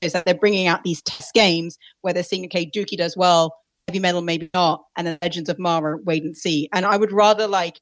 is 0.00 0.12
that 0.12 0.24
they're 0.24 0.34
bringing 0.34 0.66
out 0.66 0.84
these 0.84 1.02
test 1.02 1.32
games 1.32 1.78
where 2.02 2.12
they're 2.12 2.22
seeing, 2.22 2.44
okay, 2.46 2.70
Dookie 2.70 2.98
does 2.98 3.16
well, 3.16 3.56
heavy 3.88 3.98
metal 3.98 4.22
maybe 4.22 4.50
not, 4.52 4.84
and 4.96 5.06
the 5.06 5.18
Legends 5.22 5.48
of 5.48 5.58
Mara 5.58 5.98
wait 6.04 6.24
and 6.24 6.36
see. 6.36 6.68
And 6.72 6.84
I 6.84 6.96
would 6.96 7.12
rather 7.12 7.46
like 7.46 7.80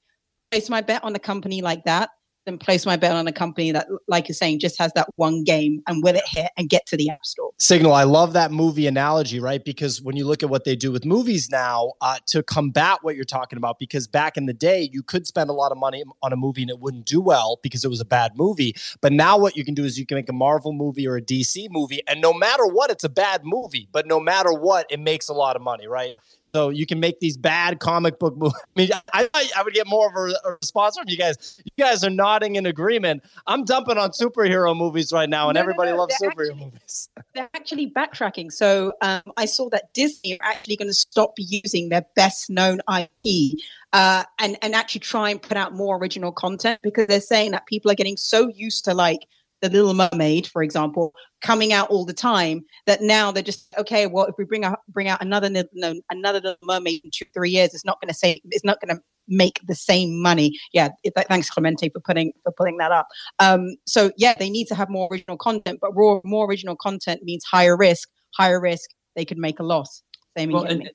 place 0.51 0.69
my 0.69 0.81
bet 0.81 1.03
on 1.05 1.15
a 1.15 1.21
company 1.21 1.63
like 1.63 1.85
that 1.85 2.11
than 2.47 2.59
place 2.59 2.87
my 2.87 2.97
bet 2.97 3.13
on 3.13 3.27
a 3.27 3.33
company 3.33 3.73
that, 3.73 3.87
like 4.09 4.29
you're 4.29 4.35
saying, 4.35 4.59
just 4.59 4.79
has 4.79 4.93
that 4.95 5.09
one 5.17 5.45
game 5.45 5.83
and 5.87 6.03
will 6.03 6.15
it 6.15 6.25
hit 6.27 6.51
and 6.57 6.69
get 6.69 6.87
to 6.87 6.97
the 6.97 7.11
app 7.11 7.25
store. 7.25 7.51
Signal, 7.59 7.93
I 7.93 8.05
love 8.05 8.33
that 8.33 8.51
movie 8.51 8.87
analogy, 8.87 9.41
right? 9.41 9.65
Because 9.65 10.01
when 10.01 10.17
you 10.17 10.27
look 10.27 10.43
at 10.43 10.49
what 10.49 10.65
they 10.65 10.77
do 10.77 10.91
with 10.91 11.05
movies 11.05 11.51
now 11.51 11.93
uh, 12.01 12.19
to 12.27 12.43
combat 12.43 12.99
what 13.03 13.17
you're 13.17 13.25
talking 13.25 13.57
about, 13.57 13.79
because 13.79 14.07
back 14.07 14.37
in 14.37 14.47
the 14.47 14.55
day, 14.55 14.89
you 14.93 15.03
could 15.03 15.27
spend 15.27 15.51
a 15.51 15.53
lot 15.53 15.73
of 15.73 15.79
money 15.79 16.03
on 16.23 16.33
a 16.33 16.37
movie 16.37 16.63
and 16.63 16.71
it 16.71 16.81
wouldn't 16.81 17.05
do 17.05 17.21
well 17.21 17.59
because 17.63 17.85
it 17.85 17.89
was 17.89 18.01
a 18.01 18.07
bad 18.07 18.33
movie. 18.37 18.75
But 19.01 19.13
now 19.13 19.39
what 19.39 19.57
you 19.57 19.65
can 19.65 19.75
do 19.75 19.85
is 19.85 19.99
you 19.99 20.07
can 20.07 20.17
make 20.17 20.29
a 20.29 20.35
Marvel 20.35 20.73
movie 20.73 21.07
or 21.07 21.17
a 21.17 21.23
DC 21.23 21.69
movie, 21.71 22.01
and 22.09 22.21
no 22.21 22.33
matter 22.33 22.67
what, 22.67 22.91
it's 22.91 23.05
a 23.05 23.09
bad 23.09 23.45
movie. 23.45 23.89
But 23.93 24.07
no 24.07 24.19
matter 24.19 24.53
what, 24.53 24.87
it 24.91 25.01
makes 25.01 25.29
a 25.29 25.35
lot 25.35 25.57
of 25.57 25.63
money, 25.63 25.87
right? 25.87 26.17
So 26.55 26.69
you 26.69 26.87
can 26.87 27.01
make 27.01 27.21
these 27.21 27.37
bad 27.37 27.79
comic 27.79 28.19
book 28.19 28.37
movies. 28.37 28.55
I 28.77 28.81
mean, 28.81 28.91
I, 29.13 29.29
I 29.57 29.63
would 29.63 29.75
get 29.75 29.87
more 29.87 30.09
of 30.09 30.17
a, 30.17 30.49
a, 30.49 30.53
response 30.61 30.97
from 30.99 31.09
you 31.09 31.17
guys. 31.17 31.61
You 31.65 31.85
guys 31.85 32.03
are 32.03 32.11
nodding 32.11 32.57
in 32.57 32.67
agreement. 32.67 33.23
I'm 33.47 33.65
dumping 33.65 33.99
on 33.99 34.11
superhero 34.11 34.77
movies 34.77 35.13
right 35.13 35.29
now, 35.29 35.49
and 35.49 35.55
no, 35.55 35.61
everybody 35.61 35.91
no, 35.91 35.97
no. 35.97 36.03
loves 36.03 36.17
they're 36.21 36.31
superhero 36.31 36.51
actually, 36.51 36.65
movies. 36.65 37.09
They're 37.35 37.51
actually 37.55 37.91
backtracking. 37.91 38.53
So 38.53 38.93
um, 39.01 39.23
I 39.37 39.45
saw 39.45 39.69
that 39.71 39.95
Disney 39.95 40.41
are 40.41 40.47
actually 40.47 40.77
going 40.77 40.89
to 40.89 40.95
stop 40.95 41.35
using 41.37 41.89
their 41.89 42.05
best 42.17 42.51
known 42.51 42.81
IP 42.93 43.59
uh, 43.93 44.25
and 44.39 44.57
and 44.63 44.75
actually 44.75 45.01
try 45.01 45.31
and 45.31 45.41
put 45.41 45.57
out 45.57 45.75
more 45.75 45.97
original 45.97 46.33
content 46.33 46.81
because 46.83 47.07
they're 47.07 47.21
saying 47.21 47.53
that 47.53 47.67
people 47.67 47.91
are 47.91 47.95
getting 47.95 48.17
so 48.17 48.49
used 48.49 48.85
to 48.85 48.95
like 48.95 49.27
the 49.61 49.69
Little 49.69 49.95
Mermaid, 49.95 50.47
for 50.47 50.63
example, 50.63 51.15
coming 51.41 51.73
out 51.73 51.91
all 51.91 52.05
the 52.05 52.13
time. 52.13 52.65
That 52.87 53.03
now 53.03 53.31
they're 53.31 53.43
just 53.43 53.75
okay. 53.79 54.07
Well, 54.07 54.27
if 54.27 54.35
we 54.39 54.45
bring 54.45 54.65
out 54.65 54.81
bring 54.89 55.09
out 55.09 55.23
another 55.23 55.51
no, 55.73 56.01
another 56.11 56.41
Little 56.41 56.57
Mermaid 56.63 57.03
in 57.05 57.11
two 57.11 57.27
three 57.35 57.51
years, 57.51 57.75
it's 57.75 57.85
not 57.85 58.01
going 58.01 58.09
to 58.09 58.15
say 58.15 58.41
it's 58.45 58.65
not 58.65 58.81
going 58.81 58.97
to 58.97 59.03
make 59.29 59.61
the 59.67 59.75
same 59.75 60.21
money. 60.21 60.59
Yeah, 60.73 60.89
thanks 61.29 61.51
Clemente 61.51 61.89
for 61.91 62.01
putting 62.01 62.33
for 62.43 62.53
putting 62.53 62.79
that 62.79 62.93
up. 62.93 63.09
Um, 63.39 63.77
so 63.87 64.11
yeah, 64.17 64.35
they 64.39 64.51
need 64.51 64.67
to 64.69 64.75
have 64.75 64.89
more 64.89 65.09
original 65.11 65.37
content, 65.37 65.79
but 65.81 65.95
raw, 65.95 66.21
more 66.25 66.47
original 66.47 66.77
content 66.77 67.23
means 67.23 67.45
higher 67.45 67.77
risk. 67.77 68.09
Higher 68.37 68.61
risk, 68.61 68.91
they 69.17 69.25
could 69.25 69.39
make 69.39 69.59
a 69.59 69.65
loss. 69.65 70.03
Same 70.37 70.53
well, 70.53 70.63
and, 70.63 70.89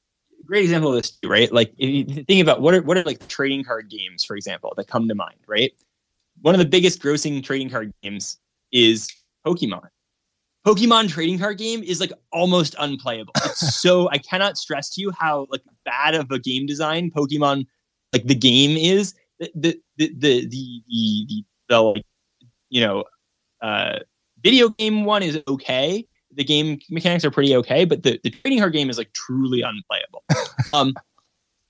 great 0.45 0.63
example 0.63 0.91
of 0.91 1.01
this, 1.01 1.17
right? 1.25 1.51
Like 1.51 1.73
if 1.77 1.89
you 1.89 2.23
think 2.23 2.41
about 2.41 2.61
what 2.61 2.73
are 2.73 2.81
what 2.81 2.97
are 2.97 3.03
like 3.03 3.27
trading 3.27 3.63
card 3.63 3.89
games, 3.89 4.23
for 4.23 4.35
example, 4.35 4.73
that 4.77 4.87
come 4.87 5.07
to 5.07 5.15
mind, 5.15 5.39
right? 5.47 5.73
One 6.41 6.53
of 6.53 6.59
the 6.59 6.65
biggest 6.65 7.01
grossing 7.01 7.43
trading 7.43 7.69
card 7.69 7.93
games 8.03 8.37
is 8.75 9.09
Pokemon. 9.47 9.87
Pokemon 10.67 11.09
trading 11.09 11.39
card 11.39 11.57
game 11.57 11.81
is 11.83 11.99
like 11.99 12.11
almost 12.33 12.75
unplayable. 12.77 13.33
It's 13.37 13.79
so 13.81 14.09
I 14.11 14.17
cannot 14.17 14.57
stress 14.57 14.89
to 14.95 15.01
you 15.01 15.11
how 15.17 15.47
like 15.49 15.61
bad 15.85 16.13
of 16.13 16.29
a 16.31 16.39
game 16.39 16.65
design 16.65 17.09
Pokemon 17.09 17.65
like 18.13 18.25
the 18.25 18.35
game 18.35 18.77
is. 18.77 19.13
The 19.39 19.51
the 19.55 19.81
the 19.97 20.13
the 20.17 20.47
the, 20.47 21.25
the, 21.27 21.43
the 21.69 21.81
like 21.81 22.05
you 22.69 22.81
know 22.81 23.05
uh 23.61 23.99
video 24.43 24.69
game 24.69 25.05
one 25.05 25.23
is 25.23 25.41
okay. 25.47 26.05
The 26.33 26.43
game 26.43 26.79
mechanics 26.89 27.23
are 27.23 27.31
pretty 27.31 27.55
okay, 27.55 27.85
but 27.85 28.03
the, 28.03 28.19
the 28.23 28.29
trading 28.29 28.59
card 28.59 28.73
game 28.73 28.89
is 28.89 28.97
like 28.97 29.13
truly 29.13 29.61
unplayable. 29.61 30.23
um 30.73 30.93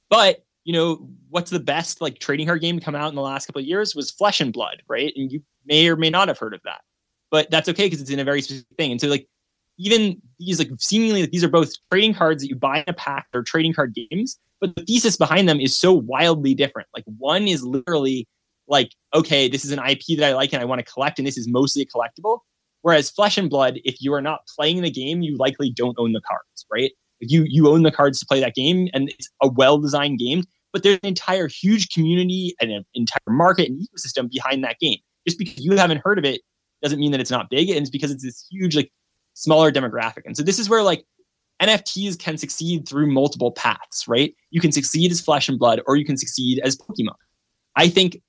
but 0.10 0.44
you 0.64 0.74
know 0.74 1.08
what's 1.30 1.52
the 1.52 1.60
best 1.60 2.00
like 2.00 2.20
trading 2.20 2.48
card 2.48 2.62
game 2.62 2.80
to 2.80 2.86
come 2.86 2.96
out 2.96 3.10
in 3.10 3.16
the 3.16 3.22
last 3.22 3.46
couple 3.46 3.62
of 3.62 3.68
years 3.68 3.94
was 3.94 4.10
Flesh 4.10 4.40
and 4.40 4.54
Blood, 4.54 4.82
right? 4.88 5.12
And 5.18 5.32
you 5.32 5.44
may 5.66 5.88
or 5.90 5.98
may 5.98 6.10
not 6.10 6.30
have 6.30 6.40
heard 6.40 6.54
of 6.54 6.62
that 6.64 6.82
but 7.36 7.52
that's 7.52 7.68
okay 7.68 7.88
because 7.88 8.00
it's 8.00 8.10
in 8.10 8.20
a 8.22 8.24
very 8.24 8.42
specific 8.42 8.78
thing. 8.78 8.92
And 8.92 9.02
so 9.02 9.10
like 9.10 9.28
even 9.78 10.22
these 10.40 10.58
like 10.58 10.70
seemingly 10.80 11.24
like, 11.24 11.32
these 11.32 11.44
are 11.44 11.50
both 11.50 11.74
trading 11.92 12.14
cards 12.14 12.42
that 12.42 12.48
you 12.48 12.56
buy 12.56 12.78
in 12.78 12.86
a 12.88 12.94
pack 12.94 13.28
or 13.34 13.44
trading 13.44 13.74
card 13.74 13.94
games, 13.94 14.40
but 14.62 14.74
the 14.74 14.86
thesis 14.86 15.18
behind 15.18 15.50
them 15.50 15.60
is 15.60 15.78
so 15.78 15.92
wildly 15.92 16.54
different. 16.54 16.88
Like 16.94 17.04
one 17.18 17.50
is 17.50 17.62
literally 17.62 18.26
like, 18.70 18.92
okay, 19.14 19.50
this 19.50 19.66
is 19.66 19.74
an 19.74 19.80
IP 19.80 20.18
that 20.18 20.24
I 20.24 20.34
like 20.34 20.54
and 20.54 20.62
I 20.62 20.66
want 20.66 20.80
to 20.80 20.90
collect, 20.90 21.20
and 21.20 21.28
this 21.28 21.38
is 21.38 21.46
mostly 21.50 21.82
a 21.82 21.86
collectible. 21.86 22.40
Whereas 22.84 23.10
Flesh 23.10 23.38
and 23.38 23.50
Blood, 23.50 23.82
if 23.84 23.98
you 24.00 24.14
are 24.14 24.22
not 24.22 24.48
playing 24.56 24.82
the 24.82 24.90
game, 24.90 25.22
you 25.22 25.36
likely 25.36 25.70
don't 25.70 26.00
own 26.00 26.14
the 26.14 26.22
cards, 26.22 26.66
right? 26.72 26.94
You 27.20 27.44
you 27.50 27.68
own 27.68 27.84
the 27.84 27.92
cards 27.92 28.18
to 28.22 28.26
play 28.26 28.40
that 28.40 28.56
game, 28.56 28.88
and 28.94 29.10
it's 29.10 29.28
a 29.44 29.50
well-designed 29.50 30.20
game. 30.20 30.44
But 30.72 30.84
there's 30.84 31.00
an 31.04 31.10
entire 31.10 31.50
huge 31.50 31.90
community 31.90 32.56
and 32.62 32.72
an 32.72 32.86
entire 32.94 33.20
market 33.28 33.68
and 33.68 33.78
ecosystem 33.78 34.32
behind 34.32 34.64
that 34.64 34.80
game. 34.80 35.00
Just 35.28 35.38
because 35.38 35.66
you 35.66 35.76
haven't 35.76 36.02
heard 36.06 36.18
of 36.18 36.24
it 36.24 36.40
doesn't 36.86 37.00
mean 37.00 37.12
that 37.12 37.20
it's 37.20 37.32
not 37.32 37.50
big. 37.50 37.70
And 37.70 37.80
it's 37.80 37.90
because 37.90 38.12
it's 38.12 38.24
this 38.24 38.48
huge, 38.50 38.76
like 38.76 38.92
smaller 39.34 39.72
demographic. 39.72 40.22
And 40.26 40.38
so 40.38 40.44
this 40.44 40.60
is 40.60 40.70
where 40.70 40.84
like 40.84 41.04
NFTs 41.62 42.20
can 42.20 42.38
succeed 42.38 42.88
through 42.88 43.08
multiple 43.08 43.52
paths, 43.52 44.08
right? 44.08 44.36
You 44.52 44.62
can 44.62 44.72
succeed 44.72 45.12
as 45.12 45.22
flesh 45.22 45.50
and 45.50 45.58
blood, 45.58 45.82
or 45.88 45.96
you 45.96 46.06
can 46.06 46.18
succeed 46.18 46.60
as 46.64 46.78
Pokemon. 46.78 47.16
I 47.76 47.90
think 47.90 48.22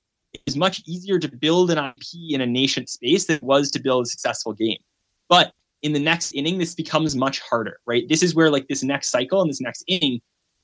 it's 0.45 0.55
much 0.55 0.81
easier 0.85 1.19
to 1.19 1.27
build 1.27 1.71
an 1.71 1.77
IP 1.77 2.31
in 2.31 2.41
a 2.41 2.45
nascent 2.45 2.89
space 2.89 3.25
than 3.25 3.37
it 3.37 3.43
was 3.43 3.71
to 3.71 3.79
build 3.79 4.05
a 4.05 4.09
successful 4.09 4.53
game. 4.53 4.77
But 5.29 5.53
in 5.83 5.93
the 5.93 5.99
next 5.99 6.33
inning, 6.33 6.57
this 6.57 6.75
becomes 6.75 7.15
much 7.15 7.39
harder, 7.39 7.79
right? 7.85 8.07
This 8.09 8.23
is 8.23 8.33
where 8.33 8.49
like 8.49 8.67
this 8.67 8.83
next 8.83 9.09
cycle 9.09 9.41
and 9.41 9.49
this 9.49 9.61
next 9.61 9.83
inning, 9.87 10.21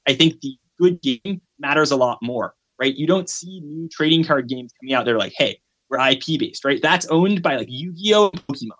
I 0.08 0.14
think 0.14 0.42
the 0.42 0.58
good 0.80 1.02
game 1.02 1.42
matters 1.60 1.92
a 1.92 1.96
lot 1.96 2.18
more, 2.22 2.56
right? 2.80 2.96
You 2.96 3.08
don't 3.08 3.30
see 3.30 3.62
new 3.62 3.88
trading 3.90 4.24
card 4.24 4.48
games 4.50 4.74
coming 4.80 4.94
out. 4.94 5.06
They're 5.06 5.18
like, 5.18 5.34
hey, 5.38 5.60
we're 5.94 6.10
IP 6.10 6.40
based, 6.40 6.66
right? 6.66 6.82
That's 6.82 7.06
owned 7.08 7.42
by 7.42 7.56
like 7.56 7.68
Yu-Gi-Oh 7.70 8.32
Pokemon, 8.32 8.72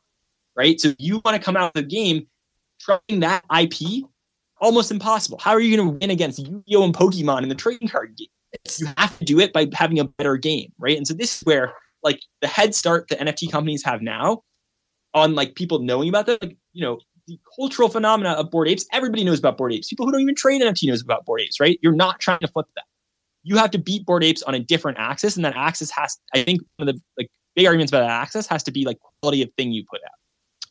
right? 0.56 0.80
So 0.80 0.90
if 0.90 0.96
you 1.00 1.22
want 1.24 1.38
to 1.38 1.44
come 1.44 1.56
out 1.56 1.76
of 1.76 1.84
the 1.84 1.84
game 1.84 2.28
trying 2.80 3.20
that 3.22 3.44
IP, 3.56 4.04
almost 4.60 4.92
impossible. 4.92 5.38
How 5.40 5.52
are 5.52 5.60
you 5.60 5.76
going 5.76 5.88
to 5.88 5.98
win 6.00 6.12
against 6.12 6.40
Yu-Gi-Oh 6.40 6.84
and 6.84 6.94
Pokemon 6.94 7.44
in 7.44 7.50
the 7.50 7.56
trading 7.56 7.88
card 7.88 8.16
game? 8.18 8.28
You 8.80 8.88
have 8.98 9.18
to 9.20 9.26
do 9.26 9.40
it 9.40 9.52
by 9.52 9.68
having 9.74 10.00
a 10.00 10.06
better 10.06 10.38
game, 10.38 10.72
right? 10.78 10.98
And 10.98 11.08
so 11.08 11.14
this 11.14 11.38
is 11.38 11.42
where 11.44 11.74
like 12.04 12.20
the 12.42 12.48
head 12.48 12.76
start 12.76 13.08
that 13.10 13.20
NFT 13.20 13.52
companies 13.52 13.84
have 13.84 14.02
now 14.02 14.44
on 15.14 15.36
like 15.36 15.56
people 15.56 15.80
knowing 15.80 16.10
about 16.10 16.26
them, 16.26 16.38
like, 16.42 16.58
you 16.74 16.84
know, 16.84 17.00
the 17.28 17.40
cultural 17.56 17.90
phenomena 17.90 18.32
of 18.32 18.52
Bored 18.52 18.68
Apes. 18.68 18.86
Everybody 18.92 19.24
knows 19.24 19.40
about 19.40 19.58
Bored 19.58 19.74
Apes. 19.74 19.88
People 19.88 20.06
who 20.06 20.12
don't 20.12 20.22
even 20.22 20.36
trade 20.36 20.62
NFT 20.62 20.88
knows 20.88 21.02
about 21.02 21.26
Bored 21.26 21.42
Apes, 21.42 21.60
right? 21.60 21.80
You're 21.82 21.94
not 21.94 22.20
trying 22.20 22.40
to 22.40 22.48
flip 22.48 22.68
that 22.76 22.86
you 23.44 23.58
have 23.58 23.72
to 23.72 23.78
beat 23.78 24.06
Bored 24.06 24.24
Apes 24.24 24.42
on 24.44 24.56
a 24.56 24.60
different 24.60 24.98
axis, 24.98 25.36
and 25.36 25.46
that 25.46 25.56
axis 25.56 25.92
has, 25.92 26.18
I 26.34 26.44
think, 26.44 26.62
one 26.78 26.88
of 26.90 26.96
the 26.96 27.02
like 27.18 27.30
big 27.56 27.66
arguments 27.66 27.92
about 27.92 28.02
that 28.02 28.10
axis 28.10 28.48
has 28.48 28.64
to 28.64 28.72
be 28.72 28.86
like 28.86 28.98
quality 29.22 29.42
of 29.42 29.50
thing 29.58 29.72
you 29.72 29.84
put 29.90 30.02
out. 30.04 30.12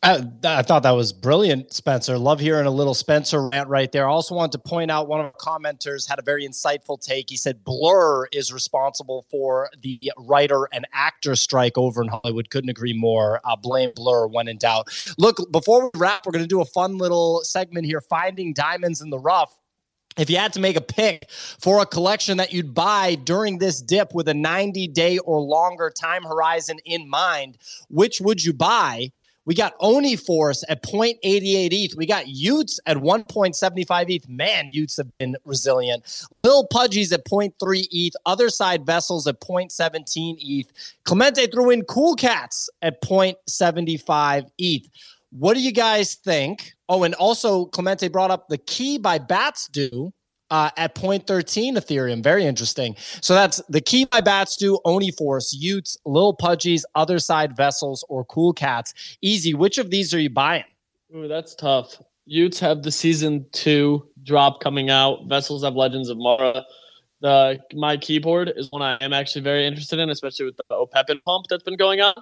I, 0.05 0.27
I, 0.43 0.63
thought 0.63 0.83
that 0.83 0.91
was 0.91 1.13
brilliant, 1.13 1.73
Spencer. 1.73 2.19
Love 2.19 2.41
hearing 2.41 2.67
a 2.67 2.73
little 2.73 2.93
Spencer 2.93 3.49
rant 3.51 3.69
right 3.69 3.91
there. 3.93 4.09
I 4.09 4.11
also 4.11 4.35
wanted 4.35 4.51
to 4.53 4.59
point 4.59 4.91
out 4.91 5.07
one 5.07 5.21
of 5.21 5.27
our 5.27 5.33
commenters 5.35 6.09
had 6.09 6.19
a 6.19 6.23
very 6.23 6.45
insightful 6.45 7.01
take. 7.01 7.31
He 7.31 7.37
said 7.37 7.63
Blur 7.63 8.27
is 8.33 8.53
responsible 8.53 9.27
for 9.31 9.71
the 9.81 10.01
writer 10.19 10.69
and 10.73 10.89
actor 10.93 11.37
strike 11.37 11.79
over 11.79 12.03
in 12.03 12.09
Hollywood. 12.09 12.51
Couldn't 12.51 12.71
agree 12.71 12.95
more. 12.95 13.41
Uh, 13.45 13.55
blame 13.55 13.93
Blur 13.95 14.27
when 14.27 14.49
in 14.49 14.59
doubt. 14.59 14.89
Look, 15.19 15.37
before 15.53 15.85
we 15.85 15.91
wrap, 15.95 16.27
we're 16.27 16.33
going 16.33 16.43
to 16.43 16.49
do 16.49 16.61
a 16.61 16.67
fun 16.67 16.99
little 16.99 17.43
segment 17.45 17.87
here, 17.87 18.01
finding 18.01 18.55
diamonds 18.55 19.03
in 19.03 19.11
the 19.11 19.21
rough 19.21 19.55
if 20.17 20.31
you 20.31 20.37
had 20.37 20.53
to 20.55 20.61
make 20.61 20.77
a 20.77 20.81
pick 20.81 21.31
for 21.31 21.81
a 21.81 21.87
collection 21.87 22.37
that 22.39 22.53
you'd 22.53 22.75
buy 22.75 23.15
during 23.15 23.59
this 23.59 23.81
dip 23.81 24.15
with 24.15 24.29
a 24.29 24.35
90 24.35 24.89
day 24.89 25.19
or 25.19 25.41
longer 25.41 25.91
time 25.91 26.23
horizon 26.25 26.79
in 26.85 27.09
mind, 27.09 27.59
which 27.89 28.21
would 28.21 28.45
you 28.45 28.53
buy? 28.53 29.11
We 29.45 29.57
got 29.57 29.75
Oni 29.81 30.15
Force 30.15 30.63
at 30.69 30.85
0.88 30.85 31.19
ETH. 31.73 31.97
We 31.97 32.07
got 32.07 32.27
y00ts 32.27 32.79
at 32.87 32.97
1.75 32.99 34.05
ETH. 34.09 34.29
Man, 34.29 34.71
y00ts 34.73 34.97
have 34.99 35.19
been 35.19 35.37
resilient. 35.45 36.25
Lil 36.45 36.69
Pudgies 36.69 37.13
at 37.13 37.25
0.3 37.25 37.87
ETH. 37.91 38.15
Otherside 38.27 38.87
vessels 38.87 39.27
at 39.27 39.41
0.17 39.41 40.37
ETH. 40.39 40.73
Clemente 41.05 41.47
threw 41.49 41.71
in 41.71 41.83
Cool 41.85 42.15
Cats 42.15 42.71
at 42.83 43.03
0.75 43.03 44.49
ETH. 44.59 44.89
What 45.37 45.55
do 45.55 45.61
you 45.61 45.73
guys 45.73 46.15
think? 46.15 46.75
Oh, 46.89 47.05
and 47.05 47.15
also 47.15 47.67
Clemente 47.67 48.09
brought 48.09 48.31
up 48.31 48.49
the 48.49 48.59
key 48.59 48.99
by 48.99 49.19
Bats 49.19 49.67
do 49.69 50.13
uh, 50.51 50.69
at 50.77 50.95
13 50.95 51.77
Ethereum. 51.77 52.23
Very 52.23 52.45
interesting. 52.45 52.95
So 53.23 53.33
that's 53.33 53.63
the 53.71 53.81
key 53.81 54.05
by 54.05 54.21
Batstu, 54.21 54.79
Oni 54.85 55.11
Force, 55.11 55.59
y00ts, 55.59 55.97
Lil 56.05 56.37
Pudgies, 56.37 56.83
Otherside 56.95 57.57
Vessels, 57.57 58.05
or 58.11 58.27
Cool 58.27 58.53
Cats. 58.53 59.17
Easy. 59.23 59.55
Which 59.55 59.79
of 59.79 59.89
these 59.91 60.13
are 60.13 60.21
you 60.21 60.29
buying? 60.29 60.65
Ooh, 61.17 61.27
that's 61.27 61.55
tough. 61.55 62.03
y00ts 62.31 62.59
have 62.59 62.83
the 62.83 62.93
season 62.93 63.47
two 63.53 64.07
drop 64.23 64.61
coming 64.61 64.91
out. 64.91 65.27
Vessels 65.27 65.65
have 65.65 65.75
Legends 65.75 66.11
of 66.11 66.19
Mara. 66.19 66.63
The 67.23 67.59
my 67.73 67.97
keyboard 67.97 68.53
is 68.55 68.71
one 68.71 68.83
I 68.83 68.99
am 69.01 69.15
actually 69.15 69.43
very 69.43 69.67
interested 69.67 69.99
in, 69.99 70.11
especially 70.11 70.45
with 70.45 70.57
the 70.57 70.75
Opepen 70.75 71.21
pump 71.25 71.47
that's 71.49 71.63
been 71.63 71.77
going 71.77 72.03
on, 72.03 72.15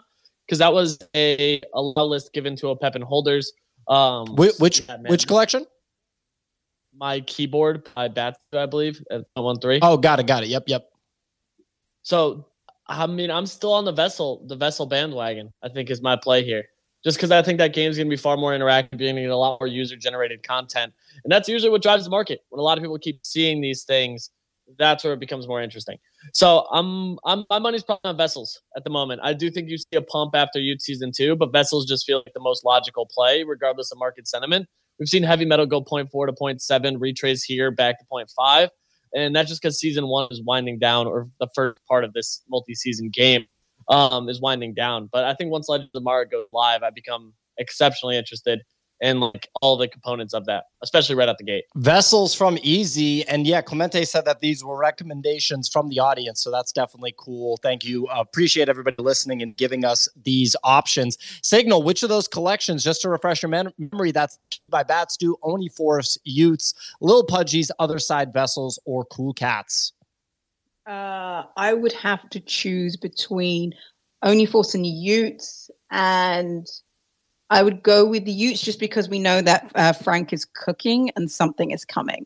because 0.50 0.58
that 0.58 0.72
was 0.72 0.98
a 1.14 1.60
allow 1.74 2.02
list 2.06 2.32
given 2.32 2.56
to 2.56 2.66
Opepen 2.66 3.02
holders. 3.02 3.52
Um, 3.86 4.34
which 4.34 4.58
which, 4.58 4.82
which 5.06 5.28
collection? 5.28 5.64
My 6.92 7.20
keyboard 7.20 7.88
by 7.94 8.08
Bats, 8.08 8.40
I 8.52 8.66
believe, 8.66 9.00
at 9.12 9.22
one 9.34 9.60
three. 9.60 9.78
Oh, 9.80 9.96
got 9.96 10.18
it, 10.18 10.26
got 10.26 10.42
it. 10.42 10.48
Yep, 10.48 10.64
yep. 10.66 10.90
So, 12.02 12.46
I 12.88 13.06
mean, 13.06 13.30
I'm 13.30 13.46
still 13.46 13.72
on 13.72 13.84
the 13.84 13.92
vessel, 13.92 14.44
the 14.48 14.56
vessel 14.56 14.86
bandwagon. 14.86 15.52
I 15.62 15.68
think 15.68 15.88
is 15.88 16.02
my 16.02 16.16
play 16.16 16.44
here 16.44 16.64
just 17.04 17.16
because 17.16 17.30
I 17.30 17.42
think 17.42 17.58
that 17.58 17.72
game's 17.72 17.96
going 17.96 18.08
to 18.08 18.10
be 18.10 18.16
far 18.16 18.36
more 18.36 18.52
interactive, 18.52 18.98
being 18.98 19.24
a 19.24 19.36
lot 19.36 19.60
more 19.60 19.68
user 19.68 19.96
generated 19.96 20.42
content. 20.42 20.92
And 21.22 21.30
that's 21.30 21.48
usually 21.48 21.70
what 21.70 21.80
drives 21.80 22.04
the 22.04 22.10
market. 22.10 22.40
When 22.48 22.58
a 22.58 22.62
lot 22.62 22.76
of 22.76 22.82
people 22.82 22.98
keep 22.98 23.20
seeing 23.22 23.60
these 23.60 23.84
things, 23.84 24.30
that's 24.78 25.04
where 25.04 25.12
it 25.12 25.20
becomes 25.20 25.46
more 25.48 25.62
interesting. 25.62 25.98
So 26.32 26.66
I'm, 26.70 27.18
I'm 27.24 27.44
my 27.50 27.58
money's 27.58 27.82
probably 27.82 28.08
on 28.08 28.16
Vessels 28.16 28.60
at 28.76 28.84
the 28.84 28.90
moment. 28.90 29.20
I 29.22 29.32
do 29.32 29.50
think 29.50 29.68
you 29.68 29.78
see 29.78 29.96
a 29.96 30.02
pump 30.02 30.34
after 30.34 30.58
Ute 30.58 30.82
season 30.82 31.12
two, 31.16 31.36
but 31.36 31.52
Vessels 31.52 31.86
just 31.86 32.06
feel 32.06 32.18
like 32.18 32.34
the 32.34 32.40
most 32.40 32.64
logical 32.64 33.06
play, 33.06 33.44
regardless 33.44 33.90
of 33.92 33.98
market 33.98 34.28
sentiment. 34.28 34.66
We've 34.98 35.08
seen 35.08 35.22
heavy 35.22 35.46
metal 35.46 35.66
go 35.66 35.82
0.4 35.82 36.26
to 36.26 36.32
0.7, 36.32 36.96
retrace 37.00 37.42
here 37.42 37.70
back 37.70 37.98
to 37.98 38.04
0.5. 38.12 38.68
And 39.14 39.34
that's 39.34 39.48
just 39.48 39.62
because 39.62 39.78
season 39.78 40.06
one 40.06 40.28
is 40.30 40.42
winding 40.42 40.78
down, 40.78 41.06
or 41.06 41.26
the 41.40 41.48
first 41.54 41.80
part 41.88 42.04
of 42.04 42.12
this 42.12 42.42
multi 42.48 42.74
season 42.74 43.08
game 43.08 43.46
um, 43.88 44.28
is 44.28 44.40
winding 44.40 44.74
down. 44.74 45.08
But 45.10 45.24
I 45.24 45.34
think 45.34 45.50
once 45.50 45.68
Legends 45.68 45.90
of 45.94 46.02
Mara 46.02 46.28
goes 46.28 46.46
live, 46.52 46.82
I 46.82 46.90
become 46.90 47.32
exceptionally 47.58 48.16
interested 48.16 48.62
in 49.00 49.20
like 49.20 49.48
all 49.62 49.76
the 49.76 49.88
components 49.88 50.34
of 50.34 50.44
that, 50.46 50.64
especially 50.82 51.14
right 51.14 51.28
out 51.28 51.38
the 51.38 51.44
gate. 51.44 51.64
Vessels 51.76 52.34
from 52.34 52.58
Easy, 52.62 53.26
and 53.28 53.46
yeah, 53.46 53.60
Clemente 53.62 54.04
said 54.04 54.24
that 54.26 54.40
these 54.40 54.62
were 54.62 54.76
recommendations 54.76 55.68
from 55.68 55.88
the 55.88 55.98
audience, 55.98 56.42
so 56.42 56.50
that's 56.50 56.72
definitely 56.72 57.14
cool. 57.16 57.58
Thank 57.62 57.84
you. 57.84 58.06
Uh, 58.08 58.20
appreciate 58.20 58.68
everybody 58.68 58.96
listening 58.98 59.42
and 59.42 59.56
giving 59.56 59.84
us 59.84 60.08
these 60.22 60.54
options. 60.64 61.16
Signal, 61.42 61.82
which 61.82 62.02
of 62.02 62.08
those 62.08 62.28
collections, 62.28 62.84
just 62.84 63.00
to 63.02 63.08
refresh 63.08 63.42
your 63.42 63.50
memory, 63.50 64.12
that's 64.12 64.38
by 64.68 64.84
Batstu, 64.84 65.34
Oni 65.42 65.68
Force, 65.68 66.18
y00ts, 66.28 66.74
Lil 67.00 67.26
Pudgies, 67.26 67.70
Otherside 67.80 68.32
Vessels, 68.32 68.78
or 68.84 69.04
Cool 69.06 69.32
Cats. 69.32 69.92
Uh, 70.86 71.44
I 71.56 71.72
would 71.72 71.92
have 71.92 72.28
to 72.30 72.40
choose 72.40 72.96
between 72.96 73.72
Oni 74.22 74.44
Force 74.44 74.74
and 74.74 74.84
y00ts, 74.84 75.70
and 75.90 76.66
I 77.50 77.62
would 77.62 77.82
go 77.82 78.06
with 78.06 78.24
the 78.24 78.32
y00ts 78.32 78.62
just 78.62 78.80
because 78.80 79.08
we 79.08 79.18
know 79.18 79.42
that 79.42 79.70
uh, 79.74 79.92
Frank 79.92 80.32
is 80.32 80.44
cooking 80.44 81.10
and 81.16 81.30
something 81.30 81.72
is 81.72 81.84
coming. 81.84 82.24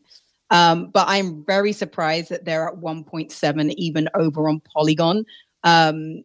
Um, 0.51 0.91
but 0.91 1.07
I'm 1.09 1.45
very 1.45 1.73
surprised 1.73 2.29
that 2.31 2.45
they're 2.45 2.69
at 2.69 2.77
1.7 2.77 3.75
even 3.77 4.09
over 4.15 4.49
on 4.49 4.61
Polygon. 4.61 5.25
Um, 5.65 6.23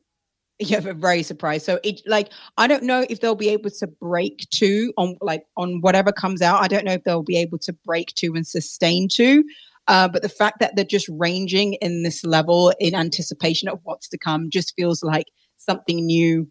yeah, 0.59 0.81
very 0.81 1.23
surprised. 1.23 1.65
So 1.65 1.79
it 1.83 2.01
like 2.05 2.33
I 2.57 2.67
don't 2.67 2.83
know 2.83 3.05
if 3.09 3.21
they'll 3.21 3.33
be 3.33 3.47
able 3.47 3.69
to 3.69 3.87
break 3.87 4.45
two 4.49 4.93
on 4.97 5.15
like 5.21 5.45
on 5.55 5.79
whatever 5.79 6.11
comes 6.11 6.41
out. 6.41 6.61
I 6.61 6.67
don't 6.67 6.83
know 6.83 6.91
if 6.91 7.05
they'll 7.05 7.23
be 7.23 7.37
able 7.37 7.59
to 7.59 7.73
break 7.85 8.13
two 8.15 8.35
and 8.35 8.45
sustain 8.45 9.07
two. 9.07 9.45
Uh, 9.87 10.07
but 10.09 10.21
the 10.21 10.29
fact 10.29 10.59
that 10.59 10.75
they're 10.75 10.85
just 10.85 11.09
ranging 11.09 11.73
in 11.75 12.03
this 12.03 12.23
level 12.25 12.73
in 12.79 12.93
anticipation 12.93 13.69
of 13.69 13.79
what's 13.83 14.09
to 14.09 14.17
come 14.17 14.49
just 14.49 14.75
feels 14.75 15.01
like 15.01 15.27
something 15.55 16.05
new 16.05 16.47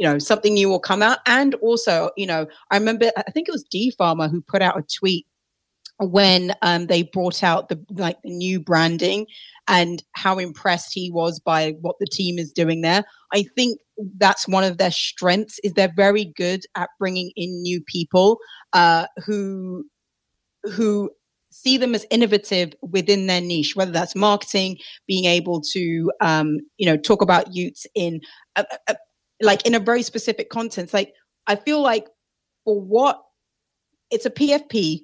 you 0.00 0.08
know 0.08 0.18
something 0.18 0.54
new 0.54 0.68
will 0.68 0.80
come 0.80 1.02
out. 1.02 1.18
And 1.26 1.54
also 1.56 2.10
you 2.16 2.26
know 2.26 2.46
i 2.70 2.76
remember 2.76 3.10
i 3.16 3.30
think 3.30 3.48
it 3.48 3.52
was 3.52 3.64
d 3.64 3.92
farmer 3.96 4.28
who 4.28 4.40
put 4.40 4.62
out 4.62 4.78
a 4.78 4.82
tweet 4.82 5.26
when 5.98 6.54
um, 6.62 6.86
they 6.86 7.02
brought 7.02 7.42
out 7.42 7.68
the 7.68 7.78
like 7.90 8.16
the 8.22 8.30
new 8.30 8.58
branding 8.58 9.26
and 9.68 10.02
how 10.12 10.38
impressed 10.38 10.92
he 10.94 11.10
was 11.10 11.38
by 11.38 11.74
what 11.82 11.96
the 12.00 12.06
team 12.06 12.38
is 12.38 12.52
doing 12.52 12.80
there. 12.80 13.04
I 13.34 13.44
think 13.54 13.78
that's 14.16 14.48
one 14.48 14.64
of 14.64 14.78
their 14.78 14.90
strengths 14.90 15.60
is 15.62 15.74
they're 15.74 15.92
very 15.94 16.32
good 16.36 16.62
at 16.74 16.88
bringing 16.98 17.32
in 17.36 17.62
new 17.62 17.82
people 17.82 18.38
uh, 18.72 19.06
who 19.26 19.84
who 20.64 21.10
see 21.50 21.76
them 21.76 21.94
as 21.94 22.06
innovative 22.10 22.72
within 22.80 23.26
their 23.26 23.40
niche, 23.40 23.76
whether 23.76 23.90
that's 23.90 24.16
marketing, 24.16 24.78
being 25.06 25.24
able 25.24 25.60
to, 25.60 26.10
um, 26.20 26.58
you 26.78 26.86
know, 26.86 26.96
talk 26.96 27.20
about 27.20 27.50
y00ts 27.50 27.86
in, 27.94 28.20
a, 28.56 28.64
a, 28.88 28.96
like 29.40 29.66
in 29.66 29.74
a 29.74 29.80
very 29.80 30.02
specific 30.02 30.50
content. 30.50 30.92
Like 30.92 31.14
I 31.46 31.56
feel 31.56 31.82
like 31.82 32.06
for 32.64 32.80
what 32.80 33.22
it's 34.10 34.26
a 34.26 34.30
PFP, 34.30 35.00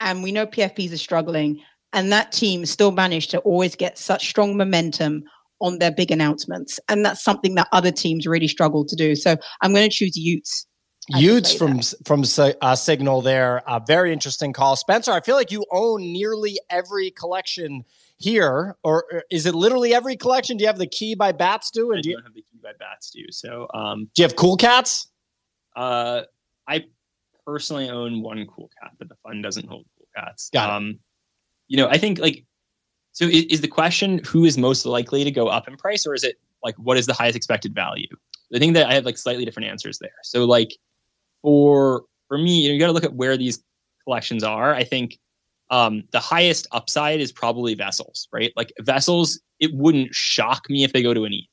and 0.00 0.22
we 0.22 0.32
know 0.32 0.46
PFPs 0.46 0.92
are 0.92 0.98
struggling, 0.98 1.60
and 1.92 2.12
that 2.12 2.32
team 2.32 2.66
still 2.66 2.92
managed 2.92 3.30
to 3.32 3.38
always 3.40 3.74
get 3.74 3.98
such 3.98 4.28
strong 4.28 4.56
momentum 4.56 5.24
on 5.60 5.78
their 5.78 5.90
big 5.90 6.10
announcements, 6.10 6.80
and 6.88 7.04
that's 7.04 7.22
something 7.22 7.54
that 7.56 7.68
other 7.72 7.90
teams 7.90 8.26
really 8.26 8.48
struggle 8.48 8.84
to 8.84 8.96
do. 8.96 9.14
So 9.14 9.36
I'm 9.60 9.72
going 9.72 9.88
to 9.88 9.94
choose 9.94 10.18
y00ts 10.18 10.66
y00ts 11.12 11.58
from 11.58 11.80
from 12.04 12.54
uh, 12.62 12.74
Signal 12.76 13.22
there. 13.22 13.68
Uh, 13.68 13.80
very 13.80 14.12
interesting 14.12 14.52
call, 14.52 14.76
Spencer. 14.76 15.12
I 15.12 15.20
feel 15.20 15.36
like 15.36 15.50
you 15.50 15.64
own 15.70 16.00
nearly 16.00 16.58
every 16.70 17.10
collection 17.10 17.84
here, 18.16 18.76
or, 18.84 19.04
or 19.12 19.24
is 19.30 19.46
it 19.46 19.54
literally 19.54 19.94
every 19.94 20.16
collection? 20.16 20.56
Do 20.56 20.62
you 20.62 20.68
have 20.68 20.78
the 20.78 20.86
key 20.86 21.14
by 21.14 21.32
Batstu? 21.32 21.90
And 21.90 21.98
I 21.98 22.00
do 22.02 22.10
you 22.10 22.20
have 22.22 22.34
the 22.34 22.44
by 22.62 22.72
Batstu. 22.72 23.24
So, 23.30 23.66
um, 23.74 24.10
do 24.14 24.22
you 24.22 24.24
have 24.24 24.36
Cool 24.36 24.56
Cats? 24.56 25.08
Uh, 25.76 26.22
I 26.68 26.84
personally 27.46 27.88
own 27.88 28.22
one 28.22 28.46
Cool 28.46 28.70
Cat, 28.80 28.92
but 28.98 29.08
the 29.08 29.16
fund 29.22 29.42
doesn't 29.42 29.68
hold 29.68 29.86
Cool 29.96 30.08
Cats. 30.16 30.50
Got 30.52 30.70
um, 30.70 30.90
it. 30.90 30.96
You 31.68 31.76
know, 31.76 31.88
I 31.88 31.98
think 31.98 32.18
like 32.18 32.44
so. 33.12 33.24
Is, 33.24 33.44
is 33.44 33.60
the 33.60 33.68
question 33.68 34.20
who 34.26 34.44
is 34.44 34.58
most 34.58 34.84
likely 34.86 35.24
to 35.24 35.30
go 35.30 35.48
up 35.48 35.68
in 35.68 35.76
price, 35.76 36.06
or 36.06 36.14
is 36.14 36.24
it 36.24 36.36
like 36.64 36.74
what 36.76 36.96
is 36.96 37.06
the 37.06 37.14
highest 37.14 37.36
expected 37.36 37.74
value? 37.74 38.08
I 38.54 38.58
think 38.58 38.74
that 38.74 38.88
I 38.88 38.94
have 38.94 39.04
like 39.04 39.18
slightly 39.18 39.44
different 39.44 39.68
answers 39.68 39.98
there. 39.98 40.10
So 40.22 40.44
like 40.44 40.76
for 41.42 42.04
for 42.28 42.38
me, 42.38 42.62
you, 42.62 42.68
know, 42.68 42.74
you 42.74 42.80
got 42.80 42.86
to 42.86 42.92
look 42.92 43.04
at 43.04 43.14
where 43.14 43.36
these 43.36 43.62
collections 44.04 44.42
are. 44.42 44.74
I 44.74 44.84
think 44.84 45.18
um, 45.70 46.04
the 46.12 46.20
highest 46.20 46.66
upside 46.72 47.20
is 47.20 47.32
probably 47.32 47.74
vessels, 47.74 48.28
right? 48.32 48.52
Like 48.56 48.72
vessels, 48.80 49.40
it 49.60 49.72
wouldn't 49.74 50.14
shock 50.14 50.68
me 50.68 50.84
if 50.84 50.92
they 50.92 51.02
go 51.02 51.14
to 51.14 51.24
an 51.24 51.32
ETH. 51.32 51.44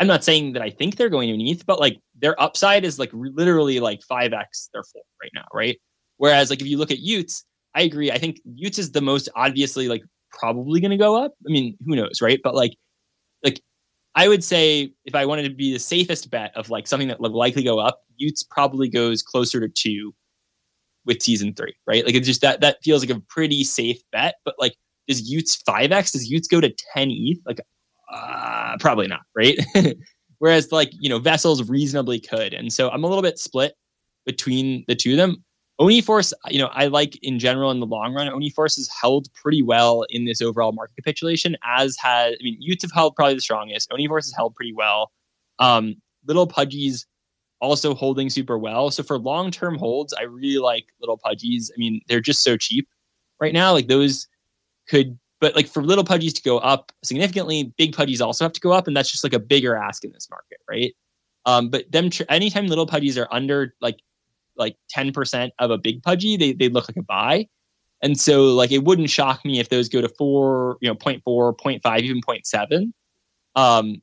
I'm 0.00 0.06
not 0.06 0.24
saying 0.24 0.54
that 0.54 0.62
I 0.62 0.70
think 0.70 0.96
they're 0.96 1.08
going 1.08 1.28
to 1.28 1.34
an 1.34 1.40
ETH, 1.40 1.64
but 1.66 1.78
like 1.78 1.98
their 2.18 2.40
upside 2.40 2.84
is 2.84 2.98
like 2.98 3.10
literally 3.12 3.80
like 3.80 4.00
5x 4.00 4.70
their 4.72 4.82
floor 4.82 5.04
right 5.22 5.30
now, 5.34 5.44
right? 5.52 5.78
Whereas 6.16 6.50
like 6.50 6.60
if 6.60 6.66
you 6.66 6.78
look 6.78 6.90
at 6.90 6.98
y00ts, 6.98 7.44
I 7.74 7.82
agree. 7.82 8.10
I 8.10 8.18
think 8.18 8.40
y00ts 8.46 8.78
is 8.78 8.92
the 8.92 9.00
most 9.00 9.28
obviously 9.36 9.88
like 9.88 10.02
probably 10.30 10.80
going 10.80 10.90
to 10.90 10.96
go 10.96 11.16
up. 11.16 11.32
I 11.46 11.50
mean, 11.50 11.76
who 11.86 11.96
knows, 11.96 12.20
right? 12.20 12.40
But 12.42 12.54
like 12.54 12.74
like 13.44 13.60
I 14.14 14.28
would 14.28 14.44
say 14.44 14.92
if 15.04 15.14
I 15.14 15.26
wanted 15.26 15.44
to 15.44 15.54
be 15.54 15.72
the 15.72 15.78
safest 15.78 16.30
bet 16.30 16.52
of 16.56 16.70
like 16.70 16.86
something 16.86 17.08
that 17.08 17.20
would 17.20 17.32
likely 17.32 17.62
go 17.62 17.78
up, 17.78 18.00
y00ts 18.20 18.48
probably 18.50 18.88
goes 18.88 19.22
closer 19.22 19.60
to 19.60 19.68
two 19.68 20.14
with 21.04 21.22
season 21.22 21.54
three, 21.54 21.74
right? 21.86 22.04
Like 22.04 22.14
it's 22.14 22.26
just 22.26 22.40
that 22.40 22.60
that 22.60 22.78
feels 22.82 23.06
like 23.06 23.16
a 23.16 23.20
pretty 23.28 23.64
safe 23.64 23.98
bet. 24.12 24.36
But 24.44 24.54
like, 24.58 24.74
does 25.08 25.30
y00ts 25.30 25.62
five 25.64 25.92
x? 25.92 26.12
Does 26.12 26.30
y00ts 26.30 26.50
go 26.50 26.60
to 26.60 26.74
ten 26.94 27.10
ETH? 27.10 27.38
Like, 27.46 27.60
uh, 28.12 28.76
probably 28.80 29.06
not, 29.06 29.22
right? 29.34 29.58
Whereas 30.38 30.72
like 30.72 30.90
you 30.98 31.08
know 31.08 31.18
vessels 31.18 31.68
reasonably 31.68 32.20
could, 32.20 32.54
and 32.54 32.72
so 32.72 32.90
I'm 32.90 33.04
a 33.04 33.06
little 33.06 33.22
bit 33.22 33.38
split 33.38 33.74
between 34.26 34.84
the 34.88 34.94
two 34.94 35.12
of 35.12 35.16
them. 35.16 35.44
Oni 35.80 36.00
Force, 36.00 36.32
you 36.50 36.60
know, 36.60 36.68
I 36.68 36.86
like 36.86 37.16
in 37.22 37.38
general 37.38 37.70
in 37.72 37.80
the 37.80 37.86
long 37.86 38.14
run. 38.14 38.28
Oni 38.28 38.50
Force 38.50 38.76
has 38.76 38.88
held 38.88 39.26
pretty 39.34 39.60
well 39.62 40.04
in 40.08 40.24
this 40.24 40.40
overall 40.40 40.72
market 40.72 40.94
capitulation, 40.96 41.56
as 41.64 41.96
has, 41.96 42.36
I 42.40 42.44
mean, 42.44 42.60
y00ts 42.62 42.82
have 42.82 42.92
held 42.92 43.16
probably 43.16 43.34
the 43.34 43.40
strongest. 43.40 43.92
Oni 43.92 44.06
Force 44.06 44.26
has 44.26 44.34
held 44.36 44.54
pretty 44.54 44.72
well. 44.72 45.10
Um, 45.58 45.96
Little 46.26 46.46
Pudgies 46.46 47.06
also 47.60 47.94
holding 47.94 48.30
super 48.30 48.56
well. 48.56 48.90
So 48.90 49.02
for 49.02 49.18
long 49.18 49.50
term 49.50 49.76
holds, 49.76 50.12
I 50.12 50.22
really 50.22 50.58
like 50.58 50.86
Little 51.00 51.18
Pudgies. 51.18 51.70
I 51.74 51.78
mean, 51.78 52.00
they're 52.06 52.20
just 52.20 52.44
so 52.44 52.56
cheap 52.56 52.88
right 53.40 53.52
now. 53.52 53.72
Like 53.72 53.88
those 53.88 54.28
could, 54.88 55.18
but 55.40 55.54
like 55.54 55.68
for 55.68 55.82
Little 55.82 56.04
Pudgies 56.04 56.34
to 56.34 56.42
go 56.42 56.58
up 56.58 56.92
significantly, 57.02 57.72
Big 57.76 57.94
Pudgies 57.94 58.20
also 58.20 58.44
have 58.44 58.52
to 58.52 58.60
go 58.60 58.72
up. 58.72 58.86
And 58.86 58.96
that's 58.96 59.10
just 59.10 59.24
like 59.24 59.34
a 59.34 59.38
bigger 59.38 59.76
ask 59.76 60.04
in 60.04 60.12
this 60.12 60.28
market, 60.30 60.58
right? 60.68 60.94
Um, 61.46 61.68
but 61.68 61.90
them, 61.90 62.10
tr- 62.10 62.22
anytime 62.28 62.66
Little 62.66 62.86
Pudgies 62.86 63.20
are 63.20 63.32
under 63.32 63.74
like 63.80 63.98
like 64.56 64.76
10% 64.96 65.50
of 65.58 65.70
a 65.70 65.78
big 65.78 66.02
pudgy, 66.02 66.36
they, 66.36 66.52
they 66.52 66.68
look 66.68 66.88
like 66.88 66.96
a 66.96 67.02
buy. 67.02 67.48
And 68.02 68.18
so 68.18 68.44
like 68.44 68.70
it 68.70 68.84
wouldn't 68.84 69.10
shock 69.10 69.44
me 69.44 69.58
if 69.58 69.68
those 69.68 69.88
go 69.88 70.00
to 70.00 70.08
four, 70.08 70.76
you 70.80 70.88
know, 70.88 70.96
0. 71.02 71.20
0.4, 71.26 71.56
0.5, 71.56 72.00
even 72.00 72.20
0.7. 72.20 72.92
Um, 73.56 74.02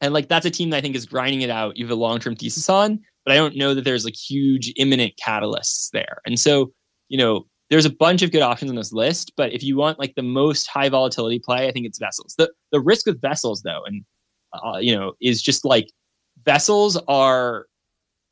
and 0.00 0.14
like 0.14 0.28
that's 0.28 0.46
a 0.46 0.50
team 0.50 0.70
that 0.70 0.76
I 0.76 0.80
think 0.80 0.94
is 0.94 1.06
grinding 1.06 1.40
it 1.40 1.50
out. 1.50 1.76
You 1.76 1.84
have 1.86 1.90
a 1.90 2.00
long-term 2.00 2.36
thesis 2.36 2.68
on, 2.68 3.00
but 3.24 3.32
I 3.32 3.36
don't 3.36 3.56
know 3.56 3.74
that 3.74 3.84
there's 3.84 4.04
like 4.04 4.14
huge 4.14 4.72
imminent 4.76 5.14
catalysts 5.22 5.90
there. 5.90 6.18
And 6.24 6.38
so, 6.38 6.72
you 7.08 7.18
know, 7.18 7.46
there's 7.70 7.84
a 7.84 7.90
bunch 7.90 8.22
of 8.22 8.32
good 8.32 8.42
options 8.42 8.70
on 8.70 8.76
this 8.76 8.92
list, 8.92 9.32
but 9.36 9.52
if 9.52 9.62
you 9.62 9.76
want 9.76 9.98
like 9.98 10.14
the 10.14 10.22
most 10.22 10.66
high 10.66 10.88
volatility 10.88 11.38
play, 11.38 11.68
I 11.68 11.72
think 11.72 11.86
it's 11.86 11.98
vessels. 11.98 12.34
The 12.38 12.50
the 12.72 12.80
risk 12.80 13.06
with 13.06 13.20
vessels 13.20 13.62
though, 13.62 13.82
and 13.84 14.04
uh, 14.52 14.78
you 14.78 14.96
know, 14.96 15.12
is 15.20 15.42
just 15.42 15.64
like 15.64 15.90
vessels 16.44 16.96
are 17.08 17.66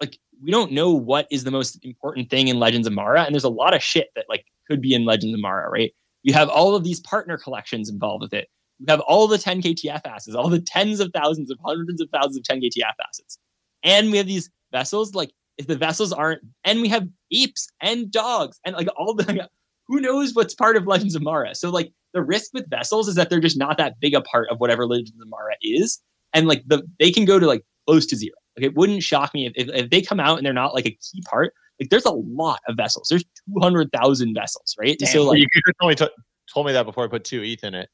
like 0.01 0.19
we 0.43 0.51
don't 0.51 0.73
know 0.73 0.93
what 0.93 1.27
is 1.31 1.45
the 1.45 1.51
most 1.51 1.79
important 1.85 2.31
thing 2.31 2.49
in 2.49 2.59
Legends 2.59 2.87
of 2.87 2.93
Mara, 2.93 3.25
and 3.25 3.35
there's 3.35 3.45
a 3.45 3.49
lot 3.49 3.75
of 3.75 3.83
shit 3.83 4.09
that 4.17 4.25
like 4.29 4.47
could 4.69 4.81
be 4.81 4.95
in 4.95 5.05
Legends 5.05 5.35
of 5.35 5.41
Mara, 5.41 5.71
right? 5.71 5.93
You 6.23 6.33
have 6.33 6.49
all 6.49 6.75
of 6.75 6.83
these 6.83 7.01
partner 7.01 7.39
collections 7.39 7.89
involved 7.89 8.23
with 8.23 8.35
it. 8.35 8.49
You 8.79 8.87
have 8.89 9.01
all 9.01 9.27
the 9.27 9.39
10 9.39 9.63
KTF 9.63 10.01
assets, 10.05 10.35
all 10.35 10.49
the 10.49 10.61
tens 10.61 11.01
of 11.01 11.11
thousands 11.15 11.51
of 11.51 11.59
hundreds 11.65 12.01
of 12.01 12.09
thousands 12.13 12.39
of 12.39 12.45
10 12.45 12.61
KTF 12.61 12.93
assets. 13.09 13.39
And 13.83 14.11
we 14.11 14.19
have 14.19 14.27
these 14.27 14.51
vessels, 14.73 15.15
like 15.15 15.31
if 15.57 15.67
the 15.67 15.77
vessels 15.77 16.13
aren't, 16.13 16.43
and 16.65 16.83
we 16.83 16.89
have 16.89 17.09
apes 17.33 17.69
and 17.81 18.11
dogs 18.11 18.61
and 18.65 18.77
like 18.77 18.89
all 18.97 19.15
the, 19.15 19.49
who 19.89 20.01
knows 20.01 20.35
what's 20.35 20.55
part 20.55 20.77
of 20.77 20.87
Legends 20.87 21.15
of 21.15 21.23
Mara. 21.23 21.55
So 21.55 21.71
like 21.71 21.93
the 22.13 22.23
risk 22.23 22.53
with 22.55 22.69
vessels 22.71 23.09
is 23.09 23.15
that 23.15 23.31
they're 23.31 23.41
just 23.41 23.59
not 23.59 23.79
that 23.79 24.01
big 24.01 24.15
a 24.15 24.21
part 24.23 24.49
of 24.51 24.59
whatever 24.59 24.87
Legends 24.87 25.13
of 25.21 25.29
Mara 25.29 25.55
is. 25.63 26.01
And 26.33 26.49
like 26.49 26.65
the, 26.67 26.83
they 26.99 27.11
can 27.11 27.25
go 27.25 27.39
to 27.39 27.47
like 27.47 27.65
close 27.87 28.07
to 28.07 28.17
zero. 28.17 28.35
Like 28.57 28.67
it 28.67 28.75
wouldn't 28.75 29.03
shock 29.03 29.33
me 29.35 29.47
if, 29.47 29.53
if, 29.55 29.69
if 29.75 29.91
they 29.91 30.03
come 30.03 30.21
out 30.21 30.39
and 30.39 30.47
they're 30.47 30.53
not 30.53 30.75
like 30.75 30.87
a 30.87 30.91
key 30.91 31.23
part. 31.29 31.53
Like 31.81 31.91
there's 31.91 32.07
a 32.07 32.11
lot 32.11 32.61
of 32.69 32.77
vessels. 32.77 33.09
There's 33.09 33.25
200,000 33.55 34.35
vessels, 34.35 34.75
right? 34.79 34.97
Damn, 34.99 35.09
so 35.09 35.25
like 35.25 35.39
you 35.39 35.47
could 35.53 35.63
have 35.67 35.75
only 35.83 35.95
t- 35.95 36.09
told 36.53 36.67
me 36.67 36.73
that 36.73 36.85
before 36.85 37.05
I 37.05 37.09
put 37.09 37.25
two 37.25 37.43
ETH 37.43 37.63
in 37.63 37.75
it. 37.75 37.89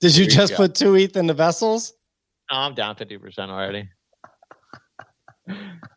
Did 0.00 0.16
you 0.16 0.24
There 0.24 0.32
you 0.32 0.36
just 0.38 0.52
go. 0.52 0.56
put 0.56 0.74
two 0.74 0.94
ETH 0.96 1.16
in 1.16 1.26
the 1.26 1.34
vessels? 1.34 1.92
Oh, 2.50 2.56
I'm 2.56 2.74
down 2.74 2.96
50% 2.96 3.50
already. 3.50 3.88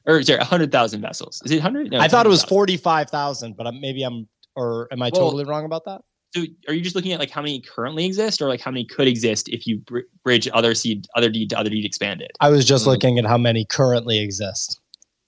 Or 0.05 0.21
sorry, 0.23 0.37
100,000 0.39 1.01
vessels. 1.01 1.41
Is 1.45 1.51
it 1.51 1.55
100? 1.55 1.91
No, 1.91 1.99
I 1.99 2.05
it's 2.05 2.11
thought 2.11 2.25
it 2.25 2.29
was 2.29 2.41
100,000. 2.43 2.49
45,000, 2.81 3.57
but 3.57 3.73
maybe 3.75 4.03
I'm, 4.03 4.27
or 4.55 4.87
am 4.91 5.01
I 5.01 5.09
Well- 5.13 5.21
totally 5.23 5.45
wrong 5.45 5.65
about 5.65 5.85
that? 5.85 6.01
So 6.33 6.43
are 6.69 6.73
you 6.73 6.79
just 6.79 6.95
looking 6.95 7.11
at 7.11 7.19
like 7.19 7.29
how 7.29 7.41
many 7.41 7.59
currently 7.59 8.05
exist 8.05 8.41
or 8.41 8.47
like 8.47 8.61
how 8.61 8.71
many 8.71 8.85
could 8.85 9.05
exist 9.05 9.49
if 9.49 9.67
you 9.67 9.79
br- 9.79 9.99
bridge 10.23 10.47
other 10.53 10.73
seed, 10.73 11.05
other 11.17 11.29
deed 11.29 11.49
to 11.49 11.59
other 11.59 11.69
deed 11.69 11.83
expanded? 11.83 12.31
I 12.39 12.47
was 12.49 12.63
just 12.65 12.85
Mm. 12.85 12.87
looking 12.87 13.19
at 13.19 13.25
how 13.25 13.37
many 13.37 13.65
currently 13.65 14.19
exist. 14.19 14.79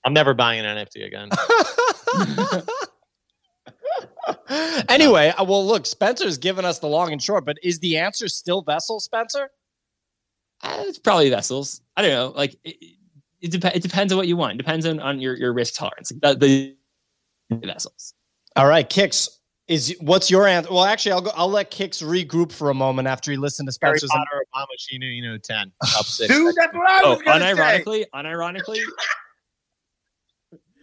I'm 0.05 0.13
never 0.13 0.33
buying 0.33 0.61
an 0.65 0.77
NFT 0.77 1.05
again. 1.05 1.29
anyway, 4.89 5.29
uh, 5.37 5.43
well, 5.43 5.65
look, 5.65 5.85
Spencer's 5.85 6.37
given 6.37 6.65
us 6.65 6.79
the 6.79 6.87
long 6.87 7.11
and 7.11 7.21
short, 7.21 7.45
but 7.45 7.57
is 7.63 7.79
the 7.79 7.97
answer 7.97 8.27
still 8.27 8.61
Vessel, 8.61 8.99
Spencer? 8.99 9.49
Uh, 10.61 10.83
it's 10.87 10.99
probably 10.99 11.29
vessels. 11.29 11.81
I 11.97 12.01
don't 12.01 12.11
know. 12.11 12.33
Like 12.35 12.55
it, 12.63 12.77
it, 13.44 13.53
it, 13.53 13.61
dep- 13.61 13.76
it 13.76 13.82
depends 13.84 14.11
on 14.11 14.18
what 14.18 14.28
you 14.28 14.38
want. 14.38 14.53
It 14.53 14.57
depends 14.57 14.86
on, 14.86 14.99
on 14.99 15.20
your, 15.20 15.36
your 15.36 15.53
risk 15.53 15.76
tolerance. 15.76 16.11
Like 16.22 16.40
the, 16.40 16.76
the 17.49 17.57
vessels. 17.68 18.14
All 18.56 18.68
right, 18.68 18.90
kicks. 18.90 19.30
Is 19.70 19.95
what's 20.02 20.30
your 20.30 20.45
answer? 20.45 20.70
Well, 20.74 20.84
actually, 20.84 21.14
I'll 21.14 21.22
go. 21.22 21.32
I'll 21.36 21.48
let 21.48 21.72
Kicks 21.72 22.02
regroup 22.02 22.52
for 22.52 22.70
a 22.70 22.74
moment 22.74 23.07
after 23.07 23.32
he 23.32 23.38
listened 23.38 23.72
to 23.72 23.78
Harry 23.82 23.98
Spencer's. 23.98 24.10
Potter, 24.10 24.45
Obama, 24.53 24.65
Shinu, 24.78 25.15
you 25.15 25.22
know, 25.24 25.38
10. 25.38 25.72
Up 25.98 26.06
six. 26.06 26.34
Dude, 26.34 26.53
that's 26.57 26.74
what 26.74 26.90
I 26.90 27.02
Oh, 27.06 27.10
was 27.11 27.22
gonna 27.22 27.40
say. 27.40 27.52
Oh, 27.53 27.56
unironically, 27.56 28.06
unironically, 28.14 28.82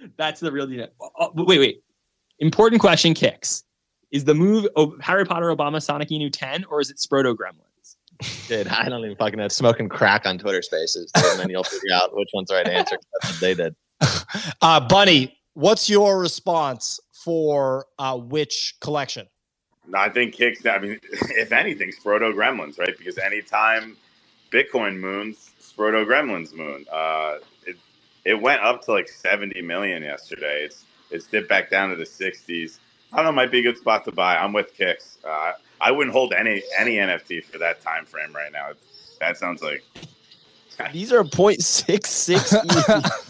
that's 0.17 0.41
the 0.41 0.51
real 0.51 0.67
deal. 0.67 0.89
Oh, 0.99 1.11
oh, 1.19 1.33
wait, 1.45 1.59
wait. 1.59 1.83
Important 2.39 2.81
question, 2.81 3.13
kicks. 3.13 3.65
Is 4.13 4.25
the 4.25 4.35
move 4.35 4.67
of 4.77 4.95
Harry 5.03 5.27
Potter, 5.27 5.55
Obama, 5.55 5.83
Sonic 5.83 6.09
Inu 6.09 6.31
10, 6.33 6.65
or 6.65 6.81
is 6.81 6.91
it 6.91 6.97
Sproto 6.97 7.35
Gremlins? 7.37 7.70
Dude, 8.49 8.69
I 8.69 8.89
don't 8.89 9.05
even 9.05 9.17
fucking 9.17 9.39
know. 9.39 9.49
Smoking 9.49 9.89
crack 9.89 10.27
on 10.27 10.39
Twitter 10.39 10.63
spaces. 10.63 11.11
and 11.15 11.41
then 11.41 11.51
you'll 11.51 11.65
figure 11.65 11.95
out 11.95 12.15
which 12.15 12.31
one's 12.33 12.49
the 12.49 12.55
right 12.57 12.69
answer. 12.69 12.99
That's 13.21 13.33
what 13.35 13.41
they 13.41 13.55
did. 13.55 13.75
Uh, 14.63 14.81
Bunny, 14.81 15.37
what's 15.55 15.91
your 15.91 16.19
response 16.21 17.01
for 17.25 17.87
uh, 17.99 18.17
which 18.17 18.75
collection? 18.81 19.27
No, 19.87 19.99
I 19.99 20.09
think 20.09 20.35
kicks. 20.35 20.65
I 20.65 20.79
mean, 20.79 21.01
if 21.13 21.53
anything, 21.53 21.93
Sproto 21.93 22.33
Gremlins, 22.33 22.79
right? 22.79 22.97
Because 22.97 23.19
anytime 23.19 23.97
Bitcoin 24.51 24.99
moons, 24.99 25.51
Sproto 25.61 26.07
Gremlins 26.07 26.53
moon. 26.55 26.85
Uh, 26.91 27.37
it 27.67 27.77
it 28.25 28.41
went 28.41 28.63
up 28.63 28.85
to 28.85 28.93
like 28.93 29.09
seventy 29.09 29.63
million 29.63 30.03
yesterday. 30.03 30.65
It's 30.65 30.85
it's 31.11 31.27
dipped 31.27 31.49
back 31.49 31.71
down 31.71 31.91
to 31.91 31.97
the 31.97 32.07
sixties. 32.07 32.81
I 33.13 33.17
don't 33.17 33.25
know. 33.27 33.33
Might 33.33 33.51
be 33.51 33.59
a 33.61 33.63
good 33.63 33.77
spot 33.79 34.05
to 34.05 34.13
buy. 34.13 34.37
I'm 34.37 34.53
with 34.53 34.75
kicks. 34.75 35.19
Uh, 35.25 35.53
I 35.81 35.91
wouldn't 35.91 36.13
hold 36.13 36.33
any 36.33 36.63
any 36.79 36.97
NFT 36.97 37.45
for 37.45 37.59
that 37.59 37.81
time 37.83 38.05
frame 38.07 38.33
right 38.35 38.53
now. 38.53 38.71
That 39.21 39.37
sounds 39.37 39.63
like 39.63 39.83
These 40.93 41.13
are 41.13 41.23
0.66 41.25 41.93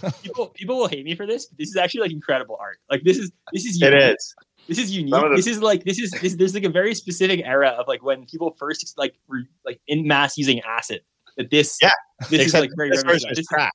ETH. 0.04 0.22
People, 0.22 0.46
people 0.48 0.76
will 0.78 0.86
hate 0.86 1.04
me 1.04 1.14
for 1.16 1.26
this. 1.26 1.46
But 1.46 1.58
this 1.58 1.68
is 1.70 1.76
actually 1.76 2.02
like 2.02 2.12
incredible 2.12 2.56
art. 2.60 2.78
Like 2.90 3.02
this 3.02 3.18
is 3.18 3.32
this 3.52 3.64
is 3.64 3.80
It 3.82 3.92
unique. 3.92 4.14
is. 4.16 4.34
This 4.68 4.78
is 4.78 4.96
unique. 4.96 5.12
The- 5.12 5.32
This 5.34 5.46
is 5.48 5.60
like 5.60 5.82
this 5.84 5.98
is 5.98 6.10
this, 6.12 6.34
there's 6.34 6.54
like 6.54 6.64
a 6.64 6.68
very 6.70 6.94
specific 6.94 7.40
era 7.44 7.68
of 7.70 7.88
like 7.88 8.02
when 8.04 8.24
people 8.26 8.54
first 8.58 8.94
like 8.98 9.14
were 9.28 9.40
like 9.64 9.80
in 9.88 10.06
mass 10.06 10.36
using 10.38 10.60
acid. 10.60 11.00
That 11.36 11.50
this 11.50 11.78
Yeah. 11.82 11.90
this 12.28 12.46
is 12.46 12.54
like 12.54 12.70
very 12.76 12.90
this 12.90 12.98
reminiscent. 13.02 13.06
version 13.06 13.30
is 13.30 13.36
This 13.38 13.42
is- 13.44 13.48
crack. 13.48 13.72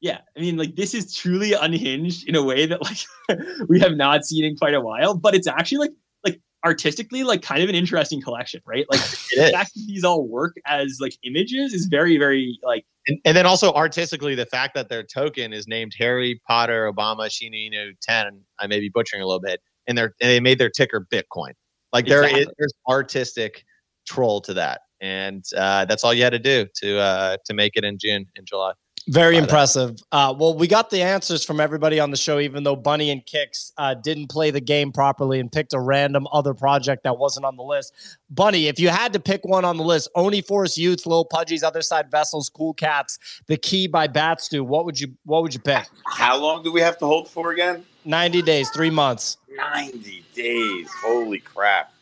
Yeah, 0.00 0.20
I 0.36 0.40
mean 0.40 0.56
like 0.56 0.76
this 0.76 0.94
is 0.94 1.14
truly 1.14 1.52
unhinged 1.54 2.28
in 2.28 2.36
a 2.36 2.42
way 2.42 2.66
that 2.66 2.82
like 2.82 2.98
we 3.68 3.80
have 3.80 3.94
not 3.96 4.24
seen 4.24 4.44
in 4.44 4.56
quite 4.56 4.74
a 4.74 4.80
while. 4.80 5.14
But 5.14 5.34
it's 5.34 5.46
actually 5.46 5.78
like 5.78 5.92
like 6.24 6.40
artistically 6.64 7.24
like 7.24 7.42
kind 7.42 7.62
of 7.62 7.68
an 7.68 7.74
interesting 7.74 8.22
collection, 8.22 8.60
right? 8.64 8.86
Like 8.90 9.00
the 9.36 9.50
fact 9.52 9.74
that 9.74 9.84
these 9.86 10.04
all 10.04 10.26
work 10.26 10.54
as 10.66 10.98
like 11.00 11.16
images 11.24 11.74
is 11.74 11.86
very 11.86 12.16
very 12.16 12.58
like 12.62 12.84
And, 13.08 13.18
and 13.24 13.36
then 13.36 13.44
also 13.44 13.72
artistically, 13.72 14.34
the 14.36 14.46
fact 14.46 14.74
that 14.74 14.88
their 14.88 15.02
token 15.02 15.52
is 15.52 15.66
named 15.66 15.92
Harry 15.98 16.40
Potter 16.46 16.90
Obama 16.92 17.28
Shininu 17.28 17.92
10, 18.00 18.40
I 18.60 18.66
may 18.68 18.78
be 18.78 18.88
butchering 18.88 19.22
a 19.22 19.26
little 19.26 19.40
bit, 19.40 19.60
and 19.88 19.98
they're 19.98 20.14
and 20.20 20.30
they 20.30 20.40
made 20.40 20.58
their 20.60 20.70
ticker 20.70 21.06
Bitcoin. 21.12 21.52
Like 21.92 22.06
there 22.06 22.22
is 22.22 22.30
Exactly. 22.30 22.54
there's 22.58 22.74
artistic 22.88 23.64
troll 24.06 24.40
to 24.42 24.54
that, 24.54 24.82
and 25.00 25.44
uh, 25.56 25.86
that's 25.86 26.04
all 26.04 26.14
you 26.14 26.22
had 26.22 26.30
to 26.30 26.38
do 26.38 26.66
to 26.82 26.98
uh, 26.98 27.36
to 27.46 27.54
make 27.54 27.72
it 27.74 27.82
in 27.82 27.98
June 27.98 28.26
in 28.36 28.44
July. 28.44 28.74
Very 29.08 29.38
impressive. 29.38 30.02
Uh, 30.12 30.34
well, 30.38 30.54
we 30.54 30.68
got 30.68 30.90
the 30.90 31.00
answers 31.00 31.42
from 31.42 31.60
everybody 31.60 31.98
on 31.98 32.10
the 32.10 32.16
show, 32.16 32.38
even 32.38 32.62
though 32.62 32.76
Bunny 32.76 33.10
and 33.10 33.24
Kicks 33.24 33.72
uh, 33.78 33.94
didn't 33.94 34.28
play 34.28 34.50
the 34.50 34.60
game 34.60 34.92
properly 34.92 35.40
and 35.40 35.50
picked 35.50 35.72
a 35.72 35.80
random 35.80 36.26
other 36.30 36.52
project 36.52 37.04
that 37.04 37.16
wasn't 37.16 37.46
on 37.46 37.56
the 37.56 37.62
list. 37.62 37.94
Bunny, 38.28 38.66
if 38.66 38.78
you 38.78 38.90
had 38.90 39.14
to 39.14 39.20
pick 39.20 39.46
one 39.46 39.64
on 39.64 39.78
the 39.78 39.82
list, 39.82 40.10
Oni 40.14 40.42
Force 40.42 40.76
y00ts, 40.76 41.06
Lil 41.06 41.24
Pudgies, 41.24 41.62
Otherside 41.62 42.10
Vessels, 42.10 42.50
Cool 42.50 42.74
Cats, 42.74 43.18
The 43.46 43.56
Key 43.56 43.86
by 43.86 44.08
Batstew, 44.08 44.60
what 44.60 44.84
would 44.84 45.00
you 45.00 45.14
what 45.24 45.42
would 45.42 45.54
you 45.54 45.60
pick? 45.60 45.86
how 46.04 46.36
long 46.36 46.62
do 46.62 46.70
we 46.70 46.82
have 46.82 46.98
to 46.98 47.06
hold 47.06 47.28
for 47.28 47.52
again? 47.52 47.86
90 48.04 48.42
days, 48.42 48.68
three 48.70 48.90
months. 48.90 49.38
90 49.56 50.24
days. 50.34 50.88
Holy 51.02 51.38
crap. 51.38 51.92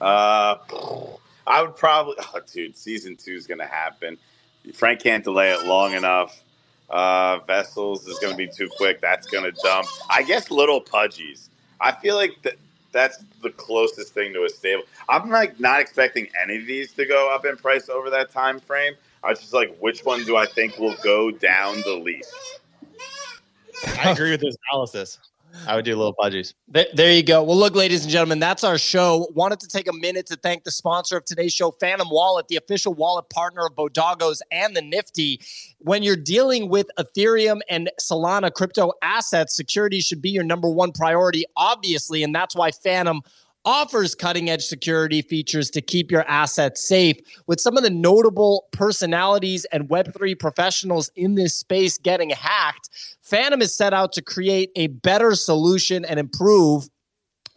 Uh, 0.00 0.56
I 1.46 1.62
would 1.62 1.76
probably, 1.76 2.14
oh, 2.34 2.40
dude, 2.52 2.76
season 2.76 3.16
two 3.16 3.32
is 3.32 3.46
going 3.46 3.60
to 3.60 3.66
happen. 3.66 4.16
Frank 4.72 5.00
can't 5.00 5.22
delay 5.22 5.52
it 5.52 5.66
long 5.66 5.92
enough. 5.92 6.43
Uh, 6.94 7.40
Vessels 7.44 8.06
is 8.06 8.18
going 8.20 8.32
to 8.32 8.36
be 8.36 8.46
too 8.46 8.70
quick. 8.76 9.00
That's 9.00 9.26
going 9.26 9.42
to 9.42 9.52
dump. 9.62 9.88
I 10.08 10.22
guess 10.22 10.48
Little 10.50 10.80
Pudgies. 10.80 11.48
I 11.80 11.90
feel 11.90 12.14
like 12.14 12.40
that 12.42 12.54
that's 12.92 13.24
the 13.42 13.50
closest 13.50 14.14
thing 14.14 14.32
to 14.32 14.44
a 14.44 14.48
stable. 14.48 14.84
I'm 15.08 15.28
like 15.28 15.58
not 15.58 15.80
expecting 15.80 16.28
any 16.40 16.56
of 16.58 16.66
these 16.66 16.92
to 16.92 17.04
go 17.04 17.34
up 17.34 17.44
in 17.44 17.56
price 17.56 17.88
over 17.88 18.08
that 18.10 18.30
time 18.30 18.60
frame. 18.60 18.94
I 19.24 19.30
was 19.30 19.40
just 19.40 19.52
like, 19.52 19.76
which 19.80 20.04
one 20.04 20.24
do 20.24 20.36
I 20.36 20.46
think 20.46 20.78
will 20.78 20.94
go 21.02 21.32
down 21.32 21.80
the 21.84 21.94
least? 21.94 22.32
I 23.98 24.12
agree 24.12 24.30
with 24.30 24.40
this 24.40 24.56
analysis. 24.70 25.18
I 25.66 25.76
would 25.76 25.84
do 25.84 25.96
little 25.96 26.14
pudgies. 26.14 26.54
Th- 26.72 26.88
There 26.94 27.12
you 27.12 27.22
go. 27.22 27.42
Well, 27.42 27.56
look, 27.56 27.74
ladies 27.74 28.02
and 28.02 28.10
gentlemen, 28.10 28.38
that's 28.38 28.64
our 28.64 28.76
show. 28.78 29.28
Wanted 29.34 29.60
to 29.60 29.68
take 29.68 29.88
a 29.88 29.92
minute 29.92 30.26
to 30.26 30.36
thank 30.36 30.64
the 30.64 30.70
sponsor 30.70 31.16
of 31.16 31.24
today's 31.24 31.52
show, 31.52 31.70
Phantom 31.72 32.08
Wallet, 32.10 32.48
the 32.48 32.56
official 32.56 32.92
wallet 32.94 33.28
partner 33.30 33.66
of 33.66 33.74
Bodoggos 33.74 34.40
and 34.50 34.76
the 34.76 34.82
Nifty. 34.82 35.40
When 35.78 36.02
you're 36.02 36.16
dealing 36.16 36.68
with 36.68 36.88
Ethereum 36.98 37.60
and 37.68 37.90
Solana 38.00 38.52
crypto 38.52 38.92
assets, 39.02 39.54
security 39.54 40.00
should 40.00 40.20
be 40.20 40.30
your 40.30 40.44
number 40.44 40.68
one 40.68 40.92
priority, 40.92 41.44
obviously. 41.56 42.22
And 42.22 42.34
that's 42.34 42.56
why 42.56 42.70
Phantom 42.70 43.22
offers 43.64 44.14
cutting 44.14 44.50
edge 44.50 44.64
security 44.64 45.22
features 45.22 45.70
to 45.70 45.80
keep 45.80 46.10
your 46.10 46.28
assets 46.28 46.86
safe. 46.86 47.16
With 47.46 47.60
some 47.60 47.76
of 47.76 47.82
the 47.82 47.90
notable 47.90 48.66
personalities 48.72 49.64
and 49.66 49.88
Web3 49.88 50.38
professionals 50.38 51.10
in 51.16 51.34
this 51.34 51.54
space 51.54 51.98
getting 51.98 52.30
hacked, 52.30 52.90
Phantom 53.20 53.62
is 53.62 53.74
set 53.74 53.94
out 53.94 54.12
to 54.12 54.22
create 54.22 54.70
a 54.76 54.88
better 54.88 55.34
solution 55.34 56.04
and 56.04 56.20
improve 56.20 56.88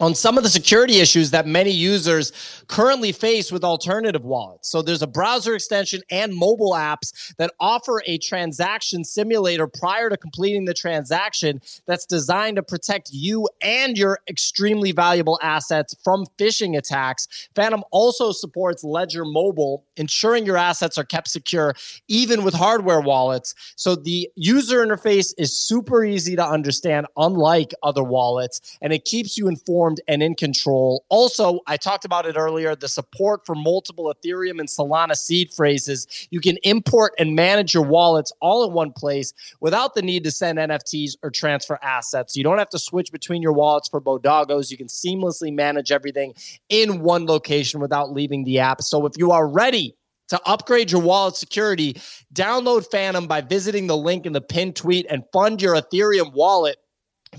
on 0.00 0.14
some 0.14 0.36
of 0.36 0.44
the 0.44 0.50
security 0.50 0.98
issues 0.98 1.30
that 1.32 1.46
many 1.46 1.70
users 1.70 2.32
currently 2.68 3.10
face 3.10 3.50
with 3.50 3.64
alternative 3.64 4.24
wallets. 4.24 4.70
So 4.70 4.80
there's 4.80 5.02
a 5.02 5.06
browser 5.06 5.54
extension 5.54 6.02
and 6.10 6.34
mobile 6.34 6.72
apps 6.72 7.34
that 7.36 7.52
offer 7.58 8.02
a 8.06 8.18
transaction 8.18 9.04
simulator 9.04 9.66
prior 9.66 10.08
to 10.08 10.16
completing 10.16 10.66
the 10.66 10.74
transaction 10.74 11.60
that's 11.86 12.06
designed 12.06 12.56
to 12.56 12.62
protect 12.62 13.10
you 13.12 13.48
and 13.60 13.98
your 13.98 14.20
extremely 14.28 14.92
valuable 14.92 15.38
assets 15.42 15.96
from 16.04 16.26
phishing 16.38 16.76
attacks. 16.76 17.48
Phantom 17.56 17.82
also 17.90 18.30
supports 18.30 18.84
Ledger 18.84 19.24
Mobile, 19.24 19.84
ensuring 19.96 20.46
your 20.46 20.56
assets 20.56 20.96
are 20.96 21.04
kept 21.04 21.28
secure 21.28 21.74
even 22.06 22.44
with 22.44 22.54
hardware 22.54 23.00
wallets. 23.00 23.54
So 23.76 23.96
the 23.96 24.30
user 24.36 24.86
interface 24.86 25.34
is 25.38 25.58
super 25.58 26.04
easy 26.04 26.36
to 26.36 26.46
understand, 26.46 27.06
unlike 27.16 27.72
other 27.82 28.04
wallets, 28.04 28.78
and 28.80 28.92
it 28.92 29.04
keeps 29.04 29.36
you 29.36 29.48
informed 29.48 29.87
informed 29.88 30.00
and 30.08 30.22
in 30.22 30.34
control. 30.34 31.04
Also, 31.08 31.60
I 31.66 31.76
talked 31.76 32.04
about 32.04 32.26
it 32.26 32.36
earlier 32.36 32.74
the 32.74 32.88
support 32.88 33.44
for 33.46 33.54
multiple 33.54 34.12
Ethereum 34.12 34.60
and 34.60 34.68
Solana 34.68 35.16
seed 35.16 35.52
phrases. 35.52 36.06
You 36.30 36.40
can 36.40 36.58
import 36.62 37.14
and 37.18 37.34
manage 37.34 37.74
your 37.74 37.84
wallets 37.84 38.32
all 38.40 38.66
in 38.66 38.72
one 38.72 38.92
place 38.92 39.32
without 39.60 39.94
the 39.94 40.02
need 40.02 40.24
to 40.24 40.30
send 40.30 40.58
NFTs 40.58 41.16
or 41.22 41.30
transfer 41.30 41.78
assets. 41.82 42.36
You 42.36 42.44
don't 42.44 42.58
have 42.58 42.70
to 42.70 42.78
switch 42.78 43.10
between 43.12 43.42
your 43.42 43.52
wallets 43.52 43.88
for 43.88 44.00
Bodoggos. 44.00 44.70
You 44.70 44.76
can 44.76 44.88
seamlessly 44.88 45.52
manage 45.52 45.90
everything 45.90 46.34
in 46.68 47.00
one 47.00 47.26
location 47.26 47.80
without 47.80 48.12
leaving 48.12 48.44
the 48.44 48.58
app. 48.58 48.82
So 48.82 49.06
if 49.06 49.12
you 49.16 49.32
are 49.32 49.48
ready, 49.48 49.94
to 50.28 50.38
upgrade 50.44 50.90
your 50.90 51.00
wallet 51.00 51.36
security, 51.36 51.94
download 52.34 52.84
Phantom 52.90 53.26
by 53.26 53.40
visiting 53.40 53.86
the 53.86 53.96
link 53.96 54.26
in 54.26 54.34
the 54.34 54.42
pinned 54.42 54.76
tweet 54.76 55.06
and 55.08 55.24
fund 55.32 55.62
your 55.62 55.74
Ethereum 55.74 56.34
wallet 56.34 56.76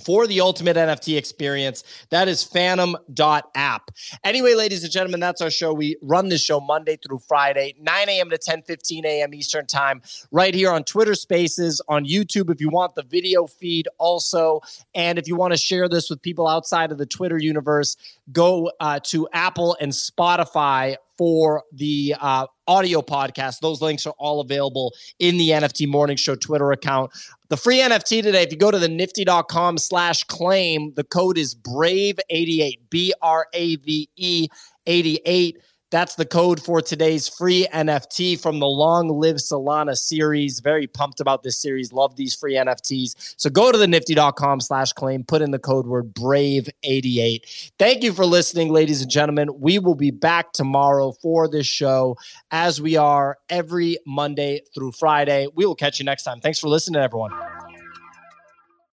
for 0.03 0.27
the 0.27 0.41
ultimate 0.41 0.77
NFT 0.77 1.17
experience. 1.17 1.83
That 2.09 2.27
is 2.27 2.43
phantom.app. 2.43 3.91
Anyway, 4.23 4.53
ladies 4.53 4.83
and 4.83 4.91
gentlemen, 4.91 5.19
that's 5.19 5.41
our 5.41 5.49
show. 5.49 5.73
We 5.73 5.97
run 6.01 6.29
this 6.29 6.43
show 6.43 6.59
Monday 6.59 6.97
through 6.97 7.19
Friday, 7.27 7.75
9 7.79 8.09
a.m. 8.09 8.29
to 8.29 8.37
10 8.37 8.63
15 8.63 9.05
a.m. 9.05 9.33
Eastern 9.33 9.65
Time, 9.65 10.01
right 10.31 10.53
here 10.53 10.71
on 10.71 10.83
Twitter 10.83 11.15
Spaces, 11.15 11.81
on 11.87 12.05
YouTube 12.05 12.49
if 12.49 12.61
you 12.61 12.69
want 12.69 12.95
the 12.95 13.03
video 13.03 13.47
feed 13.47 13.87
also. 13.97 14.61
And 14.95 15.17
if 15.17 15.27
you 15.27 15.35
want 15.35 15.53
to 15.53 15.57
share 15.57 15.87
this 15.89 16.09
with 16.09 16.21
people 16.21 16.47
outside 16.47 16.91
of 16.91 16.97
the 16.97 17.05
Twitter 17.05 17.37
universe, 17.37 17.97
go 18.31 18.71
uh, 18.79 18.99
to 19.05 19.27
Apple 19.33 19.77
and 19.79 19.91
Spotify 19.91 20.95
for 21.17 21.63
the 21.73 22.15
uh, 22.19 22.47
audio 22.69 23.01
podcast. 23.01 23.59
Those 23.61 23.81
links 23.81 24.05
are 24.05 24.13
all 24.19 24.39
available 24.39 24.93
in 25.17 25.37
the 25.37 25.49
NFT 25.49 25.87
Morning 25.87 26.15
Show 26.15 26.35
Twitter 26.35 26.71
account. 26.71 27.11
The 27.49 27.57
free 27.57 27.79
NFT 27.79 28.21
today, 28.21 28.43
if 28.43 28.51
you 28.51 28.57
go 28.57 28.69
to 28.69 28.77
the 28.77 28.87
nifty.com 28.87 29.79
slash 29.79 30.23
claim, 30.25 30.93
the 30.93 31.03
code 31.03 31.39
is 31.39 31.55
BRAVE88, 31.55 32.79
B 32.91 33.13
R 33.21 33.47
A 33.53 33.75
V 33.77 34.07
E 34.15 34.47
88. 34.85 35.57
That's 35.91 36.15
the 36.15 36.25
code 36.25 36.61
for 36.61 36.81
today's 36.81 37.27
free 37.27 37.67
NFT 37.73 38.39
from 38.39 38.59
the 38.59 38.67
Long 38.67 39.09
Live 39.09 39.37
Solana 39.37 39.95
series. 39.95 40.59
Very 40.59 40.85
pumped 40.85 41.19
about 41.19 41.41
this 41.41 41.59
series. 41.59 41.91
Love 41.91 42.15
these 42.15 42.35
free 42.35 42.53
NFTs. 42.53 43.35
So 43.37 43.49
go 43.49 43.71
to 43.71 43.77
the 43.77 43.87
nifty.com 43.87 44.61
slash 44.61 44.93
claim, 44.93 45.23
put 45.23 45.41
in 45.41 45.51
the 45.51 45.59
code 45.59 45.87
word 45.87 46.13
brave88. 46.13 47.71
Thank 47.79 48.03
you 48.03 48.13
for 48.13 48.25
listening, 48.25 48.71
ladies 48.71 49.01
and 49.01 49.09
gentlemen. 49.09 49.49
We 49.59 49.79
will 49.79 49.95
be 49.95 50.11
back 50.11 50.53
tomorrow 50.53 51.11
for 51.11 51.47
this 51.47 51.65
show 51.65 52.17
as 52.51 52.79
we 52.79 52.95
are 52.95 53.37
every 53.49 53.97
Monday 54.05 54.61
through 54.75 54.91
Friday. 54.91 55.47
We 55.55 55.65
will 55.65 55.75
catch 55.75 55.99
you 55.99 56.05
next 56.05 56.23
time. 56.23 56.39
Thanks 56.39 56.59
for 56.59 56.67
listening, 56.67 57.01
everyone. 57.01 57.31